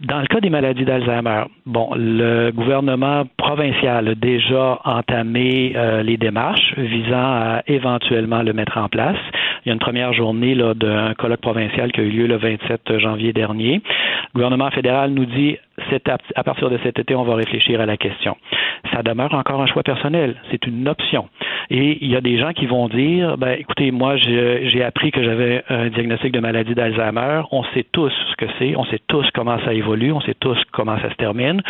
Dans 0.00 0.20
le 0.20 0.28
cas 0.28 0.38
des 0.38 0.48
maladies 0.48 0.84
d'Alzheimer, 0.84 1.46
bon, 1.66 1.90
le 1.96 2.52
gouvernement 2.52 3.24
provincial 3.36 4.06
a 4.06 4.14
déjà 4.14 4.78
entamé 4.84 5.72
euh, 5.74 6.04
les 6.04 6.16
démarches 6.16 6.72
visant 6.76 7.16
à 7.16 7.62
éventuellement 7.66 8.42
le 8.42 8.52
mettre 8.52 8.78
en 8.78 8.88
place. 8.88 9.18
Il 9.64 9.68
y 9.68 9.70
a 9.70 9.72
une 9.72 9.80
première 9.80 10.12
journée 10.12 10.54
là, 10.54 10.74
d'un 10.74 11.14
colloque 11.14 11.40
provincial 11.40 11.90
qui 11.90 12.00
a 12.00 12.04
eu 12.04 12.10
lieu 12.10 12.26
le 12.28 12.36
27 12.36 12.98
janvier 12.98 13.32
dernier. 13.32 13.82
Le 13.82 14.34
gouvernement 14.34 14.70
fédéral 14.70 15.10
nous 15.10 15.24
dit 15.24 15.56
à 16.34 16.44
partir 16.44 16.70
de 16.70 16.78
cet 16.82 16.98
été, 16.98 17.14
on 17.14 17.24
va 17.24 17.34
réfléchir 17.34 17.80
à 17.80 17.86
la 17.86 17.96
question. 17.96 18.36
Ça 18.92 19.02
demeure 19.02 19.34
encore 19.34 19.60
un 19.60 19.66
choix 19.66 19.82
personnel. 19.82 20.36
C'est 20.50 20.66
une 20.66 20.88
option. 20.88 21.28
Et 21.70 21.98
il 22.00 22.10
y 22.10 22.16
a 22.16 22.20
des 22.20 22.38
gens 22.38 22.52
qui 22.52 22.66
vont 22.66 22.88
dire, 22.88 23.36
ben, 23.36 23.56
écoutez, 23.58 23.90
moi, 23.90 24.16
j'ai 24.16 24.82
appris 24.82 25.10
que 25.10 25.22
j'avais 25.22 25.62
un 25.68 25.88
diagnostic 25.88 26.32
de 26.32 26.40
maladie 26.40 26.74
d'Alzheimer. 26.74 27.42
On 27.52 27.64
sait 27.74 27.84
tous 27.92 28.12
ce 28.30 28.36
que 28.36 28.50
c'est. 28.58 28.76
On 28.76 28.84
sait 28.86 29.00
tous 29.06 29.26
comment 29.34 29.58
ça 29.64 29.72
évolue. 29.74 29.87
On 29.88 30.20
sait 30.20 30.34
tous 30.38 30.58
comment 30.72 30.98
ça 31.00 31.10
se 31.10 31.16
termine. 31.16 31.62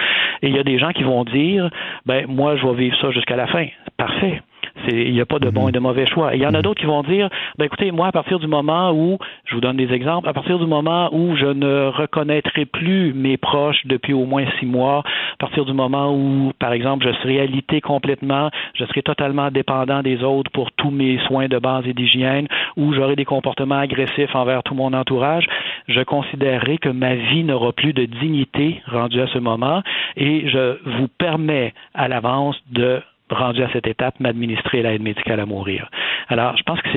Et 0.43 0.49
il 0.49 0.57
y 0.57 0.59
a 0.59 0.65
des 0.65 0.79
gens 0.79 0.91
qui 0.91 1.03
vont 1.03 1.25
dire, 1.25 1.71
ben, 2.07 2.27
moi, 2.29 2.57
je 2.57 2.67
vais 2.67 2.75
vivre 2.75 2.97
ça 3.01 3.11
jusqu'à 3.11 3.37
la 3.37 3.47
fin. 3.47 3.67
Parfait. 3.97 4.43
Il 4.87 5.13
n'y 5.13 5.21
a 5.21 5.27
pas 5.27 5.39
de 5.39 5.51
bon 5.51 5.69
et 5.69 5.73
de 5.73 5.79
mauvais 5.79 6.07
choix. 6.07 6.35
il 6.35 6.41
y 6.41 6.47
en 6.47 6.55
a 6.55 6.59
mhm. 6.59 6.63
d'autres 6.63 6.81
qui 6.81 6.87
vont 6.87 7.03
dire, 7.03 7.29
ben 7.59 7.65
écoutez, 7.65 7.91
moi, 7.91 8.09
à 8.09 8.13
partir 8.13 8.39
du 8.39 8.47
moment 8.47 8.93
où, 8.93 9.19
je 9.45 9.55
vous 9.55 9.61
donne 9.61 9.77
des 9.77 9.93
exemples, 9.93 10.29
à 10.29 10.33
partir 10.33 10.59
du 10.59 10.67
moment 10.67 11.09
où 11.13 11.37
je 11.37 11.47
ne 11.47 11.89
reconnaîtrai 11.89 12.67
plus 12.67 13.13
mes 13.13 13.37
proches 13.37 13.87
depuis 13.87 14.13
au 14.13 14.25
moins 14.25 14.45
six 14.59 14.67
mois, 14.67 15.01
à 15.01 15.37
partir 15.39 15.65
du 15.65 15.73
moment 15.73 16.15
où, 16.15 16.53
par 16.59 16.73
exemple, 16.73 17.07
je 17.07 17.13
serai 17.21 17.41
alité 17.41 17.81
complètement, 17.81 18.51
je 18.75 18.85
serai 18.85 19.03
totalement 19.03 19.51
dépendant 19.51 20.03
des 20.03 20.23
autres 20.23 20.51
pour 20.53 20.73
tous 20.73 20.91
mes 20.91 21.19
soins 21.27 21.49
de 21.49 21.59
base 21.59 21.87
et 21.87 21.95
d'hygiène, 21.95 22.49
ou 22.77 22.93
j'aurai 22.93 23.17
des 23.17 23.25
comportements 23.25 23.79
agressifs 23.79 24.35
envers 24.35 24.63
tout 24.63 24.75
mon 24.75 24.93
entourage, 24.93 25.47
je 25.89 26.01
considérerai 26.03 26.79
que 26.79 26.89
ma 26.89 27.15
vie 27.15 27.45
n'aura 27.45 27.73
plus 27.73 27.93
de 27.93 28.05
dignité 28.05 28.83
rendue 28.87 29.21
à 29.21 29.27
ce 29.29 29.39
moment 29.39 29.83
et 30.17 30.49
je 30.49 30.79
vous 30.99 31.09
permets 31.19 31.73
à 31.95 32.09
l'avance 32.09 32.57
de 32.71 33.01
rendu 33.31 33.63
à 33.63 33.71
cette 33.73 33.87
étape, 33.87 34.21
m'administrer 34.21 34.83
l'aide 34.83 35.03
médicale 35.03 35.41
à 35.41 35.47
mourir. 35.47 35.89
Alors, 36.29 36.57
je 36.57 36.63
pense 36.63 36.81
que 36.83 36.89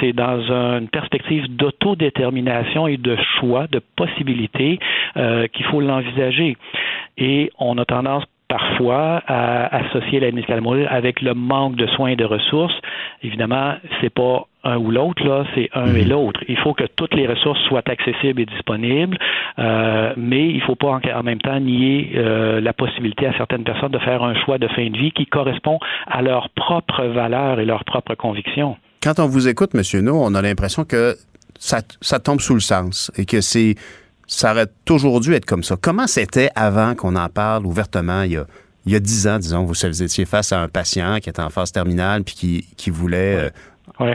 c'est 0.00 0.12
dans 0.12 0.40
une 0.50 0.88
perspective 0.88 1.46
d'autodétermination 1.56 2.86
et 2.86 2.96
de 2.96 3.16
choix, 3.38 3.66
de 3.66 3.80
possibilité 3.96 4.78
euh, 5.16 5.46
qu'il 5.48 5.64
faut 5.66 5.80
l'envisager. 5.80 6.56
Et 7.16 7.50
on 7.58 7.78
a 7.78 7.84
tendance 7.84 8.24
parfois 8.54 9.20
à 9.26 9.78
associer 9.78 10.20
l'aide 10.20 10.36
médicale 10.36 10.60
mourir 10.60 10.86
avec 10.88 11.20
le 11.22 11.34
manque 11.34 11.74
de 11.74 11.88
soins 11.88 12.10
et 12.10 12.16
de 12.16 12.24
ressources. 12.24 12.74
Évidemment, 13.24 13.74
c'est 14.00 14.14
pas 14.14 14.46
un 14.62 14.76
ou 14.76 14.92
l'autre, 14.92 15.26
là, 15.26 15.44
c'est 15.56 15.70
un 15.74 15.92
et 15.92 16.04
mhm. 16.04 16.10
l'autre. 16.10 16.40
Il 16.46 16.56
faut 16.58 16.72
que 16.72 16.84
toutes 16.94 17.14
les 17.14 17.26
ressources 17.26 17.58
soient 17.68 17.82
accessibles 17.86 18.40
et 18.42 18.46
disponibles, 18.46 19.18
euh, 19.58 20.12
mais 20.16 20.48
il 20.50 20.58
ne 20.58 20.60
faut 20.60 20.76
pas 20.76 21.00
en, 21.16 21.22
même 21.24 21.40
temps 21.40 21.58
nier 21.58 22.12
euh, 22.14 22.60
la 22.60 22.72
possibilité 22.72 23.26
à 23.26 23.36
certaines 23.36 23.64
personnes 23.64 23.90
de 23.90 23.98
faire 23.98 24.22
un 24.22 24.36
choix 24.44 24.58
de 24.58 24.68
fin 24.68 24.88
de 24.88 24.96
vie 24.96 25.10
qui 25.10 25.26
correspond 25.26 25.80
à 26.06 26.22
leurs 26.22 26.48
propres 26.50 27.06
valeurs 27.06 27.58
et 27.58 27.64
leurs 27.64 27.84
propres 27.84 28.14
convictions. 28.14 28.76
Quand 29.02 29.18
on 29.18 29.26
vous 29.26 29.48
écoute, 29.48 29.70
M. 29.74 29.82
No, 30.04 30.22
on 30.22 30.32
a 30.36 30.42
l'impression 30.42 30.84
que 30.84 31.16
ça, 31.58 31.78
ça 32.00 32.20
tombe 32.20 32.40
sous 32.40 32.54
le 32.54 32.60
sens 32.60 33.10
et 33.18 33.26
que 33.26 33.40
c'est 33.40 33.74
ça 34.26 34.52
aurait 34.52 34.68
toujours 34.84 35.20
dû 35.20 35.34
être 35.34 35.44
comme 35.44 35.62
ça. 35.62 35.76
Comment 35.80 36.06
c'était 36.06 36.50
avant 36.54 36.94
qu'on 36.94 37.16
en 37.16 37.28
parle 37.28 37.66
ouvertement 37.66 38.22
il 38.22 38.32
y 38.32 38.36
a 38.36 38.46
il 38.86 38.92
y 38.92 38.96
a 38.96 39.00
dix 39.00 39.26
ans, 39.26 39.38
disons, 39.38 39.64
vous 39.64 40.02
étiez 40.02 40.24
face 40.26 40.52
à 40.52 40.60
un 40.60 40.68
patient 40.68 41.18
qui 41.20 41.30
était 41.30 41.40
en 41.40 41.48
phase 41.48 41.72
terminale 41.72 42.22
puis 42.22 42.34
qui, 42.34 42.68
qui 42.76 42.90
voulait 42.90 43.46
euh, 43.46 43.50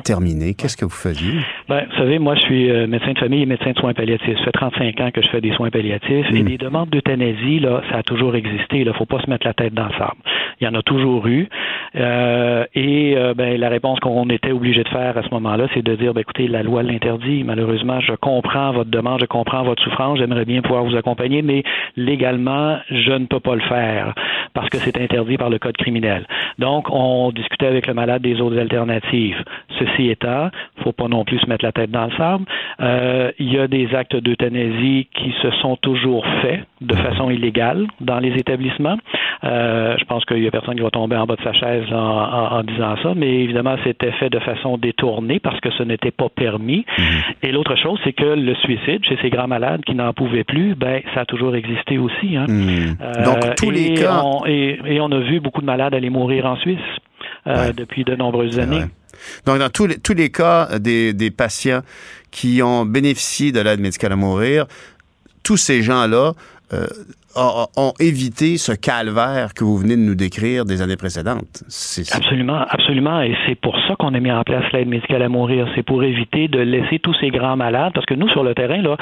terminé. 0.03 0.53
Qu'est-ce 0.53 0.77
que 0.77 0.86
vous 0.86 0.91
faisiez? 0.91 1.39
Ben, 1.67 1.86
vous 1.89 1.97
savez, 1.97 2.19
moi, 2.19 2.36
je 2.36 2.41
suis 2.41 2.69
euh, 2.69 2.88
médecin 2.88 3.13
de 3.13 3.19
famille 3.19 3.43
et 3.43 3.45
médecin 3.45 3.71
de 3.71 3.80
soins 3.80 3.93
palliatifs. 3.93 4.38
Ça 4.39 4.45
fait 4.45 4.51
35 4.51 5.01
ans 5.01 5.11
que 5.11 5.21
je 5.21 5.27
fais 5.30 5.41
des 5.41 5.53
soins 5.53 5.69
palliatifs. 5.69 6.27
Et 6.32 6.43
hmm. 6.43 6.45
des 6.45 6.57
demandes 6.57 6.89
d'euthanasie, 6.89 7.59
là, 7.59 7.82
ça 7.89 7.97
a 7.99 8.03
toujours 8.03 8.36
existé. 8.36 8.80
Il 8.80 8.88
ne 8.88 8.93
faut 8.93 9.05
pas 9.05 9.21
se 9.21 9.30
mettre 9.30 9.47
la 9.47 9.53
tête 9.53 9.73
dans 9.73 9.86
le 9.86 9.93
sable. 9.93 10.17
Il 10.59 10.65
y 10.65 10.67
en 10.67 10.73
a 10.73 10.82
toujours 10.82 11.27
eu. 11.27 11.47
Euh, 11.95 12.65
et 12.75 13.15
euh, 13.17 13.34
ben, 13.34 13.59
la 13.59 13.69
réponse 13.69 13.99
qu'on 13.99 14.30
était 14.30 14.51
obligé 14.51 14.84
de 14.84 14.89
faire 14.89 15.17
à 15.17 15.23
ce 15.23 15.30
moment-là, 15.32 15.67
c'est 15.73 15.84
de 15.84 15.95
dire, 15.95 16.13
ben, 16.13 16.21
écoutez, 16.21 16.47
la 16.47 16.63
loi 16.63 16.84
l'interdit. 16.84 17.43
Malheureusement, 17.43 17.99
je 18.01 18.13
comprends 18.13 18.71
votre 18.71 18.89
demande, 18.89 19.21
je 19.21 19.25
comprends 19.25 19.63
votre 19.63 19.82
souffrance, 19.84 20.19
j'aimerais 20.19 20.45
bien 20.45 20.61
pouvoir 20.61 20.84
vous 20.84 20.95
accompagner, 20.95 21.41
mais 21.41 21.63
légalement, 21.95 22.77
je 22.89 23.11
ne 23.11 23.25
peux 23.25 23.39
pas 23.39 23.55
le 23.55 23.61
faire 23.61 24.13
parce 24.53 24.69
que 24.69 24.77
c'est 24.77 24.99
interdit 24.99 25.38
par 25.38 25.49
le 25.49 25.59
code 25.59 25.77
criminel. 25.77 26.25
Donc, 26.57 26.88
on 26.89 27.32
discutait 27.32 27.67
avec 27.67 27.88
le 27.88 27.93
malade 27.93 28.21
des 28.21 28.41
autres 28.41 28.57
alternatives. 28.57 29.43
Ceci 29.78 30.09
étant, 30.09 30.49
faut 30.84 30.91
pas 30.91 31.07
non 31.07 31.24
plus 31.24 31.39
se 31.39 31.47
mettre 31.47 31.63
la 31.63 31.72
tête 31.72 31.91
dans 31.91 32.05
le 32.05 32.11
sable. 32.11 32.45
Euh, 32.80 33.32
il 33.39 33.53
y 33.53 33.59
a 33.59 33.67
des 33.67 33.93
actes 33.93 34.15
d'euthanasie 34.15 35.07
qui 35.13 35.34
se 35.41 35.51
sont 35.61 35.76
toujours 35.78 36.26
faits 36.41 36.61
de 36.82 36.95
façon 36.95 37.30
illégale 37.30 37.88
dans 38.01 38.20
les 38.20 38.34
établissements. 38.36 38.97
Euh, 39.43 39.95
je 39.97 40.05
pense 40.05 40.26
qu'il 40.26 40.43
y 40.43 40.47
a 40.47 40.51
personne 40.51 40.76
qui 40.76 40.82
va 40.82 40.89
tomber 40.89 41.15
en 41.15 41.26
bas 41.26 41.36
de 41.36 41.43
sa 41.43 41.53
chaise 41.53 41.86
en, 41.91 42.61
disant 42.63 42.95
ça, 43.03 43.13
mais 43.15 43.43
évidemment, 43.43 43.76
c'était 43.84 44.11
fait 44.13 44.30
de 44.30 44.39
façon 44.39 44.78
détournée 44.78 45.39
parce 45.39 45.59
que 45.59 45.72
ce 45.72 45.84
n'était 45.84 46.11
pas 46.11 46.30
permis. 46.30 46.86
Mhm. 46.97 47.05
Et 47.43 47.51
l'autre 47.51 47.76
chose, 47.76 47.99
c'est 48.03 48.13
que 48.13 48.26
le 48.26 48.55
suicide 48.55 49.05
chez 49.05 49.17
ces 49.22 49.30
grands 49.30 49.47
malades 49.47 49.84
qui 49.86 49.95
n'en 49.95 50.13
pouvaient 50.13 50.43
plus, 50.43 50.76
ben, 50.76 51.01
ça 51.13 51.22
a 51.22 51.26
toujours 51.26 51.55
existé 51.55 51.97
aussi. 51.97 52.36
Hein. 52.36 52.45
Mhm. 52.47 52.97
Donc, 53.24 53.55
tous 53.55 53.72
les 53.72 53.93
cas. 53.93 54.24
et, 54.45 54.99
on 54.99 55.11
a 55.11 55.20
vu 55.20 55.39
beaucoup 55.39 55.61
de 55.61 55.65
malades 55.65 55.93
aller 55.93 56.09
mourir 56.09 56.45
en 56.45 56.57
Suisse. 56.57 56.80
Euh, 57.48 57.72
depuis 57.72 58.04
de 58.04 58.16
nombreuses 58.16 58.60
années. 58.60 58.86
Donc, 59.46 59.60
dans 59.60 59.70
tous 59.70 59.88
les, 59.88 59.98
tous 59.98 60.14
les 60.14 60.30
cas 60.30 60.78
des, 60.80 61.14
des 61.14 61.32
patients 61.32 61.82
qui 62.32 62.62
ont 62.62 62.86
bénéficié 62.86 63.52
de 63.52 63.60
l'aide 63.60 63.80
médicale 63.80 64.12
à 64.12 64.16
mourir, 64.16 64.68
tous 65.44 65.58
ces 65.58 65.82
gens-là, 65.82 66.34
euh, 66.74 66.88
ont 67.36 67.93
évité 67.99 68.57
ce 68.57 68.71
calvaire 68.71 69.53
que 69.53 69.63
vous 69.63 69.77
venez 69.77 69.95
de 69.95 70.01
nous 70.01 70.15
décrire 70.15 70.65
des 70.65 70.82
années 70.82 70.97
précédentes. 70.97 71.63
Absolument, 72.15 72.65
absolument. 72.69 73.21
Et 73.21 73.36
c'est 73.47 73.55
pour 73.55 73.77
ça 73.88 73.95
qu'on 73.97 74.13
a 74.13 74.19
mis 74.19 74.32
en 74.32 74.43
place 74.43 74.63
l'aide 74.73 74.88
médicale 74.88 75.21
à 75.21 75.30
mourir. 75.30 75.67
C'est 75.75 75.84
pour 75.84 76.03
éviter 76.03 76.47
de 76.47 76.59
laisser 76.59 76.99
tous 76.99 77.13
ces 77.19 77.30
grands 77.30 77.55
malades, 77.55 77.93
parce 77.93 78.05
que 78.05 78.13
nous, 78.13 78.30
sur 78.30 78.43
le 78.43 78.53
terrain, 78.53 78.82
là, 78.82 78.97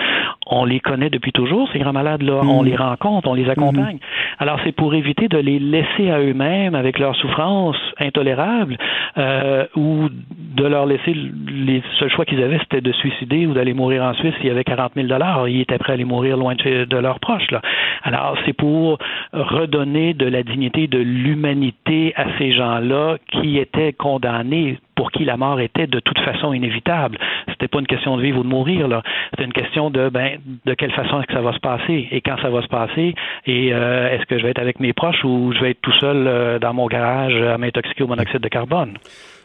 on 0.48 0.66
les 0.66 0.80
connaît 0.80 1.10
depuis 1.10 1.32
toujours, 1.32 1.70
ces 1.72 1.80
grands 1.80 1.94
malades-là. 1.94 2.42
On 2.44 2.64
mm. 2.64 2.66
les 2.66 2.76
rencontre, 2.76 3.28
on 3.28 3.34
les 3.34 3.50
accompagne. 3.50 3.98
Mm-hmm. 3.98 4.40
Alors, 4.40 4.60
c'est 4.64 4.72
pour 4.72 4.94
éviter 4.94 5.28
de 5.28 5.38
les 5.38 5.60
laisser 5.60 6.10
à 6.10 6.20
eux-mêmes 6.20 6.76
avec 6.76 7.00
leurs 7.00 7.16
souffrances 7.16 7.78
intolérables 8.00 8.78
euh, 9.18 9.66
ou 9.76 10.10
de 10.10 10.66
leur 10.66 10.86
laisser 10.86 11.14
les 11.14 11.84
seuls 12.00 12.12
choix 12.12 12.26
qu'ils 12.26 12.42
avaient, 12.42 12.60
c'était 12.60 12.82
de 12.82 12.92
suicider 12.92 13.48
ou 13.48 13.54
d'aller 13.54 13.74
mourir 13.74 14.04
en 14.04 14.14
Suisse 14.14 14.34
s'il 14.38 14.48
y 14.48 14.52
avait 14.52 14.64
40 14.64 14.94
000 14.96 15.08
Ils 15.48 15.62
étaient 15.62 15.78
prêts 15.78 15.94
à 15.94 15.96
aller 15.96 16.06
mourir 16.06 16.38
loin 16.38 16.56
de, 16.56 16.86
de 16.86 16.98
leurs 16.98 17.20
proches. 17.20 17.50
Là. 17.52 17.62
Alors, 18.04 18.17
c'est 18.46 18.54
pour 18.54 18.98
redonner 19.34 20.14
de 20.14 20.26
la 20.26 20.44
dignité, 20.44 20.88
de 20.88 21.00
l'humanité 21.00 22.14
à 22.16 22.26
ces 22.38 22.52
gens-là 22.54 23.18
qui 23.32 23.58
étaient 23.58 23.94
condamnés 23.94 24.80
pour 24.96 25.12
qui 25.12 25.26
la 25.26 25.38
mort 25.38 25.60
était 25.60 25.88
de 25.88 26.00
toute 26.00 26.20
façon 26.20 26.54
inévitable. 26.54 27.18
C'était 27.50 27.68
pas 27.68 27.80
une 27.80 27.88
question 27.88 28.18
de 28.18 28.22
vivre 28.22 28.40
ou 28.40 28.44
de 28.44 28.48
mourir 28.48 28.88
là. 28.88 29.04
C'était 29.30 29.46
une 29.46 29.54
question 29.54 29.90
de 29.90 30.10
ben 30.10 30.40
de 30.66 30.74
quelle 30.74 30.92
façon 30.92 31.20
est-ce 31.20 31.28
que 31.28 31.34
ça 31.34 31.42
va 31.42 31.54
se 31.54 31.60
passer 31.60 32.08
et 32.12 32.22
quand 32.22 32.38
ça 32.42 32.50
va 32.50 32.62
se 32.62 32.68
passer 32.68 33.14
et 33.46 33.74
euh, 33.74 34.12
est-ce 34.12 34.26
que 34.26 34.38
je 34.38 34.44
vais 34.44 34.52
être 34.52 34.62
avec 34.62 34.80
mes 34.80 34.94
proches 34.94 35.24
ou 35.24 35.54
je 35.54 35.60
vais 35.60 35.72
être 35.72 35.82
tout 35.82 35.94
seul 35.94 36.28
euh, 36.28 36.60
dans 36.60 36.74
mon 36.74 36.88
garage 36.88 37.36
à 37.36 37.58
m'intoxiquer 37.58 38.04
au 38.04 38.08
monoxyde 38.08 38.42
de 38.42 38.50
carbone? 38.50 38.98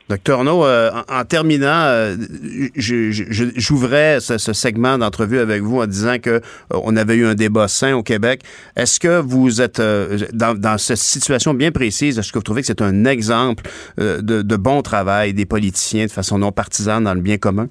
Docteur 0.09 0.41
Arnaud, 0.41 0.65
euh, 0.65 0.91
en, 1.09 1.25
terminant, 1.25 1.85
euh, 1.85 2.17
j'ouvrais 2.77 4.21
ce, 4.21 4.39
segment 4.53 4.99
d'entrevue 4.99 5.39
avec 5.39 5.63
vous 5.63 5.81
en 5.81 5.87
disant 5.87 6.19
que 6.19 6.31
euh, 6.31 6.41
on 6.71 6.97
avait 6.97 7.15
eu 7.15 7.27
un 7.27 7.35
débat 7.35 7.69
sain 7.69 7.95
au 7.95 8.03
Québec. 8.03 8.43
Est-ce 8.77 9.01
que 9.01 9.21
vous 9.21 9.61
êtes 9.61 9.81
dans, 9.81 10.79
cette 10.79 10.99
situation 10.99 11.55
bien 11.55 11.73
précise, 11.73 12.19
est-ce 12.19 12.33
que 12.33 12.39
vous 12.39 12.43
trouvez 12.43 12.63
que 12.63 12.67
c'est 12.67 12.83
un 12.83 13.05
exemple 13.05 13.65
de, 13.99 14.21
de 14.21 14.57
bon 14.57 14.83
travail 14.83 15.35
des 15.35 15.47
politiciens 15.47 16.07
de 16.07 16.11
façon 16.11 16.39
non 16.39 16.53
partisane 16.53 17.05
dans 17.05 17.15
le 17.15 17.21
bien 17.21 17.39
commun? 17.39 17.69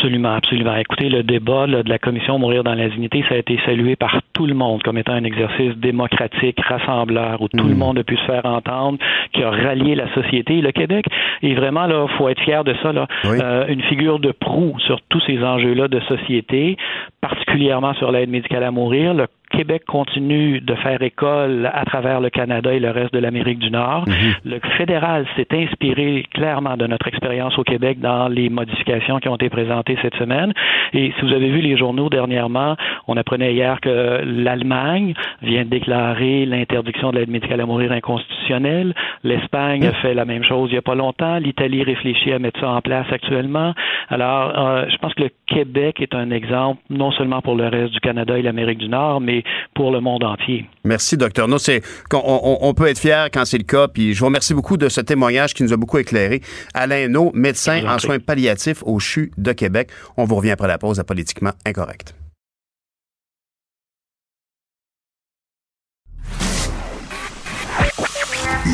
Absolument, 0.00 0.32
absolument. 0.34 0.76
Écoutez, 0.76 1.10
le 1.10 1.22
débat 1.22 1.66
de 1.66 1.86
la 1.86 1.98
commission 1.98 2.38
Mourir 2.38 2.64
dans 2.64 2.72
la 2.72 2.88
dignité, 2.88 3.22
ça 3.28 3.34
a 3.34 3.36
été 3.36 3.60
salué 3.66 3.96
par 3.96 4.22
tout 4.32 4.46
le 4.46 4.54
monde 4.54 4.82
comme 4.82 4.96
étant 4.96 5.12
un 5.12 5.24
exercice 5.24 5.76
démocratique, 5.76 6.58
rassembleur, 6.58 7.42
où 7.42 7.48
tout 7.48 7.66
le 7.66 7.74
hmm. 7.74 7.78
monde 7.78 7.98
a 7.98 8.02
pu 8.02 8.16
se 8.16 8.24
faire 8.24 8.46
entendre, 8.46 8.96
qui 9.34 9.42
a 9.42 9.50
rallié 9.50 9.94
la 9.94 10.10
société. 10.14 10.62
Le 10.62 10.72
Québec 10.72 11.04
est 11.42 11.52
vraiment, 11.52 11.86
là, 11.86 12.06
faut 12.16 12.30
être 12.30 12.40
fier 12.40 12.64
de 12.64 12.74
ça, 12.82 12.94
là, 12.94 13.08
euh, 13.26 13.66
une 13.68 13.82
figure 13.82 14.20
de 14.20 14.32
proue 14.32 14.74
sur 14.78 15.02
tous 15.10 15.20
ces 15.26 15.44
enjeux-là 15.44 15.88
de 15.88 16.00
société, 16.00 16.78
particulièrement 17.20 17.94
sur 17.94 18.10
l'aide 18.12 18.30
médicale 18.30 18.64
à 18.64 18.70
mourir. 18.70 19.14
Le 19.14 19.26
Québec 19.50 19.82
continue 19.86 20.60
de 20.60 20.74
faire 20.76 21.02
école 21.02 21.68
à 21.72 21.84
travers 21.84 22.20
le 22.20 22.30
Canada 22.30 22.72
et 22.72 22.78
le 22.78 22.90
reste 22.90 23.12
de 23.12 23.18
l'Amérique 23.18 23.58
du 23.58 23.70
Nord. 23.70 24.04
Mhm. 24.06 24.34
Le 24.44 24.60
fédéral 24.78 25.26
s'est 25.36 25.48
inspiré 25.52 26.24
clairement 26.32 26.76
de 26.76 26.86
notre 26.86 27.08
expérience 27.08 27.58
au 27.58 27.64
Québec 27.64 27.98
dans 28.00 28.28
les 28.28 28.48
modifications 28.48 29.18
qui 29.18 29.28
ont 29.28 29.34
été 29.34 29.50
présentées 29.50 29.98
cette 30.02 30.14
semaine. 30.14 30.52
Et 30.92 31.12
si 31.18 31.26
vous 31.26 31.32
avez 31.32 31.50
vu 31.50 31.60
les 31.60 31.76
journaux 31.76 32.08
dernièrement, 32.08 32.76
on 33.08 33.16
apprenait 33.16 33.52
hier 33.52 33.80
que 33.80 34.22
l'Allemagne 34.24 35.14
vient 35.42 35.64
de 35.64 35.70
déclarer 35.70 36.46
l'interdiction 36.46 37.10
de 37.10 37.18
l'aide 37.18 37.30
médicale 37.30 37.60
à 37.60 37.66
mourir 37.66 37.92
inconstitutionnelle. 37.92 38.94
L'Espagne 39.24 39.84
a 39.84 39.92
fait 39.94 40.14
la 40.14 40.24
même 40.24 40.44
chose 40.44 40.70
il 40.70 40.74
n'y 40.74 40.78
a 40.78 40.82
pas 40.82 40.94
longtemps. 40.94 41.38
L'Italie 41.38 41.82
réfléchit 41.82 42.32
à 42.32 42.38
mettre 42.38 42.60
ça 42.60 42.70
en 42.70 42.80
place 42.80 43.06
actuellement. 43.10 43.74
Alors, 44.08 44.52
euh, 44.56 44.84
je 44.88 44.96
pense 44.98 45.12
que 45.14 45.24
le 45.24 45.30
Québec 45.46 46.00
est 46.00 46.14
un 46.14 46.30
exemple 46.30 46.80
non 46.88 47.09
seulement 47.12 47.40
pour 47.42 47.54
le 47.54 47.68
reste 47.68 47.92
du 47.92 48.00
Canada 48.00 48.38
et 48.38 48.42
l'Amérique 48.42 48.78
du 48.78 48.88
Nord, 48.88 49.20
mais 49.20 49.42
pour 49.74 49.90
le 49.90 50.00
monde 50.00 50.24
entier. 50.24 50.66
Merci, 50.84 51.16
docteur. 51.16 51.48
No, 51.48 51.58
c'est, 51.58 51.82
on, 52.12 52.58
on, 52.60 52.74
peut 52.74 52.86
être 52.86 52.98
fier 52.98 53.28
quand 53.32 53.44
c'est 53.44 53.58
le 53.58 53.64
cas. 53.64 53.88
Puis 53.88 54.14
je 54.14 54.20
vous 54.20 54.26
remercie 54.26 54.54
beaucoup 54.54 54.76
de 54.76 54.88
ce 54.88 55.00
témoignage 55.00 55.54
qui 55.54 55.62
nous 55.62 55.72
a 55.72 55.76
beaucoup 55.76 55.98
éclairé. 55.98 56.40
Alain 56.74 57.08
No, 57.08 57.30
médecin 57.34 57.82
en 57.86 57.98
soins 57.98 58.18
palliatifs 58.18 58.82
au 58.84 58.98
CHU 58.98 59.32
de 59.36 59.52
Québec. 59.52 59.90
On 60.16 60.24
vous 60.24 60.36
revient 60.36 60.50
après 60.50 60.68
la 60.68 60.78
pause 60.78 61.00
à 61.00 61.04
Politiquement 61.04 61.52
Incorrect. 61.66 62.14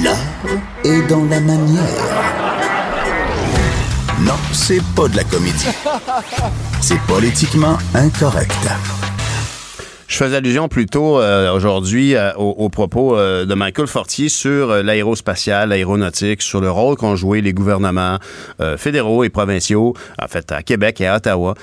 L'art 0.02 0.16
est 0.84 1.08
dans 1.08 1.24
la 1.24 1.40
manière. 1.40 2.55
Non, 4.26 4.34
c'est 4.52 4.82
pas 4.96 5.06
de 5.06 5.16
la 5.16 5.22
comédie. 5.22 5.66
C'est 6.80 7.00
politiquement 7.02 7.78
incorrect. 7.94 8.68
Je 10.08 10.18
faisais 10.18 10.36
allusion 10.36 10.68
plutôt 10.68 11.20
euh, 11.20 11.52
aujourd'hui 11.52 12.14
euh, 12.14 12.32
aux, 12.34 12.68
propos 12.68 13.16
euh, 13.16 13.44
de 13.44 13.54
Michael 13.54 13.88
Fortier 13.88 14.28
sur 14.28 14.82
l'aérospatiale, 14.84 15.70
l'aéronautique, 15.70 16.42
sur 16.42 16.60
le 16.60 16.70
rôle 16.70 16.96
qu'ont 16.96 17.16
joué 17.16 17.40
les 17.40 17.52
gouvernements 17.52 18.18
fédéraux 18.76 19.24
et 19.24 19.28
provinciaux, 19.28 19.94
en 20.22 20.28
fait 20.28 20.52
à 20.52 20.62
Québec 20.62 21.00
et 21.00 21.06
à 21.06 21.16
Ottawa, 21.16 21.54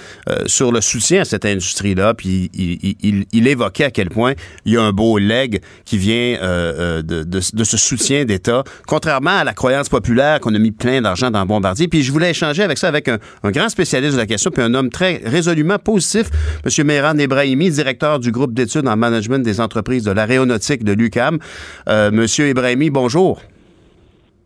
sur 0.45 0.71
le 0.71 0.81
soutien 0.81 1.21
à 1.21 1.25
cette 1.25 1.45
industrie-là. 1.45 2.13
Puis 2.13 2.49
il, 2.53 3.25
il, 3.31 3.47
évoquait 3.47 3.85
à 3.85 3.91
quel 3.91 4.09
point 4.09 4.33
il 4.65 4.73
y 4.73 4.77
a 4.77 4.81
un 4.81 4.91
beau 4.91 5.17
leg 5.17 5.61
qui 5.85 5.97
vient 5.97 6.37
de, 6.41 7.01
de, 7.01 7.23
de, 7.23 7.63
ce 7.63 7.77
soutien 7.77 8.25
d'État, 8.25 8.63
contrairement 8.87 9.37
à 9.37 9.43
la 9.43 9.53
croyance 9.53 9.89
populaire 9.89 10.39
qu'on 10.39 10.53
a 10.53 10.59
mis 10.59 10.71
plein 10.71 11.01
d'argent 11.01 11.31
dans 11.31 11.45
Bombardier. 11.45 11.87
Puis 11.87 12.03
je 12.03 12.11
voulais 12.11 12.31
échanger 12.31 12.63
avec 12.63 12.77
ça 12.77 12.87
avec 12.87 13.07
un, 13.07 13.19
un, 13.43 13.51
grand 13.51 13.69
spécialiste 13.69 14.13
de 14.13 14.19
la 14.19 14.27
question, 14.27 14.51
puis 14.51 14.63
un 14.63 14.73
homme 14.73 14.89
très 14.89 15.21
résolument 15.25 15.79
positif, 15.79 16.27
M. 16.65 16.85
Mehran 16.85 17.17
Ebrahimi, 17.17 17.69
directeur 17.69 18.19
du 18.19 18.32
groupe 18.33 18.53
d'études 18.53 18.87
en 18.87 18.97
management 18.97 19.39
des 19.39 19.61
entreprises 19.61 20.03
de 20.03 20.11
l'aéronautique 20.11 20.83
de 20.83 20.91
l'UCAM. 20.91 21.39
Euh, 21.87 22.11
Monsieur 22.11 22.49
Ibrahimi, 22.49 22.89
bonjour. 22.89 23.41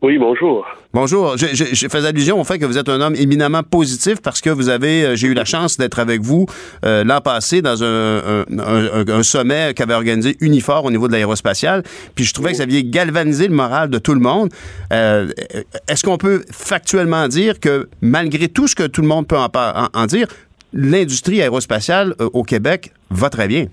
Oui, 0.03 0.19
bonjour. 0.19 0.63
Bonjour. 0.93 1.37
Je, 1.37 1.87
fais 1.89 2.05
allusion 2.05 2.39
au 2.39 2.43
fait 2.43 2.59
que 2.59 2.65
vous 2.65 2.77
êtes 2.77 2.87
un 2.87 3.01
homme 3.01 3.15
éminemment 3.15 3.63
positif 3.63 4.21
parce 4.21 4.41
que 4.41 4.51
vous 4.51 4.69
avez, 4.69 5.03
euh, 5.03 5.15
j'ai 5.15 5.27
eu 5.27 5.33
la 5.33 5.43
chance 5.43 5.77
d'être 5.77 5.97
avec 5.97 6.21
vous 6.21 6.45
euh, 6.85 7.03
l'an 7.03 7.19
passé 7.19 7.63
dans 7.63 7.83
un, 7.83 9.23
sommet 9.23 9.73
qu'avait 9.75 9.95
organisé 9.95 10.37
Unifor 10.39 10.85
au 10.85 10.91
niveau 10.91 11.07
de 11.07 11.13
l'aérospatiale. 11.13 11.81
Puis 12.13 12.25
je 12.25 12.33
trouvais 12.33 12.51
que 12.51 12.57
ça 12.57 12.63
avait 12.63 12.83
galvanisé 12.83 13.47
le 13.47 13.55
moral 13.55 13.89
de 13.89 13.97
tout 13.97 14.13
le 14.13 14.19
monde. 14.19 14.49
Est-ce 14.91 16.03
qu'on 16.03 16.17
peut 16.17 16.43
factuellement 16.51 17.27
dire 17.27 17.59
que 17.59 17.89
malgré 18.01 18.49
tout 18.49 18.67
ce 18.67 18.75
que 18.75 18.85
tout 18.85 19.01
le 19.01 19.07
monde 19.07 19.27
peut 19.27 19.37
en 19.37 20.05
dire, 20.05 20.27
l'industrie 20.73 21.41
aérospatiale 21.41 22.13
au 22.19 22.43
Québec 22.43 22.91
va 23.09 23.29
très 23.29 23.47
bien? 23.47 23.65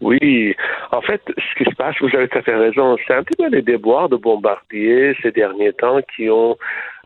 Oui, 0.00 0.56
en 0.92 1.02
fait, 1.02 1.20
ce 1.26 1.62
qui 1.62 1.68
se 1.68 1.74
passe, 1.76 1.94
vous 2.00 2.14
avez 2.14 2.26
tout 2.28 2.38
à 2.38 2.42
fait 2.42 2.56
raison, 2.56 2.96
c'est 3.06 3.14
un 3.14 3.22
petit 3.22 3.36
peu 3.36 3.48
les 3.48 3.60
déboires 3.60 4.08
de 4.08 4.16
Bombardier 4.16 5.14
ces 5.22 5.30
derniers 5.30 5.74
temps 5.74 6.00
qui 6.14 6.30
ont, 6.30 6.56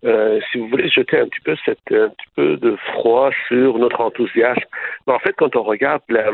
euh, 0.05 0.41
si 0.51 0.59
vous 0.59 0.69
voulez, 0.69 0.89
jeté 0.89 1.19
un 1.19 1.27
petit 1.27 1.41
peu 1.41 1.57
cette, 1.65 1.81
un 1.91 2.09
petit 2.11 2.29
peu 2.37 2.57
de 2.57 2.77
froid 2.93 3.31
sur 3.49 3.79
notre 3.79 4.01
enthousiasme. 4.01 4.63
Mais 5.07 5.13
en 5.13 5.19
fait, 5.19 5.35
quand 5.37 5.57
on 5.57 5.65
regarde 5.65 6.03
la, 6.09 6.31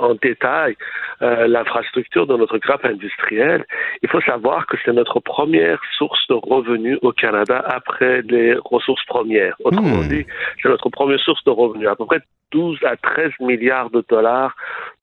en 0.00 0.14
détail 0.14 0.76
euh, 1.22 1.46
l'infrastructure 1.46 2.26
de 2.26 2.36
notre 2.36 2.58
grappe 2.58 2.84
industrielle, 2.84 3.64
il 4.02 4.08
faut 4.08 4.20
savoir 4.20 4.66
que 4.66 4.76
c'est 4.84 4.92
notre 4.92 5.18
première 5.20 5.80
source 5.96 6.20
de 6.28 6.34
revenus 6.34 6.98
au 7.00 7.12
Canada 7.12 7.64
après 7.66 8.22
les 8.22 8.54
ressources 8.64 9.04
premières. 9.06 9.56
Autrement 9.64 10.02
hmm. 10.02 10.08
dit, 10.08 10.26
c'est 10.62 10.68
notre 10.68 10.90
première 10.90 11.20
source 11.20 11.42
de 11.44 11.50
revenus. 11.50 11.88
À 11.88 11.96
peu 11.96 12.04
près 12.04 12.20
12 12.52 12.78
à 12.84 12.96
13 12.96 13.32
milliards 13.40 13.90
de 13.90 14.04
dollars 14.08 14.54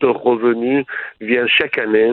de 0.01 0.07
revenus 0.07 0.85
viennent 1.19 1.47
chaque 1.47 1.77
année 1.77 2.11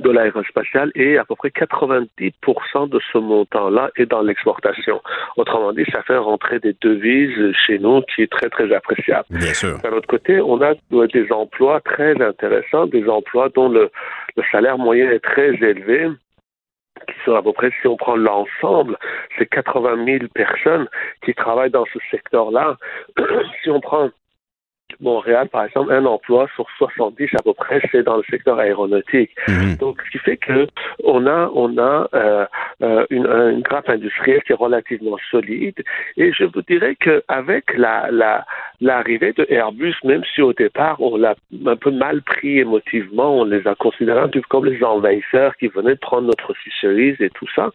de 0.00 0.10
l'aérospatiale 0.10 0.92
et 0.94 1.18
à 1.18 1.24
peu 1.24 1.34
près 1.34 1.48
90% 1.48 2.88
de 2.88 3.00
ce 3.12 3.18
montant-là 3.18 3.90
est 3.96 4.06
dans 4.06 4.22
l'exportation. 4.22 5.00
Autrement 5.36 5.72
dit, 5.72 5.84
ça 5.92 6.02
fait 6.02 6.16
rentrer 6.16 6.58
des 6.58 6.76
devises 6.80 7.54
chez 7.66 7.78
nous 7.78 8.02
qui 8.02 8.22
est 8.22 8.30
très, 8.30 8.48
très 8.48 8.72
appréciable. 8.74 9.26
Bien 9.30 9.54
sûr. 9.54 9.78
D'un 9.82 9.92
autre 9.92 10.08
côté, 10.08 10.40
on 10.40 10.60
a 10.60 10.74
des 11.12 11.32
emplois 11.32 11.80
très 11.80 12.20
intéressants, 12.20 12.86
des 12.86 13.08
emplois 13.08 13.48
dont 13.54 13.68
le, 13.68 13.90
le 14.36 14.42
salaire 14.52 14.78
moyen 14.78 15.10
est 15.10 15.24
très 15.24 15.54
élevé 15.54 16.08
qui 17.06 17.14
sont 17.24 17.34
à 17.34 17.42
peu 17.42 17.52
près, 17.52 17.70
si 17.80 17.86
on 17.86 17.96
prend 17.96 18.16
l'ensemble, 18.16 18.96
c'est 19.38 19.46
80 19.46 20.04
000 20.04 20.18
personnes 20.34 20.88
qui 21.22 21.34
travaillent 21.34 21.70
dans 21.70 21.84
ce 21.92 21.98
secteur-là. 22.10 22.76
si 23.62 23.70
on 23.70 23.80
prend 23.80 24.10
Montréal, 25.00 25.48
par 25.48 25.64
exemple, 25.64 25.92
un 25.92 26.04
emploi 26.04 26.48
sur 26.54 26.66
70 26.78 27.28
à 27.38 27.42
peu 27.42 27.52
près, 27.52 27.80
c'est 27.92 28.02
dans 28.02 28.16
le 28.16 28.22
secteur 28.30 28.58
aéronautique. 28.58 29.30
Mhm. 29.48 29.76
Donc, 29.76 30.00
ce 30.06 30.10
qui 30.10 30.18
fait 30.18 30.36
que 30.36 30.66
on 31.04 31.26
a, 31.26 31.50
on 31.54 31.76
a 31.78 32.08
euh, 32.14 32.46
euh, 32.82 33.06
une, 33.10 33.26
une 33.26 33.60
grappe 33.60 33.88
industrielle 33.88 34.42
qui 34.44 34.52
est 34.52 34.56
relativement 34.56 35.16
solide. 35.30 35.82
Et 36.16 36.32
je 36.32 36.44
vous 36.44 36.62
dirais 36.62 36.96
qu'avec 36.96 37.76
la, 37.76 38.08
la, 38.10 38.44
l'arrivée 38.80 39.32
de 39.32 39.46
Airbus, 39.50 39.94
même 40.04 40.22
si 40.34 40.42
au 40.42 40.52
départ 40.52 41.00
on 41.00 41.16
l'a 41.16 41.34
un 41.66 41.76
peu 41.76 41.90
mal 41.90 42.22
pris 42.22 42.60
émotivement, 42.60 43.40
on 43.40 43.44
les 43.44 43.66
a 43.66 43.74
considérés 43.74 44.20
un 44.20 44.28
peu 44.28 44.40
comme 44.48 44.66
les 44.66 44.82
envahisseurs 44.82 45.56
qui 45.56 45.68
venaient 45.68 45.94
de 45.94 46.00
prendre 46.00 46.26
notre 46.26 46.54
fisheries 46.54 47.16
et 47.20 47.30
tout 47.30 47.46
ça, 47.54 47.70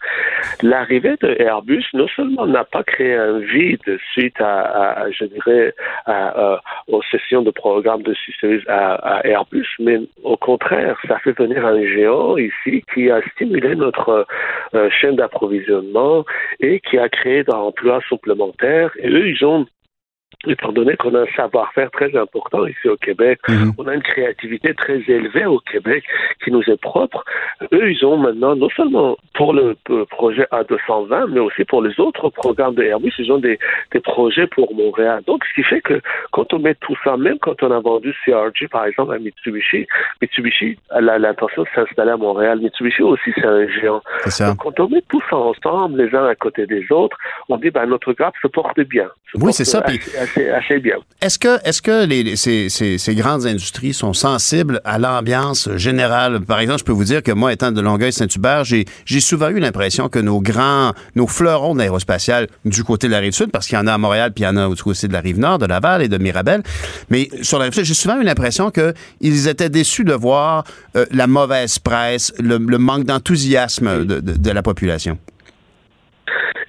l'arrivée 0.62 1.16
de 1.22 1.36
Airbus 1.40 1.86
non 1.94 2.08
seulement 2.16 2.48
n'a 2.48 2.64
pas 2.64 2.84
créé 2.84 3.16
un 3.16 3.40
vide 3.40 4.00
suite 4.12 4.40
à, 4.40 5.06
je 5.12 5.26
dirais, 5.26 5.74
à, 6.06 6.40
euh, 6.40 6.58
concession 7.02 7.42
de 7.42 7.52
programmes 7.52 8.04
de 8.04 8.14
C-Series 8.14 8.64
à, 8.68 9.22
Airbus, 9.26 9.68
mais 9.80 10.00
au 10.24 10.38
contraire, 10.38 10.98
ça 11.08 11.20
fait 11.20 11.38
venir 11.38 11.66
un 11.66 11.82
géant 11.86 12.38
ici 12.38 12.84
qui 12.94 13.10
a 13.10 13.22
stimulé 13.32 13.76
notre 13.76 14.26
euh, 14.74 14.90
chaîne 14.90 15.16
d'approvisionnement 15.16 16.26
et 16.60 16.80
qui 16.80 16.98
a 16.98 17.10
créé 17.10 17.44
d'emplois 17.44 18.02
supplémentaires. 18.08 18.92
Et 19.00 19.10
eux, 19.10 19.28
ils 19.28 19.46
ont 19.46 19.66
étant 20.48 20.72
donné 20.72 20.96
qu'on 20.98 21.14
a 21.16 21.22
un 21.22 21.32
savoir-faire 21.36 21.92
très 21.92 22.16
important 22.18 22.66
ici 22.66 22.88
au 22.88 22.98
Québec, 22.98 23.40
Mhm. 23.48 23.74
on 23.78 23.88
a 23.88 23.94
une 23.96 24.02
créativité 24.02 24.74
très 24.74 25.00
élevée 25.08 25.46
au 25.46 25.60
Québec 25.60 26.04
qui 26.44 26.52
nous 26.52 26.64
est 26.68 26.80
propre. 26.82 27.24
Eux, 27.72 27.92
ils 27.92 28.06
ont 28.06 28.18
maintenant, 28.18 28.56
non 28.56 28.70
seulement 28.70 29.18
pour 29.34 29.54
le 29.54 29.76
projet 30.10 30.48
A220, 30.52 31.28
mais 31.32 31.40
aussi 31.40 31.64
pour 31.66 31.82
les 31.82 32.00
autres 32.00 32.30
programmes 32.30 32.76
de 32.76 32.84
Airbus, 32.84 33.14
ils 33.20 33.32
ont 33.32 33.38
des, 33.38 33.60
des 33.92 34.00
projets 34.00 34.48
pour 34.48 34.74
Montréal. 34.74 35.22
Donc, 35.28 35.44
ce 35.46 35.54
qui 35.54 35.64
fait 35.64 35.82
que 35.82 36.02
quand 36.32 36.52
on 36.54 36.60
met 36.60 36.76
tout 36.76 36.96
ça, 37.04 37.18
même 37.18 37.38
quand 37.40 37.62
on 37.64 37.72
a 37.72 37.80
vendu 37.80 38.14
CRG, 38.26 38.68
par 38.70 38.86
exemple, 38.86 39.14
à 39.14 39.20
Mitsubishi, 39.20 39.88
Mitsubishi 40.22 40.78
a 40.90 41.02
l'intention 41.02 41.64
de 41.64 41.68
s'installer 41.76 42.12
à 42.12 42.18
Montréal. 42.18 42.60
Mitsubishi 42.60 43.04
aussi, 43.04 43.32
c'est 43.36 43.46
un 43.46 43.68
géant. 43.68 44.02
Ça. 44.26 44.50
Donc, 44.50 44.58
quand 44.58 44.80
on 44.80 44.90
met 44.90 45.04
tout 45.10 45.22
ça 45.30 45.36
ensemble, 45.38 46.02
les 46.02 46.16
uns 46.16 46.26
à 46.26 46.36
côté 46.36 46.66
des 46.66 46.86
autres, 46.92 47.18
on 47.50 47.58
dit, 47.58 47.70
ben, 47.70 47.86
notre 47.86 48.14
grappe 48.14 48.36
se 48.42 48.48
porte 48.48 48.80
bien. 48.82 49.10
Se 49.34 49.38
Oui, 49.44 49.54
c'est 49.54 49.66
ça, 49.66 49.82
puis- 49.82 50.00
Assez, 50.20 50.31
Est-ce 51.22 51.38
que, 51.40 51.60
est-ce 51.68 51.82
que 51.82 52.08
ces, 52.36 53.16
grandes 53.16 53.46
industries 53.46 53.94
sont 53.94 54.14
sensibles 54.14 54.82
à 54.86 54.98
l'ambiance 54.98 55.70
générale? 55.76 56.42
Par 56.42 56.60
exemple, 56.60 56.80
je 56.80 56.86
peux 56.86 56.92
vous 56.92 57.04
dire 57.04 57.22
que 57.24 57.32
moi, 57.32 57.54
étant 57.54 57.72
de 57.72 57.82
Longueuil-Saint-Hubert, 57.82 58.64
j'ai, 58.64 58.86
souvent 59.20 59.50
eu 59.50 59.60
l'impression 59.60 60.10
que 60.10 60.20
nos 60.20 60.40
grands, 60.42 60.94
nos 61.16 61.28
fleurons 61.28 61.74
de 61.74 61.80
l'aérospatiale 61.80 62.48
du 62.66 62.84
côté 62.84 63.08
de 63.08 63.12
la 63.12 63.20
rive 63.20 63.34
sud, 63.34 63.52
parce 63.52 63.68
qu'il 63.68 63.78
y 63.78 63.82
en 63.82 63.88
a 63.88 63.94
à 63.94 63.98
Montréal, 63.98 64.32
puis 64.34 64.44
il 64.44 64.48
y 64.48 64.50
en 64.50 64.58
a 64.58 64.74
du 64.74 64.82
côté 64.82 65.08
de 65.08 65.14
la 65.14 65.20
rive 65.22 65.40
nord, 65.40 65.60
de 65.60 65.66
Laval 65.66 66.02
et 66.02 66.08
de 66.08 66.18
Mirabel, 66.18 66.64
mais 67.10 67.30
sur 67.42 67.58
la 67.60 67.66
rive 67.66 67.74
sud, 67.74 67.86
j'ai 67.86 67.94
souvent 67.94 68.20
eu 68.20 68.24
l'impression 68.24 68.72
qu'ils 68.72 69.48
étaient 69.48 69.70
déçus 69.70 70.04
de 70.04 70.14
voir 70.14 70.64
euh, 70.96 71.06
la 71.12 71.28
mauvaise 71.28 71.78
presse, 71.80 72.34
le, 72.40 72.58
manque 72.58 73.04
d'enthousiasme 73.06 74.06
de, 74.06 74.20
de- 74.20 74.38
de 74.38 74.52
la 74.52 74.62
population. 74.64 75.18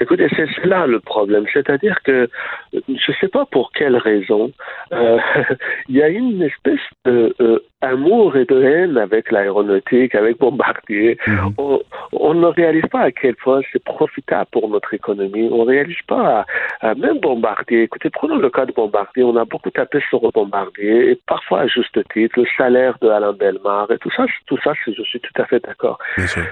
Écoutez, 0.03 0.29
c'est 0.37 0.65
là 0.65 0.87
le 0.87 1.01
problème. 1.01 1.45
C'est-à-dire 1.53 1.97
que 2.03 2.29
je 2.73 2.79
ne 2.89 3.17
sais 3.21 3.29
pas 3.29 3.47
pour 3.47 3.73
quelle 3.73 3.97
raison, 3.97 4.53
euh, 4.93 5.19
il 5.89 5.97
y 5.97 6.03
a 6.03 6.09
une 6.09 6.43
espèce 6.43 6.81
de 7.05 7.35
euh, 7.41 7.59
amour 7.83 8.37
et 8.37 8.45
de 8.45 8.63
haine 8.63 8.97
avec 8.97 9.31
l'aéronautique, 9.31 10.15
avec 10.15 10.39
Bombardier. 10.39 11.19
On, 11.59 11.81
on 12.13 12.35
ne 12.35 12.47
réalise 12.47 12.87
pas 12.91 13.01
à 13.01 13.11
quel 13.11 13.35
point 13.37 13.61
c'est 13.73 13.83
profitable 13.83 14.49
pour 14.53 14.69
notre 14.69 14.95
économie. 14.95 15.49
On 15.53 15.65
ne 15.65 15.71
réalise 15.71 16.03
pas, 16.07 16.45
à, 16.81 16.91
à 16.91 16.95
même 16.95 17.19
Bombardier. 17.19 17.83
Écoutez, 17.83 18.11
prenons 18.11 18.37
le 18.37 18.51
cas 18.51 18.67
de 18.67 18.73
Bombardier. 18.73 19.25
On 19.25 19.37
a 19.37 19.45
beaucoup 19.45 19.71
tapé 19.71 20.01
sur 20.09 20.21
Bombardier, 20.33 21.11
et 21.11 21.21
parfois 21.27 21.61
à 21.61 21.67
juste 21.67 21.99
titre, 22.13 22.41
le 22.41 22.47
salaire 22.57 22.97
de 23.01 23.09
Alain 23.09 23.33
Belmar 23.33 23.91
et 23.91 23.99
tout 23.99 24.11
ça, 24.17 24.27
tout 24.47 24.59
ça, 24.63 24.73
je 24.87 25.03
suis 25.03 25.21
tout 25.21 25.43
à 25.43 25.45
fait 25.47 25.61
d'accord. 25.65 25.99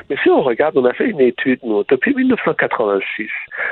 Mais 0.09 0.17
si 0.23 0.29
on 0.31 0.43
regarde, 0.43 0.77
on 0.77 0.85
a 0.85 0.93
fait 0.93 1.07
une 1.07 1.21
étude, 1.21 1.61
nous, 1.63 1.85
depuis 1.89 2.15
1986, 2.15 3.29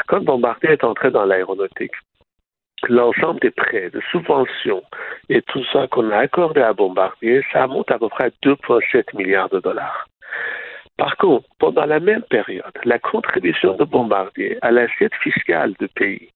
quand 0.07 0.24
Bombardier 0.24 0.70
est 0.70 0.85
entré 0.85 1.11
dans 1.11 1.24
l'aéronautique, 1.24 1.95
l'ensemble 2.89 3.40
des 3.40 3.51
prêts, 3.51 3.90
de 3.90 4.01
subventions 4.11 4.82
et 5.28 5.43
tout 5.43 5.65
ça 5.73 5.86
qu'on 5.89 6.11
a 6.11 6.19
accordé 6.19 6.61
à 6.61 6.73
Bombardier, 6.73 7.45
ça 7.53 7.66
monte 7.66 7.90
à 7.90 7.99
peu 7.99 8.09
près 8.09 8.24
à 8.24 8.31
2,7 8.43 9.16
milliards 9.16 9.49
de 9.49 9.61
dollars. 9.61 10.07
Par 10.99 11.16
contre, 11.16 11.49
pendant 11.59 11.87
la 11.87 12.01
même 12.01 12.23
période, 12.23 12.65
la 12.85 12.99
contribution 12.99 13.77
de 13.77 13.85
Bombardier 13.85 14.59
à 14.62 14.73
l'assiette 14.73 15.15
fiscale 15.23 15.73
du 15.81 15.89
pays, 15.89 16.29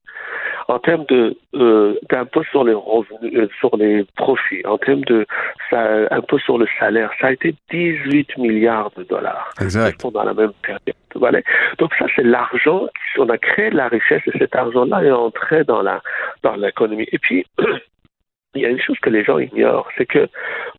en 0.68 0.78
termes 0.78 1.04
de 1.06 1.36
euh, 1.54 1.98
d'impôt 2.08 2.44
sur 2.44 2.62
les 2.62 2.72
revenus, 2.72 3.34
euh, 3.34 3.48
sur 3.58 3.76
les 3.76 4.04
profits, 4.16 4.64
en 4.64 4.78
termes 4.78 5.04
de 5.04 5.26
ça, 5.68 6.06
impôt 6.12 6.38
sur 6.38 6.58
le 6.58 6.66
salaire, 6.78 7.10
ça 7.20 7.26
a 7.28 7.32
été 7.32 7.54
18 7.70 8.38
milliards 8.38 8.92
de 8.96 9.02
dollars 9.02 9.50
Exact. 9.60 10.00
pendant 10.00 10.22
la 10.22 10.32
même 10.32 10.52
période. 10.62 10.80
Voilà. 11.16 11.40
Donc 11.78 11.92
ça, 11.98 12.06
c'est 12.14 12.22
l'argent, 12.22 12.86
on 13.18 13.28
a 13.28 13.38
créé 13.38 13.70
de 13.70 13.76
la 13.76 13.88
richesse 13.88 14.22
et 14.32 14.38
cet 14.38 14.54
argent-là 14.54 15.02
est 15.02 15.10
entré 15.10 15.64
dans 15.64 15.82
la 15.82 16.00
dans 16.42 16.54
l'économie. 16.54 17.08
Et 17.10 17.18
puis, 17.18 17.44
il 18.54 18.62
y 18.62 18.66
a 18.66 18.68
une 18.68 18.80
chose 18.80 18.98
que 19.00 19.10
les 19.10 19.24
gens 19.24 19.38
ignorent, 19.38 19.88
c'est 19.96 20.06
que, 20.06 20.28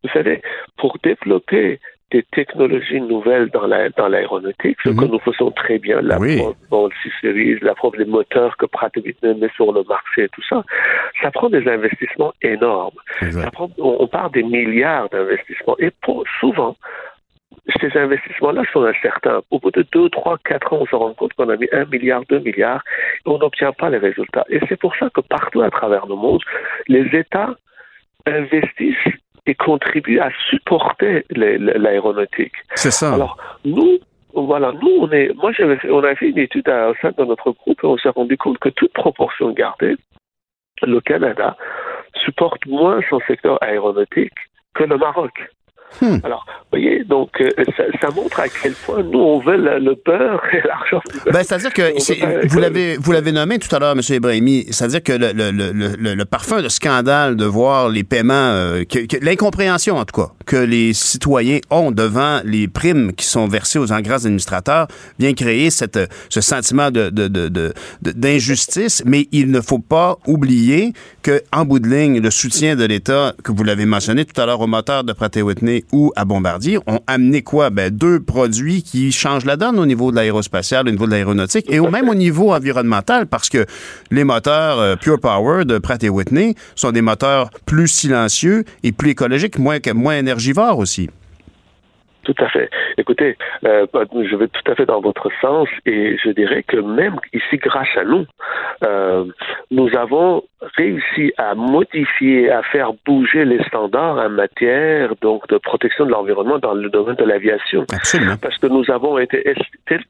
vous 0.04 0.10
savez, 0.14 0.42
pour 0.78 0.98
développer 1.04 1.80
des 2.14 2.24
technologies 2.32 3.02
nouvelles 3.02 3.50
dans 3.50 3.68
la 3.74 3.90
dans 3.90 4.08
l'aéronautique, 4.08 4.78
ce 4.84 4.90
que 4.90 5.06
nous 5.14 5.20
faisons 5.28 5.50
très 5.52 5.78
bien, 5.80 6.00
la 6.02 6.18
Oui. 6.20 6.38
preuve 6.38 6.56
dans 6.72 6.86
le 6.86 6.92
C-Series, 7.02 7.58
la 7.62 7.74
preuve 7.82 7.98
des 7.98 8.06
moteurs 8.06 8.56
que 8.58 8.68
Pratt 8.68 8.96
Whitney 8.96 9.34
met 9.42 9.50
sur 9.56 9.72
le 9.78 9.84
marché 9.96 10.30
tout 10.34 10.44
ça, 10.48 10.64
ça 11.22 11.32
prend 11.32 11.50
des 11.50 11.68
investissements 11.68 12.34
énormes. 12.42 13.00
Ça 13.20 13.50
prend- 13.52 13.70
on, 13.80 13.98
on 14.00 14.08
parle 14.08 14.32
des 14.32 14.44
milliards 14.44 15.10
d'investissements. 15.10 15.76
Et 15.80 15.92
pour, 16.04 16.24
souvent, 16.40 16.76
ces 17.82 17.92
investissements-là 17.98 18.64
sont 18.74 18.84
incertains. 18.84 19.42
Au 19.50 19.58
bout 19.60 19.72
de 19.72 19.84
deux, 19.92 20.10
trois, 20.10 20.38
quatre 20.50 20.72
ans, 20.74 20.80
on 20.82 20.86
se 20.86 20.96
rend 20.96 21.14
compte 21.14 21.34
qu'on 21.34 21.50
a 21.50 21.58
mis 21.58 21.68
un 21.72 21.86
milliard, 21.86 22.22
deux 22.30 22.40
milliards, 22.40 22.84
et 23.26 23.30
on 23.30 23.38
n'obtient 23.40 23.72
pas 23.74 23.90
les 23.90 23.98
résultats. 24.10 24.46
Et 24.50 24.60
c'est 24.70 24.80
pour 24.80 24.96
ça 24.98 25.10
que 25.16 25.22
partout 25.22 25.62
à 25.62 25.70
travers 25.72 26.06
le 26.06 26.16
monde, 26.16 26.42
les 26.88 27.06
États 27.18 27.56
investissent 28.26 29.14
et 29.46 29.56
contribuent 29.56 30.20
à 30.20 30.30
supporter 30.50 31.26
l'aéronautique. 31.30 32.54
C'est 32.76 32.92
ça. 32.92 33.14
Alors, 33.14 33.38
nous, 33.66 34.00
voilà, 34.34 34.72
nous, 34.82 34.90
on 35.02 35.12
est, 35.12 35.34
moi, 35.36 35.52
on 35.90 36.04
a 36.04 36.16
fait 36.16 36.30
une 36.30 36.38
étude 36.40 36.68
à- 36.70 36.90
au 36.90 36.96
sein 37.02 37.12
de 37.18 37.24
notre 37.26 37.52
groupe 37.52 37.80
et 37.84 37.88
on 37.88 37.98
s'est 37.98 38.10
rendu 38.10 38.38
compte 38.38 38.58
que 38.60 38.70
toute 38.70 38.94
proportion 38.94 39.52
gardée, 39.52 39.96
le 40.82 41.00
Canada 41.02 41.56
supporte 42.24 42.66
moins 42.66 43.02
son 43.10 43.20
secteur 43.28 43.62
aéronautique 43.62 44.34
que 44.74 44.84
le 44.86 44.98
Maroc. 44.98 45.34
Hmm. 46.02 46.18
Alors, 46.24 46.46
vous 46.48 46.80
voyez, 46.80 47.04
donc, 47.04 47.30
euh, 47.40 47.50
ça, 47.78 47.84
ça 48.02 48.10
montre 48.16 48.40
à 48.40 48.50
quel 48.50 48.74
point 48.74 49.04
nous, 49.04 49.20
on 49.20 49.40
veut 49.40 49.58
le, 49.58 49.80
le 49.80 49.96
beurre 50.06 50.42
et 50.52 50.62
l'argent. 50.68 51.02
Ben, 51.32 51.44
c'est-à-dire 51.44 51.72
que 51.74 52.48
vous 52.48 52.60
l'avez 52.60 52.98
vous 52.98 53.12
l'avez 53.12 53.32
nommé 53.32 53.60
tout 53.60 53.74
à 53.76 53.80
l'heure, 53.80 53.94
M. 53.96 54.02
Ibrahimi. 54.10 54.66
C'est-à-dire 54.72 55.04
que 55.04 55.14
le, 55.14 55.32
le, 55.34 55.52
le, 55.52 56.14
le, 56.16 56.26
parfum 56.26 56.62
de 56.62 56.70
scandale 56.70 57.36
de 57.36 57.46
voir 57.46 57.90
les 57.90 58.04
paiements, 58.04 58.34
euh, 58.34 58.84
l'incompréhension 59.22 59.98
en 59.98 60.06
tout 60.06 60.22
cas, 60.22 60.30
que 60.46 60.56
les 60.56 60.94
citoyens 60.94 61.60
ont 61.70 61.92
devant 61.92 62.42
les 62.44 62.68
primes 62.68 63.14
qui 63.14 63.26
sont 63.26 63.48
versées 63.48 63.80
aux 63.80 63.86
grands 63.86 64.26
administrateurs 64.26 64.88
vient 65.20 65.34
créer 65.34 65.70
cette, 65.70 66.00
ce 66.30 66.42
sentiment 66.42 66.92
de, 66.92 67.10
de, 67.10 67.28
de, 67.28 67.48
de- 67.50 67.74
de- 68.02 68.12
d'injustice. 68.12 69.04
Mais 69.06 69.28
il 69.32 69.52
ne 69.52 69.62
faut 69.62 69.80
pas 69.80 70.18
oublier 70.28 70.94
que 71.22 71.42
en 71.52 71.66
bout 71.66 71.80
de 71.80 71.88
ligne, 71.88 72.20
le 72.20 72.32
soutien 72.32 72.76
de 72.76 72.86
l'État, 72.86 73.34
que 73.44 73.52
vous 73.52 73.64
l'avez 73.64 73.86
mentionné 73.86 74.26
tout 74.26 74.40
à 74.42 74.46
l'heure 74.46 74.60
au 74.62 74.68
moteur 74.68 75.04
de 75.04 75.14
Pratt 75.14 75.36
Whitney 75.36 75.83
ou 75.92 76.12
à 76.16 76.26
Bombardier, 76.26 76.80
ont 76.88 77.00
amené 77.08 77.42
quoi? 77.42 77.70
Ben, 77.70 77.90
deux 77.90 78.20
produits 78.20 78.84
qui 78.84 79.12
changent 79.12 79.46
la 79.46 79.58
donne 79.58 79.80
au 79.80 79.86
niveau 79.86 80.12
de 80.12 80.16
l'aérospatiale, 80.16 80.88
au 80.88 80.92
niveau 80.92 81.06
de 81.06 81.12
l'aéronautique 81.12 81.66
et 81.70 81.80
même 81.80 82.10
au 82.10 82.16
niveau 82.16 82.54
environnemental 82.54 83.28
parce 83.28 83.50
que 83.50 83.66
les 84.12 84.24
moteurs 84.24 84.80
euh, 84.80 84.96
Pure 84.96 85.20
Power 85.20 85.66
de 85.66 85.78
Pratt 85.78 86.04
Whitney 86.04 86.56
sont 86.76 86.92
des 86.92 87.02
moteurs 87.02 87.50
plus 87.66 87.88
silencieux 87.88 88.64
et 88.84 88.92
plus 88.92 89.12
écologiques, 89.12 89.60
moins, 89.60 89.78
moins 89.94 90.18
énergivores 90.18 90.80
aussi. 90.80 91.10
Tout 92.24 92.36
à 92.40 92.48
fait. 92.50 92.70
Écoutez, 92.98 93.38
euh, 93.66 93.86
je 93.94 94.36
vais 94.36 94.48
tout 94.48 94.72
à 94.72 94.76
fait 94.76 94.86
dans 94.86 95.02
votre 95.02 95.30
sens 95.42 95.68
et 95.86 96.18
je 96.24 96.30
dirais 96.30 96.64
que 96.64 96.78
même 96.78 97.18
ici, 97.34 97.58
grâce 97.58 97.96
à 97.98 98.04
nous, 98.06 98.26
euh, 98.86 99.26
nous 99.72 99.90
avons 99.96 100.44
réussi 100.78 101.34
à 101.38 101.56
modifier, 101.56 102.50
à 102.50 102.64
faire 102.64 102.92
bouger 103.06 103.44
les 103.44 103.62
standards 103.66 104.18
en 104.18 104.30
matière 104.30 105.14
donc 105.22 105.48
de 105.50 105.58
protection 105.58 106.06
de 106.06 106.12
l'environnement 106.12 106.60
dans 106.60 106.74
le 106.74 106.90
domaine 106.90 107.16
de 107.16 107.26
l'aviation. 107.26 107.86
Parce 108.42 108.58
que 108.58 108.68
nous 108.68 108.90
avons 108.90 109.18
été 109.18 109.44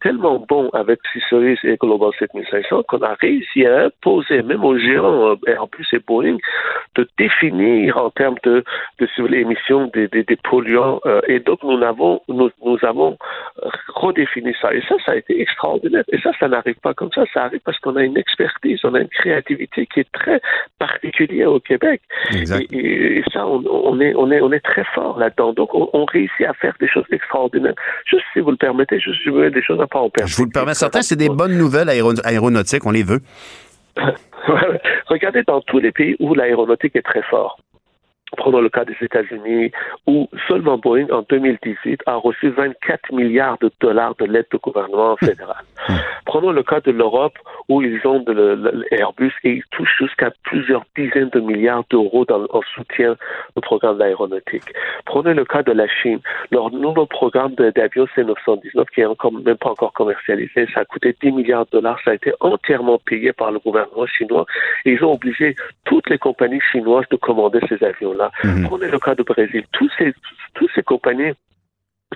tellement 0.01 0.37
bons 0.47 0.69
avec 0.73 0.99
Ciceris 1.11 1.57
et 1.63 1.77
Global 1.77 2.11
7500 2.19 2.83
qu'on 2.87 3.01
a 3.01 3.15
réussi 3.19 3.65
à 3.65 3.85
imposer, 3.85 4.43
même 4.43 4.63
aux 4.63 4.77
géants 4.77 5.29
euh, 5.31 5.35
Airbus 5.47 5.87
et 5.93 5.99
Boeing, 5.99 6.37
de 6.95 7.07
définir 7.17 7.97
en 7.97 8.09
termes 8.11 8.37
de, 8.43 8.63
de 8.99 9.07
sur 9.15 9.27
l'émission 9.27 9.89
des, 9.93 10.07
des, 10.07 10.23
des 10.23 10.35
polluants. 10.35 10.99
euh, 11.05 11.21
et 11.27 11.39
donc, 11.39 11.63
nous 11.63 11.77
avons, 12.03 12.21
nous, 12.27 12.49
nous 12.63 12.77
avons 12.83 13.17
euh, 13.63 13.69
redéfini 13.95 14.53
ça. 14.61 14.73
Et 14.73 14.81
ça, 14.87 14.95
ça 15.05 15.11
a 15.13 15.15
été 15.15 15.41
extraordinaire. 15.41 16.03
Et 16.11 16.19
ça, 16.19 16.31
ça 16.39 16.47
n'arrive 16.47 16.75
pas 16.81 16.93
comme 16.93 17.11
ça. 17.13 17.23
Ça 17.33 17.45
arrive 17.45 17.61
parce 17.65 17.79
qu'on 17.79 17.95
a 17.95 18.03
une 18.03 18.17
expertise, 18.17 18.79
on 18.83 18.93
a 18.93 18.99
une 18.99 19.09
créativité 19.09 19.85
qui 19.87 20.01
est 20.01 20.11
très 20.11 20.41
particulière 20.79 21.51
au 21.51 21.59
Québec. 21.59 22.01
Exact. 22.31 22.71
Et, 22.73 23.23
ça, 23.31 23.45
on, 23.47 23.63
on 23.65 23.99
est, 23.99 24.13
on, 24.15 24.31
est, 24.31 24.41
on 24.41 24.51
est 24.51 24.59
très 24.59 24.83
fort 24.95 25.17
là-dedans. 25.17 25.53
Donc, 25.53 25.73
on, 25.73 25.89
on 25.93 26.05
réussit 26.05 26.45
à 26.45 26.53
faire 26.53 26.73
des 26.79 26.87
choses 26.87 27.05
extraordinaires. 27.11 27.75
Juste 28.05 28.25
si 28.33 28.39
vous 28.39 28.51
le 28.51 28.57
permettez, 28.57 28.99
juste 28.99 29.21
je 29.23 29.29
veux 29.31 29.49
des 29.51 29.63
choses 29.63 29.81
à 29.81 29.87
pas 29.87 29.99
en 29.99 30.09
Je 30.25 30.35
vous 30.35 30.45
le 30.45 30.51
permets, 30.51 30.73
certains, 30.73 31.01
c'est 31.01 31.15
des 31.15 31.29
bonnes 31.29 31.57
nouvelles 31.57 31.89
aéro- 31.89 32.25
aéronautiques, 32.25 32.85
on 32.85 32.91
les 32.91 33.03
veut. 33.03 33.19
Regardez 35.07 35.43
dans 35.43 35.61
tous 35.61 35.79
les 35.79 35.91
pays 35.91 36.15
où 36.19 36.33
l'aéronautique 36.33 36.95
est 36.95 37.01
très 37.03 37.21
fort. 37.23 37.57
Prenons 38.37 38.61
le 38.61 38.69
cas 38.69 38.85
des 38.85 38.95
États-Unis, 39.01 39.71
où 40.07 40.27
seulement 40.47 40.77
Boeing, 40.77 41.07
en 41.11 41.23
2018, 41.29 42.01
a 42.05 42.15
reçu 42.15 42.49
24 42.49 43.13
milliards 43.13 43.57
de 43.59 43.71
dollars 43.79 44.15
de 44.15 44.25
l'aide 44.25 44.47
du 44.51 44.57
gouvernement 44.57 45.15
fédéral. 45.17 45.63
Prenons 46.25 46.51
le 46.51 46.63
cas 46.63 46.79
de 46.79 46.91
l'Europe, 46.91 47.37
où 47.69 47.81
ils 47.81 48.05
ont 48.05 48.19
de 48.19 48.83
l'Airbus 48.91 49.33
et 49.43 49.51
ils 49.51 49.63
touchent 49.71 49.97
jusqu'à 49.99 50.31
plusieurs 50.43 50.83
dizaines 50.95 51.29
de 51.29 51.39
milliards 51.39 51.83
d'euros 51.89 52.25
en 52.29 52.61
soutien 52.73 53.15
au 53.55 53.61
programme 53.61 53.97
d'aéronautique. 53.97 54.63
Prenez 55.05 55.33
le 55.33 55.45
cas 55.45 55.63
de 55.63 55.71
la 55.71 55.87
Chine. 55.87 56.19
Leur 56.51 56.71
nouveau 56.71 57.05
programme 57.05 57.53
d'avion 57.55 58.05
C919, 58.15 58.85
qui 58.93 59.01
est 59.01 59.05
encore, 59.05 59.31
même 59.31 59.57
pas 59.57 59.71
encore 59.71 59.93
commercialisé, 59.93 60.67
ça 60.73 60.81
a 60.81 60.85
coûté 60.85 61.15
10 61.21 61.31
milliards 61.31 61.65
de 61.65 61.71
dollars. 61.71 61.99
Ça 62.03 62.11
a 62.11 62.13
été 62.15 62.33
entièrement 62.39 62.99
payé 63.05 63.33
par 63.33 63.51
le 63.51 63.59
gouvernement 63.59 64.05
chinois. 64.07 64.45
Et 64.85 64.91
ils 64.93 65.03
ont 65.03 65.13
obligé 65.13 65.55
toutes 65.85 66.09
les 66.09 66.17
compagnies 66.17 66.61
chinoises 66.71 67.05
de 67.09 67.17
commander 67.17 67.59
ces 67.67 67.83
avions-là. 67.83 68.22
Mhm. 68.43 68.67
Prenez 68.67 68.89
le 68.89 68.99
cas 68.99 69.15
du 69.15 69.23
Brésil. 69.23 69.65
Tous 69.71 69.89
ces, 69.97 70.13
tous 70.53 70.69
ces 70.75 70.83
compagnies 70.83 71.33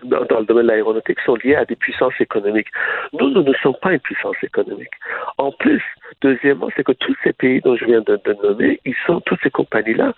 dans, 0.03 0.39
le 0.39 0.45
domaine 0.45 0.65
de 0.65 0.71
l'aéronautique 0.71 1.19
sont 1.25 1.35
liées 1.43 1.55
à 1.55 1.65
des 1.65 1.75
puissances 1.75 2.13
économiques. 2.19 2.67
Nous, 3.13 3.29
nous 3.29 3.43
ne 3.43 3.53
sommes 3.61 3.75
pas 3.81 3.93
une 3.93 3.99
puissance 3.99 4.35
économique. 4.43 4.91
En 5.37 5.51
plus, 5.51 5.81
deuxièmement, 6.21 6.69
c'est 6.75 6.83
que 6.83 6.93
tous 6.93 7.15
ces 7.23 7.33
pays 7.33 7.61
dont 7.61 7.75
je 7.75 7.85
viens 7.85 8.01
de, 8.01 8.19
nommer, 8.43 8.79
ils 8.85 8.95
sont, 9.05 9.21
toutes 9.21 9.39
ces 9.43 9.49
compagnies-là, 9.49 10.13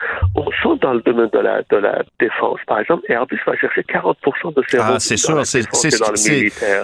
sont 0.61 0.76
dans 0.76 0.93
le 0.93 1.01
domaine 1.01 1.30
de 1.34 1.39
la, 1.39 1.61
de 1.69 1.77
la 1.77 2.03
défense. 2.19 2.60
Par 2.68 2.80
exemple, 2.80 3.03
Airbus 3.10 3.39
va 3.45 3.56
chercher 3.56 3.84
40 3.84 4.18
de 4.56 4.64
ses 4.68 4.77
ah, 4.80 4.95
c'est 4.99 5.18
sûr, 5.18 5.45
c'est 5.45 5.61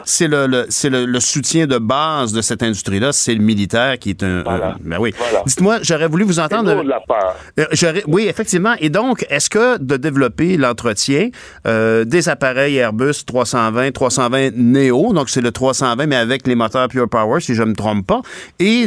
C'est 0.04 0.28
le, 0.28 0.48
le, 0.48 0.66
le, 0.90 1.06
le, 1.06 1.20
soutien 1.20 1.68
de 1.68 1.78
base 1.78 2.34
de 2.34 2.42
cette 2.42 2.64
industrie-là, 2.64 3.12
c'est 3.12 3.34
le 3.34 3.42
militaire 3.42 3.98
qui 4.00 4.12
est 4.12 4.24
un. 4.24 4.44
ben 4.82 4.98
oui. 5.00 5.14
Dites-moi, 5.46 5.78
j'aurais 5.82 6.08
voulu 6.08 6.24
vous 6.24 6.40
entendre. 6.40 6.84
De 6.84 6.90
la 6.90 7.00
part. 7.00 7.36
Euh, 7.60 7.66
oui, 8.08 8.28
effectivement. 8.28 8.74
Et 8.80 8.90
donc, 8.90 9.26
est-ce 9.30 9.50
que 9.50 9.78
de 9.78 9.98
développer 9.98 10.58
l'entretien 10.58 11.30
euh, 11.68 12.06
des 12.06 12.30
appareils 12.30 12.85
Airbus 12.86 13.26
320, 13.26 13.92
320 13.92 14.56
Neo, 14.56 15.14
donc 15.14 15.30
c'est 15.30 15.42
le 15.42 15.52
320, 15.52 16.06
mais 16.06 16.16
avec 16.16 16.46
les 16.46 16.56
moteurs 16.56 16.88
Pure 16.88 17.10
Power, 17.10 17.40
si 17.40 17.56
je 17.56 17.64
ne 17.64 17.70
me 17.70 17.76
trompe 17.76 18.06
pas, 18.06 18.22
et 18.60 18.86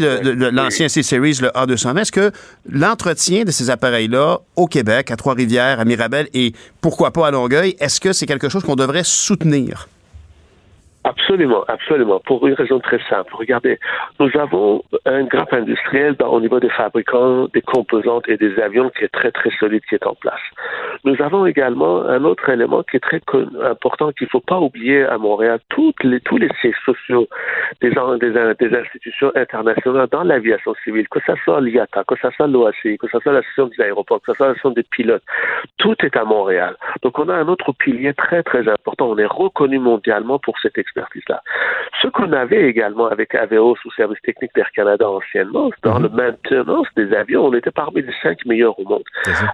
l'ancien 0.52 0.88
C-Series, 0.88 1.38
le 1.42 1.48
A220. 1.48 1.98
Est-ce 1.98 2.12
que 2.12 2.30
l'entretien 2.70 3.44
de 3.44 3.50
ces 3.50 3.70
appareils-là 3.70 4.38
au 4.56 4.66
Québec, 4.66 5.10
à 5.10 5.16
Trois-Rivières, 5.16 5.80
à 5.80 5.84
Mirabel 5.84 6.28
et 6.32 6.52
pourquoi 6.80 7.10
pas 7.10 7.26
à 7.26 7.30
Longueuil, 7.30 7.74
est-ce 7.80 8.00
que 8.00 8.12
c'est 8.12 8.26
quelque 8.26 8.48
chose 8.48 8.62
qu'on 8.62 8.76
devrait 8.76 9.04
soutenir? 9.04 9.88
Absolument, 11.04 11.64
absolument. 11.68 12.20
Pour 12.26 12.46
une 12.46 12.54
raison 12.54 12.80
très 12.80 13.00
simple. 13.08 13.32
Regardez, 13.34 13.78
nous 14.20 14.30
avons 14.38 14.82
un 15.06 15.24
grappe 15.24 15.54
industriel 15.54 16.16
dans, 16.16 16.28
au 16.28 16.40
niveau 16.40 16.60
des 16.60 16.68
fabricants, 16.68 17.46
des 17.54 17.62
composantes 17.62 18.28
et 18.28 18.36
des 18.36 18.58
avions 18.60 18.90
qui 18.90 19.04
est 19.04 19.12
très, 19.12 19.30
très 19.30 19.50
solide, 19.58 19.82
qui 19.88 19.94
est 19.94 20.06
en 20.06 20.14
place. 20.14 20.40
Nous 21.04 21.20
avons 21.22 21.46
également 21.46 22.02
un 22.04 22.24
autre 22.24 22.48
élément 22.48 22.82
qui 22.82 22.96
est 22.96 23.00
très 23.00 23.20
important 23.62 24.12
qu'il 24.12 24.26
ne 24.26 24.30
faut 24.30 24.40
pas 24.40 24.58
oublier 24.58 25.04
à 25.04 25.18
Montréal. 25.18 25.60
Toutes 25.68 26.02
les, 26.04 26.20
tous 26.20 26.36
les 26.36 26.48
sièges 26.60 26.78
sociaux 26.84 27.28
des, 27.80 27.90
des, 27.90 28.54
des 28.58 28.76
institutions 28.76 29.32
internationales 29.34 30.08
dans 30.10 30.24
l'aviation 30.24 30.74
civile, 30.84 31.08
que 31.08 31.20
ce 31.26 31.32
soit 31.44 31.60
l'IATA, 31.60 32.04
que 32.04 32.14
ce 32.20 32.30
soit 32.30 32.46
l'OACI, 32.46 32.98
que 32.98 33.08
ce 33.08 33.18
soit 33.20 33.32
l'association 33.32 33.66
des 33.68 33.82
aéroports, 33.84 34.20
que 34.20 34.32
ce 34.32 34.36
soit 34.36 34.48
l'association 34.48 34.70
des 34.70 34.82
pilotes, 34.82 35.22
tout 35.78 35.96
est 36.04 36.16
à 36.16 36.24
Montréal. 36.24 36.76
Donc 37.02 37.18
on 37.18 37.28
a 37.28 37.34
un 37.34 37.48
autre 37.48 37.72
pilier 37.72 38.14
très, 38.14 38.42
très 38.42 38.68
important. 38.68 39.10
On 39.10 39.18
est 39.18 39.26
reconnu 39.26 39.78
mondialement 39.78 40.38
pour 40.38 40.58
cette 40.60 40.76
expérience 40.78 40.98
là 41.28 41.42
Ce 42.02 42.08
qu'on 42.08 42.32
avait 42.32 42.68
également 42.68 43.06
avec 43.06 43.34
Aveos 43.34 43.76
ou 43.84 43.90
Service 43.92 44.20
technique 44.22 44.50
d'Air 44.54 44.70
Canada 44.72 45.08
anciennement, 45.08 45.70
dans 45.82 45.98
mhm. 45.98 46.02
le 46.04 46.08
maintenance 46.10 46.86
des 46.96 47.12
avions, 47.14 47.46
on 47.46 47.54
était 47.54 47.70
parmi 47.70 48.02
les 48.02 48.14
cinq 48.22 48.44
meilleurs 48.46 48.78
au 48.78 48.84
monde. 48.84 49.04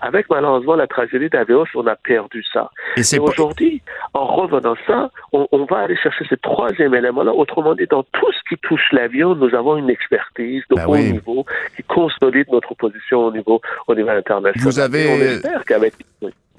Avec 0.03 0.29
malheureusement 0.31 0.77
la 0.77 0.87
tragédie 0.87 1.29
d'Aveos, 1.35 1.67
on 1.75 1.87
a 1.87 1.97
perdu 1.97 2.45
ça. 2.53 2.71
Et, 2.97 3.19
aujourd'hui, 3.19 3.83
en 4.13 4.27
revenant 4.27 4.77
ça, 4.87 5.11
on, 5.33 5.65
va 5.69 5.79
aller 5.79 5.97
chercher 5.97 6.25
ce 6.31 6.37
troisième 6.37 6.95
élément-là. 6.95 7.33
Autrement 7.33 7.75
dit, 7.75 7.87
dans 7.91 8.05
tout 8.05 8.33
ce 8.33 8.49
qui 8.49 8.61
touche 8.63 8.93
l'avion, 8.93 9.35
nous 9.35 9.55
avons 9.55 9.77
une 9.77 9.91
expertise 9.91 10.63
de 10.71 10.77
ben 10.77 10.87
haut 10.87 10.97
niveau 10.97 11.45
qui 11.77 11.83
consolide 11.83 12.47
notre 12.53 12.75
position 12.75 13.27
au 13.27 13.33
niveau, 13.33 13.61
au 13.89 13.95
niveau 13.95 14.11
international. 14.11 14.65
Vous 14.65 14.79
avez... 14.79 15.09
on 15.09 15.21
espère 15.21 15.65
qu'avec... 15.65 15.95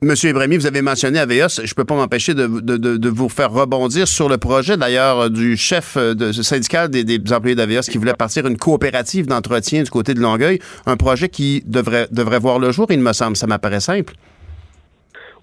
Monsieur 0.02 0.32
Ibrahimi, 0.32 0.58
vous 0.58 0.68
avez 0.68 0.82
mentionné 0.82 1.20
Aveos. 1.20 1.48
Je 1.56 1.62
ne 1.62 1.74
peux 1.74 1.86
pas 1.86 1.96
m'empêcher 1.96 2.34
de, 2.34 2.48
de, 2.48 3.10
vous 3.10 3.30
faire 3.30 3.52
rebondir 3.52 4.10
sur 4.10 4.28
le 4.28 4.38
projet, 4.38 4.76
d'ailleurs, 4.76 5.30
du 5.30 5.56
chef 5.56 5.96
euh, 5.96 6.14
de, 6.14 6.34
syndical 6.34 6.90
des, 6.90 7.06
des 7.06 7.18
employés 7.34 7.56
d'Aveos 7.56 7.90
qui 7.90 7.98
voulait 7.98 8.14
partir 8.14 8.46
une 8.46 8.58
coopérative 8.58 9.26
d'entretien 9.26 9.84
du 9.84 9.90
côté 9.90 10.14
de 10.14 10.20
Longueuil. 10.20 10.60
Un 10.86 10.98
projet 10.98 11.30
qui 11.30 11.64
devrait, 11.66 12.08
devrait 12.12 12.40
voir 12.40 12.60
le 12.60 12.72
jour, 12.72 12.88
il 12.90 13.00
me 13.00 13.14
semble. 13.14 13.38
Ça 13.38 13.48
m'apparaît 13.48 13.80
simple. 13.80 14.14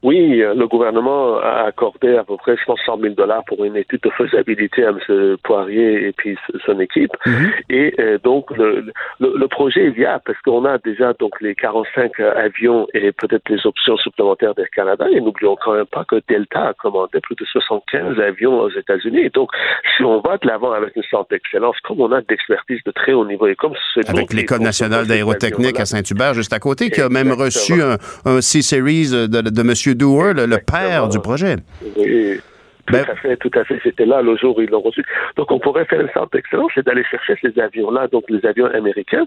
Oui, 0.02 0.42
euh, 0.42 0.54
le 0.54 0.66
gouvernement 0.66 1.38
a 1.38 1.66
accordé 1.66 2.16
à 2.16 2.24
peu 2.24 2.36
près 2.36 2.56
100 2.66 2.98
000 3.00 3.14
dollars 3.14 3.44
pour 3.44 3.64
une 3.64 3.76
étude 3.76 4.00
de 4.02 4.10
faisabilité 4.10 4.84
à 4.84 4.90
M. 4.90 5.36
Poirier 5.44 6.08
et 6.08 6.12
puis 6.12 6.36
son 6.66 6.80
équipe. 6.80 7.12
Mhm. 7.24 7.50
Et 7.70 7.94
euh, 8.00 8.18
donc, 8.22 8.50
le, 8.56 8.92
le, 9.20 9.48
projet 9.48 9.86
est 9.86 9.90
viable 9.90 10.22
parce 10.26 10.40
qu'on 10.40 10.64
a 10.64 10.78
déjà 10.78 11.12
donc 11.14 11.40
les 11.40 11.54
45 11.54 12.18
avions 12.18 12.88
et 12.94 13.12
peut-être 13.12 13.48
les 13.48 13.64
options 13.64 13.96
supplémentaires 13.96 14.54
d'Air 14.54 14.70
Canada. 14.74 15.06
Et 15.12 15.20
n'oublions 15.20 15.56
quand 15.62 15.74
même 15.74 15.86
pas 15.86 16.04
que 16.04 16.16
Delta 16.28 16.68
a 16.68 16.74
commandé 16.74 17.20
plus 17.22 17.36
de 17.36 17.44
75 17.44 18.18
avions 18.18 18.58
aux 18.58 18.70
États-Unis. 18.70 19.30
Donc, 19.30 19.50
si 19.96 20.02
on 20.02 20.20
va 20.20 20.36
de 20.38 20.48
l'avant 20.48 20.72
avec 20.72 20.96
une 20.96 21.02
sorte 21.04 21.30
d'excellence, 21.30 21.76
comme 21.84 22.00
on 22.00 22.10
a 22.10 22.20
d'expertise 22.22 22.80
de 22.84 22.90
très 22.90 23.12
haut 23.12 23.26
niveau 23.26 23.46
et 23.46 23.54
comme 23.54 23.74
Avec 24.08 24.32
l'École 24.32 24.62
nationale 24.62 25.06
d'aérotechnique 25.06 25.78
à 25.78 25.84
Saint-Hubert, 25.84 26.34
juste 26.34 26.52
à 26.52 26.58
côté, 26.58 26.90
qui 26.90 27.00
a 27.00 27.08
même 27.08 27.30
reçu 27.30 27.80
un, 27.80 27.98
un 28.24 28.40
C-Series 28.40 29.10
de, 29.10 29.26
de, 29.26 29.40
de 29.42 29.60
M. 29.60 29.91
Dewar, 29.94 30.34
le, 30.34 30.58
père 30.58 31.08
du 31.08 31.18
projet. 31.18 31.56
Oui. 31.96 32.40
Tout 32.86 32.94
ben- 32.94 33.06
à 33.08 33.14
fait, 33.14 33.36
tout 33.36 33.50
à 33.54 33.64
fait. 33.64 33.78
C'était 33.82 34.06
là 34.06 34.22
le 34.22 34.36
jour 34.36 34.58
où 34.58 34.60
ils 34.60 34.68
l'ont 34.68 34.80
reçu. 34.80 35.04
Donc, 35.36 35.50
on 35.52 35.60
pourrait 35.60 35.84
faire 35.84 36.00
une 36.00 36.10
sorte 36.10 36.32
d'excellence, 36.32 36.72
c'est 36.74 36.84
d'aller 36.84 37.04
chercher 37.04 37.36
ces 37.40 37.60
avions-là, 37.60 38.08
donc 38.08 38.24
les 38.28 38.44
avions 38.44 38.66
américains, 38.66 39.26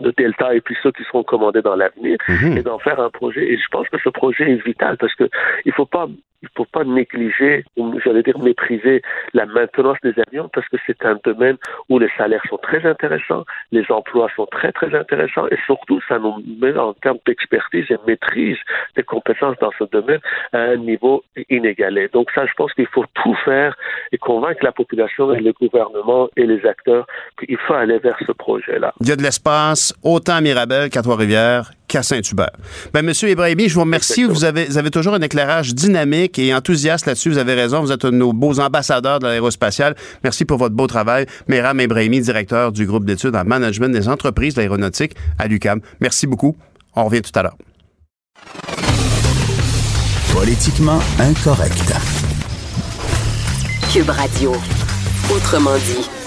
de 0.00 0.12
Delta 0.16 0.54
et 0.54 0.60
puis 0.60 0.76
ceux 0.82 0.92
qui 0.92 1.04
seront 1.04 1.22
commandés 1.22 1.62
dans 1.62 1.76
l'avenir 1.76 2.18
mhm. 2.28 2.56
et 2.56 2.62
d'en 2.62 2.78
faire 2.78 3.00
un 3.00 3.10
projet. 3.10 3.44
Et 3.52 3.56
je 3.56 3.68
pense 3.70 3.88
que 3.88 3.98
ce 4.02 4.08
projet 4.08 4.50
est 4.50 4.64
vital 4.64 4.96
parce 4.96 5.14
que 5.14 5.28
il 5.64 5.72
faut 5.72 5.86
pas 5.86 6.06
il 6.42 6.48
faut 6.56 6.64
pas 6.64 6.84
négliger 6.84 7.64
ou 7.76 7.98
j'allais 8.04 8.22
dire 8.22 8.38
mépriser 8.38 9.02
la 9.32 9.46
maintenance 9.46 9.98
des 10.02 10.14
avions 10.26 10.50
parce 10.52 10.68
que 10.68 10.76
c'est 10.86 11.04
un 11.04 11.18
domaine 11.24 11.56
où 11.88 11.98
les 11.98 12.10
salaires 12.16 12.42
sont 12.48 12.58
très 12.58 12.84
intéressants, 12.84 13.44
les 13.70 13.84
emplois 13.90 14.28
sont 14.34 14.46
très 14.46 14.72
très 14.72 14.94
intéressants 14.94 15.46
et 15.48 15.58
surtout 15.66 16.00
ça 16.08 16.18
nous 16.18 16.42
met 16.60 16.76
en 16.76 16.94
termes 16.94 17.18
d'expertise 17.26 17.86
et 17.90 17.96
maîtrise 18.06 18.58
des 18.96 19.02
compétences 19.02 19.56
dans 19.60 19.70
ce 19.78 19.84
domaine 19.84 20.20
à 20.52 20.58
un 20.58 20.76
niveau 20.76 21.22
inégalé. 21.48 22.08
Donc 22.12 22.30
ça, 22.34 22.44
je 22.46 22.52
pense 22.54 22.72
qu'il 22.74 22.88
faut 22.88 23.04
tout 23.14 23.36
faire 23.44 23.76
et 24.10 24.18
convaincre 24.18 24.64
la 24.64 24.72
population 24.72 25.32
et 25.32 25.40
le 25.40 25.52
gouvernement 25.52 26.28
et 26.36 26.46
les 26.46 26.64
acteurs 26.66 27.06
qu'il 27.38 27.56
faut 27.58 27.74
aller 27.74 27.98
vers 27.98 28.18
ce 28.26 28.32
projet-là. 28.32 28.92
Il 29.00 29.08
y 29.08 29.12
a 29.12 29.16
de 29.16 29.22
l'espace 29.22 29.81
autant 30.02 30.34
à 30.34 30.40
Mirabel 30.40 30.90
qu'à 30.90 31.02
Trois-Rivières 31.02 31.72
qu'à 31.88 32.02
Saint-Hubert. 32.02 32.52
Ben, 32.94 33.04
Monsieur 33.04 33.28
Ibrahimi, 33.28 33.68
je 33.68 33.74
vous 33.74 33.82
remercie. 33.82 34.24
Vous 34.24 34.44
avez, 34.44 34.64
vous 34.64 34.78
avez 34.78 34.90
toujours 34.90 35.14
un 35.14 35.20
éclairage 35.20 35.74
dynamique 35.74 36.38
et 36.38 36.54
enthousiaste 36.54 37.06
là-dessus. 37.06 37.30
Vous 37.30 37.38
avez 37.38 37.54
raison. 37.54 37.80
Vous 37.82 37.92
êtes 37.92 38.04
un 38.04 38.10
de 38.10 38.16
nos 38.16 38.32
beaux 38.32 38.60
ambassadeurs 38.60 39.18
de 39.18 39.26
l'aérospatiale. 39.26 39.94
Merci 40.24 40.44
pour 40.44 40.56
votre 40.56 40.74
beau 40.74 40.86
travail. 40.86 41.26
Méram 41.48 41.78
Ibrahimi, 41.80 42.20
directeur 42.20 42.72
du 42.72 42.86
groupe 42.86 43.04
d'études 43.04 43.36
en 43.36 43.44
management 43.44 43.92
des 43.92 44.08
entreprises 44.08 44.54
d'aéronautique 44.54 45.14
à 45.38 45.46
l'UCAM. 45.48 45.80
Merci 46.00 46.26
beaucoup. 46.26 46.56
On 46.96 47.04
revient 47.04 47.22
tout 47.22 47.38
à 47.38 47.42
l'heure. 47.42 47.56
Politiquement 50.32 51.00
incorrect. 51.18 51.92
Cube 53.92 54.08
Radio. 54.08 54.52
Autrement 55.30 55.76
dit. 55.76 56.21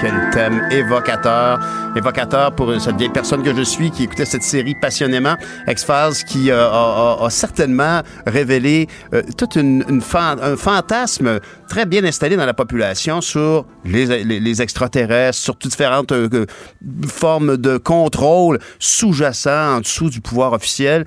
Quel 0.00 0.30
thème 0.30 0.68
évocateur, 0.70 1.58
évocateur 1.96 2.52
pour 2.54 2.80
cette 2.80 2.96
vieille 2.96 3.08
personne 3.08 3.42
que 3.42 3.54
je 3.54 3.62
suis 3.62 3.90
qui 3.90 4.04
écoutait 4.04 4.24
cette 4.24 4.42
série 4.42 4.74
passionnément, 4.74 5.34
X-Files, 5.66 6.24
qui 6.26 6.50
euh, 6.50 6.68
a, 6.70 7.26
certainement 7.30 8.02
révélé 8.26 8.86
euh, 9.12 9.22
toute 9.36 9.56
une, 9.56 9.84
un 10.14 10.56
fantasme 10.56 11.40
très 11.68 11.84
bien 11.84 12.04
installé 12.04 12.36
dans 12.36 12.46
la 12.46 12.54
population 12.54 13.20
sur 13.20 13.66
les, 13.84 14.62
extraterrestres, 14.62 15.38
sur 15.38 15.56
toutes 15.56 15.72
différentes 15.72 16.12
euh, 16.12 16.46
formes 17.06 17.56
de 17.56 17.76
contrôle 17.76 18.58
sous-jacent 18.78 19.76
en 19.76 19.80
dessous 19.80 20.10
du 20.10 20.20
pouvoir 20.20 20.52
officiel. 20.52 21.04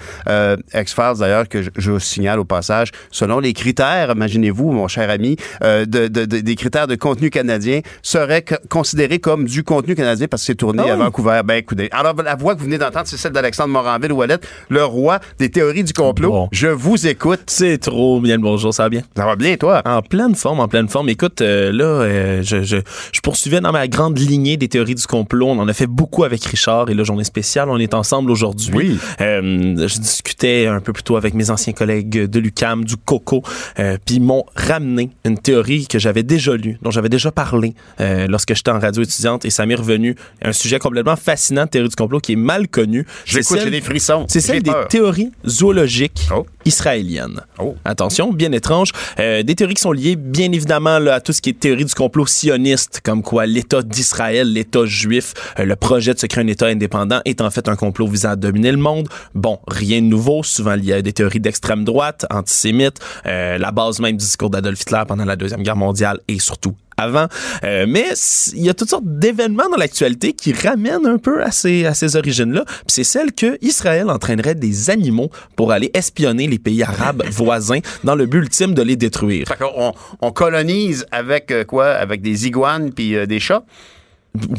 X-Files, 0.74 1.20
d'ailleurs, 1.20 1.48
que 1.48 1.62
je, 1.76 2.00
signale 2.00 2.40
au 2.40 2.46
passage, 2.46 2.92
selon 3.12 3.40
les 3.40 3.54
critères, 3.54 4.12
imaginez-vous, 4.12 4.72
mon 4.72 4.88
cher 4.88 5.10
ami, 5.10 5.38
de, 5.62 5.86
de, 5.86 6.26
des 6.26 6.56
critères 6.56 6.88
de 6.88 6.96
contenu 6.96 7.30
canadien, 7.30 7.82
serait 8.02 8.44
considéré 8.82 9.20
comme 9.20 9.46
du 9.46 9.64
contenu 9.64 9.94
canadien 9.94 10.28
parce 10.28 10.42
que 10.42 10.48
c'est 10.48 10.56
tourné 10.56 10.82
Ah 10.88 10.94
à. 10.94 10.96
Vancouver. 10.96 11.42
Ben, 11.46 11.54
écoutez. 11.54 11.88
Alors, 11.92 12.16
la 12.16 12.36
voix 12.36 12.56
que 12.56 12.60
vous 12.60 12.66
venez 12.66 12.80
d'entendre, 12.80 13.06
c'est 13.06 13.18
celle 13.18 13.32
d'Alexandre 13.32 13.70
Moranville 13.70 14.12
Ouellette, 14.12 14.48
le 14.70 14.84
roi 14.84 15.20
des 15.38 15.50
théories 15.52 15.84
du 15.84 15.94
complot. 15.94 16.32
Bon. 16.32 16.50
Je 16.52 16.68
vous 16.68 17.06
écoute. 17.06 17.42
C'est 17.46 17.78
trop 17.78 18.20
bien 18.20 18.38
le 18.38 18.42
bonjour, 18.42 18.74
ça 18.74 18.84
va 18.84 18.90
bien? 18.90 19.04
Ça 19.16 19.24
va 19.28 19.36
bien, 19.36 19.56
toi? 19.56 19.84
En 19.86 20.02
pleine 20.02 20.34
forme, 20.34 20.60
en 20.62 20.68
pleine 20.68 20.90
forme. 20.90 21.10
Écoute, 21.10 21.42
euh, 21.42 21.72
là, 21.72 21.84
euh, 21.84 22.42
je, 22.42 22.64
je, 22.64 22.78
je 23.12 23.20
poursuivais 23.22 23.62
dans 23.62 23.72
ma 23.72 23.88
grande 23.88 24.18
lignée 24.18 24.58
des 24.58 24.68
théories 24.68 24.96
du 24.96 25.06
complot. 25.06 25.50
On 25.50 25.60
en 25.60 25.68
a 25.68 25.74
fait 25.74 25.86
beaucoup 25.86 26.24
avec 26.24 26.44
Richard 26.44 26.90
et 26.90 26.96
la 26.96 27.04
journée 27.04 27.24
spéciale. 27.24 27.70
On 27.70 27.78
est 27.78 27.94
ensemble 27.94 28.32
aujourd'hui. 28.32 28.74
Oui. 28.76 29.00
Euh, 29.22 29.88
je 29.88 30.00
discutais 30.00 30.66
un 30.66 30.80
peu 30.80 30.92
plus 30.92 31.04
tôt 31.04 31.18
avec 31.18 31.36
mes 31.36 31.52
anciens 31.52 31.74
collègues 31.74 32.26
de 32.26 32.40
l'UCAM, 32.40 32.84
du 32.84 32.98
COCO, 32.98 33.44
puis 33.76 34.16
ils 34.16 34.22
m'ont 34.22 34.46
ramené 34.56 35.12
une 35.24 35.38
théorie 35.38 35.86
que 35.86 36.00
j'avais 36.00 36.24
déjà 36.24 36.56
lue, 36.56 36.80
dont 36.82 36.90
j'avais 36.90 37.10
déjà 37.10 37.32
parlé 37.32 37.76
lorsque 38.00 38.56
j'étais 38.56 38.71
en 38.72 38.80
radio 38.80 39.04
étudiante, 39.04 39.46
et 39.46 39.50
ça 39.50 39.66
m'est 39.66 39.76
revenu. 39.76 40.16
Un 40.42 40.52
sujet 40.54 40.80
complètement 40.80 41.16
fascinant 41.16 41.66
de 41.66 41.70
théorie 41.70 41.90
du 41.90 41.96
complot 41.96 42.20
qui 42.20 42.34
est 42.34 42.38
mal 42.38 42.68
connu. 42.68 43.06
J'écoute, 43.26 43.60
j'ai 43.64 43.70
des 43.70 43.82
frissons. 43.82 44.26
c'est 44.28 44.40
celle 44.42 44.64
des 44.64 44.72
théories 44.90 45.32
zoologiques 45.48 46.28
Oh. 46.34 46.46
israéliennes. 46.66 47.42
Oh. 47.60 47.76
Attention, 47.86 48.32
bien 48.34 48.52
étrange. 48.52 48.92
Euh, 49.20 49.44
des 49.44 49.56
théories 49.56 49.74
qui 49.76 49.82
sont 49.82 49.92
liées, 49.92 50.16
bien 50.16 50.52
évidemment, 50.52 51.00
là, 51.00 51.16
à 51.16 51.22
tout 51.22 51.34
ce 51.34 51.42
qui 51.42 51.50
est 51.50 51.60
théorie 51.60 51.86
du 51.86 51.94
complot 51.94 52.26
sioniste, 52.26 53.02
comme 53.04 53.22
quoi 53.24 53.46
l'État 53.46 53.82
d'Israël, 53.82 54.52
l'État 54.52 54.86
juif, 54.86 55.34
euh, 55.60 55.66
le 55.66 55.76
projet 55.76 56.14
de 56.14 56.20
se 56.20 56.26
créer 56.26 56.44
un 56.44 56.48
État 56.48 56.68
indépendant 56.68 57.22
est 57.26 57.42
en 57.42 57.52
fait 57.52 57.68
un 57.70 57.76
complot 57.76 58.08
visant 58.08 58.30
à 58.32 58.36
dominer 58.36 58.72
le 58.72 58.78
monde. 58.78 59.08
Bon, 59.36 59.60
rien 59.68 60.02
de 60.02 60.08
nouveau, 60.08 60.44
souvent 60.44 60.76
lié 60.76 60.94
à 60.94 61.02
des 61.02 61.14
théories 61.14 61.40
d'extrême 61.40 61.84
droite, 61.84 62.26
antisémites, 62.30 63.00
euh, 63.26 63.58
la 63.58 63.72
base 63.72 64.00
même 64.00 64.18
du 64.18 64.24
discours 64.26 64.50
d'Adolf 64.50 64.82
Hitler 64.82 65.04
pendant 65.08 65.26
la 65.26 65.36
Deuxième 65.36 65.64
Guerre 65.64 65.76
mondiale 65.76 66.20
et 66.28 66.40
surtout 66.40 66.76
avant. 67.02 67.28
Euh, 67.64 67.86
mais 67.88 68.14
il 68.54 68.64
y 68.64 68.70
a 68.70 68.74
toutes 68.74 68.90
sortes 68.90 69.06
d'événements 69.06 69.70
dans 69.70 69.78
l'actualité 69.78 70.34
qui 70.34 70.54
ramènent 70.54 71.06
un 71.06 71.18
peu 71.18 71.44
à 71.44 71.52
ces, 71.52 71.86
à 71.86 71.94
ces 71.94 72.16
origines-là. 72.16 72.64
Puis 72.66 72.84
c'est 72.88 73.04
celle 73.04 73.32
que 73.34 73.58
Israël 73.62 74.10
entraînerait 74.10 74.56
des 74.56 74.90
animaux 74.90 75.30
pour 75.56 75.72
aller 75.72 75.92
espionner 75.94 76.48
les 76.48 76.60
pays 76.60 76.84
arabes 76.84 77.24
voisins 77.32 77.80
dans 78.04 78.16
le 78.16 78.26
but 78.26 78.40
ultime 78.40 78.74
de 78.74 78.82
les 78.82 78.96
détruire. 78.96 79.48
Fait 79.48 79.58
qu'on 79.58 79.72
on, 79.76 79.94
on 80.22 80.32
colonise 80.32 81.06
avec 81.12 81.52
euh, 81.52 81.64
quoi? 81.64 81.88
Avec 81.88 82.22
des 82.22 82.48
iguanes 82.48 82.92
puis 82.94 83.16
euh, 83.16 83.26
des 83.26 83.40
chats? 83.40 83.64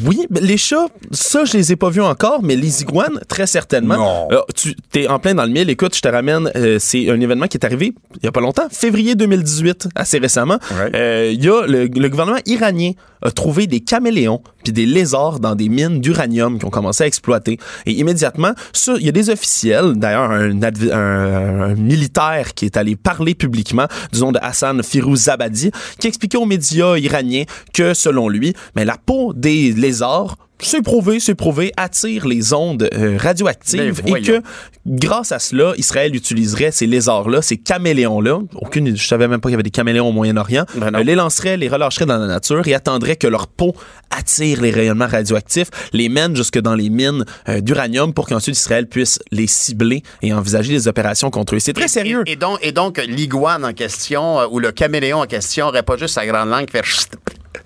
Oui, 0.05 0.27
les 0.29 0.57
chats, 0.57 0.85
ça, 1.11 1.45
je 1.45 1.57
les 1.57 1.71
ai 1.71 1.75
pas 1.75 1.89
vus 1.89 2.01
encore, 2.01 2.43
mais 2.43 2.55
les 2.55 2.81
iguanes, 2.83 3.19
très 3.27 3.47
certainement. 3.47 3.97
Non. 3.97 4.27
Euh, 4.31 4.41
tu 4.55 4.75
es 4.93 5.07
en 5.07 5.17
plein 5.17 5.33
dans 5.33 5.45
le 5.45 5.49
mille. 5.49 5.69
Écoute, 5.69 5.95
je 5.95 6.01
te 6.01 6.07
ramène, 6.07 6.51
euh, 6.55 6.77
c'est 6.79 7.09
un 7.09 7.19
événement 7.19 7.47
qui 7.47 7.57
est 7.57 7.65
arrivé 7.65 7.93
il 8.17 8.23
y 8.23 8.27
a 8.27 8.31
pas 8.31 8.41
longtemps, 8.41 8.67
février 8.69 9.15
2018, 9.15 9.89
assez 9.95 10.19
récemment. 10.19 10.59
Ouais. 10.71 10.91
Euh, 10.95 11.31
Il 11.33 11.43
y 11.43 11.49
a 11.49 11.65
le, 11.65 11.85
le 11.87 12.09
gouvernement 12.09 12.39
iranien 12.45 12.91
a 13.23 13.31
trouvé 13.31 13.67
des 13.67 13.79
caméléons 13.79 14.41
puis 14.63 14.71
des 14.73 14.85
lézards 14.85 15.39
dans 15.39 15.55
des 15.55 15.67
mines 15.69 15.99
d'uranium 15.99 16.57
qui 16.59 16.65
ont 16.65 16.69
commencé 16.69 17.03
à 17.03 17.07
exploiter. 17.07 17.57
Et 17.85 17.91
immédiatement, 17.93 18.53
il 18.99 19.05
y 19.05 19.09
a 19.09 19.11
des 19.11 19.29
officiels, 19.29 19.93
d'ailleurs 19.95 20.31
un, 20.31 20.61
un- 20.61 21.61
un 21.71 21.75
militaire 21.75 22.53
qui 22.53 22.65
est 22.65 22.77
allé 22.77 22.95
parler 22.95 23.35
publiquement 23.35 23.87
nom 24.19 24.31
de 24.31 24.39
Hassan 24.41 24.81
Firouzabadi, 24.83 25.71
qui 25.99 26.07
expliquait 26.07 26.37
aux 26.37 26.45
médias 26.45 26.97
iraniens 26.97 27.43
que, 27.73 27.93
selon 27.93 28.29
lui, 28.29 28.53
mais 28.75 28.85
la 28.85 28.97
peau 28.97 29.33
des 29.33 29.73
lézards 29.73 30.37
c'est 30.63 30.81
prouvé, 30.81 31.19
c'est 31.19 31.35
prouvé, 31.35 31.71
attire 31.77 32.27
les 32.27 32.53
ondes 32.53 32.89
euh, 32.93 33.17
radioactives 33.17 34.01
Ben, 34.03 34.15
et 34.15 34.21
que 34.21 34.41
grâce 34.85 35.31
à 35.31 35.39
cela, 35.39 35.73
Israël 35.77 36.15
utiliserait 36.15 36.71
ces 36.71 36.87
lézards-là, 36.87 37.41
ces 37.41 37.57
caméléons-là, 37.57 38.39
aucune, 38.55 38.95
je 38.95 39.07
savais 39.07 39.27
même 39.27 39.39
pas 39.39 39.49
qu'il 39.49 39.53
y 39.53 39.55
avait 39.55 39.63
des 39.63 39.69
caméléons 39.69 40.09
au 40.09 40.11
Moyen-Orient, 40.11 40.65
Ben 40.75 40.95
euh, 40.95 41.03
les 41.03 41.15
lancerait, 41.15 41.57
les 41.57 41.69
relâcherait 41.69 42.05
dans 42.05 42.17
la 42.17 42.27
nature 42.27 42.67
et 42.67 42.73
attendrait 42.73 43.15
que 43.15 43.27
leur 43.27 43.47
peau 43.47 43.73
attire 44.09 44.61
les 44.61 44.71
rayonnements 44.71 45.07
radioactifs, 45.07 45.69
les 45.91 46.09
mène 46.09 46.35
jusque 46.35 46.59
dans 46.59 46.75
les 46.75 46.89
mines 46.89 47.25
euh, 47.49 47.61
d'uranium 47.61 48.13
pour 48.13 48.27
qu'ensuite 48.27 48.57
Israël 48.57 48.87
puisse 48.87 49.19
les 49.31 49.47
cibler 49.47 50.03
et 50.21 50.33
envisager 50.33 50.73
des 50.73 50.87
opérations 50.87 51.29
contre 51.29 51.55
eux. 51.55 51.59
C'est 51.59 51.73
très 51.73 51.87
sérieux. 51.87 52.23
Et, 52.25 52.33
et 52.33 52.35
donc, 52.35 52.59
et 52.61 52.71
donc 52.71 52.97
l'iguane 52.97 53.65
en 53.65 53.73
question 53.73 54.41
ou 54.51 54.59
le 54.59 54.71
caméléon 54.71 55.19
en 55.19 55.25
question 55.25 55.67
aurait 55.67 55.83
pas 55.83 55.97
juste 55.97 56.15
sa 56.15 56.25
grande 56.25 56.49
langue 56.49 56.65
qui 56.65 56.77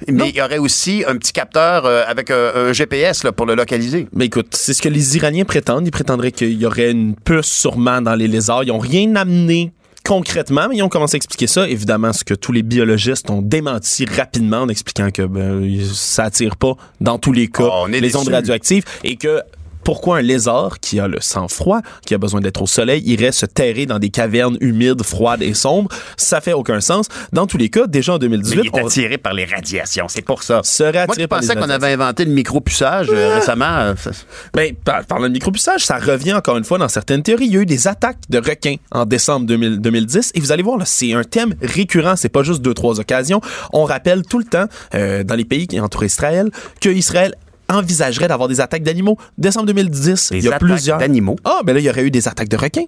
mais 0.08 0.30
il 0.30 0.36
y 0.36 0.42
aurait 0.42 0.58
aussi 0.58 1.04
un 1.08 1.16
petit 1.18 1.34
capteur 1.34 1.86
euh, 1.86 2.04
avec 2.08 2.32
euh, 2.32 2.70
un 2.70 2.74
GPS 2.74 3.24
là, 3.24 3.32
pour 3.32 3.46
le 3.46 3.56
localiser. 3.56 4.08
Mais 4.14 4.26
écoute, 4.26 4.48
c'est 4.52 4.74
ce 4.74 4.82
que 4.82 4.90
les 4.90 5.18
Iraniens 5.18 5.46
prétendent. 5.46 5.88
Ils 5.88 5.92
prétendraient 5.92 6.32
qu'il 6.32 6.54
y 6.54 6.66
aurait 6.66 6.92
une 6.92 7.16
puce 7.16 7.48
sûrement 7.48 8.02
dans 8.02 8.16
les 8.16 8.28
lézards. 8.28 8.64
Ils 8.64 8.72
ont 8.72 8.80
rien 8.80 9.16
amené 9.16 9.72
concrètement, 10.08 10.68
mais 10.70 10.78
ils 10.78 10.84
ont 10.84 10.90
commencé 10.90 11.16
à 11.16 11.18
expliquer 11.18 11.48
ça. 11.48 11.68
Évidemment, 11.68 12.14
ce 12.14 12.24
que 12.24 12.34
tous 12.34 12.54
les 12.54 12.64
biologistes 12.64 13.30
ont 13.30 13.42
démenti 13.42 14.06
rapidement 14.06 14.60
en 14.60 14.70
expliquant 14.70 15.12
que 15.12 15.24
ben, 15.24 15.84
ça 15.94 16.24
attire 16.26 16.56
pas 16.56 16.74
dans 17.02 17.20
tous 17.20 17.34
les 17.34 17.48
cas 17.48 17.66
Oh, 17.68 17.84
on 17.88 17.92
est 17.92 18.00
les 18.00 18.16
ondes 18.16 18.30
radioactives 18.30 18.86
et 19.04 19.18
que 19.18 19.42
pourquoi 19.88 20.18
un 20.18 20.22
lézard 20.22 20.82
qui 20.82 21.00
a 21.00 21.08
le 21.08 21.22
sang 21.22 21.48
froid, 21.48 21.80
qui 22.06 22.14
a 22.14 22.18
besoin 22.18 22.42
d'être 22.42 22.62
au 22.62 22.68
soleil, 22.68 23.02
irait 23.06 23.32
se 23.32 23.46
terrer 23.46 23.86
dans 23.86 24.00
des 24.00 24.10
cavernes 24.10 24.58
humides, 24.60 25.02
froides 25.02 25.42
et 25.42 25.54
sombres? 25.54 25.90
Ça 26.18 26.42
fait 26.42 26.52
aucun 26.52 26.82
sens. 26.82 27.08
Dans 27.32 27.48
tous 27.48 27.56
les 27.58 27.70
cas, 27.70 27.88
déjà 27.88 28.12
en 28.12 28.16
Mais 28.16 28.28
2018, 28.28 28.60
il 28.64 28.68
est 28.68 28.70
on 28.82 28.86
attiré 28.86 29.18
par 29.18 29.34
les 29.34 29.46
radiations, 29.46 30.10
c'est 30.10 30.22
pour 30.24 30.44
ça. 30.44 30.60
serait 30.66 30.92
Moi 30.92 31.04
attiré 31.04 31.22
qui 31.22 31.28
par 31.28 31.40
les 31.40 31.48
pensais 31.48 31.58
qu'on 31.58 31.70
avait 31.70 31.94
inventé 31.94 32.26
le 32.26 32.32
micropuçage 32.32 33.08
euh, 33.10 33.36
récemment. 33.36 33.78
euh, 33.78 33.94
ça- 33.96 34.12
Ben, 34.54 34.76
par, 34.76 35.06
parlant 35.06 35.28
de 35.30 35.32
micropuçage, 35.32 35.86
ça 35.86 36.00
revient 36.00 36.34
encore 36.34 36.58
une 36.58 36.66
fois 36.66 36.80
dans 36.80 36.90
certaines 36.90 37.24
théories. 37.24 37.46
Il 37.46 37.54
y 37.54 37.58
a 37.58 37.62
eu 37.62 37.66
des 37.66 37.88
attaques 37.88 38.18
de 38.28 38.40
requins 38.40 38.76
en 38.92 39.06
décembre 39.06 39.46
2000 39.46 39.80
2010 39.80 40.34
et 40.36 40.42
vous 40.42 40.52
allez 40.52 40.64
voir, 40.64 40.78
là, 40.78 40.84
c'est 40.86 41.14
un 41.14 41.24
thème 41.24 41.54
récurrent. 41.62 42.18
C'est 42.18 42.28
pas 42.28 42.44
juste 42.44 42.62
deux, 42.62 42.74
trois 42.74 43.00
occasions. 43.00 43.40
On 43.72 43.86
rappelle 43.86 44.24
tout 44.24 44.40
le 44.40 44.44
temps, 44.46 44.66
euh, 44.96 45.24
dans 45.24 45.36
les 45.36 45.46
pays 45.46 45.66
qui 45.66 45.80
entourent 45.80 46.04
Israël, 46.04 46.50
que 46.82 46.90
Israël 46.90 47.36
envisagerait 47.70 48.28
d'avoir 48.28 48.48
des 48.50 48.62
attaques 48.62 48.84
d'animaux. 48.84 49.18
Décembre 49.38 49.68
2010, 49.68 50.30
Des 50.32 50.38
il 50.38 50.44
y 50.46 50.48
a 50.48 50.60
plusieurs... 50.60 50.98
d'animaux. 50.98 51.36
Ah, 51.44 51.62
ben 51.66 51.74
là, 51.74 51.80
il 51.80 51.86
y 51.86 51.90
aurait 51.90 52.04
eu 52.04 52.12
des 52.12 52.28
attaques 52.28 52.50
de 52.50 52.58
requins 52.58 52.86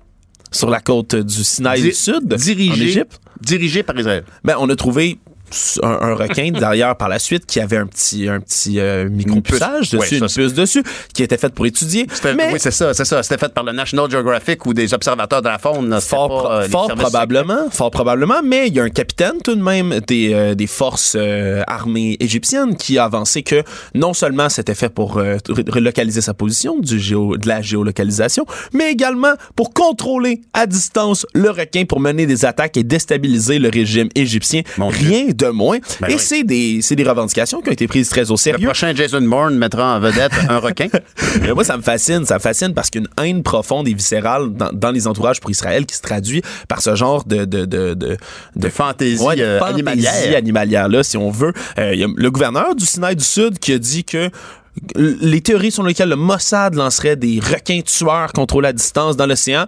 sur 0.51 0.69
la 0.69 0.79
côte 0.79 1.15
du 1.15 1.43
Sinaï 1.43 1.81
du 1.81 1.91
Sud, 1.91 2.33
en 2.33 2.35
dirigé, 2.35 2.83
Égypte. 2.83 3.19
dirigé 3.41 3.83
par 3.83 3.97
Israël. 3.99 4.23
Ben, 4.43 4.55
on 4.59 4.67
a 4.69 4.75
trouvé 4.75 5.19
un, 5.83 5.89
un 6.01 6.13
requin 6.15 6.51
d'ailleurs 6.59 6.95
par 6.97 7.09
la 7.09 7.19
suite 7.19 7.45
qui 7.45 7.59
avait 7.59 7.77
un 7.77 7.85
petit 7.87 8.27
un 8.27 8.39
petit 8.39 8.79
euh, 8.79 9.09
micropuçage 9.09 9.89
puce. 9.89 9.99
dessus, 9.99 10.17
une 10.17 10.27
ça, 10.27 10.41
puce 10.41 10.53
dessus, 10.53 10.83
qui 11.13 11.23
était 11.23 11.37
faite 11.37 11.53
pour 11.53 11.65
étudier. 11.65 12.05
C'était- 12.11 12.33
Mais 12.35 12.49
Oui, 12.53 12.59
c'est 12.59 12.71
ça, 12.71 12.93
c'est 12.93 13.05
ça. 13.05 13.21
C'était 13.23 13.37
fait 13.37 13.53
par 13.53 13.63
le 13.63 13.71
National 13.71 14.09
Geographic 14.09 14.65
ou 14.65 14.73
des 14.73 14.93
observateurs 14.93 15.41
de 15.41 15.47
la 15.47 15.57
faune. 15.59 15.99
Fort, 16.01 16.43
pas, 16.43 16.61
euh, 16.63 16.69
fort 16.69 16.87
probablement, 16.95 17.69
fort 17.71 17.91
probablement, 17.91 18.41
mais 18.43 18.67
il 18.67 18.75
y 18.75 18.79
a 18.79 18.83
un 18.83 18.89
capitaine 18.89 19.33
tout 19.43 19.55
de 19.55 19.61
même 19.61 19.99
des, 20.07 20.33
euh, 20.33 20.55
des 20.55 20.67
forces 20.67 21.15
euh, 21.19 21.61
armées 21.67 22.17
égyptiennes 22.19 22.75
qui 22.75 22.97
a 22.97 23.05
avancé 23.05 23.43
que 23.43 23.63
non 23.95 24.13
seulement 24.13 24.49
c'était 24.49 24.75
fait 24.75 24.89
pour 24.89 25.17
euh, 25.17 25.37
re- 25.47 25.69
relocaliser 25.71 26.21
sa 26.21 26.33
position, 26.33 26.79
du 26.79 26.99
géo, 26.99 27.37
de 27.37 27.47
la 27.47 27.61
géolocalisation, 27.61 28.45
mais 28.73 28.91
également 28.91 29.33
pour 29.55 29.73
contrôler 29.73 30.41
à 30.53 30.65
distance 30.67 31.25
le 31.33 31.49
requin 31.49 31.85
pour 31.85 31.99
mener 31.99 32.25
des 32.25 32.45
attaques 32.45 32.77
et 32.77 32.83
déstabiliser 32.83 33.59
le 33.59 33.69
régime 33.69 34.09
égyptien. 34.15 34.61
Mon 34.77 34.91
Dieu. 34.91 35.09
De 35.39 35.47
moins. 35.47 35.77
Ben 36.01 36.09
et 36.09 36.13
oui. 36.15 36.19
c'est 36.19 36.43
des, 36.43 36.81
c'est 36.81 36.95
des 36.95 37.03
revendications 37.03 37.61
qui 37.61 37.69
ont 37.69 37.71
été 37.71 37.87
prises 37.87 38.09
très 38.09 38.29
au 38.29 38.33
Le 38.33 38.37
sérieux. 38.37 38.65
prochain 38.67 38.93
Jason 38.95 39.21
Bourne 39.21 39.55
mettra 39.55 39.95
en 39.95 39.99
vedette 39.99 40.31
un 40.49 40.57
requin. 40.59 40.87
Mais 41.41 41.53
moi, 41.53 41.63
ça 41.63 41.77
me 41.77 41.81
fascine. 41.81 42.25
Ça 42.25 42.35
me 42.35 42.39
fascine 42.39 42.73
parce 42.73 42.89
qu'une 42.89 43.07
haine 43.21 43.41
profonde 43.43 43.87
et 43.87 43.93
viscérale 43.93 44.53
dans, 44.53 44.69
dans 44.73 44.91
les 44.91 45.07
entourages 45.07 45.39
pour 45.39 45.49
Israël 45.51 45.85
qui 45.85 45.95
se 45.95 46.01
traduit 46.01 46.41
par 46.67 46.81
ce 46.81 46.95
genre 46.95 47.23
de... 47.25 47.45
de, 47.45 47.65
de, 47.65 47.93
de, 47.93 48.17
De 48.55 48.69
fantaisie 48.69 49.23
Ouais, 49.23 49.39
euh, 49.39 49.59
fantaisie 49.59 49.79
animalière. 49.81 50.37
animalière, 50.37 50.87
là, 50.89 51.03
si 51.03 51.17
on 51.17 51.29
veut. 51.31 51.53
Euh, 51.77 51.95
y 51.95 52.03
a 52.03 52.07
le 52.13 52.31
gouverneur 52.31 52.75
du 52.75 52.85
Sinaï 52.85 53.15
du 53.15 53.23
Sud 53.23 53.59
qui 53.59 53.73
a 53.73 53.77
dit 53.79 54.03
que 54.03 54.29
les 54.95 55.41
théories 55.41 55.71
sur 55.71 55.83
lesquelles 55.83 56.09
le 56.09 56.15
Mossad 56.15 56.75
lancerait 56.75 57.15
des 57.15 57.39
requins 57.39 57.81
tueurs 57.81 58.31
contrôlés 58.33 58.69
à 58.69 58.73
distance 58.73 59.17
dans 59.17 59.25
l'océan 59.25 59.65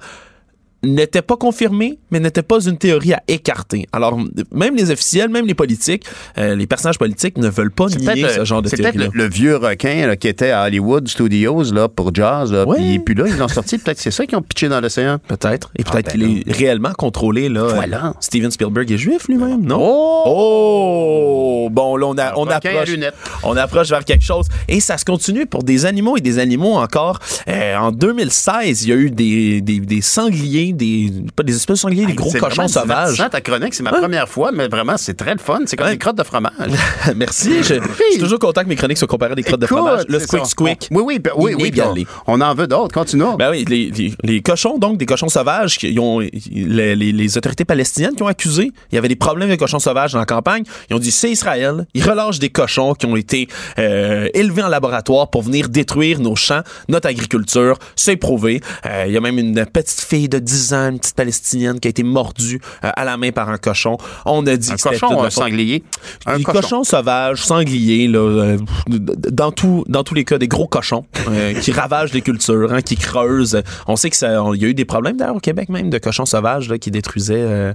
n'étaient 0.84 1.22
pas 1.22 1.38
confirmées, 1.38 2.00
mais 2.10 2.20
n'étaient 2.20 2.42
pas 2.42 2.60
une 2.66 2.78
théorie 2.78 3.14
à 3.14 3.22
écarter. 3.28 3.88
Alors, 3.92 4.18
même 4.52 4.76
les 4.76 4.92
officiels, 4.92 5.30
même 5.30 5.46
les 5.46 5.54
politiques, 5.54 6.06
euh, 6.38 6.56
les 6.56 6.66
personnages 6.68 6.98
politiques 6.98 7.38
ne 7.38 7.50
veulent 7.50 7.72
pas 7.72 7.88
nier 7.88 8.28
ce 8.30 8.46
genre 8.46 8.62
de 8.62 8.70
c'est 8.70 8.78
peut-être 8.78 8.94
théorie 8.94 9.10
le, 9.14 9.24
le 9.24 9.30
vieux 9.30 9.58
requin 9.58 10.08
là, 10.08 10.16
qui 10.16 10.28
était 10.28 10.52
à 10.52 10.64
Hollywood 10.64 11.08
Studios 11.08 11.72
là, 11.72 11.88
pour 11.88 12.14
jazz. 12.14 12.52
Là, 12.52 12.66
Ouais. 12.66 13.00
Puis 13.00 13.16
là, 13.16 13.26
ils 13.28 13.38
l'ont 13.38 13.48
sorti. 13.48 13.78
Peut-être 13.78 13.98
que 13.98 14.04
c'est 14.04 14.12
ça 14.12 14.26
qu'ils 14.26 14.38
ont 14.38 14.42
pitché 14.42 14.70
dans 14.70 14.80
l'océan. 14.82 15.18
Peut-être. 15.28 15.72
Et 15.78 15.84
peut-être 15.84 16.06
ben 16.06 16.12
qu'il 16.12 16.50
est 16.50 16.52
réellement 16.52 16.94
contrôlé, 16.94 17.50
là. 17.50 17.64
Voilà. 17.74 18.08
Euh, 18.08 18.14
Steven 18.20 18.50
Spielberg 18.52 18.92
est 18.92 18.98
juif 18.98 19.28
lui-même, 19.28 19.64
non? 19.66 19.78
Oh! 19.82 20.24
Oh! 20.26 21.70
Bon, 21.72 21.96
là, 21.98 22.08
on, 22.08 22.18
a, 22.18 22.34
on 22.38 22.48
approche. 22.48 22.90
lunettes. 22.90 23.14
On 23.44 23.56
approche 23.58 23.90
vers 23.90 24.04
quelque 24.06 24.24
chose. 24.24 24.48
Et 24.68 24.80
ça 24.80 24.98
se 24.98 25.06
continue 25.06 25.46
pour 25.46 25.64
des 25.64 25.86
animaux 25.86 26.18
et 26.18 26.22
des 26.22 26.40
animaux 26.40 26.74
encore. 26.76 27.20
Euh, 27.48 27.76
en 27.78 27.92
2016, 27.92 28.84
il 28.84 28.90
y 28.90 28.92
a 28.92 28.96
eu 28.96 29.12
des, 29.12 29.62
des, 29.62 29.80
des 29.80 30.02
sangliers 30.02 30.71
sangliers, 30.72 31.10
des 31.10 31.32
pas 31.36 31.44
des 31.44 31.56
espèces 31.56 31.76
de 31.78 31.80
sangliers, 31.82 32.06
des 32.06 32.14
gros 32.14 32.30
C'est 32.32 32.40
cochons 32.40 32.68
sauvages. 32.68 33.12
divertissant, 33.14 33.30
ta 33.30 33.42
chronique, 33.42 33.74
c'est 33.74 33.84
ma 33.84 33.92
première 33.92 34.28
fois, 34.28 34.52
mais 34.52 34.68
vraiment, 34.68 34.98
c'est 34.98 35.14
très 35.16 35.34
le 35.34 35.40
fun. 35.40 35.60
C'est 35.66 35.76
comme 35.78 35.90
des 35.90 35.98
crottes 35.98 36.18
de 36.18 36.24
fromage. 36.24 36.54
Merci. 37.16 37.58
Je, 37.64 37.76
suis 38.12 38.20
toujours 38.20 38.40
content 38.40 38.64
que 38.64 38.68
mes 38.70 38.76
chroniques 38.76 38.98
soient 38.98 39.08
comparées 39.08 39.34
à 39.34 39.36
des 39.36 39.44
crottes 39.44 39.60
de 39.62 39.68
fromage. 39.68 40.04
Le 40.08 40.20
c'est 40.20 40.28
squeak 40.28 40.46
squeak. 40.46 40.88
Oui, 40.92 41.04
oui, 41.06 41.20
ben, 41.20 41.32
oui, 41.36 41.54
oui. 41.56 41.72
puis 41.72 41.80
Inégalé. 41.82 42.08
On, 42.28 42.42
en 42.42 42.54
veut 42.54 42.68
d'autres. 42.68 42.94
Continuons. 42.94 43.36
Ben 43.36 43.50
oui, 43.52 43.66
les, 43.68 43.90
les- 43.92 44.14
les 44.24 44.42
cochons, 44.42 44.78
donc, 44.78 44.98
des 44.98 45.06
cochons 45.06 45.30
sauvages, 45.30 45.78
qui 45.78 45.98
ont, 46.00 46.20
les, 46.20 46.96
les- 46.96 47.38
autorités 47.38 47.66
palestiniennes 47.66 48.16
qui 48.16 48.24
ont 48.24 48.28
accusé, 48.28 48.72
il 48.92 48.96
y 48.96 48.98
avait 48.98 49.08
des 49.08 49.16
problèmes 49.16 49.50
les 49.50 49.58
cochons 49.58 49.80
sauvages 49.80 50.14
dans 50.14 50.20
la 50.20 50.26
campagne. 50.26 50.64
Ils 50.90 50.96
ont 50.96 51.00
dit, 51.00 51.12
c'est 51.12 51.32
Israël. 51.32 51.86
Ils 51.94 52.04
relâchent 52.08 52.40
des 52.40 52.50
cochons 52.50 52.94
qui 52.94 53.06
ont 53.06 53.16
été 53.16 53.48
euh, 53.80 54.28
élevés 54.34 54.64
en 54.64 54.68
laboratoire 54.70 55.30
pour 55.30 55.42
venir 55.44 55.70
détruire 55.70 56.20
nos 56.20 56.36
champs, 56.36 56.62
notre 56.90 57.08
agriculture. 57.08 57.78
C'est 57.96 58.18
prouvé. 58.18 58.62
Euh, 58.86 59.06
il 59.08 59.14
y 59.14 59.18
a 59.18 59.22
même 59.22 59.38
une 59.40 59.66
petite 59.66 60.02
fille 60.02 60.30
de 60.30 60.40
10 60.40 60.61
ans, 60.74 60.90
une 60.90 61.00
petite 61.00 61.16
palestinienne, 61.16 61.80
qui 61.80 61.88
a 61.88 61.90
été 61.90 62.04
mordue 62.04 62.62
euh, 62.84 62.92
à 62.96 63.06
la 63.06 63.18
main 63.18 63.32
par 63.32 63.50
un 63.50 63.58
cochon. 63.58 63.98
On 64.26 64.46
a 64.48 64.56
dit 64.56 64.72
Un 64.72 64.76
que 64.76 64.82
c'était 64.82 65.00
cochon 65.00 65.24
un 65.24 65.30
sanglier? 65.30 65.84
Un 66.26 66.38
des 66.38 66.44
cochon. 66.44 66.62
cochons 66.62 66.84
sauvages, 66.84 67.44
sangliers, 67.44 68.08
là, 68.08 68.20
euh, 68.20 68.58
dans, 68.88 69.52
tout, 69.52 69.84
dans 69.88 70.04
tous 70.04 70.14
les 70.14 70.24
cas, 70.24 70.38
des 70.38 70.48
gros 70.48 70.68
cochons 70.68 71.06
euh, 71.30 71.54
qui 71.54 71.72
ravagent 71.72 72.14
les 72.14 72.22
cultures, 72.22 72.72
hein, 72.72 72.82
qui 72.82 72.96
creusent. 72.96 73.62
On 73.88 73.96
sait 73.96 74.10
qu'il 74.10 74.28
y 74.28 74.66
a 74.66 74.68
eu 74.68 74.74
des 74.74 74.86
problèmes 74.86 75.18
d'ailleurs 75.18 75.36
au 75.36 75.40
Québec 75.40 75.70
même 75.70 75.90
de 75.90 75.98
cochons 75.98 76.26
sauvages 76.26 76.70
là, 76.70 76.78
qui 76.78 76.92
détruisaient 76.92 77.74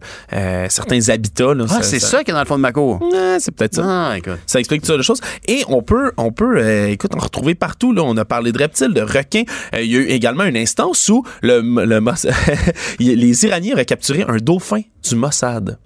certains 0.68 1.08
habitats. 1.08 1.54
là. 1.54 1.64
Ah, 1.70 1.82
c'est 1.82 1.98
ça 1.98 2.24
qui 2.24 2.30
est 2.30 2.34
dans 2.34 2.40
le 2.40 2.46
fond 2.46 2.56
de 2.56 2.62
ma 2.62 2.72
cour. 2.72 3.00
C'est 3.38 3.54
peut-être 3.54 3.76
ça. 3.76 3.82
Ah. 3.86 4.16
Ça 4.46 4.58
explique 4.58 4.80
toutes 4.80 4.88
sortes 4.88 4.98
de 4.98 5.04
choses. 5.04 5.20
Et 5.46 5.62
on 5.68 5.82
peut, 5.82 6.12
on 6.16 6.32
peut, 6.32 6.88
écoute, 6.88 7.14
en 7.14 7.18
retrouver 7.18 7.54
partout. 7.54 7.92
Là, 7.92 8.02
on 8.04 8.16
a 8.16 8.24
parlé 8.24 8.52
de 8.52 8.58
reptiles, 8.58 8.94
de 8.94 9.02
requins. 9.02 9.44
Il 9.74 9.86
y 9.86 9.96
a 9.96 10.00
eu 10.00 10.06
également 10.06 10.44
une 10.44 10.56
instance 10.56 11.08
où 11.08 11.24
le, 11.42 11.60
le 11.60 12.00
les 12.98 13.44
Iraniens 13.44 13.74
auraient 13.74 13.85
capturé 13.85 14.24
un 14.27 14.36
dauphin 14.36 14.81
du 15.09 15.15
Mossad. 15.16 15.78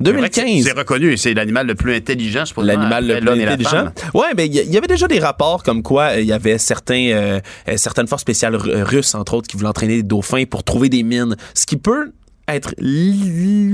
C'est 0.00 0.12
vrai 0.12 0.28
que 0.30 0.34
2015. 0.36 0.64
C'est 0.64 0.78
reconnu, 0.78 1.16
c'est 1.16 1.34
l'animal 1.34 1.66
le 1.66 1.74
plus 1.74 1.92
intelligent, 1.96 2.44
je 2.44 2.60
L'animal 2.64 3.04
le 3.08 3.18
plus 3.18 3.42
intelligent. 3.42 3.86
Ouais, 4.14 4.32
ben 4.36 4.44
il 4.46 4.54
y, 4.54 4.64
y 4.72 4.78
avait 4.78 4.86
déjà 4.86 5.08
des 5.08 5.18
rapports 5.18 5.64
comme 5.64 5.82
quoi 5.82 6.10
euh, 6.12 6.20
il 6.20 6.26
y 6.26 6.32
avait 6.32 6.56
certains 6.58 7.08
euh, 7.10 7.40
euh, 7.68 7.76
certaines 7.76 8.06
forces 8.06 8.22
spéciales 8.22 8.54
ru- 8.54 8.82
russes 8.84 9.16
entre 9.16 9.34
autres 9.34 9.48
qui 9.48 9.56
voulaient 9.56 9.68
entraîner 9.70 9.96
des 9.96 10.02
dauphins 10.04 10.44
pour 10.48 10.62
trouver 10.62 10.88
des 10.88 11.02
mines, 11.02 11.34
ce 11.52 11.66
qui 11.66 11.76
peut 11.76 12.12
être 12.48 12.74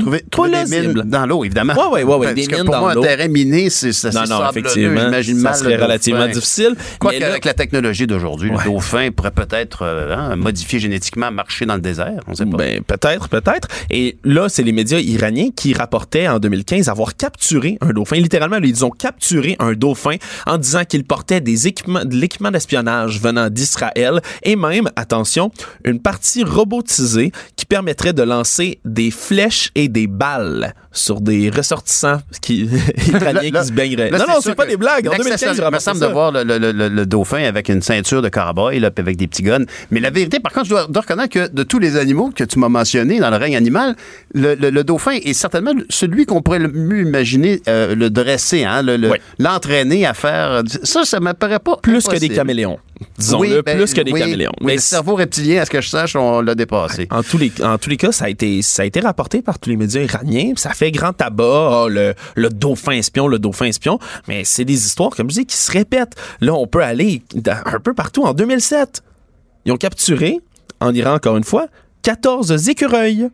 Trouver, 0.00 0.22
trouver 0.30 0.50
des 0.64 0.80
mines 0.80 1.02
dans 1.04 1.26
l'eau, 1.26 1.44
évidemment. 1.44 1.74
Ouais, 1.74 2.02
ouais, 2.02 2.02
ouais, 2.04 2.26
ouais, 2.26 2.34
des 2.34 2.46
mines 2.46 2.64
pour 2.64 2.74
dans 2.74 2.80
moi, 2.80 2.92
un 2.92 3.00
terrain 3.00 3.28
miné, 3.28 3.70
c'est 3.70 3.92
ça. 3.92 4.10
Non, 4.10 4.24
non, 4.28 4.50
effectivement, 4.50 5.00
J'imagine 5.04 5.38
ça 5.38 5.54
serait 5.54 5.76
relativement 5.76 6.26
difficile. 6.28 6.74
Quoi 6.98 7.12
Mais 7.12 7.18
qu'avec 7.20 7.44
la 7.44 7.54
technologie 7.54 8.06
d'aujourd'hui, 8.06 8.50
Ouais. 8.50 8.56
le 8.64 8.70
dauphin 8.70 9.10
pourrait 9.10 9.30
peut-être 9.30 9.82
euh, 9.82 10.14
hein, 10.14 10.36
modifier 10.36 10.78
génétiquement, 10.78 11.30
marcher 11.30 11.66
dans 11.66 11.74
le 11.74 11.80
désert. 11.80 12.20
On 12.28 12.34
sait 12.34 12.46
pas. 12.46 12.56
Ben, 12.56 12.82
peut-être, 12.82 13.28
peut-être. 13.28 13.68
Et 13.90 14.16
là, 14.24 14.48
c'est 14.48 14.62
les 14.62 14.72
médias 14.72 14.98
iraniens 14.98 15.48
qui 15.54 15.72
rapportaient 15.74 16.28
en 16.28 16.38
2015 16.38 16.88
avoir 16.88 17.16
capturé 17.16 17.78
un 17.80 17.90
dauphin. 17.90 18.16
Littéralement, 18.16 18.58
ils 18.62 18.84
ont 18.84 18.90
capturé 18.90 19.56
un 19.58 19.72
dauphin 19.72 20.16
en 20.46 20.58
disant 20.58 20.84
qu'il 20.84 21.04
portait 21.04 21.40
des 21.40 21.66
équipements, 21.66 22.04
de 22.04 22.14
l'équipement 22.16 22.50
d'espionnage 22.50 23.20
venant 23.20 23.48
d'Israël 23.50 24.20
et 24.42 24.56
même, 24.56 24.88
attention, 24.96 25.50
une 25.84 26.00
partie 26.00 26.44
robotisée 26.44 27.32
qui 27.56 27.66
permettrait 27.66 28.12
de 28.12 28.22
lancer 28.22 28.63
des 28.84 29.10
flèches 29.10 29.70
et 29.74 29.88
des 29.88 30.06
balles 30.06 30.74
sur 30.92 31.20
des 31.20 31.50
ressortissants 31.50 32.20
qui, 32.40 32.68
iraniens 33.08 33.50
Là, 33.50 33.60
qui 33.62 33.66
se 33.68 33.72
baigneraient. 33.72 34.10
là, 34.10 34.18
non, 34.18 34.24
non, 34.28 34.34
c'est 34.40 34.54
pas 34.54 34.66
des 34.66 34.76
blagues. 34.76 35.08
En 35.08 35.12
l'exception, 35.12 35.48
2015, 35.52 35.56
ils 35.58 35.64
il 35.68 35.74
me 35.74 35.78
semble 35.80 36.00
de 36.00 36.06
voir 36.06 36.30
le, 36.32 36.42
le- 36.44 36.58
le- 36.72 36.88
le 36.88 37.06
dauphin 37.06 37.44
avec 37.44 37.68
une 37.68 37.82
ceinture 37.82 38.22
de 38.22 38.28
cowboy, 38.28 38.78
là, 38.80 38.90
avec 38.96 39.16
des 39.16 39.26
petits 39.26 39.42
guns. 39.42 39.64
Mais 39.90 40.00
la 40.00 40.10
vérité, 40.10 40.38
par 40.40 40.52
contre, 40.52 40.66
je 40.66 40.70
dois, 40.70 40.86
dois 40.88 41.02
reconnaître 41.02 41.32
que 41.34 41.48
de 41.52 41.62
tous 41.62 41.78
les 41.78 41.96
animaux 41.96 42.30
que 42.34 42.44
tu 42.44 42.58
m'as 42.58 42.68
mentionnés 42.68 43.18
dans 43.20 43.30
le 43.30 43.36
règne 43.36 43.56
animal, 43.56 43.96
le, 44.34 44.82
dauphin 44.82 45.12
est 45.22 45.32
certainement 45.32 45.72
celui 45.90 46.26
qu'on 46.26 46.42
pourrait 46.42 46.58
le 46.60 46.68
mieux 46.68 47.00
imaginer 47.02 47.60
euh, 47.68 47.94
le 47.94 48.10
dresser, 48.10 48.64
hein, 48.64 48.82
l'entraîner 49.38 50.06
à 50.06 50.14
faire. 50.14 50.62
Ça, 50.82 51.04
ça 51.04 51.20
m'apparaît 51.20 51.58
pas 51.58 51.76
Plus 51.82 52.06
que 52.06 52.16
des 52.18 52.28
caméléons. 52.28 52.78
Disons-le, 53.18 53.56
Oui, 53.56 53.62
ben, 53.64 53.76
plus 53.78 53.94
que 53.94 54.00
des 54.00 54.12
oui, 54.12 54.20
caméléons. 54.20 54.52
Oui, 54.60 54.66
Mais 54.66 54.74
le 54.74 54.80
cerveau 54.80 55.14
reptilien, 55.14 55.62
à 55.62 55.64
ce 55.64 55.70
que 55.70 55.80
je 55.80 55.88
sache, 55.88 56.16
on 56.16 56.40
l'a 56.40 56.54
dépassé. 56.54 57.08
En 57.10 57.22
tous 57.22 57.38
les, 57.38 57.52
en 57.62 57.78
tous 57.78 57.90
les 57.90 57.96
cas, 57.96 58.12
ça 58.12 58.26
a 58.26 58.28
été, 58.28 58.62
ça 58.62 58.82
a 58.82 58.84
été 58.84 59.00
rapporté 59.00 59.42
par 59.42 59.58
tous 59.58 59.70
les 59.70 59.76
médias 59.76 60.02
iraniens. 60.02 60.52
Ça 60.56 60.70
fait 60.70 60.90
grand 60.90 61.12
tabac, 61.12 61.44
ah, 61.84 61.86
le, 61.88 62.14
le 62.34 62.48
dauphin 62.48 62.92
espion, 62.92 63.26
le 63.26 63.38
dauphin 63.38 63.66
espion. 63.66 63.98
Mais 64.28 64.44
c'est 64.44 64.64
des 64.64 64.86
histoires, 64.86 65.10
comme 65.10 65.30
je 65.30 65.40
dis, 65.40 65.46
qui 65.46 65.56
se 65.56 65.70
répètent. 65.72 66.14
Là, 66.40 66.54
on 66.54 66.66
peut 66.66 66.82
aller 66.82 67.22
un 67.46 67.80
peu 67.80 67.94
partout. 67.94 68.24
En 68.24 68.34
2007, 68.34 69.02
ils 69.64 69.72
ont 69.72 69.76
capturé, 69.76 70.40
en 70.80 70.92
Iran 70.94 71.14
encore 71.14 71.36
une 71.36 71.44
fois, 71.44 71.66
14 72.02 72.68
écureuils. 72.68 73.28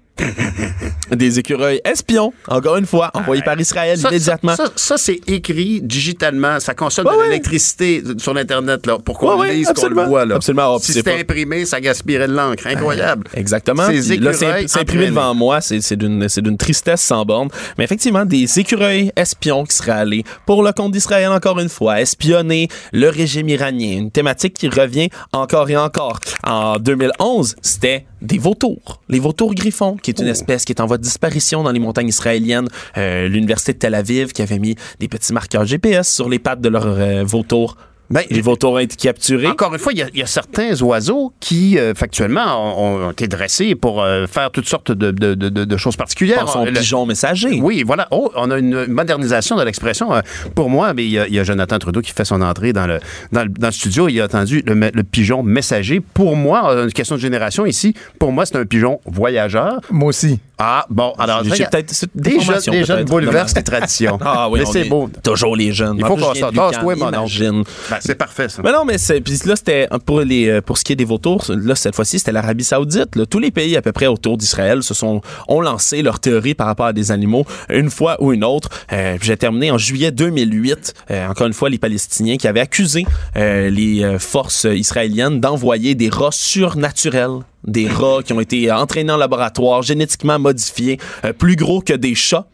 Des 1.13 1.39
écureuils 1.39 1.81
espions, 1.85 2.33
encore 2.49 2.77
une 2.77 2.87
fois, 2.87 3.11
envoyés 3.15 3.43
par 3.43 3.59
Israël 3.61 3.99
Ça, 3.99 4.09
immédiatement. 4.09 4.57
Ça, 4.57 4.67
ça, 4.67 4.73
ça, 4.77 4.99
c'est 4.99 5.21
écrit 5.27 5.81
digitalement. 5.83 6.61
Ça 6.61 6.75
consomme 6.75 7.07
Ouais, 7.07 7.13
de 7.15 7.19
ouais. 7.19 7.25
l'électricité 7.29 8.03
sur 8.19 8.35
l'Internet 8.35 8.87
là, 8.87 8.99
pour 8.99 9.19
qu'on 9.19 9.39
Ouais, 9.41 9.55
lise, 9.55 9.73
qu'on 9.75 9.89
le 9.89 10.03
voit. 10.05 10.25
Là. 10.25 10.37
Absolument. 10.37 10.77
Ah, 10.77 10.79
si 10.81 10.93
c'était 10.93 11.21
imprimé, 11.21 11.65
ça 11.65 11.81
gaspillerait 11.81 12.29
de 12.29 12.35
l'encre. 12.35 12.67
Incroyable. 12.67 13.27
Exactement. 13.35 13.87
Ces 13.87 14.17
Puis 14.17 14.19
là, 14.19 14.33
c'est 14.33 14.81
imprimé 14.81 15.07
devant 15.07 15.35
moi. 15.35 15.61
C'est 15.61 15.81
c'est 15.81 15.97
d'une 15.97 16.29
c'est 16.29 16.43
d'une 16.43 16.57
tristesse 16.59 17.01
sans 17.01 17.25
borne. 17.25 17.49
Mais 17.79 17.85
effectivement, 17.85 18.25
des 18.25 18.59
écureuils 18.59 19.11
espions 19.17 19.65
qui 19.65 19.75
seraient 19.77 19.93
allés, 19.93 20.25
pour 20.47 20.63
le 20.63 20.73
compte 20.73 20.93
d'Israël 20.93 21.29
encore 21.31 21.59
une 21.59 21.69
fois, 21.69 22.01
espionner 22.01 22.69
le 22.93 23.09
régime 23.09 23.49
iranien. 23.49 23.99
Une 23.99 24.11
thématique 24.11 24.55
qui 24.55 24.69
revient 24.69 25.09
encore 25.33 25.71
et 25.71 25.77
encore. 25.77 26.21
En 26.45 26.77
2011, 26.79 27.57
c'était 27.63 28.07
des 28.23 28.39
vautours. 28.39 29.01
Les 29.09 29.19
vautours 29.19 29.55
griffons, 29.55 29.97
qui 29.97 30.10
est 30.11 30.19
une 30.21 30.29
espèce 30.29 30.65
qui 30.65 30.73
est 30.73 30.81
en 30.81 30.87
voie 30.87 30.99
de 30.99 31.03
disparition 31.03 31.63
dans 31.63 31.73
les 31.73 31.81
montagnes 31.81 32.09
israéliennes. 32.09 32.69
Euh, 32.97 33.29
L'Université 33.29 33.73
de 33.73 33.79
Tel 33.79 33.95
Aviv 33.95 34.33
qui 34.33 34.43
avait 34.43 34.59
mis 34.59 34.77
des 34.99 35.09
petits 35.09 35.33
marqueurs 35.33 35.65
GPS 35.65 36.13
sur 36.13 36.29
les 36.29 36.39
pattes 36.39 36.61
de 36.61 36.69
leurs 36.69 36.87
euh, 36.87 37.25
vautours. 37.25 37.77
Ben, 38.11 38.23
les 38.29 38.41
vautours 38.41 38.73
ont 38.73 38.79
été 38.79 38.97
capturés. 38.97 39.47
Encore 39.47 39.73
une 39.73 39.79
fois, 39.79 39.93
il 39.93 39.99
y 40.01 40.03
a- 40.03 40.09
il 40.13 40.19
y, 40.19 40.23
a 40.23 40.27
certains 40.27 40.81
oiseaux 40.83 41.33
qui, 41.39 41.79
euh, 41.79 41.95
factuellement, 41.95 42.83
ont, 42.83 43.07
ont 43.07 43.11
été 43.13 43.29
dressés 43.29 43.75
pour 43.77 44.03
euh, 44.03 44.27
faire 44.27 44.51
toutes 44.51 44.67
sortes 44.69 44.91
de, 44.91 45.13
de- 45.13 45.35
de- 45.35 45.49
de- 45.65 45.77
choses 45.77 45.97
particulières. 45.97 46.41
Pensons 46.41 46.63
aux 46.63 46.67
Le- 46.67 46.73
pigeons 46.73 47.07
messagers. 47.07 47.61
Oui, 47.63 47.85
voilà. 47.87 48.09
Oh, 48.11 48.31
on 48.35 48.51
a 48.51 48.59
une 48.59 48.87
modernisation 48.87 49.57
de 49.57 49.63
l'expression. 49.63 50.13
Euh, 50.13 50.21
Pour 50.57 50.69
moi, 50.71 50.93
mais 50.93 51.05
il 51.05 51.11
y, 51.11 51.19
a- 51.19 51.29
il 51.29 51.35
y 51.35 51.39
a 51.39 51.45
Jonathan 51.45 51.79
Trudeau 51.79 52.01
qui 52.01 52.11
fait 52.13 52.25
son 52.25 52.43
entrée 52.43 52.73
dans 52.73 52.87
le, 52.87 52.99
dans 53.33 53.45
le, 53.45 53.49
dans 53.49 53.69
le 53.69 53.73
studio. 53.73 54.09
Il 54.09 54.21
a 54.21 54.25
entendu 54.25 54.63
le, 54.67 54.75
me- 54.75 54.91
le 54.93 55.03
pigeon 55.05 55.43
messager. 55.45 56.01
Pour 56.01 56.35
moi, 56.37 56.73
euh, 56.73 56.85
une 56.87 56.93
question 56.93 57.15
de 57.15 57.21
génération 57.21 57.65
ici, 57.65 57.95
pour 58.19 58.33
moi, 58.33 58.45
c'est 58.45 58.57
un 58.57 58.67
pigeon 58.67 59.01
voyageur. 59.07 59.81
Moi 59.91 60.09
aussi. 60.09 60.41
Ah, 60.63 60.85
bon, 60.91 61.15
alors, 61.19 61.43
J'ai 61.43 61.65
peut-être 61.65 62.05
des 62.15 62.39
jeunes 62.39 62.61
peut-être. 62.63 63.09
bouleversent 63.09 63.57
les 63.57 63.63
traditions. 63.63 64.19
Ah 64.25 64.49
oui, 64.51 64.61
mais 64.61 64.67
c'est 64.67 64.83
est 64.83 64.89
beau. 64.89 65.09
Toujours 65.23 65.57
les 65.57 65.73
jeunes. 65.73 65.97
Il 65.99 66.05
faut 66.05 66.17
qu'on 66.17 66.35
s'en 66.35 66.53
tasse, 66.53 66.79
toi, 66.79 66.95
mon 66.97 67.07
oncle. 67.07 67.65
Ben, 67.91 67.99
c'est 68.01 68.15
parfait, 68.15 68.49
ça. 68.51 68.61
Mais 68.63 68.71
non, 68.73 68.85
mais 68.85 68.97
puis 69.25 69.39
là 69.47 69.57
c'était 69.57 69.89
pour 70.05 70.21
les 70.21 70.49
euh, 70.49 70.61
pour 70.61 70.77
ce 70.79 70.85
qui 70.85 70.93
est 70.93 70.97
des 70.97 71.05
vautours, 71.07 71.45
là 71.49 71.75
cette 71.75 71.95
fois-ci 71.97 72.19
c'était 72.19 72.33
l'Arabie 72.33 72.65
Saoudite. 72.65 73.17
là. 73.17 73.25
Tous 73.27 73.39
les 73.39 73.51
pays 73.51 73.77
à 73.77 73.83
peu 73.83 73.93
près 73.93 74.07
autour 74.07 74.37
d'Israël 74.37 74.83
se 74.83 74.93
sont 74.95 75.23
ont 75.49 75.61
lancé 75.63 76.03
leur 76.03 76.21
théorie 76.21 76.55
par 76.55 76.67
rapport 76.67 76.87
à 76.87 76.93
des 76.93 77.11
animaux 77.11 77.47
une 77.71 77.91
fois 77.91 78.17
ou 78.23 78.33
une 78.33 78.45
autre. 78.45 78.69
Euh, 78.93 79.17
J'ai 79.23 79.37
terminé 79.37 79.71
en 79.71 79.79
juillet 79.79 80.11
2008. 80.11 80.95
euh, 81.11 81.27
encore 81.29 81.47
une 81.47 81.53
fois 81.55 81.71
les 81.71 81.79
Palestiniens 81.79 82.37
qui 82.37 82.47
avaient 82.47 82.61
accusé 82.61 83.07
euh, 83.37 83.71
les 83.71 84.03
euh, 84.05 84.19
forces 84.19 84.67
israéliennes 84.71 85.41
d'envoyer 85.41 85.95
des 85.95 86.09
rats 86.11 86.29
surnaturels 86.33 87.41
des 87.65 87.89
rats 87.89 88.23
qui 88.25 88.33
ont 88.33 88.41
été 88.41 88.71
entraînés 88.73 89.13
en 89.13 89.17
laboratoire, 89.17 89.83
génétiquement 89.83 90.39
modifiés, 90.39 90.99
euh, 91.25 91.33
plus 91.33 91.57
gros 91.57 91.81
que 91.81 91.93
des 91.93 92.15
chats 92.15 92.47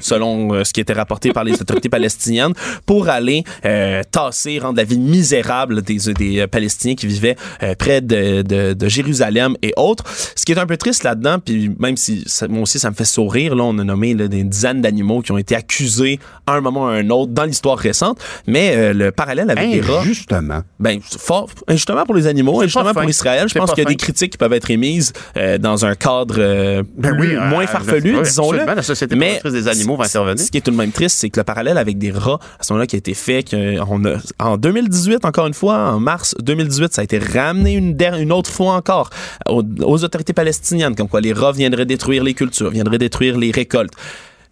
selon 0.00 0.52
euh, 0.54 0.64
ce 0.64 0.72
qui 0.72 0.80
était 0.80 0.92
rapporté 0.92 1.32
par 1.32 1.44
les 1.44 1.54
autorités 1.54 1.88
palestiniennes, 1.88 2.52
pour 2.86 3.08
aller 3.08 3.44
euh, 3.64 4.02
tasser, 4.10 4.58
rendre 4.58 4.76
la 4.76 4.84
vie 4.84 4.98
misérable 4.98 5.82
des, 5.82 5.98
des 6.16 6.40
euh, 6.40 6.46
Palestiniens 6.46 6.94
qui 6.94 7.06
vivaient 7.06 7.36
euh, 7.62 7.74
près 7.74 8.00
de, 8.00 8.42
de- 8.42 8.72
de 8.74 8.88
Jérusalem 8.88 9.56
et 9.62 9.72
autres. 9.76 10.04
Ce 10.36 10.44
qui 10.44 10.52
est 10.52 10.58
un 10.58 10.66
peu 10.66 10.76
triste 10.76 11.04
là-dedans, 11.04 11.38
puis 11.38 11.70
même 11.78 11.96
si 11.96 12.22
ça- 12.26 12.48
moi 12.48 12.62
aussi 12.62 12.78
ça 12.78 12.90
me 12.90 12.94
fait 12.94 13.04
sourire, 13.04 13.54
là, 13.54 13.64
on 13.64 13.78
a 13.78 13.84
nommé 13.84 14.14
là, 14.14 14.28
des 14.28 14.42
dizaines 14.44 14.80
d'animaux 14.80 15.20
qui 15.22 15.32
ont 15.32 15.38
été 15.38 15.54
accusés 15.54 16.18
à 16.46 16.52
un 16.54 16.60
moment 16.60 16.84
ou 16.84 16.88
à 16.88 16.92
un 16.94 17.10
autre 17.10 17.32
dans 17.32 17.44
l'histoire 17.44 17.78
récente, 17.78 18.18
mais 18.46 18.74
euh, 18.76 18.92
le 18.92 19.12
parallèle 19.12 19.50
avec 19.50 19.70
des 19.70 19.80
rats... 19.80 20.02
Justement. 20.04 20.60
Ben, 20.78 21.00
fort, 21.02 21.48
injustement 21.68 22.04
pour 22.04 22.14
les 22.14 22.26
animaux, 22.26 22.60
pas 22.72 22.92
pour. 22.92 23.04
Israël. 23.04 23.46
Je 23.48 23.54
pense 23.58 23.70
qu'il 23.72 23.78
y 23.78 23.86
a 23.86 23.88
fin. 23.88 23.90
des 23.90 23.96
critiques 23.96 24.32
qui 24.32 24.38
peuvent 24.38 24.52
être 24.52 24.70
émises 24.70 25.12
euh, 25.36 25.58
dans 25.58 25.84
un 25.84 25.94
cadre 25.94 26.36
euh, 26.38 26.82
Ben 26.96 27.10
plus- 27.16 27.28
oui, 27.30 27.34
euh, 27.36 27.48
moins 27.48 27.66
farfelu, 27.66 28.16
oui, 28.16 28.22
disons-le. 28.22 28.64
la 28.64 28.82
Société 28.82 29.14
Mais 29.16 29.40
des 29.44 29.68
animaux 29.68 29.83
intervenir. 30.04 30.44
Ce 30.44 30.50
qui 30.50 30.58
est 30.58 30.60
tout 30.60 30.70
de 30.70 30.76
même 30.76 30.92
triste, 30.92 31.18
c'est 31.18 31.30
que 31.30 31.40
le 31.40 31.44
parallèle 31.44 31.78
avec 31.78 31.98
des 31.98 32.10
rats, 32.10 32.38
à 32.58 32.62
ce 32.62 32.72
moment-là, 32.72 32.86
qui 32.86 32.96
a 32.96 32.98
été 32.98 33.14
fait, 33.14 33.42
que 33.42 33.78
on 33.88 34.04
a, 34.04 34.16
en 34.38 34.56
2018, 34.56 35.24
encore 35.24 35.46
une 35.46 35.54
fois, 35.54 35.76
en 35.92 36.00
mars 36.00 36.34
2018, 36.40 36.92
ça 36.94 37.00
a 37.00 37.04
été 37.04 37.18
ramené 37.18 37.72
une, 37.74 37.94
der- 37.94 38.14
une 38.16 38.32
autre 38.32 38.50
fois 38.50 38.74
encore 38.74 39.10
aux, 39.48 39.62
aux 39.82 40.04
autorités 40.04 40.32
palestiniennes, 40.32 40.94
comme 40.94 41.08
quoi 41.08 41.20
les 41.20 41.32
rats 41.32 41.52
viendraient 41.52 41.86
détruire 41.86 42.24
les 42.24 42.34
cultures, 42.34 42.70
viendraient 42.70 42.98
détruire 42.98 43.38
les 43.38 43.50
récoltes. 43.50 43.92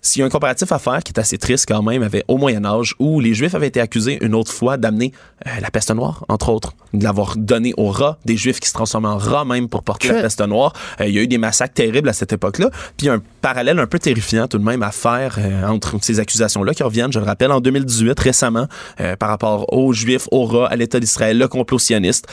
s'il 0.04 0.18
y 0.20 0.22
a 0.24 0.26
un 0.26 0.30
comparatif 0.30 0.72
à 0.72 0.80
faire 0.80 1.00
qui 1.04 1.12
est 1.12 1.20
assez 1.20 1.38
triste 1.38 1.66
quand 1.68 1.80
même, 1.82 2.02
avec 2.02 2.24
au 2.26 2.36
Moyen 2.36 2.64
Âge, 2.64 2.94
où 2.98 3.20
les 3.20 3.34
Juifs 3.34 3.54
avaient 3.54 3.68
été 3.68 3.80
accusés 3.80 4.18
une 4.20 4.34
autre 4.34 4.50
fois 4.50 4.76
d'amener 4.76 5.12
euh, 5.46 5.50
la 5.60 5.70
peste 5.70 5.92
noire, 5.94 6.24
entre 6.28 6.48
autres, 6.48 6.72
de 6.92 7.04
l'avoir 7.04 7.36
donné 7.36 7.72
aux 7.76 7.88
rats, 7.90 8.18
des 8.24 8.36
Juifs 8.36 8.58
qui 8.58 8.68
se 8.68 8.74
transformaient 8.74 9.06
en 9.08 9.18
rats 9.18 9.44
même 9.44 9.68
pour 9.68 9.84
porter 9.84 10.08
la 10.08 10.22
peste 10.22 10.40
noire. 10.40 10.72
Euh, 11.00 11.06
il 11.06 11.14
y 11.14 11.18
a 11.20 11.22
eu 11.22 11.28
des 11.28 11.38
massacres 11.38 11.74
terribles 11.74 12.08
à 12.08 12.12
cette 12.12 12.32
époque-là. 12.32 12.70
Puis 12.96 13.08
un 13.08 13.22
parallèle 13.42 13.78
un 13.78 13.86
peu 13.86 13.98
terrifiant 13.98 14.48
tout 14.48 14.58
de 14.58 14.64
même 14.64 14.82
à 14.82 14.92
faire 14.92 15.36
euh, 15.38 15.66
entre 15.66 15.98
ces 16.00 16.20
accusations-là 16.20 16.72
qui 16.72 16.82
reviennent, 16.82 17.12
je 17.12 17.18
le 17.18 17.26
rappelle, 17.26 17.52
en 17.52 17.60
2018 17.60 18.18
récemment, 18.18 18.66
par 19.18 19.28
rapport 19.28 19.72
aux 19.72 19.92
Juifs, 19.92 20.28
aux 20.30 20.44
rats, 20.44 20.68
à 20.68 20.76
l'État 20.76 21.00
d'Israël, 21.00 21.38
le 21.38 21.48
complot 21.48 21.78
sioniste. 21.78 22.26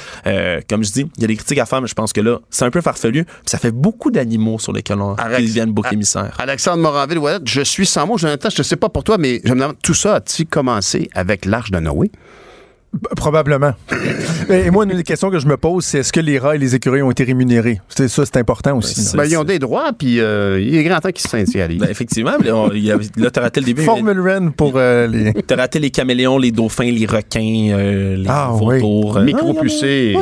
comme 0.69 0.83
je 0.83 0.91
dis, 0.91 1.05
il 1.17 1.21
y 1.21 1.23
a 1.25 1.27
des 1.27 1.35
critiques 1.35 1.57
à 1.57 1.65
faire, 1.65 1.81
mais 1.81 1.87
je 1.87 1.93
pense 1.93 2.13
que 2.13 2.21
là, 2.21 2.39
c'est 2.49 2.65
un 2.65 2.71
peu 2.71 2.81
farfelu. 2.81 3.25
Puis 3.25 3.33
ça 3.45 3.57
fait 3.57 3.71
beaucoup 3.71 4.11
d'animaux 4.11 4.59
sur 4.59 4.71
lesquels 4.71 5.01
on 5.01 5.15
deviennent 5.15 5.71
bouc 5.71 5.91
émissaire. 5.91 6.35
Alexandre 6.39 6.81
Moranville, 6.81 7.19
je 7.45 7.61
suis 7.61 7.85
sans 7.85 8.07
mots, 8.07 8.17
Jonathan. 8.17 8.49
Je 8.49 8.59
ne 8.59 8.63
sais 8.63 8.75
pas 8.75 8.89
pour 8.89 9.03
toi, 9.03 9.17
mais 9.17 9.41
je 9.43 9.53
me 9.53 9.59
demande, 9.59 9.75
tout 9.81 9.93
ça 9.93 10.15
a-t-il 10.15 10.47
commencé 10.47 11.09
avec 11.13 11.45
l'Arche 11.45 11.71
de 11.71 11.79
Noé? 11.79 12.11
Probablement. 13.15 13.73
et 14.49 14.71
moi, 14.71 14.83
une 14.83 14.95
des 14.95 15.03
questions 15.03 15.29
que 15.29 15.37
je 15.37 15.47
me 15.47 15.57
pose, 15.57 15.85
c'est 15.85 15.99
est-ce 15.99 16.11
que 16.11 16.19
les 16.19 16.39
rats 16.39 16.55
et 16.55 16.57
les 16.57 16.73
écureuils 16.73 17.03
ont 17.03 17.11
été 17.11 17.23
rémunérés? 17.23 17.79
C'est 17.87 18.07
ça, 18.07 18.25
c'est 18.25 18.37
important 18.37 18.77
aussi. 18.77 19.15
Ben, 19.15 19.25
ils 19.25 19.37
ont 19.37 19.43
des 19.43 19.59
droits, 19.59 19.91
puis 19.97 20.19
euh, 20.19 20.59
il 20.59 20.75
est 20.75 20.83
grand 20.83 20.99
temps 20.99 21.11
qu'ils 21.11 21.29
se 21.29 21.77
Ben, 21.77 21.89
effectivement. 21.89 22.31
il 22.73 22.83
y 22.83 22.91
a, 22.91 22.97
là, 23.17 23.29
t'as 23.29 23.41
raté 23.41 23.59
le 23.59 23.67
début. 23.67 23.83
Formule 23.83 24.19
Ren 24.19 24.51
pour 24.51 24.73
euh, 24.75 25.05
les... 25.05 25.33
T'as 25.47 25.55
raté 25.55 25.79
les 25.79 25.91
caméléons, 25.91 26.37
les 26.37 26.51
dauphins, 26.51 26.91
les 26.91 27.05
requins, 27.05 27.69
euh, 27.71 28.15
les 28.17 28.27
ah, 28.27 28.49
vautours. 28.51 29.17
Oui. 29.17 29.25
Micro-pucés. 29.25 30.15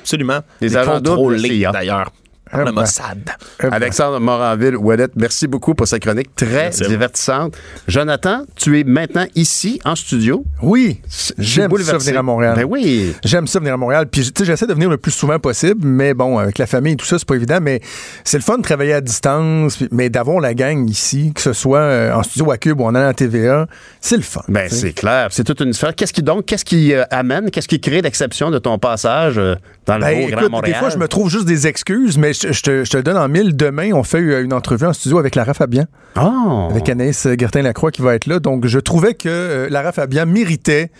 Absolument. 0.00 0.40
Les 0.60 0.76
agents 0.76 1.00
contrôlés, 1.00 1.66
d'ailleurs. 1.72 2.10
Le 2.54 2.72
Mossad. 2.72 3.30
Alexandre 3.58 4.20
Moranville, 4.20 4.76
Ouellet, 4.76 5.08
merci 5.16 5.46
beaucoup 5.46 5.74
pour 5.74 5.88
cette 5.88 6.02
chronique 6.02 6.34
très 6.34 6.70
divertissante. 6.70 7.56
Jonathan, 7.88 8.44
tu 8.56 8.78
es 8.78 8.84
maintenant 8.84 9.26
ici, 9.34 9.80
en 9.84 9.94
studio. 9.94 10.44
Oui, 10.62 11.00
j'aime 11.38 11.70
ça 11.78 11.98
venir 11.98 12.18
à 12.18 12.22
Montréal. 12.22 12.54
Ben 12.56 12.64
oui. 12.68 13.14
J'aime 13.24 13.46
ça 13.46 13.58
venir 13.58 13.74
à 13.74 13.76
Montréal. 13.76 14.06
Puis, 14.10 14.22
tu 14.22 14.32
sais, 14.36 14.44
j'essaie 14.44 14.66
de 14.66 14.74
venir 14.74 14.90
le 14.90 14.96
plus 14.96 15.10
souvent 15.10 15.38
possible, 15.38 15.86
mais 15.86 16.14
bon, 16.14 16.38
avec 16.38 16.58
la 16.58 16.66
famille 16.66 16.94
et 16.94 16.96
tout 16.96 17.06
ça, 17.06 17.18
c'est 17.18 17.28
pas 17.28 17.34
évident. 17.34 17.58
Mais 17.60 17.80
c'est 18.24 18.38
le 18.38 18.42
fun 18.42 18.58
de 18.58 18.62
travailler 18.62 18.94
à 18.94 19.00
distance, 19.00 19.78
mais 19.90 20.10
d'avoir 20.10 20.40
la 20.40 20.54
gang 20.54 20.88
ici, 20.88 21.32
que 21.34 21.40
ce 21.40 21.52
soit 21.52 21.78
euh, 21.78 22.14
en 22.14 22.22
studio 22.22 22.50
à 22.50 22.58
Cube 22.58 22.80
ou 22.80 22.84
en 22.84 22.94
allant 22.94 23.08
à 23.08 23.14
TVA, 23.14 23.66
c'est 24.00 24.16
le 24.16 24.22
fun. 24.22 24.42
Ben, 24.48 24.68
c'est 24.68 24.92
clair. 24.92 25.28
C'est 25.30 25.44
toute 25.44 25.60
une 25.60 25.72
sphère. 25.72 25.94
Qu'est-ce 25.94 26.12
qui 26.12 26.22
donc, 26.22 26.46
qu'est-ce 26.46 26.64
qui 26.64 26.92
euh, 26.92 27.04
amène, 27.10 27.50
qu'est-ce 27.50 27.68
qui 27.68 27.80
crée 27.80 28.02
l'exception 28.02 28.50
de 28.50 28.58
ton 28.58 28.78
passage 28.78 29.38
euh, 29.38 29.54
dans 29.86 29.96
le 29.96 30.00
ben, 30.00 30.30
Grand 30.30 30.50
Montréal? 30.50 30.74
Des 30.74 30.78
fois, 30.78 30.90
je 30.90 30.98
me 30.98 31.08
trouve 31.08 31.30
juste 31.30 31.46
des 31.46 31.66
excuses, 31.66 32.18
mais 32.18 32.32
je, 32.32 32.43
te, 32.52 32.96
le 32.96 33.02
donne 33.02 33.16
en 33.16 33.28
mille. 33.28 33.56
Demain, 33.56 33.92
on 33.92 34.02
fait 34.02 34.20
une 34.20 34.52
entrevue 34.52 34.86
en 34.86 34.92
studio 34.92 35.18
avec 35.18 35.34
Lara 35.34 35.54
Fabian. 35.54 35.84
Oh. 36.16 36.68
Avec 36.70 36.88
Anaïs 36.88 37.26
Gertin-Lacroix 37.38 37.90
qui 37.90 38.02
va 38.02 38.14
être 38.14 38.26
là. 38.26 38.38
Donc, 38.38 38.66
je 38.66 38.78
trouvais 38.78 39.14
que 39.14 39.28
euh, 39.28 39.68
Lara 39.70 39.92
Fabian 39.92 40.26
méritait 40.26 40.90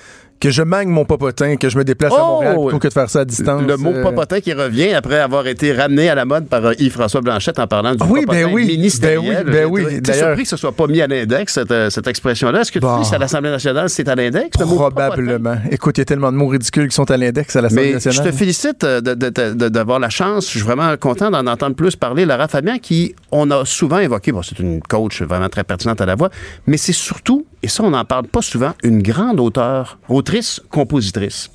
que 0.41 0.51
je 0.51 0.63
mangue 0.63 0.89
mon 0.89 1.05
popotin, 1.05 1.57
que 1.57 1.69
je 1.69 1.79
me 1.79 1.85
déplace 1.85 2.13
à 2.13 2.17
oh! 2.21 2.27
Montréal 2.27 2.57
plutôt 2.61 2.79
que 2.79 2.89
de 2.89 2.93
faire 2.93 3.11
ça 3.11 3.21
à 3.21 3.25
distance. 3.25 3.63
Le 3.63 3.77
mot 3.77 3.93
euh. 3.93 4.03
popotin 4.03 4.41
qui 4.41 4.53
revient 4.53 4.93
après 4.93 5.19
avoir 5.19 5.47
été 5.47 5.73
ramené 5.73 6.09
à 6.09 6.15
la 6.15 6.25
mode 6.25 6.49
par 6.49 6.65
euh, 6.65 6.73
Yves-François 6.79 7.21
Blanchette 7.21 7.59
en 7.59 7.67
parlant 7.67 7.93
du 7.93 7.99
ah 8.01 8.07
oui, 8.09 8.21
popotin 8.23 8.47
ben 8.47 8.55
oui, 8.55 8.67
ministériel. 8.67 9.45
Ben 9.45 9.67
oui, 9.67 9.85
ben 9.85 10.03
T'es 10.03 10.13
surpris 10.15 10.43
que 10.43 10.49
ce 10.49 10.57
soit 10.57 10.73
pas 10.73 10.87
mis 10.87 11.01
à 11.01 11.07
l'index, 11.07 11.55
cette, 11.55 11.71
euh, 11.71 11.91
cette 11.91 12.07
expression-là. 12.07 12.61
Est-ce 12.61 12.73
que 12.73 12.79
tu 12.79 12.87
dis 13.03 13.15
à 13.15 13.19
l'Assemblée 13.19 13.51
nationale, 13.51 13.89
c'est 13.89 14.09
à 14.09 14.15
l'index? 14.15 14.57
Probablement. 14.59 15.57
Écoute, 15.71 15.97
il 15.99 16.01
y 16.01 16.03
a 16.03 16.07
tellement 16.07 16.33
de 16.33 16.37
mots 16.37 16.49
ridicules 16.49 16.89
qui 16.89 16.95
sont 16.95 17.11
à 17.11 17.17
l'index 17.17 17.57
à 17.57 17.63
l'Assemblée 17.63 17.95
nationale. 17.95 18.25
Je 18.25 18.31
te 18.31 18.37
félicite 18.37 18.85
d'avoir 18.85 19.99
la 19.99 20.11
chance. 20.11 20.47
Je 20.47 20.51
suis 20.51 20.61
vraiment 20.61 20.95
content 20.97 21.31
d'en 21.31 21.47
entendre 21.47 21.77
plus 21.77 21.97
parler. 21.97 22.25
Lara 22.25 22.49
Fabien, 22.49 22.79
qui, 22.79 23.15
on 23.33 23.51
a 23.51 23.65
souvent 23.65 23.99
évoqué, 23.99 24.33
bon, 24.33 24.43
c'est 24.43 24.59
une 24.59 24.81
coach 24.83 25.23
vraiment 25.23 25.49
très 25.49 25.65
pertinente 25.65 26.01
à 26.01 26.07
la 26.07 26.15
voix, 26.15 26.31
mais 26.67 26.77
c'est 26.77 26.93
surtout, 26.93 27.47
et 27.63 27.69
ça, 27.69 27.83
on 27.83 27.91
n'en 27.91 28.05
parle 28.05 28.27
pas 28.27 28.43
souvent, 28.43 28.73
une 28.83 29.03
grande 29.03 29.41
auteure, 29.41 29.99
autrice, 30.09 30.24
compositrice 30.71 31.51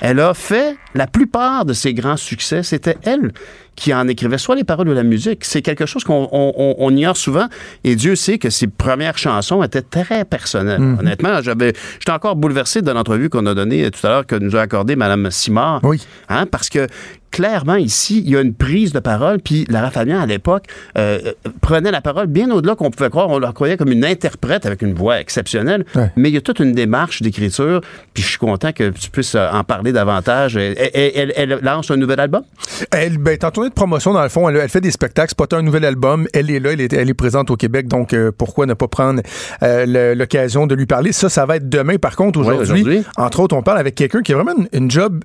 elle 0.00 0.20
a 0.20 0.34
fait 0.34 0.76
la 0.94 1.06
plupart 1.06 1.64
de 1.64 1.72
ses 1.72 1.94
grands 1.94 2.16
succès, 2.16 2.62
c'était 2.62 2.98
elle 3.04 3.32
qui 3.76 3.92
en 3.94 4.06
écrivait 4.08 4.38
soit 4.38 4.54
les 4.54 4.64
paroles 4.64 4.88
ou 4.88 4.94
la 4.94 5.02
musique. 5.02 5.44
C'est 5.44 5.62
quelque 5.62 5.86
chose 5.86 6.04
qu'on 6.04 6.28
on, 6.32 6.90
ignore 6.90 7.16
souvent 7.16 7.48
et 7.82 7.96
Dieu 7.96 8.14
sait 8.14 8.38
que 8.38 8.50
ses 8.50 8.66
premières 8.66 9.18
chansons 9.18 9.62
étaient 9.62 9.82
très 9.82 10.24
personnelles. 10.24 10.80
Mhm. 10.80 10.98
Honnêtement, 11.00 11.42
j'avais, 11.42 11.72
j'étais 11.98 12.12
encore 12.12 12.36
bouleversé 12.36 12.82
de 12.82 12.90
l'entrevue 12.90 13.28
qu'on 13.28 13.46
a 13.46 13.54
donnée 13.54 13.90
tout 13.90 14.06
à 14.06 14.10
l'heure 14.10 14.26
que 14.26 14.36
nous 14.36 14.56
a 14.56 14.60
accordé 14.60 14.96
Mme 14.96 15.30
Simard. 15.30 15.80
Oui. 15.82 16.00
Hein, 16.28 16.46
parce 16.46 16.68
que 16.68 16.86
clairement, 17.34 17.74
ici, 17.74 18.22
il 18.24 18.30
y 18.30 18.36
a 18.36 18.40
une 18.40 18.54
prise 18.54 18.92
de 18.92 19.00
parole. 19.00 19.40
Puis 19.40 19.66
Lara 19.68 19.90
Fabian, 19.90 20.20
à 20.20 20.26
l'époque, 20.26 20.66
euh, 20.96 21.32
prenait 21.60 21.90
la 21.90 22.00
parole 22.00 22.28
bien 22.28 22.48
au-delà 22.52 22.76
qu'on 22.76 22.92
pouvait 22.92 23.10
croire. 23.10 23.28
On 23.28 23.40
la 23.40 23.52
croyait 23.52 23.76
comme 23.76 23.90
une 23.90 24.04
interprète 24.04 24.66
avec 24.66 24.82
une 24.82 24.94
voix 24.94 25.18
exceptionnelle. 25.18 25.84
Mais 26.16 26.30
il 26.30 26.34
y 26.34 26.36
a 26.36 26.40
toute 26.40 26.60
une 26.60 26.72
démarche 26.72 27.22
d'écriture. 27.22 27.80
Puis 28.14 28.22
je 28.22 28.28
suis 28.28 28.38
content 28.38 28.70
que 28.70 28.90
tu 28.90 29.10
puisses 29.10 29.34
euh, 29.34 29.48
en 29.50 29.64
parler 29.64 29.92
davantage. 29.92 30.56
Elle, 30.56 31.32
elle, 31.34 31.58
lance 31.62 31.90
un 31.90 31.96
nouvel 31.96 32.20
album? 32.20 32.44
Elle 32.92 33.18
ben, 33.18 33.36
de 33.68 33.74
promotion, 33.74 34.12
dans 34.12 34.22
le 34.22 34.28
fond. 34.28 34.48
Elle, 34.48 34.68
fait 34.68 34.80
des 34.80 34.90
spectacles. 34.90 35.34
C'est 35.36 35.48
pas 35.48 35.56
un 35.56 35.62
nouvel 35.62 35.84
album. 35.84 36.26
Elle 36.32 36.50
est 36.50 36.60
là. 36.60 36.72
Elle 36.72 36.80
est, 36.80 36.92
elle 36.92 37.08
est 37.08 37.14
présente 37.14 37.50
au 37.50 37.56
Québec. 37.56 37.88
Donc, 37.88 38.12
euh, 38.12 38.30
pourquoi 38.36 38.66
ne 38.66 38.74
pas 38.74 38.88
prendre 38.88 39.22
l'occasion 39.60 40.66
de 40.66 40.74
lui 40.74 40.86
parler? 40.86 41.12
Ça, 41.12 41.28
ça 41.28 41.46
va 41.46 41.56
être 41.56 41.68
demain. 41.68 41.96
Par 41.96 42.16
contre, 42.16 42.38
aujourd'hui, 42.40 43.04
entre 43.16 43.40
autres, 43.40 43.56
on 43.56 43.62
parle 43.62 43.78
avec 43.78 43.94
quelqu'un 43.94 44.22
qui 44.22 44.32
a 44.32 44.36
vraiment 44.36 44.54
une 44.72 44.90
job 44.90 45.20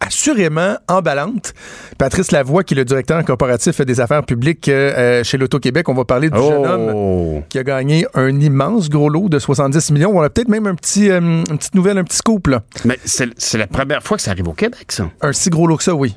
assurément 0.00 0.76
emballante. 0.88 1.54
Patrice 1.98 2.32
Lavoie, 2.32 2.64
qui 2.64 2.74
est 2.74 2.76
le 2.76 2.84
directeur 2.84 3.24
corporatif 3.24 3.80
des 3.80 4.00
affaires 4.00 4.24
publiques 4.24 4.68
euh, 4.68 5.24
chez 5.24 5.38
l'Auto-Québec, 5.38 5.88
on 5.88 5.94
va 5.94 6.04
parler 6.04 6.30
du 6.30 6.38
jeune 6.38 6.66
homme 6.66 6.92
oh! 6.94 7.42
qui 7.48 7.58
a 7.58 7.64
gagné 7.64 8.06
un 8.14 8.40
immense 8.40 8.88
gros 8.88 9.08
lot 9.08 9.28
de 9.28 9.38
70 9.38 9.90
millions. 9.92 10.16
On 10.16 10.22
a 10.22 10.30
peut-être 10.30 10.48
même 10.48 10.66
un 10.66 10.74
petit, 10.74 11.10
euh, 11.10 11.20
une 11.20 11.58
petite 11.58 11.74
nouvelle, 11.74 11.98
un 11.98 12.04
petit 12.04 12.18
scoop. 12.18 12.46
Là. 12.48 12.62
Mais 12.84 12.98
c'est 13.04 13.58
la 13.58 13.66
première 13.66 14.02
fois 14.02 14.16
que 14.16 14.22
ça 14.22 14.30
arrive 14.32 14.48
au 14.48 14.52
Québec, 14.52 14.92
ça. 14.92 15.08
Un 15.20 15.32
si 15.32 15.50
gros 15.50 15.66
lot 15.66 15.76
que 15.76 15.84
ça, 15.84 15.94
oui. 15.94 16.16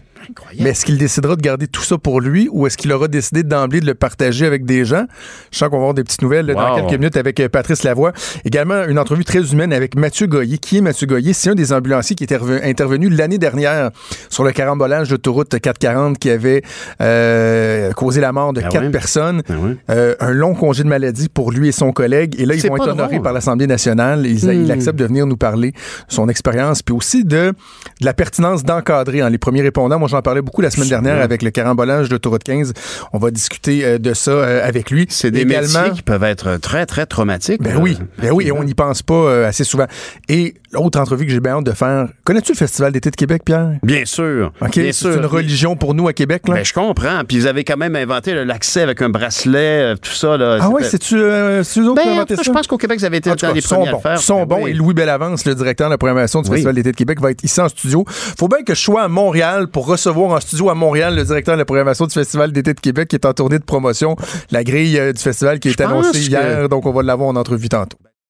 Mais 0.59 0.71
est-ce 0.71 0.85
qu'il 0.85 0.97
décidera 0.97 1.35
de 1.35 1.41
garder 1.41 1.67
tout 1.67 1.83
ça 1.83 1.97
pour 1.97 2.21
lui 2.21 2.49
ou 2.51 2.67
est-ce 2.67 2.77
qu'il 2.77 2.91
aura 2.91 3.07
décidé 3.07 3.43
d'emblée 3.43 3.79
de 3.79 3.85
le 3.85 3.95
partager 3.95 4.45
avec 4.45 4.65
des 4.65 4.85
gens? 4.85 5.05
Je 5.51 5.57
sens 5.57 5.69
qu'on 5.69 5.77
va 5.77 5.81
avoir 5.81 5.93
des 5.93 6.03
petites 6.03 6.21
nouvelles 6.21 6.47
dans 6.47 6.75
quelques 6.75 6.99
minutes 6.99 7.17
avec 7.17 7.39
euh, 7.39 7.49
Patrice 7.49 7.83
Lavoie. 7.83 8.13
Également, 8.45 8.85
une 8.85 8.99
entrevue 8.99 9.25
très 9.25 9.51
humaine 9.51 9.73
avec 9.73 9.95
Mathieu 9.95 10.27
Goyer. 10.27 10.57
Qui 10.57 10.77
est 10.77 10.81
Mathieu 10.81 11.07
Goyer? 11.07 11.33
C'est 11.33 11.51
un 11.51 11.55
des 11.55 11.73
ambulanciers 11.73 12.15
qui 12.15 12.23
était 12.23 12.39
intervenu 12.63 13.09
l'année 13.09 13.37
dernière 13.37 13.91
sur 14.29 14.43
le 14.43 14.51
carambolage 14.51 15.09
d'autoroute 15.09 15.59
440 15.59 16.17
qui 16.17 16.29
avait 16.29 16.63
euh, 17.01 17.91
causé 17.93 18.21
la 18.21 18.31
mort 18.31 18.53
de 18.53 18.61
ben 18.61 18.69
quatre 18.69 18.91
personnes. 18.91 19.41
Ben 19.47 19.77
euh, 19.89 20.15
un 20.19 20.31
long 20.31 20.53
congé 20.53 20.83
de 20.83 20.89
maladie 20.89 21.29
pour 21.29 21.51
lui 21.51 21.69
et 21.69 21.71
son 21.71 21.91
collègue. 21.91 22.35
Et 22.39 22.45
là, 22.45 22.55
ils 22.55 22.67
vont 22.67 22.75
être 22.75 22.89
honorés 22.89 23.19
par 23.19 23.33
l'Assemblée 23.33 23.67
nationale. 23.67 24.25
Il 24.25 24.65
hmm. 24.65 24.71
accepte 24.71 24.99
de 24.99 25.05
venir 25.05 25.25
nous 25.25 25.37
parler 25.37 25.71
de 25.71 25.77
son 26.07 26.29
expérience 26.29 26.81
puis 26.81 26.95
aussi 26.95 27.23
de, 27.23 27.53
la 28.01 28.13
pertinence 28.13 28.63
d'encadrer. 28.63 29.21
Hein, 29.21 29.29
les 29.29 29.37
premiers 29.37 29.61
répondants, 29.61 29.99
moi, 29.99 30.07
j'en 30.07 30.18
parlais 30.21 30.41
beaucoup 30.41 30.61
la 30.61 30.69
semaine 30.69 30.89
dernière 30.89 31.21
avec 31.21 31.41
le 31.41 31.51
carambolage 31.51 32.09
de 32.09 32.17
Tourette 32.17 32.43
15. 32.43 32.73
On 33.13 33.19
va 33.19 33.31
discuter 33.31 33.85
euh, 33.85 33.97
de 33.97 34.13
ça 34.13 34.31
euh, 34.31 34.67
avec 34.67 34.91
lui. 34.91 35.07
C'est 35.09 35.31
des 35.31 35.45
métiers 35.45 35.91
qui 35.93 36.01
peuvent 36.01 36.23
être 36.23 36.57
très, 36.57 36.85
très 36.85 37.05
traumatiques. 37.05 37.61
Ben 37.61 37.77
oui, 37.77 37.97
euh, 37.99 38.21
ben 38.21 38.31
oui, 38.31 38.47
et 38.47 38.51
on 38.51 38.63
n'y 38.63 38.73
pense 38.73 39.01
pas 39.01 39.45
assez 39.45 39.63
souvent. 39.63 39.87
Et 40.27 40.55
l'autre 40.71 40.99
entrevue 40.99 41.25
que 41.25 41.31
j'ai 41.31 41.39
bien 41.39 41.57
hâte 41.57 41.65
de 41.65 41.71
faire, 41.71 42.07
connais-tu 42.23 42.53
le 42.53 42.57
Festival 42.57 42.91
d'été 42.91 43.11
de 43.11 43.15
Québec, 43.15 43.43
Pierre? 43.45 43.73
Bien 43.83 44.05
sûr. 44.05 44.51
OK, 44.61 44.79
c'est 44.91 45.15
une 45.15 45.25
religion 45.25 45.75
pour 45.75 45.93
nous 45.93 46.07
à 46.07 46.13
Québec, 46.13 46.47
là? 46.47 46.55
Ben, 46.55 46.65
je 46.65 46.73
comprends. 46.73 47.23
Puis 47.27 47.39
vous 47.39 47.47
avez 47.47 47.63
quand 47.63 47.77
même 47.77 47.95
inventé 47.95 48.33
l'accès 48.45 48.81
avec 48.81 49.01
un 49.01 49.09
bracelet, 49.09 49.95
tout 49.97 50.11
ça. 50.11 50.37
Là. 50.37 50.59
Ah 50.61 50.69
oui, 50.69 50.83
c'est-tu 50.83 51.17
eux 51.17 51.59
autres 51.61 51.95
ben, 51.95 52.01
qui 52.01 52.07
ont 52.07 52.13
inventé 52.13 52.35
ça? 52.35 52.41
Je 52.43 52.51
pense 52.51 52.67
qu'au 52.67 52.77
Québec, 52.77 52.99
vous 52.99 53.05
avez 53.05 53.17
été 53.17 53.29
dans 53.29 53.53
les 53.53 53.61
premiers 53.61 53.87
à 53.89 53.91
le 53.91 53.97
faire. 53.99 54.15
Ils 54.15 54.19
sont 54.19 54.45
bons. 54.45 54.67
Et 54.67 54.73
Louis 54.73 54.93
Bellavance, 54.93 55.45
le 55.45 55.55
directeur 55.55 55.87
de 55.87 55.93
la 55.93 55.97
programmation 55.97 56.41
du 56.41 56.49
Festival 56.49 56.75
d'été 56.75 56.91
de 56.91 56.97
Québec, 56.97 57.21
va 57.21 57.31
être 57.31 57.43
ici 57.43 57.59
en 57.61 57.69
studio. 57.69 58.03
Faut 58.07 58.47
bien 58.47 58.63
que 58.63 58.75
je 58.75 58.81
sois 58.81 59.03
à 59.03 59.07
Montréal 59.07 59.67
pour 59.67 59.87
recevoir 59.87 60.31
en 60.31 60.39
studio 60.39 60.69
à 60.69 60.75
Montréal 60.75 61.15
le 61.15 61.23
directeur 61.23 61.55
de 61.55 61.59
la 61.59 61.65
programmation 61.65 62.05
du 62.05 62.13
Festival 62.13 62.51
d'été 62.51 62.73
de 62.73 62.79
Québec 62.79 63.09
qui 63.09 63.15
est 63.15 63.25
en 63.25 63.33
tournée 63.33 63.59
de 63.59 63.63
promotion. 63.63 64.15
La 64.51 64.63
grille 64.63 64.99
euh, 64.99 65.13
du 65.13 65.21
festival 65.21 65.59
qui 65.59 65.69
est 65.69 65.81
annoncée 65.81 66.19
hier, 66.19 66.69
donc 66.69 66.85
on 66.85 66.91
va 66.91 67.03
l'avoir 67.03 67.29
en 67.29 67.35
entrevue 67.35 67.69
tantôt. 67.69 67.97